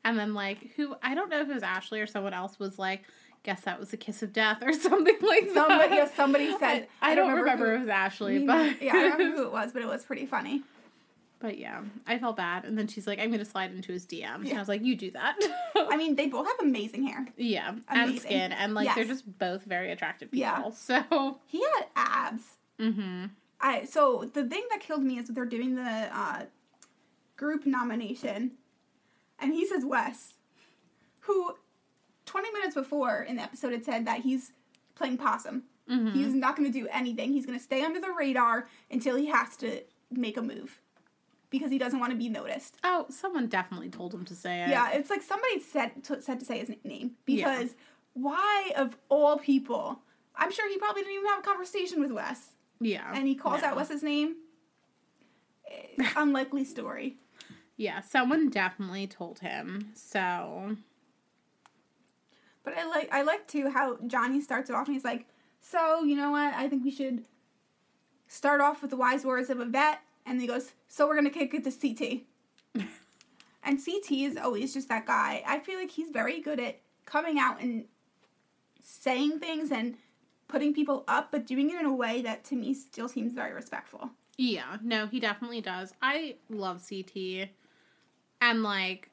And 0.05 0.19
then 0.19 0.35
like 0.35 0.71
who 0.77 0.95
I 1.03 1.15
don't 1.15 1.29
know 1.31 1.41
if 1.41 1.49
it 1.49 1.55
was 1.55 1.63
Ashley 1.63 2.01
or 2.01 2.07
someone 2.07 2.35
else 2.35 2.59
was 2.59 2.79
like, 2.79 3.03
guess 3.45 3.61
that 3.63 3.79
was 3.79 3.93
a 3.93 3.97
kiss 3.97 4.23
of 4.23 4.33
death 4.33 4.59
or 4.63 4.73
something 4.89 5.17
like 5.23 5.49
Somebody, 5.55 5.89
that. 5.91 5.97
yeah, 5.97 6.09
somebody 6.17 6.51
said. 6.59 6.89
I, 7.01 7.13
I 7.13 7.15
don't 7.15 7.33
remember, 7.33 7.67
who- 7.67 7.75
if 7.75 7.77
it 7.79 7.81
was 7.83 7.89
Ashley, 7.89 8.39
but 8.47 8.83
yeah, 8.83 8.93
I 8.93 9.03
don't 9.03 9.13
remember 9.19 9.37
who 9.37 9.43
it 9.45 9.53
was, 9.53 9.73
but 9.73 9.83
it 9.83 9.89
was 9.89 10.05
pretty 10.05 10.27
funny. 10.27 10.63
But 11.39 11.59
yeah, 11.59 11.83
I 12.07 12.19
felt 12.19 12.37
bad. 12.37 12.65
And 12.65 12.79
then 12.79 12.87
she's 12.89 13.07
like, 13.07 13.19
I'm 13.19 13.31
gonna 13.31 13.45
slide 13.45 13.73
into 13.73 13.93
his 13.93 14.07
DMs. 14.07 14.49
And 14.49 14.55
I 14.55 14.59
was 14.59 14.69
like, 14.69 14.83
you 14.85 14.97
do 14.97 15.11
that. 15.13 15.37
I 15.77 15.97
mean, 15.97 16.17
they 16.17 16.27
both 16.27 16.47
have 16.47 16.57
amazing 16.67 17.07
hair. 17.07 17.27
yeah, 17.37 17.75
and 17.89 18.19
skin, 18.21 18.53
and 18.53 18.75
like 18.75 18.95
they're 18.95 19.05
just 19.05 19.39
both 19.39 19.65
very 19.65 19.91
attractive 19.93 20.31
people. 20.31 20.41
Yeah. 20.41 20.71
So, 20.75 21.39
He 21.47 21.61
had 21.63 21.87
abs. 21.95 22.43
mm-hmm. 22.81 23.27
I 23.61 23.85
so 23.85 24.29
the 24.33 24.45
thing 24.45 24.65
that 24.71 24.81
killed 24.81 25.03
me 25.03 25.19
is 25.19 25.27
that 25.27 25.33
they're 25.35 25.45
doing 25.47 25.77
the 25.77 26.09
uh, 26.13 26.43
group 27.37 27.65
nomination, 27.67 28.53
and 29.39 29.53
he 29.55 29.67
says 29.67 29.85
Wes, 29.85 30.35
who 31.21 31.55
twenty 32.25 32.51
minutes 32.53 32.75
before 32.75 33.23
in 33.23 33.37
the 33.37 33.43
episode 33.43 33.73
had 33.73 33.85
said 33.85 34.07
that 34.07 34.21
he's 34.21 34.53
playing 34.95 35.17
possum. 35.19 35.65
Mm-hmm. 35.91 36.11
He's 36.19 36.35
not 36.35 36.57
going 36.57 36.71
to 36.71 36.79
do 36.79 36.89
anything. 36.91 37.33
He's 37.33 37.47
going 37.47 37.59
to 37.59 37.63
stay 37.65 37.83
under 37.85 38.01
the 38.01 38.11
radar 38.11 38.67
until 38.91 39.15
he 39.17 39.27
has 39.27 39.57
to 39.59 39.83
make 40.11 40.37
a 40.37 40.43
move. 40.43 40.81
Because 41.51 41.71
he 41.71 41.79
doesn't 41.79 41.99
want 42.01 42.11
to 42.13 42.17
be 42.19 42.29
noticed. 42.29 42.77
Oh, 42.85 43.07
someone 43.09 43.47
definitely 43.47 43.89
told 43.89 44.13
him 44.15 44.25
to 44.27 44.35
say 44.35 44.63
it. 44.63 44.69
Yeah, 44.71 44.91
it's 44.93 45.11
like 45.11 45.23
somebody 45.23 45.61
said 45.61 46.03
to, 46.05 46.21
said 46.21 46.41
to 46.41 46.47
say 46.47 46.59
his 46.59 46.71
name 46.85 47.13
Yeah. 47.27 47.59
because 47.59 47.75
why 48.15 48.73
of 48.77 48.97
all 49.09 49.39
people? 49.39 50.01
I'm 50.35 50.51
sure 50.53 50.69
he 50.69 50.79
probably 50.79 51.03
didn't 51.03 51.15
even 51.15 51.27
have 51.29 51.39
a 51.41 51.43
conversation 51.43 52.01
with 52.01 52.11
Wes, 52.13 52.51
Yeah. 52.81 53.11
and 53.15 53.27
he 53.27 53.35
calls 53.35 53.63
no. 53.63 53.69
out 53.69 53.77
Wes's 53.77 54.03
name. 54.03 54.37
Unlikely 56.17 56.65
story. 56.65 57.17
Yeah, 57.77 58.01
someone 58.01 58.49
definitely 58.49 59.07
told 59.07 59.41
him. 59.41 59.91
So, 59.95 60.77
But 62.65 62.77
I 62.79 62.85
like 62.87 63.09
I 63.13 63.23
like 63.23 63.47
too 63.47 63.71
how 63.71 63.99
Johnny 64.07 64.41
starts 64.41 64.71
it 64.71 64.75
off 64.77 64.87
and 64.87 64.95
he's 64.97 65.05
like, 65.05 65.27
"So 65.61 66.03
you 66.05 66.17
know 66.17 66.31
what? 66.31 66.55
I 66.55 66.69
think 66.69 66.85
we 66.85 66.91
should 66.91 67.25
start 68.29 68.61
off 68.61 68.81
with 68.83 68.91
the 68.91 68.97
wise 68.97 69.25
words 69.25 69.51
of 69.51 69.61
a 69.61 69.65
vet." 69.67 70.01
And 70.27 70.41
he 70.41 70.47
goes, 70.47 70.73
"So 70.89 71.07
we're 71.07 71.15
gonna 71.15 71.31
kick 71.31 71.55
it 71.55 71.65
to 71.65 71.71
CT." 71.71 72.25
and 73.65 73.79
CT 73.85 74.11
is 74.13 74.37
always 74.37 74.75
just 74.75 74.89
that 74.89 75.07
guy. 75.07 75.43
I 75.47 75.61
feel 75.61 75.79
like 75.79 75.91
he's 75.91 76.11
very 76.11 76.41
good 76.41 76.61
at 76.61 76.81
coming 77.05 77.39
out 77.39 77.61
and 77.61 77.85
saying 78.83 79.39
things 79.41 79.71
and 79.71 79.97
putting 80.49 80.73
people 80.75 81.05
up, 81.09 81.31
but 81.33 81.47
doing 81.47 81.71
it 81.71 81.81
in 81.81 81.87
a 81.87 81.95
way 81.95 82.23
that 82.23 82.45
to 82.45 82.55
me 82.57 82.75
still 82.75 83.09
seems 83.09 83.33
very 83.33 83.53
respectful. 83.53 84.11
yeah, 84.39 84.77
no, 84.83 85.07
he 85.07 85.19
definitely 85.19 85.61
does. 85.61 85.93
I 86.03 86.37
love 86.51 86.83
CT. 86.89 87.49
And 88.41 88.63
like 88.63 89.11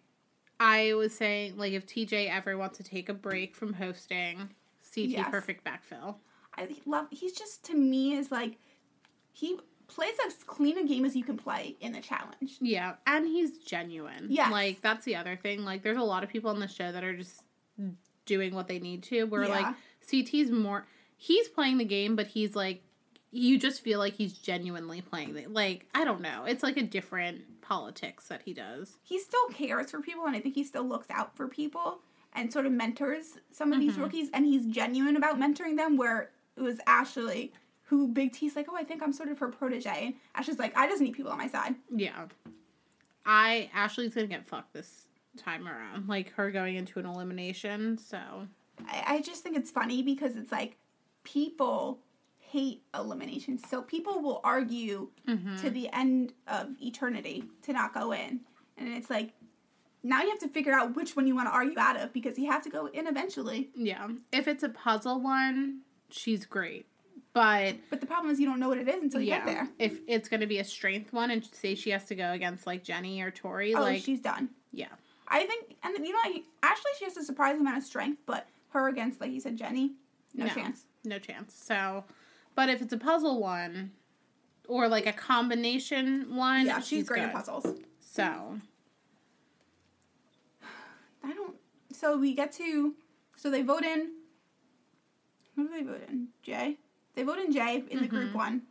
I 0.59 0.93
was 0.93 1.15
saying 1.15 1.57
like 1.57 1.73
if 1.73 1.85
TJ 1.87 2.29
ever 2.29 2.57
wants 2.57 2.77
to 2.77 2.83
take 2.83 3.09
a 3.09 3.13
break 3.13 3.55
from 3.55 3.73
hosting, 3.73 4.49
CT 4.93 5.09
Yes. 5.09 5.27
perfect 5.31 5.63
backfill. 5.65 6.15
I 6.57 6.67
love. 6.85 7.07
He's 7.09 7.33
just 7.33 7.63
to 7.65 7.75
me 7.75 8.13
is 8.13 8.31
like 8.31 8.57
he 9.31 9.57
plays 9.87 10.15
as 10.25 10.35
clean 10.45 10.77
a 10.77 10.83
game 10.85 11.05
as 11.05 11.15
you 11.15 11.23
can 11.23 11.37
play 11.37 11.75
in 11.81 11.91
the 11.91 11.99
challenge. 12.01 12.57
Yeah, 12.61 12.95
and 13.05 13.25
he's 13.27 13.59
genuine. 13.59 14.27
Yeah, 14.29 14.49
Like 14.49 14.81
that's 14.81 15.05
the 15.05 15.15
other 15.15 15.35
thing. 15.35 15.63
Like 15.65 15.83
there's 15.83 15.97
a 15.97 16.01
lot 16.03 16.23
of 16.23 16.29
people 16.29 16.49
on 16.49 16.59
the 16.59 16.67
show 16.67 16.91
that 16.91 17.03
are 17.03 17.15
just 17.15 17.43
doing 18.25 18.53
what 18.55 18.67
they 18.67 18.79
need 18.79 19.03
to. 19.03 19.23
Where 19.25 19.43
Yeah. 19.43 19.49
like 19.49 19.75
CT's 20.01 20.51
more 20.51 20.85
he's 21.17 21.47
playing 21.47 21.77
the 21.77 21.85
game, 21.85 22.15
but 22.15 22.27
he's 22.27 22.55
like 22.55 22.83
you 23.31 23.57
just 23.57 23.81
feel 23.81 23.97
like 23.97 24.13
he's 24.13 24.33
genuinely 24.33 25.01
playing 25.01 25.33
the 25.33 25.47
like 25.47 25.87
I 25.93 26.03
don't 26.05 26.21
know. 26.21 26.45
It's 26.45 26.63
like 26.63 26.77
a 26.77 26.83
different 26.83 27.61
politics 27.61 28.27
that 28.27 28.41
he 28.43 28.53
does. 28.53 28.97
he 29.03 29.17
still 29.19 29.47
cares 29.53 29.89
for 29.91 30.01
people 30.01 30.25
and 30.25 30.35
I 30.35 30.39
think 30.39 30.55
he 30.55 30.63
still 30.63 30.83
looks 30.87 31.07
out 31.09 31.35
for 31.35 31.47
people 31.47 31.99
and 32.33 32.51
sort 32.51 32.65
of 32.65 32.71
mentors 32.73 33.37
some 33.51 33.71
of 33.71 33.79
these 33.79 33.93
Mhm. 33.93 34.01
rookies 34.01 34.29
and 34.33 34.45
he's 34.45 34.65
genuine 34.65 35.15
about 35.15 35.39
mentoring 35.39 35.77
them 35.77 35.95
where 35.97 36.31
it 36.57 36.61
was 36.61 36.79
Ashley 36.85 37.53
who 37.93 38.07
Big 38.07 38.33
T's 38.33 38.55
like, 38.55 38.67
Oh, 38.69 38.75
I 38.75 38.83
think 38.83 39.01
I'm 39.03 39.13
sort 39.13 39.29
of 39.29 39.37
her 39.39 39.47
protege 39.49 40.05
and 40.07 40.13
Ashley's 40.35 40.59
like, 40.59 40.75
I 40.77 40.87
just 40.87 41.01
need 41.01 41.13
people 41.13 41.31
on 41.31 41.37
my 41.37 41.47
side. 41.47 41.75
Yeah. 41.93 42.25
I 43.25 43.69
Ashley's 43.73 44.13
gonna 44.13 44.27
get 44.27 44.45
fucked 44.47 44.73
this 44.73 45.07
time 45.37 45.67
around. 45.67 46.07
Like 46.07 46.31
her 46.33 46.51
going 46.51 46.75
into 46.75 46.99
an 46.99 47.05
elimination, 47.05 47.97
so 47.97 48.17
I, 48.87 49.03
I 49.07 49.21
just 49.21 49.43
think 49.43 49.55
it's 49.57 49.71
funny 49.71 50.01
because 50.03 50.35
it's 50.35 50.51
like 50.51 50.77
people 51.23 51.99
hate 52.39 52.83
elimination. 52.93 53.57
So 53.57 53.81
people 53.81 54.21
will 54.21 54.41
argue 54.43 55.09
Mhm. 55.27 55.59
to 55.61 55.69
the 55.69 55.89
end 55.93 56.33
of 56.47 56.75
eternity 56.81 57.45
to 57.63 57.73
not 57.73 57.93
go 57.93 58.11
in. 58.11 58.41
And 58.77 58.89
it's 58.89 59.09
like 59.09 59.33
now 60.03 60.21
you 60.21 60.29
have 60.29 60.39
to 60.39 60.49
figure 60.49 60.73
out 60.73 60.95
which 60.95 61.15
one 61.15 61.25
you 61.27 61.33
want 61.35 61.47
to 61.47 61.53
argue 61.53 61.79
out 61.79 61.95
of 61.97 62.11
because 62.11 62.37
you 62.37 62.51
have 62.51 62.61
to 62.63 62.69
go 62.69 62.87
in 62.87 63.07
eventually. 63.07 63.69
yeah. 63.75 64.07
If 64.33 64.47
it's 64.49 64.63
a 64.63 64.69
puzzle 64.69 65.21
one, 65.21 65.79
she's 66.09 66.45
great. 66.45 66.85
But 67.33 67.75
But 67.89 67.99
the 67.99 68.05
problem 68.05 68.31
is 68.31 68.39
you 68.39 68.45
don't 68.45 68.59
know 68.59 68.69
what 68.69 68.77
it 68.77 68.87
is 68.87 69.01
until 69.01 69.19
you 69.21 69.27
get 69.27 69.45
there. 69.45 69.67
If 69.79 69.99
it's 70.07 70.29
going 70.29 70.41
to 70.41 70.47
be 70.47 70.59
a 70.59 70.63
strength 70.63 71.11
one 71.13 71.31
and 71.31 71.43
say 71.53 71.73
she 71.75 71.89
has 71.89 72.05
to 72.05 72.15
go 72.15 72.31
against 72.31 72.67
like 72.67 72.83
Jenny 72.83 73.21
or 73.21 73.31
Tori, 73.31 73.73
Oh, 73.73 73.81
like 73.81 74.03
she's 74.03 74.21
done. 74.21 74.49
yeah, 74.71 74.87
I 75.27 75.45
think, 75.45 75.75
and 75.83 75.95
you 76.05 76.13
know, 76.13 76.19
I- 76.23 76.43
actually, 76.61 76.91
she 76.99 77.05
has 77.05 77.17
a 77.17 77.23
surprising 77.23 77.61
amount 77.61 77.77
of 77.77 77.83
strength, 77.83 78.21
but 78.27 78.45
her 78.69 78.87
against, 78.87 79.19
like 79.19 79.31
you 79.31 79.39
said, 79.39 79.57
Jenny, 79.57 79.93
no, 80.35 80.45
No. 80.45 80.53
chance. 80.53 80.85
no 81.03 81.17
chance. 81.17 81.55
So, 81.55 82.03
but 82.55 82.69
if 82.69 82.81
it's 82.83 82.93
a 82.93 82.97
puzzle 82.97 83.39
one 83.39 83.91
or 84.67 84.87
like 84.87 85.07
a 85.07 85.13
combination 85.13 86.35
one, 86.35 86.67
Yeah, 86.67 86.79
she's, 86.81 87.07
great 87.07 87.21
good. 87.21 87.29
at 87.29 87.33
puzzles. 87.33 87.65
So, 87.99 88.59
I 91.23 91.33
don't. 91.33 91.55
So 91.91 92.15
we 92.17 92.33
get 92.35 92.51
to. 92.53 92.93
So 93.37 93.49
they 93.49 93.61
vote 93.63 93.83
in. 93.83 94.11
Who 95.55 95.67
do 95.67 95.73
they 95.73 95.83
vote 95.83 96.03
in? 96.09 96.27
Jay. 96.43 96.77
They 97.15 97.23
vote 97.23 97.37
in 97.39 97.51
Jay 97.51 97.83
in 97.89 98.01
the 98.01 98.07
group 98.07 98.31
Mhm. 98.31 98.35
one, 98.35 98.61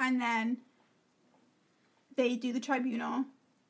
and 0.00 0.20
then 0.20 0.58
they 2.16 2.36
do 2.36 2.52
the 2.52 2.60
tribunal. 2.60 3.24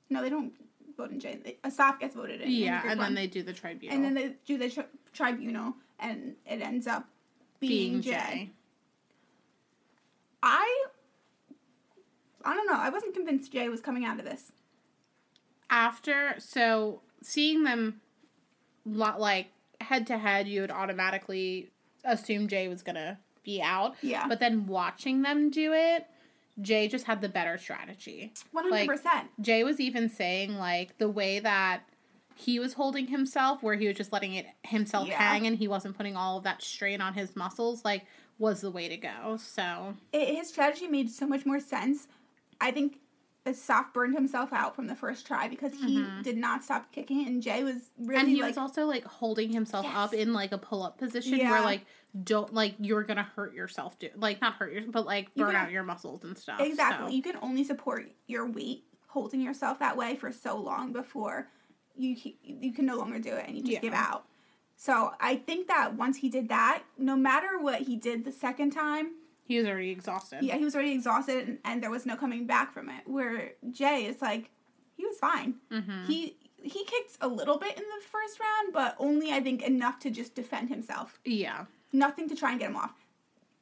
No, 0.08 0.22
they 0.22 0.30
don't 0.30 0.52
vote 0.96 1.10
in 1.10 1.20
Jay. 1.20 1.36
They, 1.36 1.58
Asaf 1.64 1.98
gets 2.00 2.14
voted 2.14 2.40
in. 2.40 2.48
in 2.48 2.54
yeah, 2.54 2.80
group 2.80 2.92
and 2.92 2.98
one. 3.00 3.06
then 3.08 3.14
they 3.14 3.26
do 3.26 3.42
the 3.42 3.52
tribunal 3.52 3.94
and 3.94 4.04
then 4.04 4.14
they 4.14 4.36
do 4.46 4.56
the 4.56 4.70
tri- 4.70 4.86
tribunal, 5.12 5.74
and 5.98 6.36
it 6.46 6.62
ends 6.62 6.86
up 6.86 7.08
being, 7.60 7.92
being 7.92 8.02
Jay. 8.02 8.10
Jay. 8.10 8.50
I. 10.42 10.86
I 12.44 12.54
don't 12.54 12.66
know. 12.66 12.78
I 12.78 12.90
wasn't 12.90 13.14
convinced 13.14 13.52
Jay 13.52 13.68
was 13.68 13.80
coming 13.80 14.04
out 14.04 14.18
of 14.20 14.24
this. 14.24 14.52
After 15.68 16.36
so 16.38 17.02
seeing 17.20 17.64
them 17.64 18.00
lot 18.84 19.20
like 19.20 19.48
head 19.80 20.06
to 20.06 20.18
head, 20.18 20.46
you 20.46 20.60
would 20.60 20.70
automatically 20.70 21.72
assume 22.04 22.46
Jay 22.46 22.68
was 22.68 22.84
gonna 22.84 23.18
be 23.46 23.62
out. 23.62 23.94
Yeah. 24.02 24.26
But 24.28 24.40
then 24.40 24.66
watching 24.66 25.22
them 25.22 25.48
do 25.48 25.72
it, 25.72 26.06
Jay 26.60 26.88
just 26.88 27.06
had 27.06 27.22
the 27.22 27.28
better 27.30 27.56
strategy. 27.56 28.32
One 28.52 28.64
hundred 28.70 28.88
percent. 28.88 29.28
Jay 29.40 29.64
was 29.64 29.80
even 29.80 30.10
saying 30.10 30.56
like 30.58 30.98
the 30.98 31.08
way 31.08 31.38
that 31.38 31.82
he 32.34 32.58
was 32.58 32.74
holding 32.74 33.06
himself, 33.06 33.62
where 33.62 33.76
he 33.76 33.86
was 33.86 33.96
just 33.96 34.12
letting 34.12 34.34
it 34.34 34.46
himself 34.62 35.08
Yeah. 35.08 35.16
hang 35.16 35.46
and 35.46 35.56
he 35.56 35.68
wasn't 35.68 35.96
putting 35.96 36.16
all 36.16 36.36
of 36.36 36.44
that 36.44 36.60
strain 36.62 37.00
on 37.00 37.14
his 37.14 37.34
muscles, 37.34 37.82
like 37.84 38.04
was 38.38 38.60
the 38.60 38.70
way 38.70 38.88
to 38.88 38.96
go. 38.98 39.38
So 39.38 39.94
It, 40.12 40.36
his 40.36 40.48
strategy 40.48 40.86
made 40.88 41.10
so 41.10 41.26
much 41.26 41.46
more 41.46 41.60
sense. 41.60 42.08
I 42.60 42.70
think 42.72 42.98
Asaf 43.46 43.92
burned 43.92 44.14
himself 44.14 44.52
out 44.52 44.74
from 44.74 44.88
the 44.88 44.96
first 44.96 45.24
try 45.26 45.46
because 45.48 45.72
he 45.72 45.98
Mhm. 46.00 46.22
did 46.24 46.36
not 46.36 46.64
stop 46.64 46.90
kicking, 46.90 47.26
and 47.26 47.40
Jay 47.42 47.62
was 47.62 47.90
really 47.98 48.20
and 48.20 48.28
he 48.28 48.42
like, 48.42 48.48
was 48.50 48.58
also 48.58 48.86
like 48.86 49.04
holding 49.04 49.52
himself 49.52 49.84
Yes. 49.86 49.94
up 49.96 50.14
in 50.14 50.32
like 50.32 50.52
a 50.52 50.58
pull 50.58 50.82
up 50.82 50.98
position 50.98 51.38
Yeah. 51.38 51.50
where 51.52 51.60
like 51.62 51.82
don't 52.24 52.52
like 52.54 52.74
you're 52.78 53.02
gonna 53.04 53.28
hurt 53.36 53.54
yourself, 53.54 53.98
do 53.98 54.08
like 54.16 54.40
not 54.40 54.54
hurt 54.54 54.72
yourself, 54.72 54.92
but 54.92 55.06
like 55.06 55.28
You 55.34 55.44
burn 55.44 55.54
can- 55.54 55.66
out 55.66 55.70
your 55.72 55.82
muscles 55.82 56.24
and 56.24 56.36
stuff. 56.36 56.60
exactly. 56.60 57.08
so. 57.10 57.14
You 57.16 57.22
can 57.22 57.36
only 57.42 57.64
support 57.64 58.10
your 58.26 58.46
weight 58.46 58.84
holding 59.08 59.40
yourself 59.40 59.78
that 59.78 59.96
way 59.96 60.14
for 60.16 60.30
so 60.32 60.56
long 60.58 60.92
before 60.92 61.48
you 61.96 62.16
you 62.42 62.72
can 62.72 62.84
no 62.86 62.96
longer 62.96 63.18
do 63.18 63.30
it 63.34 63.46
and 63.46 63.56
you 63.56 63.62
just 63.62 63.72
Yeah. 63.74 63.80
give 63.80 63.94
out. 63.94 64.26
So 64.76 65.12
I 65.20 65.36
think 65.36 65.68
that 65.68 65.94
once 65.94 66.18
he 66.18 66.28
did 66.28 66.48
that, 66.50 66.82
no 66.98 67.16
matter 67.16 67.58
what 67.58 67.82
he 67.82 67.96
did 67.96 68.24
the 68.26 68.32
second 68.32 68.70
time, 68.72 69.12
He 69.44 69.56
was 69.56 69.66
already 69.66 69.90
exhausted. 69.90 70.42
yeah, 70.42 70.56
he 70.58 70.64
was 70.64 70.74
already 70.74 70.92
exhausted 70.92 71.48
and, 71.48 71.58
and 71.64 71.82
there 71.82 71.90
was 71.90 72.04
no 72.04 72.14
coming 72.16 72.46
back 72.46 72.72
from 72.74 72.90
it. 72.90 73.06
Where 73.06 73.52
Jay 73.70 74.04
is 74.04 74.20
like, 74.20 74.50
he 74.94 75.06
was 75.06 75.18
fine. 75.18 75.54
hmm 75.70 76.04
He 76.06 76.36
he 76.62 76.84
kicked 76.84 77.16
a 77.20 77.28
little 77.28 77.58
bit 77.58 77.76
in 77.76 77.84
the 77.84 78.04
first 78.04 78.40
round, 78.40 78.72
but 78.72 78.96
only 78.98 79.30
I 79.32 79.40
think 79.40 79.62
enough 79.62 79.98
to 80.00 80.10
just 80.10 80.34
defend 80.34 80.68
himself. 80.68 81.20
yeah. 81.24 81.66
Nothing 81.96 82.28
to 82.28 82.36
try 82.36 82.50
and 82.50 82.60
get 82.60 82.70
him 82.70 82.76
off. 82.76 82.92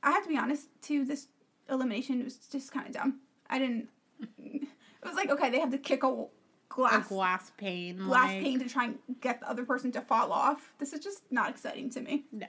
I 0.03 0.11
have 0.11 0.25
to 0.25 0.29
be 0.29 0.37
honest, 0.37 0.69
too. 0.83 1.05
This 1.05 1.29
elimination 1.71 2.23
was 2.25 2.37
just 2.37 2.73
kind 2.73 2.87
of 2.87 2.93
dumb. 2.93 3.21
I 3.49 3.59
didn't. 3.59 3.89
It 5.05 5.09
was 5.09 5.17
like 5.17 5.29
okay, 5.29 5.51
they 5.51 5.61
have 5.61 5.71
to 5.71 5.77
kick 5.77 6.03
a 6.03 6.25
glass. 6.71 7.05
A 7.05 7.09
glass 7.11 7.53
pane. 7.59 7.99
glass 7.99 8.29
like, 8.29 8.43
pane 8.43 8.59
to 8.59 8.69
try 8.69 8.85
and 8.87 8.99
get 9.21 9.41
the 9.41 9.49
other 9.51 9.67
person 9.67 9.93
to 9.93 10.01
fall 10.01 10.33
off. 10.33 10.73
This 10.79 10.95
is 10.95 11.01
just 11.01 11.31
not 11.31 11.51
exciting 11.51 11.91
to 11.91 12.01
me. 12.01 12.25
No. 12.33 12.47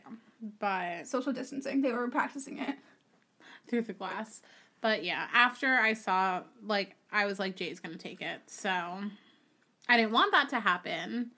But 0.60 1.06
Social 1.06 1.34
distancing. 1.34 1.82
They 1.82 1.92
were 1.92 2.08
practicing 2.08 2.60
it. 2.60 2.76
through 3.68 3.82
the 3.82 3.94
glass. 3.94 4.42
But 4.80 5.04
yeah, 5.04 5.28
after 5.34 5.76
I 5.76 5.94
saw 5.94 6.44
like 6.66 6.96
I 7.12 7.26
was 7.26 7.40
like 7.40 7.56
Jay's 7.56 7.80
gonna 7.80 7.98
take 7.98 8.22
it, 8.22 8.42
so 8.48 8.70
I 9.90 9.98
didn't 9.98 10.12
want 10.12 10.32
that 10.32 10.50
to 10.50 10.60
happen. 10.60 11.32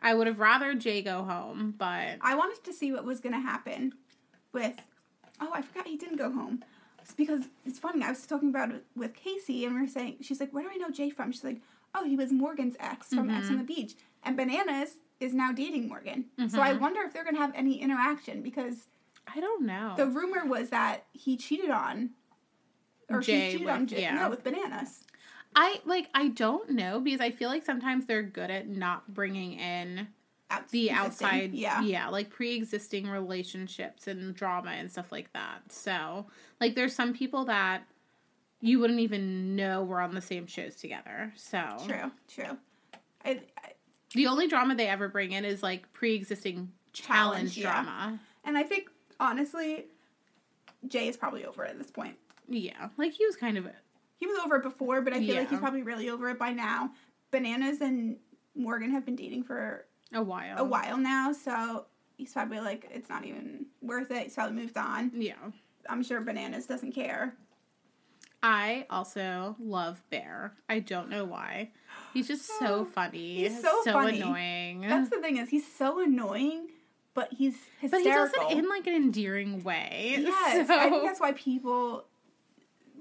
I 0.00 0.14
would 0.14 0.26
have 0.26 0.38
rather 0.38 0.74
Jay 0.74 1.02
go 1.02 1.24
home, 1.24 1.74
but 1.76 2.18
I 2.20 2.34
wanted 2.34 2.62
to 2.64 2.72
see 2.72 2.92
what 2.92 3.04
was 3.04 3.20
going 3.20 3.34
to 3.34 3.40
happen 3.40 3.94
with. 4.52 4.74
Oh, 5.40 5.50
I 5.52 5.62
forgot 5.62 5.86
he 5.86 5.96
didn't 5.96 6.16
go 6.16 6.30
home. 6.32 6.62
It's 7.00 7.14
because 7.14 7.42
it's 7.64 7.78
funny. 7.78 8.02
I 8.04 8.10
was 8.10 8.26
talking 8.26 8.48
about 8.50 8.70
it 8.70 8.84
with 8.94 9.14
Casey, 9.14 9.64
and 9.64 9.74
we 9.74 9.80
were 9.82 9.86
saying, 9.88 10.16
she's 10.20 10.40
like, 10.40 10.52
"Where 10.52 10.64
do 10.64 10.70
I 10.72 10.76
know 10.76 10.90
Jay 10.90 11.10
from?" 11.10 11.32
She's 11.32 11.44
like, 11.44 11.60
"Oh, 11.94 12.04
he 12.04 12.16
was 12.16 12.32
Morgan's 12.32 12.76
ex 12.78 13.08
from 13.08 13.30
Ex 13.30 13.48
on 13.48 13.58
the 13.58 13.64
Beach, 13.64 13.94
and 14.24 14.36
Bananas 14.36 14.96
is 15.20 15.32
now 15.34 15.50
dating 15.52 15.88
Morgan." 15.88 16.26
So 16.48 16.60
I 16.60 16.74
Mhm. 16.74 16.80
wonder 16.80 17.00
if 17.02 17.12
they're 17.12 17.24
going 17.24 17.34
to 17.36 17.40
have 17.40 17.52
any 17.54 17.80
interaction 17.80 18.42
because 18.42 18.88
I 19.26 19.40
don't 19.40 19.64
know. 19.64 19.94
the 19.96 20.06
rumor 20.06 20.44
was 20.44 20.70
that 20.70 21.06
he 21.12 21.36
cheated 21.36 21.70
on, 21.70 22.10
or 23.08 23.20
Jay 23.20 23.46
she 23.46 23.52
cheated 23.52 23.66
with- 23.66 23.74
on 23.74 23.86
Jay. 23.86 24.00
yeah. 24.02 24.14
No, 24.14 24.28
with 24.30 24.44
Bananas. 24.44 25.04
I 25.54 25.80
like 25.84 26.08
I 26.14 26.28
don't 26.28 26.70
know 26.70 27.00
because 27.00 27.20
I 27.20 27.30
feel 27.30 27.48
like 27.48 27.64
sometimes 27.64 28.06
they're 28.06 28.22
good 28.22 28.50
at 28.50 28.68
not 28.68 29.12
bringing 29.12 29.54
in 29.54 30.08
Out- 30.50 30.68
the 30.70 30.90
outside 30.90 31.52
yeah. 31.54 31.82
yeah 31.82 32.08
like 32.08 32.30
pre-existing 32.30 33.08
relationships 33.08 34.06
and 34.06 34.34
drama 34.34 34.70
and 34.70 34.90
stuff 34.90 35.12
like 35.12 35.32
that 35.32 35.60
so 35.70 36.26
like 36.60 36.74
there's 36.74 36.94
some 36.94 37.12
people 37.12 37.44
that 37.46 37.82
you 38.60 38.78
wouldn't 38.78 39.00
even 39.00 39.54
know 39.56 39.82
we're 39.84 40.00
on 40.00 40.14
the 40.14 40.20
same 40.20 40.46
shows 40.46 40.74
together. 40.74 41.32
So 41.36 41.62
True, 41.86 42.10
true. 42.28 42.56
I, 43.24 43.40
I, 43.56 43.72
the 44.14 44.26
only 44.26 44.48
drama 44.48 44.74
they 44.74 44.88
ever 44.88 45.08
bring 45.08 45.30
in 45.32 45.44
is 45.44 45.62
like 45.62 45.92
pre-existing 45.92 46.72
challenge, 46.92 47.54
Challenge, 47.54 47.58
yeah. 47.58 47.82
drama. 47.84 48.20
and 48.44 48.58
I 48.58 48.64
think 48.64 48.90
honestly, 49.20 49.86
Jay 50.88 51.06
is 51.08 51.16
probably 51.16 51.44
over 51.44 51.64
at 51.64 51.78
this 51.78 51.90
point. 51.92 52.16
Yeah, 52.48 52.88
like 52.96 53.12
he 53.12 53.24
was 53.26 53.36
kind 53.36 53.58
of 53.58 53.66
He 54.18 54.26
was 54.26 54.38
over 54.44 54.56
it 54.56 54.62
before, 54.62 55.00
but 55.00 55.12
I 55.12 55.20
feel 55.20 55.36
like 55.36 55.48
he's 55.50 55.58
probably 55.60 55.82
really 55.82 56.10
over 56.10 56.28
it 56.28 56.38
by 56.38 56.52
now. 56.52 56.90
Bananas 57.30 57.80
and 57.80 58.16
Morgan 58.54 58.90
have 58.90 59.04
been 59.04 59.16
dating 59.16 59.44
for 59.44 59.86
a 60.12 60.22
while. 60.22 60.58
a 60.58 60.64
while 60.64 60.96
now, 60.96 61.32
so 61.32 61.86
he's 62.16 62.32
probably 62.32 62.58
like, 62.60 62.88
it's 62.92 63.08
not 63.08 63.24
even 63.24 63.66
worth 63.80 64.10
it. 64.10 64.24
He's 64.24 64.34
probably 64.34 64.60
moved 64.60 64.76
on. 64.76 65.12
Yeah. 65.14 65.34
I'm 65.88 66.02
sure 66.02 66.20
Bananas 66.20 66.66
doesn't 66.66 66.92
care. 66.92 67.34
I 68.42 68.86
also 68.90 69.56
love 69.58 70.00
Bear. 70.10 70.54
I 70.68 70.78
don't 70.80 71.08
know 71.10 71.24
why. 71.24 71.70
He's 72.14 72.28
just 72.28 72.46
so 72.58 72.84
funny. 72.94 73.36
He's 73.48 73.60
so 73.60 73.82
funny. 73.84 74.20
annoying. 74.20 74.80
That's 74.82 75.10
the 75.10 75.20
thing 75.20 75.38
is, 75.38 75.48
he's 75.48 75.66
so 75.72 76.00
annoying, 76.00 76.68
but 77.14 77.32
he's 77.32 77.56
but 77.82 77.98
he 78.00 78.04
does 78.04 78.30
hysterical. 78.30 78.56
it 78.56 78.58
in 78.58 78.68
like 78.68 78.86
an 78.86 78.94
endearing 78.94 79.62
way. 79.64 80.16
yes, 80.20 80.66
So 80.68 80.78
I 80.78 80.88
think 80.88 81.02
that's 81.04 81.20
why 81.20 81.32
people 81.32 82.04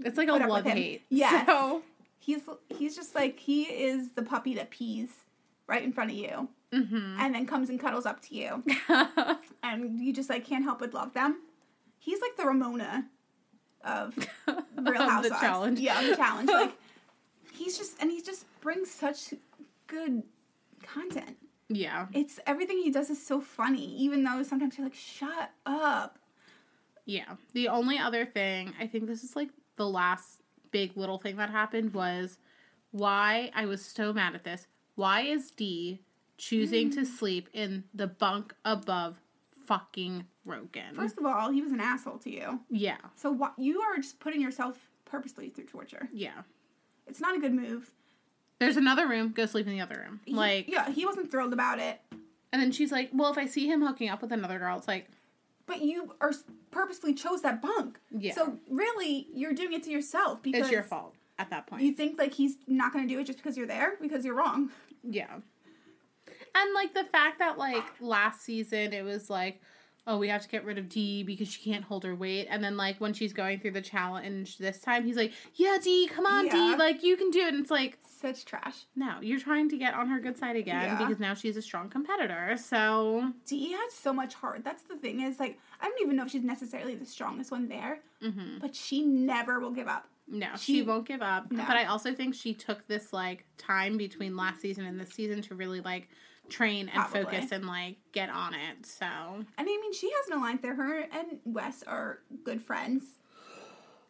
it's 0.06 0.18
like 0.18 0.28
a 0.28 0.34
put 0.34 0.42
up 0.42 0.50
with 0.50 0.66
love 0.66 0.74
hate. 0.74 1.04
Yes. 1.10 1.46
So, 1.48 1.82
he's 2.20 2.42
he's 2.70 2.96
just 2.96 3.16
like 3.16 3.40
he 3.40 3.64
is 3.64 4.12
the 4.12 4.22
puppy 4.24 4.56
that 4.56 4.70
pees 4.70 5.10
right 5.68 5.84
in 5.84 5.94
front 5.94 6.12
of 6.12 6.18
you 6.18 6.50
mhm. 6.74 7.16
and 7.20 7.34
then 7.34 7.46
comes 7.46 7.70
and 7.70 7.80
cuddles 7.80 8.06
up 8.06 8.22
to 8.22 8.36
you 8.36 8.64
and 9.64 10.00
you 10.00 10.12
just 10.14 10.30
like 10.30 10.46
can't 10.46 10.64
help 10.64 10.80
but 10.80 10.94
love 10.94 11.14
them. 11.14 11.42
He's 12.00 12.20
like 12.22 12.36
the 12.38 12.46
Ramona 12.46 13.06
of 13.84 14.16
Real 14.48 15.02
Of 15.02 15.10
Housewives. 15.10 15.30
the 15.30 15.36
challenge. 15.40 15.80
Yeah, 15.80 16.02
the 16.02 16.16
challenge. 16.16 16.50
Like 16.50 16.74
he's 17.54 17.78
just 17.78 18.02
and 18.02 18.12
he 18.12 18.22
just 18.22 18.46
brings 18.62 18.90
such 18.92 19.34
good 19.88 20.24
content. 20.84 21.38
yeah. 21.70 22.08
It's 22.14 22.40
everything 22.46 22.78
he 22.80 22.92
does 22.92 23.10
is 23.10 23.26
so 23.26 23.40
funny, 23.42 23.96
even 23.98 24.24
though 24.24 24.44
sometimes 24.44 24.78
you're 24.78 24.86
like, 24.88 24.96
shut 24.96 25.52
up. 25.66 26.18
Yeah. 27.06 27.36
The 27.54 27.70
only 27.70 27.98
other 27.98 28.26
thing, 28.26 28.74
I 28.80 28.88
think 28.88 29.08
this 29.08 29.24
is 29.24 29.36
like 29.36 29.50
the 29.78 29.88
last 29.88 30.42
big 30.72 30.98
little 30.98 31.18
thing 31.18 31.38
that 31.38 31.50
happened 31.50 31.94
was 31.94 32.38
why 32.92 33.52
I 33.56 33.66
was 33.66 33.84
so 33.84 34.12
mad 34.14 34.36
at 34.36 34.44
this. 34.44 34.68
Why 34.96 35.22
is 35.22 35.52
Dee 35.52 36.02
choosing 36.38 36.90
Mm. 36.90 36.96
to 36.96 37.06
sleep 37.06 37.50
in 37.54 37.84
the 37.94 38.08
bunk 38.08 38.54
above 38.66 39.22
fucking 39.66 40.26
Rogan? 40.46 40.96
First 40.96 41.18
of 41.18 41.26
all, 41.26 41.52
he 41.52 41.62
was 41.62 41.72
an 41.72 41.80
asshole 41.80 42.18
to 42.20 42.30
you. 42.32 42.60
yeah. 42.70 42.98
So 43.16 43.32
what 43.32 43.54
you 43.58 43.82
are 43.82 43.96
just 43.98 44.20
putting 44.20 44.42
yourself 44.42 44.90
purposely 45.06 45.50
through 45.50 45.66
torture. 45.66 46.10
Yeah. 46.12 46.44
It's 47.06 47.22
not 47.22 47.36
a 47.36 47.40
good 47.40 47.54
move. 47.54 47.92
There's 48.60 48.76
another 48.78 49.08
room, 49.08 49.32
go 49.34 49.46
sleep 49.46 49.68
in 49.68 49.74
the 49.74 49.82
other 49.82 50.04
room. 50.06 50.20
He- 50.26 50.34
Like 50.34 50.68
yeah, 50.70 50.90
he 50.90 51.06
wasn't 51.06 51.32
thrilled 51.32 51.54
about 51.54 51.80
it. 51.80 52.02
and 52.52 52.62
then 52.62 52.72
she's 52.72 52.92
like, 52.92 53.10
Well, 53.14 53.32
if 53.32 53.38
I 53.38 53.46
see 53.46 53.68
him 53.68 53.82
hooking 53.82 54.10
up 54.10 54.22
with 54.22 54.32
another 54.32 54.58
girl, 54.60 54.78
it's 54.78 54.88
like 54.88 55.08
But 55.68 55.82
you 55.82 56.16
are 56.22 56.32
purposely 56.72 57.14
chose 57.14 57.42
that 57.44 57.62
bunk. 57.62 58.00
Yeah. 58.10 58.34
So 58.34 58.58
really, 58.70 59.28
you're 59.34 59.54
doing 59.54 59.74
it 59.74 59.84
to 59.84 59.92
yourself 59.92 60.42
because 60.42 60.62
it's 60.62 60.72
your 60.72 60.82
fault 60.82 61.14
at 61.38 61.50
that 61.52 61.68
point. 61.68 61.84
You 61.84 61.92
think 61.92 62.18
like 62.18 62.34
he's 62.34 62.56
not 62.68 62.94
going 62.94 63.08
to 63.08 63.14
do 63.14 63.20
it 63.20 63.26
just 63.26 63.38
because 63.38 63.58
you're 63.58 63.68
there 63.68 63.94
because 64.02 64.26
you're 64.26 64.36
wrong. 64.36 64.72
Yeah. 65.04 65.36
And 66.56 66.74
like 66.74 66.94
the 66.94 67.04
fact 67.04 67.40
that 67.40 67.58
like 67.58 67.84
last 68.00 68.42
season 68.42 68.94
it 68.94 69.04
was 69.04 69.30
like, 69.30 69.62
oh, 70.08 70.18
we 70.18 70.30
have 70.30 70.42
to 70.42 70.48
get 70.48 70.64
rid 70.66 70.78
of 70.78 70.88
Dee 70.90 71.22
because 71.22 71.50
she 71.52 71.70
can't 71.70 71.84
hold 71.84 72.04
her 72.06 72.16
weight. 72.16 72.48
And 72.50 72.64
then 72.64 72.78
like 72.78 73.00
when 73.00 73.14
she's 73.14 73.34
going 73.34 73.60
through 73.60 73.72
the 73.72 73.82
challenge 73.82 74.58
this 74.58 74.80
time, 74.80 75.06
he's 75.06 75.18
like, 75.18 75.34
yeah, 75.56 75.78
Dee, 75.84 76.08
come 76.08 76.26
on, 76.26 76.46
Yeah. 76.48 76.54
Dee, 76.54 76.76
like 76.78 77.04
you 77.04 77.18
can 77.18 77.30
do 77.30 77.40
it. 77.42 77.50
And 77.54 77.60
it's 77.62 77.70
like, 77.72 77.98
Such 78.06 78.46
trash. 78.46 78.86
no, 78.96 79.18
you're 79.22 79.40
trying 79.40 79.70
to 79.70 79.78
get 79.78 79.94
on 79.94 80.08
her 80.08 80.20
good 80.20 80.38
side 80.38 80.56
again 80.56 80.82
Yeah. 80.84 80.98
because 80.98 81.20
now 81.20 81.34
she's 81.34 81.58
a 81.58 81.62
strong 81.62 81.90
competitor. 81.90 82.56
So 82.58 83.32
Dee 83.46 83.74
has 83.74 83.94
so 83.94 84.14
much 84.14 84.34
heart. 84.34 84.64
That's 84.64 84.84
the 84.84 84.96
thing 84.96 85.22
is 85.22 85.40
like 85.40 85.60
I 85.82 85.90
don't 85.90 86.02
even 86.02 86.16
know 86.16 86.24
if 86.26 86.32
she's 86.32 86.44
necessarily 86.44 86.96
the 86.96 87.06
strongest 87.06 87.52
one 87.52 87.68
there, 87.68 88.00
mhm. 88.24 88.60
but 88.62 88.76
she 88.76 89.02
never 89.04 89.60
will 89.60 89.72
give 89.72 89.88
up. 89.88 90.08
no, 90.30 90.48
she, 90.58 90.76
She- 90.76 90.82
won't 90.84 91.06
give 91.08 91.22
up. 91.22 91.52
No. 91.52 91.64
But 91.68 91.78
I 91.78 91.86
also 91.86 92.14
think 92.14 92.34
she 92.34 92.54
took 92.54 92.88
this 92.88 93.14
like 93.14 93.46
time 93.58 93.98
between 93.98 94.36
last 94.36 94.62
season 94.62 94.86
and 94.86 95.00
this 95.00 95.10
season 95.12 95.42
to 95.44 95.56
really 95.56 95.82
like 95.82 96.10
train 96.50 96.90
and 96.90 97.04
Probably. 97.04 97.24
focus 97.24 97.52
and 97.52 97.66
like 97.66 97.98
get 98.12 98.30
on 98.30 98.54
it. 98.54 98.86
So 98.86 99.06
And 99.06 99.46
I 99.58 99.64
mean, 99.64 99.94
she 99.94 100.10
has 100.10 100.30
no 100.30 100.38
line 100.38 100.60
there. 100.62 100.76
Her 100.76 101.02
and 101.02 101.40
Wes 101.46 101.84
are 101.84 102.20
good 102.44 102.62
friends. 102.62 103.04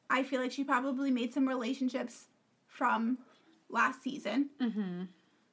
I 0.09 0.23
feel 0.23 0.39
like 0.41 0.51
she 0.51 0.63
probably 0.63 1.11
made 1.11 1.33
some 1.33 1.47
relationships 1.47 2.27
from 2.65 3.17
last 3.69 4.01
season. 4.03 4.49
mm-hmm. 4.61 5.03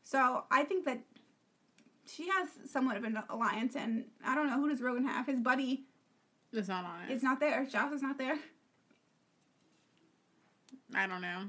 So 0.03 0.45
I 0.51 0.65
think 0.65 0.85
that 0.85 1.01
she 2.07 2.29
has 2.29 2.49
somewhat 2.71 2.97
of 2.97 3.05
an 3.05 3.19
alliance. 3.31 3.75
And 3.75 4.05
I 4.25 4.35
don't 4.35 4.47
know 4.49 4.57
who 4.61 4.69
does 4.69 4.81
Rogan 4.83 5.07
have. 5.07 5.27
His 5.27 5.41
buddy 5.41 5.87
it's 6.53 6.69
not 6.69 6.85
on 6.85 7.09
it. 7.09 7.13
is 7.13 7.23
not 7.23 7.41
there. 7.41 7.65
Josh 7.65 7.93
is 7.93 8.03
not 8.03 8.19
there. 8.19 8.37
I 10.95 11.07
don't 11.07 11.23
know. 11.23 11.45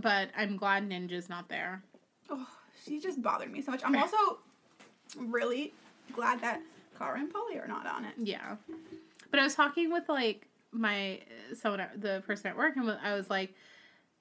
But 0.00 0.28
I'm 0.36 0.56
glad 0.56 0.88
Ninja's 0.88 1.28
not 1.28 1.48
there. 1.48 1.82
Oh, 2.30 2.46
she 2.84 3.00
just 3.00 3.22
bothered 3.22 3.50
me 3.52 3.62
so 3.62 3.70
much. 3.72 3.82
I'm 3.84 3.96
also 3.96 4.38
really 5.18 5.72
glad 6.12 6.40
that 6.40 6.60
Cara 6.98 7.18
and 7.18 7.32
Paulie 7.32 7.62
are 7.62 7.68
not 7.68 7.86
on 7.86 8.04
it. 8.04 8.14
Yeah. 8.18 8.56
But 9.30 9.40
I 9.40 9.44
was 9.44 9.54
talking 9.54 9.90
with 9.92 10.08
like 10.08 10.46
my 10.72 11.20
someone 11.54 11.80
at- 11.80 12.00
the 12.00 12.22
person 12.26 12.46
at 12.48 12.56
work 12.56 12.76
and 12.76 12.90
I 12.90 13.14
was 13.14 13.28
like 13.30 13.54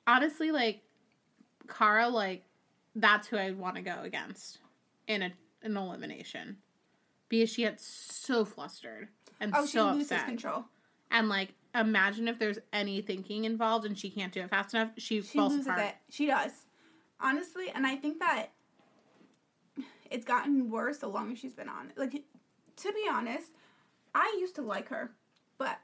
honestly 0.07 0.51
like 0.51 0.81
Cara 1.67 2.07
like 2.09 2.43
that's 2.95 3.27
who 3.27 3.37
I'd 3.37 3.57
want 3.57 3.75
to 3.77 3.81
go 3.81 3.95
against 4.03 4.59
in 5.07 5.21
a 5.21 5.31
an 5.63 5.77
elimination. 5.77 6.57
Because 7.29 7.49
she 7.51 7.61
gets 7.61 7.85
so 7.85 8.43
flustered 8.43 9.07
and 9.39 9.53
Oh, 9.55 9.65
she 9.65 9.73
so 9.73 9.91
loses 9.91 10.11
upset. 10.11 10.25
control. 10.27 10.65
And 11.09 11.29
like 11.29 11.53
imagine 11.73 12.27
if 12.27 12.37
there's 12.39 12.59
any 12.73 13.01
thinking 13.01 13.45
involved 13.45 13.85
and 13.85 13.97
she 13.97 14.09
can't 14.09 14.33
do 14.33 14.41
it 14.41 14.49
fast 14.49 14.73
enough, 14.73 14.89
she, 14.97 15.21
She 15.21 15.37
falls 15.37 15.53
loses 15.53 15.67
apart. 15.67 15.81
it. 15.81 15.95
She 16.09 16.25
does. 16.25 16.51
Honestly, 17.21 17.69
and 17.73 17.85
I 17.85 17.95
think 17.95 18.19
that 18.19 18.47
it's 20.09 20.25
gotten 20.25 20.69
worse 20.69 20.97
the 20.97 21.07
longer 21.07 21.35
she's 21.35 21.53
been 21.53 21.69
on. 21.69 21.91
Like, 21.95 22.11
to 22.77 22.91
be 22.93 23.03
honest, 23.09 23.51
I 24.15 24.35
used 24.39 24.55
to 24.55 24.61
like 24.61 24.89
her, 24.89 25.11
but 25.57 25.77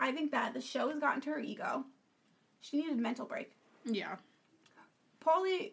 I 0.00 0.12
think 0.12 0.30
that 0.32 0.54
the 0.54 0.60
show 0.60 0.90
has 0.90 0.98
gotten 0.98 1.20
to 1.22 1.30
her 1.30 1.38
ego. 1.38 1.84
She 2.60 2.78
needed 2.78 2.98
a 2.98 3.02
mental 3.02 3.24
break. 3.26 3.52
Yeah. 3.84 4.16
Paulie, 5.24 5.72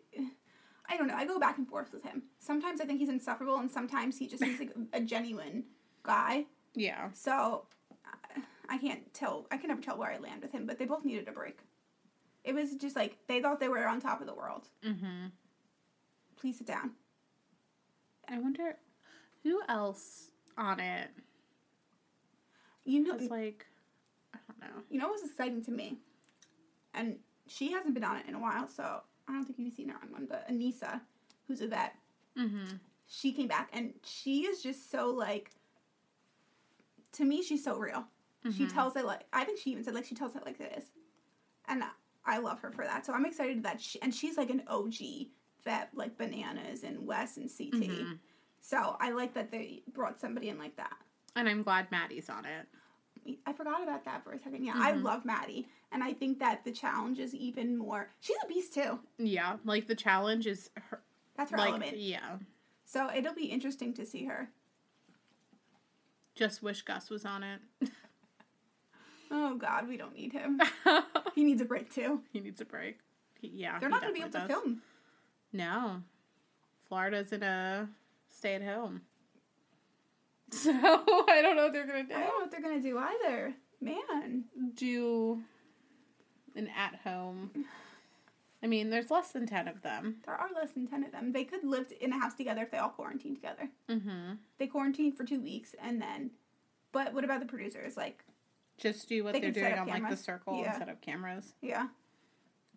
I 0.88 0.98
don't 0.98 1.08
know. 1.08 1.16
I 1.16 1.26
go 1.26 1.40
back 1.40 1.58
and 1.58 1.68
forth 1.68 1.92
with 1.92 2.04
him. 2.04 2.24
Sometimes 2.40 2.80
I 2.82 2.86
think 2.86 3.00
he's 3.00 3.10
insufferable, 3.10 3.58
and 3.58 3.70
sometimes 3.70 4.18
he 4.18 4.28
just 4.28 4.44
seems 4.44 4.60
like 4.60 4.72
a 4.94 5.02
genuine 5.02 5.64
guy. 6.04 6.46
Yeah. 6.76 7.10
So 7.14 7.66
I- 8.06 8.42
I 8.70 8.78
can't 8.78 9.14
tell. 9.14 9.46
I 9.52 9.58
can 9.58 9.68
never 9.68 9.82
tell 9.82 9.98
where 9.98 10.12
I 10.12 10.18
land 10.18 10.42
with 10.42 10.52
him. 10.52 10.66
But 10.66 10.80
they 10.80 10.86
both 10.86 11.04
needed 11.06 11.28
a 11.28 11.32
break. 11.32 11.60
It 12.44 12.54
was 12.54 12.76
just 12.76 12.96
like 12.96 13.18
they 13.28 13.42
thought 13.42 13.60
they 13.60 13.70
were 13.70 13.88
on 13.88 14.02
top 14.02 14.20
of 14.22 14.28
the 14.28 14.34
world. 14.34 14.68
Mm-hmm. 14.86 15.28
Please 16.36 16.58
sit 16.58 16.68
down. 16.68 16.92
I 18.28 18.38
wonder 18.40 18.78
who 19.44 19.62
else 19.70 20.30
on 20.58 20.80
it 20.80 21.10
You 22.86 23.02
know, 23.04 23.16
was 23.16 23.30
like 23.30 23.66
I 24.34 24.38
don't 24.48 24.60
know. 24.60 24.82
you 24.90 25.00
know 25.00 25.06
what 25.08 25.22
was 25.22 25.30
exciting 25.30 25.64
to 25.66 25.72
me, 25.72 25.98
and 26.94 27.18
she 27.48 27.72
hasn't 27.72 27.94
been 27.94 28.04
on 28.04 28.18
it 28.18 28.26
in 28.28 28.36
a 28.36 28.40
while, 28.40 28.68
so 28.68 29.02
I 29.28 29.32
don't 29.32 29.46
think 29.46 29.60
you've 29.60 29.74
seen 29.74 29.90
her 29.90 29.98
on 30.02 30.12
one. 30.12 30.26
But 30.26 30.50
Aneesa, 30.50 31.00
who's 31.48 31.62
a 31.62 31.68
vet, 31.68 31.96
Mhm. 32.38 32.80
she 33.08 33.32
came 33.32 33.48
back, 33.48 33.70
and 33.74 33.94
she 34.04 34.46
is 34.46 34.62
just 34.62 34.90
so 34.92 35.10
like. 35.10 35.52
To 37.14 37.26
me, 37.26 37.44
she's 37.44 37.64
so 37.64 37.78
real. 37.78 38.08
She 38.52 38.66
Mhm. 38.66 38.74
tells 38.74 38.96
it 38.96 39.06
like 39.06 39.22
I 39.32 39.46
think 39.46 39.60
she 39.60 39.72
even 39.72 39.84
said 39.84 39.94
like 39.94 40.06
she 40.06 40.16
tells 40.16 40.36
it 40.36 40.46
like 40.46 40.60
it 40.60 40.76
is, 40.78 40.86
and 41.66 41.84
I 42.26 42.38
love 42.40 42.60
her 42.62 42.72
for 42.72 42.86
that. 42.86 43.06
So 43.06 43.14
I'm 43.14 43.26
excited 43.26 43.64
that 43.64 43.82
she 43.82 44.02
and 44.02 44.14
she's 44.14 44.38
like 44.38 44.50
an 44.50 44.64
OG 44.68 44.94
vet 45.66 45.90
like 45.94 46.18
bananas 46.18 46.84
and 46.84 47.06
Wes 47.06 47.38
and 47.38 47.50
CT. 47.50 47.72
Mhm. 47.90 48.20
So 48.62 48.96
I 49.00 49.12
like 49.12 49.34
that 49.34 49.52
they 49.52 49.84
brought 49.94 50.20
somebody 50.20 50.50
in 50.50 50.58
like 50.58 50.76
that. 50.78 50.98
And 51.36 51.50
I'm 51.50 51.64
glad 51.64 51.92
Mattie's 51.92 52.30
on 52.30 52.46
it. 52.46 52.68
I 53.46 53.54
forgot 53.54 53.82
about 53.82 54.04
that 54.06 54.24
for 54.24 54.32
a 54.34 54.40
second. 54.40 54.64
Yeah, 54.66 54.74
I 54.76 54.92
Mhm. 54.94 55.04
love 55.04 55.24
Mattie, 55.26 55.68
and 55.92 56.04
I 56.04 56.14
think 56.14 56.40
that 56.40 56.64
the 56.66 56.72
challenge 56.74 57.20
is 57.20 57.34
even 57.34 57.78
more. 57.78 58.10
She's 58.20 58.36
a 58.44 58.48
beast 58.48 58.74
too. 58.74 59.00
Yeah, 59.18 59.58
like 59.64 59.88
the 59.88 59.96
challenge 59.96 60.46
is 60.46 60.70
her, 60.76 61.02
That's 61.36 61.52
her 61.52 61.58
like 61.58 61.70
element. 61.70 61.98
yeah. 61.98 62.40
So 62.86 63.10
it'll 63.14 63.34
be 63.34 63.46
interesting 63.46 63.94
to 63.96 64.06
see 64.06 64.26
her. 64.26 64.52
Just 66.36 66.62
wish 66.64 66.82
Gus 66.82 67.10
was 67.10 67.26
on 67.26 67.44
it. 67.44 67.62
Oh 69.36 69.56
God, 69.56 69.88
we 69.88 69.98
don't 69.98 70.16
need 70.16 70.32
him. 70.32 70.62
he 71.36 71.44
needs 71.44 71.62
a 71.62 71.66
break 71.66 71.94
too. 71.94 72.22
he 72.32 72.40
needs 72.40 72.62
a 72.62 72.66
break. 72.66 73.00
He, 73.42 73.52
yeah, 73.56 73.80
They're 73.80 73.90
he 73.90 73.94
not 73.94 74.02
going 74.02 74.14
to 74.14 74.20
be 74.20 74.26
able 74.26 74.40
to 74.40 74.48
film. 74.48 74.82
No, 75.52 76.04
Florida's 76.88 77.34
in 77.34 77.42
a 77.44 77.90
stay 78.30 78.56
at 78.56 78.64
home. 78.64 79.02
So 80.52 80.70
I 80.72 81.40
don't 81.42 81.56
know 81.56 81.64
what 81.64 81.74
they're 81.74 81.88
gonna 81.88 82.04
do. 82.04 82.14
I 82.14 82.20
don't 82.20 82.28
know 82.28 82.40
what 82.42 82.52
they're 82.52 82.62
going 82.62 82.80
to 82.80 82.88
do 82.88 83.00
either. 83.00 83.56
Man, 83.82 84.44
do. 84.76 85.42
An 86.56 86.70
at 86.78 87.00
home. 87.04 87.50
I 88.62 88.68
mean, 88.68 88.92
there's 88.92 89.10
less 89.10 89.32
than 89.32 89.48
10 89.48 89.68
of 89.68 89.82
them. 89.82 90.18
There 90.26 90.36
are 90.36 90.50
less 90.54 90.72
than 90.72 90.88
10 90.88 91.04
of 91.06 91.12
them. 91.12 91.32
They 91.32 91.44
could 91.44 91.64
live 91.64 91.92
in 92.00 92.14
a 92.14 92.20
house 92.20 92.36
together 92.36 92.62
if 92.62 92.72
they 92.72 92.78
all 92.78 92.90
quarantined 92.90 93.36
together. 93.36 93.70
Mm-hmm. 93.90 94.36
They 94.60 94.68
quarantined 94.68 95.18
for 95.18 95.26
two 95.26 95.42
weeks 95.42 95.74
and 95.84 96.00
then. 96.00 96.30
But 96.92 97.14
what 97.14 97.24
about 97.24 97.40
the 97.40 97.48
producers? 97.48 97.98
Like, 97.98 98.24
Just 98.84 99.08
do 99.08 99.24
what 99.24 99.32
They 99.32 99.42
are 99.46 99.52
doing 99.52 99.74
on 99.80 99.88
like 99.88 100.10
the 100.10 100.18
circle 100.18 100.60
Yeah. 100.62 100.72
and 100.74 100.78
set 100.78 100.90
up 100.90 101.02
cameras. 101.02 101.54
yeah. 101.62 101.88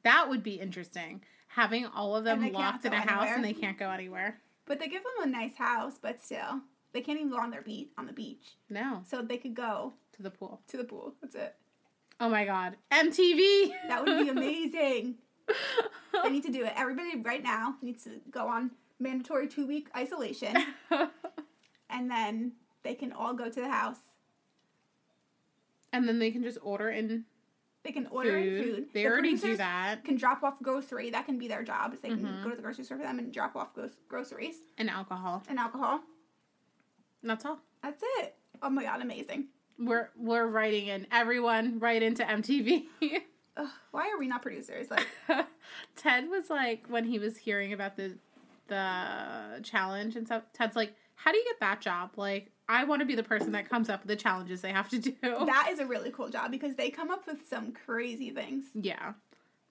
That 0.05 0.29
would 0.29 0.45
be 0.45 0.53
interesting. 0.55 1.23
Having 1.49 1.87
all 1.87 2.15
of 2.15 2.23
them 2.23 2.39
And 2.39 2.43
they 2.47 2.51
can't 2.53 2.75
locked 2.75 2.85
in 2.85 2.93
a 2.93 3.01
house 3.01 3.29
and 3.35 3.45
they 3.45 3.53
can't 3.53 3.77
go 3.77 3.91
anywhere. 3.91 4.39
But 4.67 4.79
they 4.79 4.87
give 4.87 5.03
them 5.03 5.25
a 5.25 5.27
nice 5.27 5.57
house, 5.57 5.95
but 6.01 6.23
still. 6.23 6.61
They 6.93 7.01
can't 7.01 7.19
even 7.19 7.31
go 7.33 7.39
on 7.39 7.51
their 7.51 7.63
beat 7.63 7.91
on 7.99 8.07
the 8.07 8.13
beach. 8.13 8.55
No, 8.71 9.03
So 9.05 9.21
they 9.21 9.37
could 9.37 9.55
go 9.57 9.95
to 10.13 10.23
the 10.23 10.31
pool. 10.31 10.61
to 10.69 10.77
the 10.77 10.85
pool. 10.85 11.15
That's 11.21 11.35
it. 11.35 11.57
Oh 12.21 12.29
my 12.29 12.45
god. 12.45 12.77
MTV! 12.93 13.73
That 13.89 14.05
would 14.05 14.25
be 14.25 14.29
amazing. 14.39 15.17
they 16.23 16.31
need 16.31 16.45
to 16.45 16.53
do 16.53 16.65
it. 16.65 16.73
Everybody 16.77 17.17
right 17.21 17.43
now 17.43 17.75
needs 17.83 18.05
to 18.05 18.21
go 18.31 18.47
on 18.47 18.71
mandatory 19.01 19.49
two 19.49 19.67
week 19.67 19.89
isolation 19.97 20.55
and 21.91 22.09
then 22.11 22.53
they 22.85 22.95
can 22.95 23.11
all 23.13 23.35
go 23.35 23.51
to 23.51 23.61
the 23.61 23.69
house. 23.69 23.99
And 25.93 26.09
then 26.09 26.19
they 26.19 26.31
can 26.31 26.43
just 26.43 26.59
order 26.63 26.89
in 26.91 27.25
They 27.85 27.93
can 27.93 28.07
order 28.09 28.37
in 28.37 28.45
food. 28.63 28.75
food. 28.75 28.87
They 28.93 29.03
The 29.05 29.09
already 29.09 29.37
do 29.37 29.57
that. 29.57 30.05
Can 30.05 30.17
drop 30.17 30.43
off 30.43 30.61
grocery. 30.63 31.11
That 31.11 31.27
can 31.27 31.39
be 31.39 31.49
their 31.49 31.63
job. 31.63 31.95
Is 31.95 32.01
they 32.01 32.09
can 32.09 32.19
Mhm. 32.27 32.43
go 32.43 32.51
to 32.51 32.57
the 32.57 32.63
grocery 32.63 32.85
store 32.85 32.99
for 32.99 33.05
them 33.05 33.19
and 33.19 33.33
drop 33.33 33.55
off 33.57 33.73
gro- 33.75 33.91
groceries 34.09 34.57
And 34.79 34.91
alcohol. 34.91 35.43
and 35.49 35.59
alcohol. 35.59 36.01
And 37.23 37.31
that's 37.31 37.45
all. 37.45 37.61
That's 37.83 38.03
it. 38.19 38.37
Oh 38.63 38.71
my 38.71 38.83
god, 38.85 39.01
amazing. 39.03 39.49
We're 39.79 40.11
we're 40.17 40.47
writing 40.47 40.87
in 40.89 41.07
everyone 41.13 41.79
right 41.79 42.03
into 42.03 42.25
MTV. 42.25 42.87
Ugh, 43.59 43.69
why 43.91 44.11
are 44.11 44.19
we 44.19 44.27
not 44.27 44.43
producers? 44.43 44.91
Like, 44.91 45.07
Ted 45.97 46.29
was 46.29 46.51
like 46.51 46.87
when 46.89 47.05
he 47.05 47.19
was 47.19 47.37
hearing 47.39 47.73
about 47.73 47.97
the 47.97 48.19
the 48.69 49.61
challenge 49.63 50.17
and 50.17 50.27
stuff. 50.27 50.43
Ted's 50.53 50.75
like, 50.77 50.95
"How 51.17 51.33
do 51.33 51.39
you 51.39 51.45
get 51.45 51.59
that 51.61 51.81
job? 51.81 52.13
Like, 52.17 52.51
I 52.69 52.85
want 52.85 53.01
to 53.01 53.07
be 53.07 53.15
the 53.17 53.23
person 53.25 53.53
that 53.53 53.69
comes 53.69 53.89
up 53.89 54.01
with 54.03 54.09
the 54.09 54.17
challenges 54.17 54.61
they 54.61 54.73
have 54.73 54.89
to 54.91 54.99
do." 54.99 55.15
that 55.23 55.69
is 55.71 55.79
a 55.81 55.87
really 55.87 56.11
cool 56.13 56.29
job 56.31 56.51
because 56.51 56.77
they 56.77 56.89
come 56.91 57.11
up 57.11 57.27
with 57.27 57.47
some 57.49 57.73
crazy 57.73 58.31
things. 58.31 58.67
yeah, 58.75 59.13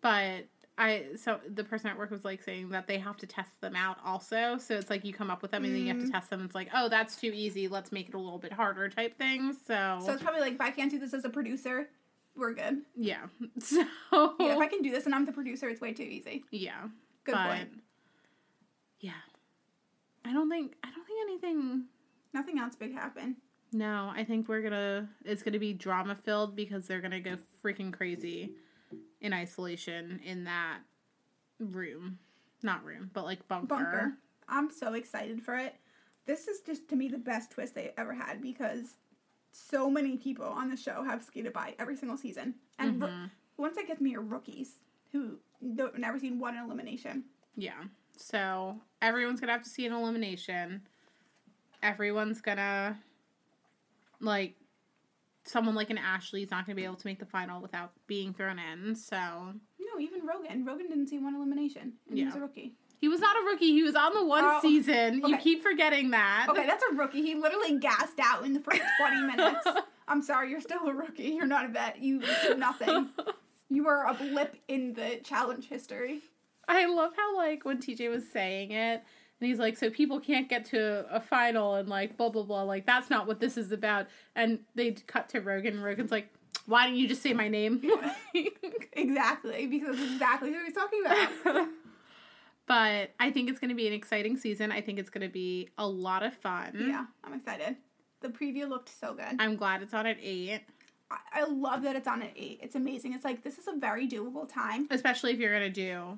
but 0.01 0.45
I 0.77 1.05
so 1.15 1.39
the 1.47 1.63
person 1.63 1.89
at 1.89 1.97
work 1.97 2.11
was 2.11 2.25
like 2.25 2.43
saying 2.43 2.69
that 2.69 2.85
they 2.87 2.97
have 2.99 3.15
to 3.17 3.25
test 3.25 3.61
them 3.61 3.75
out 3.77 3.97
also. 4.03 4.57
So 4.57 4.75
it's 4.75 4.89
like 4.89 5.05
you 5.05 5.13
come 5.13 5.31
up 5.31 5.41
with 5.41 5.51
them 5.51 5.63
and 5.63 5.73
then 5.73 5.81
you 5.83 5.87
have 5.87 5.99
to 6.01 6.07
Mm. 6.07 6.11
test 6.11 6.29
them. 6.29 6.43
It's 6.43 6.53
like, 6.53 6.67
oh, 6.73 6.89
that's 6.89 7.15
too 7.15 7.31
easy. 7.33 7.69
Let's 7.69 7.93
make 7.93 8.09
it 8.09 8.13
a 8.13 8.17
little 8.19 8.37
bit 8.39 8.51
harder 8.51 8.89
type 8.89 9.17
thing. 9.17 9.53
So, 9.65 9.99
So 10.05 10.11
it's 10.11 10.21
probably 10.21 10.41
like, 10.41 10.53
if 10.55 10.61
I 10.61 10.71
can't 10.71 10.91
do 10.91 10.99
this 10.99 11.13
as 11.13 11.23
a 11.23 11.29
producer, 11.29 11.87
we're 12.35 12.53
good. 12.53 12.81
yeah, 12.93 13.27
so 13.59 13.85
Yeah, 14.37 14.55
if 14.55 14.57
I 14.59 14.67
can 14.67 14.81
do 14.81 14.91
this 14.91 15.05
and 15.05 15.15
I'm 15.15 15.23
the 15.23 15.31
producer, 15.31 15.69
it's 15.69 15.79
way 15.79 15.93
too 15.93 16.03
easy. 16.03 16.43
yeah, 16.51 16.89
Good 17.23 17.31
but 17.35 17.47
point. 17.47 17.69
yeah, 18.99 19.13
I 20.25 20.33
don't 20.33 20.49
think 20.49 20.75
I 20.83 20.89
don't 20.91 21.05
think 21.05 21.19
anything 21.29 21.85
Nothing 22.33 22.59
else 22.59 22.75
big 22.75 22.93
happened. 22.93 23.37
No, 23.71 24.11
I 24.13 24.25
think 24.25 24.49
we're 24.49 24.61
gonna. 24.61 25.07
It's 25.23 25.41
gonna 25.41 25.57
be 25.59 25.71
drama 25.73 26.15
filled 26.15 26.53
because 26.53 26.85
they're 26.85 26.99
gonna 26.99 27.21
go 27.21 27.37
freaking 27.63 27.93
crazy 27.93 28.51
in 29.21 29.31
isolation 29.31 30.19
in 30.23 30.43
that 30.43 30.79
room, 31.59 32.19
not 32.61 32.83
room, 32.83 33.09
but 33.13 33.23
like 33.23 33.47
bunker. 33.47 33.67
Bunker. 33.67 34.13
I'm 34.49 34.69
so 34.69 34.93
excited 34.95 35.41
for 35.41 35.55
it. 35.55 35.75
This 36.25 36.49
is 36.49 36.59
just 36.59 36.89
to 36.89 36.97
me 36.97 37.07
the 37.07 37.17
best 37.17 37.51
twist 37.51 37.73
they 37.73 37.93
ever 37.97 38.13
had 38.13 38.41
because 38.41 38.97
so 39.53 39.89
many 39.89 40.17
people 40.17 40.45
on 40.45 40.69
the 40.69 40.75
show 40.77 41.03
have 41.03 41.23
skated 41.23 41.53
by 41.53 41.73
every 41.79 41.95
single 41.95 42.17
season, 42.17 42.55
and 42.77 43.01
Mhm. 43.01 43.31
once 43.55 43.77
that 43.77 43.87
gets 43.87 44.01
me 44.01 44.13
are 44.15 44.21
rookies 44.21 44.79
who 45.13 45.39
don't 45.75 45.97
never 45.97 46.19
seen 46.19 46.37
one 46.37 46.57
elimination. 46.57 47.23
Yeah. 47.55 47.85
So 48.17 48.81
everyone's 49.05 49.39
gonna 49.39 49.51
have 49.51 49.63
to 49.63 49.69
see 49.69 49.85
an 49.85 49.93
elimination. 49.93 50.81
Everyone's 51.83 52.41
gonna 52.41 52.97
like 54.19 54.55
someone 55.43 55.75
like 55.75 55.89
an 55.89 55.97
Ashley's 55.97 56.49
not 56.51 56.65
gonna 56.65 56.75
be 56.75 56.85
able 56.85 56.95
to 56.95 57.07
make 57.07 57.19
the 57.19 57.25
final 57.25 57.61
without 57.61 57.91
being 58.07 58.33
thrown 58.33 58.57
in. 58.59 58.95
So 58.95 59.15
No, 59.17 59.99
even 59.99 60.25
Rogan. 60.25 60.65
Rogan 60.65 60.87
didn't 60.87 61.07
see 61.07 61.19
one 61.19 61.35
elimination. 61.35 61.93
And 62.09 62.17
He 62.17 62.25
was 62.25 62.35
a 62.35 62.39
rookie. 62.39 62.73
he 62.99 63.07
was 63.07 63.19
not 63.19 63.35
a 63.37 63.45
rookie. 63.45 63.71
He 63.71 63.83
was 63.83 63.95
on 63.95 64.13
the 64.13 64.25
one 64.25 64.43
Oh, 64.45 64.59
season. 64.61 65.21
You 65.25 65.37
keep 65.37 65.61
forgetting 65.61 66.09
that. 66.11 66.47
Okay, 66.49 66.65
that's 66.65 66.83
a 66.91 66.95
rookie. 66.95 67.21
He 67.21 67.35
literally 67.35 67.77
gassed 67.77 68.19
out 68.19 68.43
in 68.45 68.53
the 68.53 68.59
first 68.61 68.81
20 68.99 69.21
minutes. 69.27 69.67
I'm 70.07 70.21
sorry, 70.23 70.49
you're 70.49 70.61
still 70.61 70.87
a 70.87 70.93
rookie. 70.93 71.23
You're 71.25 71.47
not 71.47 71.65
a 71.65 71.67
vet. 71.69 72.01
You 72.01 72.19
did 72.19 72.57
nothing. 72.59 73.09
You 73.67 73.87
are 73.87 74.07
a 74.07 74.13
blip 74.13 74.55
in 74.67 74.93
the 74.93 75.19
challenge 75.23 75.67
history. 75.67 76.21
I 76.67 76.85
love 76.85 77.13
how 77.15 77.35
like 77.37 77.65
when 77.65 77.79
TJ 77.79 78.09
was 78.09 78.23
saying 78.31 78.71
it 78.71 79.03
and 79.39 79.49
he's 79.49 79.59
like, 79.59 79.77
so 79.77 79.89
people 79.89 80.19
can't 80.19 80.49
get 80.49 80.65
to 80.65 81.05
a 81.13 81.19
final 81.19 81.75
and 81.75 81.89
like 81.89 82.17
blah 82.17 82.29
blah 82.29 82.43
blah. 82.43 82.63
Like 82.63 82.85
that's 82.85 83.09
not 83.09 83.27
what 83.27 83.39
this 83.39 83.57
is 83.57 83.71
about. 83.71 84.07
And 84.35 84.59
they 84.75 84.91
cut 84.91 85.29
to 85.29 85.41
Rogan. 85.41 85.75
and 85.75 85.83
Rogan's 85.83 86.11
like, 86.11 86.29
why 86.65 86.85
don't 86.85 86.95
you 86.95 87.07
just 87.07 87.21
say 87.21 87.33
my 87.33 87.47
name? 87.47 87.81
Exactly, 88.97 89.67
because 89.67 89.97
that's 89.97 90.11
exactly 90.13 90.53
who 90.53 90.63
he's 90.63 90.73
talking 90.73 91.01
about. 91.05 91.67
but 92.65 93.11
I 93.19 93.29
think 93.29 93.49
it's 93.49 93.59
going 93.59 93.69
to 93.69 93.75
be 93.75 93.87
an 93.87 93.93
exciting 93.93 94.37
season. 94.37 94.71
I 94.71 94.79
think 94.79 94.99
it's 94.99 95.09
going 95.09 95.27
to 95.27 95.31
be 95.31 95.69
a 95.77 95.85
lot 95.85 96.23
of 96.23 96.33
fun. 96.33 96.71
Yeah, 96.87 97.05
I'm 97.23 97.33
excited. 97.33 97.75
The 98.21 98.29
preview 98.29 98.69
looked 98.69 98.89
so 98.89 99.13
good. 99.13 99.35
I'm 99.37 99.57
glad 99.57 99.81
it's 99.81 99.93
on 99.93 100.05
at 100.05 100.17
eight, 100.21 100.61
I, 101.11 101.41
I 101.41 101.43
love 101.43 101.83
that 101.83 101.95
it's 101.95 102.07
on 102.07 102.21
at 102.21 102.31
8. 102.35 102.59
It's 102.63 102.75
amazing. 102.75 103.13
It's 103.13 103.25
like, 103.25 103.43
this 103.43 103.57
is 103.57 103.67
a 103.67 103.73
very 103.77 104.07
doable 104.07 104.51
time. 104.51 104.87
especially 104.89 105.33
if 105.33 105.39
you're 105.39 105.51
going 105.51 105.71
to 105.71 105.81
do 105.81 106.17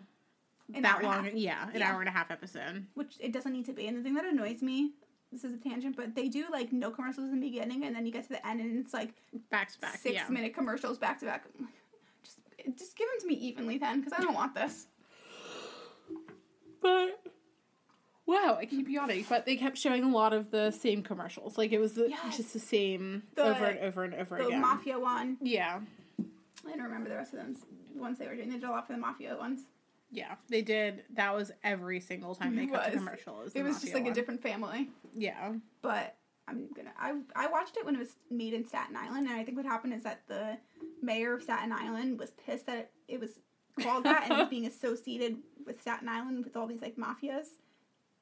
An 0.74 0.82
that 0.84 1.04
long. 1.04 1.30
Yeah, 1.34 1.70
an 1.70 1.80
Yeah. 1.80 1.92
hour 1.92 2.00
and 2.02 2.10
a 2.10 2.12
half 2.12 2.30
episode. 2.32 2.86
which 2.96 3.16
it 3.20 3.32
doesn't 3.32 3.54
need 3.54 3.66
to 3.66 3.74
be. 3.74 3.88
And 3.88 3.98
the 3.98 4.04
thing 4.04 4.16
that 4.16 4.26
annoys 4.26 4.62
me, 4.62 4.92
this 5.32 5.44
is 5.44 5.54
a 5.54 5.58
tangent, 5.58 5.96
but 5.96 6.14
they 6.16 6.28
do 6.28 6.46
like 6.52 6.72
no 6.74 6.92
commercials 6.92 7.30
in 7.32 7.40
the 7.40 7.48
beginning, 7.50 7.84
and 7.86 7.96
then 7.96 8.06
you 8.06 8.12
get 8.12 8.24
to 8.24 8.30
the 8.30 8.46
end, 8.46 8.60
and 8.62 8.78
it's 8.78 8.94
like 8.94 9.14
Back 9.50 9.72
to 9.74 9.80
back. 9.80 9.96
six 9.98 10.16
yeah. 10.16 10.28
minute 10.30 10.54
commercials 10.54 10.98
back 10.98 11.20
to 11.20 11.26
back. 11.26 11.46
Just, 12.24 12.40
just 12.78 12.96
give 12.98 13.08
them 13.08 13.20
to 13.22 13.28
me 13.28 13.36
evenly 13.36 13.78
then, 13.78 14.02
because 14.02 14.14
I 14.18 14.22
don't 14.22 14.34
want 14.36 14.56
this. 14.56 14.88
But 16.82 17.22
wow, 18.26 18.58
I 18.60 18.66
keep 18.66 18.88
yawning. 18.90 19.26
But 19.28 19.46
they 19.46 19.56
kept 19.56 19.78
showing 19.78 20.04
a 20.04 20.10
lot 20.10 20.34
of 20.34 20.52
the 20.52 20.72
same 20.72 21.02
commercials. 21.02 21.58
Like 21.58 21.72
it 21.72 21.80
was 21.80 21.94
the, 21.94 22.10
Yes. 22.10 22.38
just 22.38 22.54
the 22.54 22.60
same 22.60 23.24
The- 23.36 23.44
over 23.56 23.66
and 23.66 23.80
over 23.80 24.04
and 24.04 24.14
over 24.14 24.38
The 24.38 24.48
again. 24.48 24.62
The 24.62 24.68
mafia 24.68 25.00
one, 25.00 25.38
yeah, 25.42 25.80
I 26.66 26.70
don't 26.72 26.82
remember 26.84 27.10
the 27.10 27.16
rest 27.16 27.34
of 27.34 27.40
them. 27.40 27.56
The 27.96 28.02
ones 28.02 28.18
they 28.18 28.28
were 28.28 28.36
doing, 28.36 28.50
they 28.50 28.56
did 28.56 28.66
a 28.66 28.70
lot 28.72 28.86
for 28.88 28.94
the 28.94 29.00
mafia 29.00 29.36
ones. 29.38 29.62
Yeah, 30.12 30.36
they 30.50 30.62
did. 30.62 31.04
That 31.16 31.36
was 31.36 31.52
every 31.64 32.00
single 32.00 32.36
time 32.36 32.56
they 32.56 32.68
cut 32.68 32.86
to 32.86 32.92
was. 32.92 33.00
commercial. 33.00 33.42
It 33.54 33.64
was 33.64 33.82
just 33.82 33.94
like 33.94 34.08
a 34.08 34.14
different 34.14 34.42
family. 34.42 34.90
Yeah, 35.16 35.54
But 35.82 36.16
I'm 36.48 36.68
gonna. 36.76 36.94
I 36.98 37.16
I 37.36 37.48
watched 37.48 37.78
it 37.78 37.86
when 37.86 37.96
it 37.96 38.00
was 38.00 38.16
made 38.30 38.54
in 38.54 38.66
Staten 38.66 38.96
Island, 38.96 39.28
and 39.28 39.36
I 39.40 39.44
think 39.44 39.58
what 39.58 39.66
happened 39.66 39.94
is 39.94 40.04
that 40.04 40.22
the 40.28 40.58
mayor 41.02 41.34
of 41.34 41.44
Staten 41.44 41.72
Island 41.72 42.20
was 42.20 42.32
pissed 42.32 42.66
that 42.68 42.78
it, 42.78 42.92
it 43.08 43.20
was 43.20 43.32
called 43.82 44.06
that 44.06 44.24
and 44.24 44.34
it 44.34 44.38
was 44.40 44.50
being 44.50 44.66
associated 44.66 45.38
with 45.66 45.82
Staten 45.82 46.08
Island 46.08 46.46
with 46.46 46.56
all 46.56 46.68
these 46.68 46.82
like 46.82 46.96
mafias. 46.96 47.48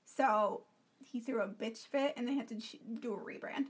So 0.03 0.64
he 0.99 1.20
threw 1.20 1.41
a 1.41 1.48
bitch 1.48 1.86
fit, 1.88 2.14
and 2.18 2.28
they 2.28 2.34
had 2.34 2.48
to 2.48 2.56
do 2.99 3.14
a 3.14 3.18
rebrand. 3.18 3.66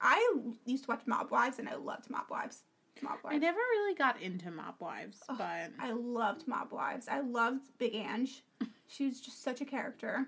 I 0.00 0.36
used 0.66 0.84
to 0.84 0.90
watch 0.90 1.02
Mob 1.06 1.30
Wives, 1.30 1.58
and 1.58 1.68
I 1.68 1.76
loved 1.76 2.10
Mob 2.10 2.26
Wives. 2.30 2.62
Mob 3.02 3.18
I 3.24 3.38
never 3.38 3.58
really 3.58 3.94
got 3.94 4.20
into 4.20 4.50
Mob 4.50 4.76
Wives, 4.78 5.18
Ugh, 5.28 5.36
but 5.38 5.70
I 5.78 5.92
loved 5.92 6.46
Mob 6.46 6.72
Wives. 6.72 7.08
I 7.08 7.20
loved 7.20 7.66
Big 7.78 7.94
Ange. 7.94 8.42
She 8.86 9.06
was 9.06 9.18
just 9.18 9.42
such 9.42 9.62
a 9.62 9.64
character. 9.64 10.26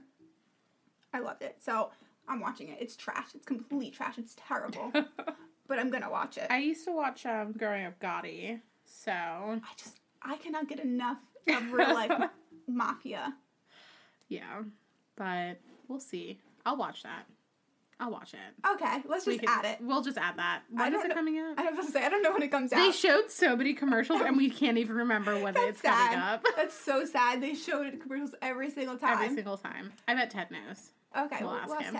I 1.12 1.20
loved 1.20 1.42
it. 1.42 1.56
So 1.60 1.90
I'm 2.26 2.40
watching 2.40 2.68
it. 2.68 2.78
It's 2.80 2.96
trash. 2.96 3.28
It's 3.34 3.44
complete 3.44 3.92
trash. 3.92 4.16
It's 4.16 4.34
terrible. 4.36 4.90
but 5.68 5.78
I'm 5.78 5.90
gonna 5.90 6.10
watch 6.10 6.38
it. 6.38 6.46
I 6.50 6.56
I, 6.56 6.58
used 6.60 6.84
to 6.86 6.92
watch 6.92 7.26
um, 7.26 7.52
Growing 7.52 7.84
Up 7.84 7.98
Gotti. 8.00 8.60
So 8.86 9.12
I 9.12 9.60
just 9.76 10.00
I 10.22 10.36
cannot 10.36 10.68
get 10.68 10.80
enough 10.80 11.18
of 11.48 11.72
real 11.72 11.94
life 11.94 12.30
mafia. 12.66 13.34
yeah, 14.28 14.62
but 15.16 15.60
we'll 15.86 16.00
see. 16.00 16.40
I'll 16.64 16.76
watch 16.76 17.02
that. 17.02 17.26
I'll 17.98 18.10
watch 18.10 18.34
it. 18.34 18.66
Okay, 18.74 18.98
let's 19.08 19.24
just 19.24 19.40
can- 19.40 19.48
add 19.48 19.64
it. 19.64 19.78
We'll 19.80 20.02
just 20.02 20.18
add 20.18 20.36
that. 20.36 20.62
When 20.70 20.94
is 20.94 21.02
it 21.02 21.08
know- 21.08 21.14
coming 21.14 21.38
out? 21.38 21.54
I 21.58 21.62
have 21.62 21.76
to 21.76 21.82
say 21.90 22.04
I 22.04 22.08
don't 22.10 22.22
know 22.22 22.32
when 22.32 22.42
it 22.42 22.50
comes 22.50 22.72
out. 22.72 22.76
They 22.76 22.92
showed 22.92 23.30
so 23.30 23.56
many 23.56 23.72
commercials, 23.72 24.20
and 24.20 24.36
we 24.36 24.50
can't 24.60 24.76
even 24.78 24.96
remember 24.96 25.38
when 25.38 25.54
That's 25.54 25.68
it's 25.68 25.80
coming 25.82 26.18
up. 26.18 26.44
That's 26.56 26.78
so 26.78 27.04
sad. 27.06 27.40
They 27.42 27.54
showed 27.54 27.98
commercials 28.00 28.34
every 28.42 28.70
single 28.70 28.98
time. 28.98 29.14
Every 29.14 29.34
single 29.34 29.56
time. 29.56 29.92
I 30.06 30.14
bet 30.14 30.30
Ted 30.30 30.50
knows. 30.50 30.90
okay, 31.18 31.38
we'll 31.40 31.50
we'll, 31.52 31.58
ask 31.58 31.68
we'll 31.68 31.78
ask 31.78 31.92
him. 31.92 31.94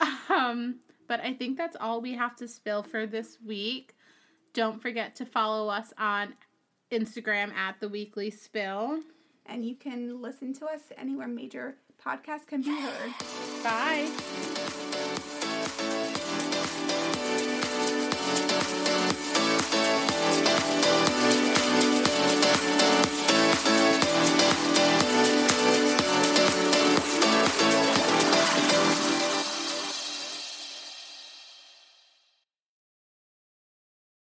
Ted. 0.00 0.08
Um, 0.30 0.76
but 1.06 1.20
I 1.20 1.32
think 1.32 1.56
that's 1.56 1.76
all 1.80 2.00
we 2.02 2.12
have 2.14 2.36
to 2.36 2.46
spill 2.46 2.82
for 2.82 3.06
this 3.06 3.38
week. 3.44 3.94
Don't 4.52 4.80
forget 4.82 5.16
to 5.16 5.24
follow 5.24 5.68
us 5.68 5.92
on 5.98 6.34
Instagram 6.92 7.52
at 7.54 7.80
the 7.80 7.88
weekly 7.88 8.30
spill. 8.30 9.00
And 9.46 9.64
you 9.64 9.74
can 9.74 10.20
listen 10.20 10.52
to 10.54 10.66
us 10.66 10.80
anywhere 10.98 11.26
major 11.28 11.76
podcasts 12.04 12.46
can 12.46 12.60
be 12.62 12.78
heard. 12.78 13.12
Bye. 13.64 14.87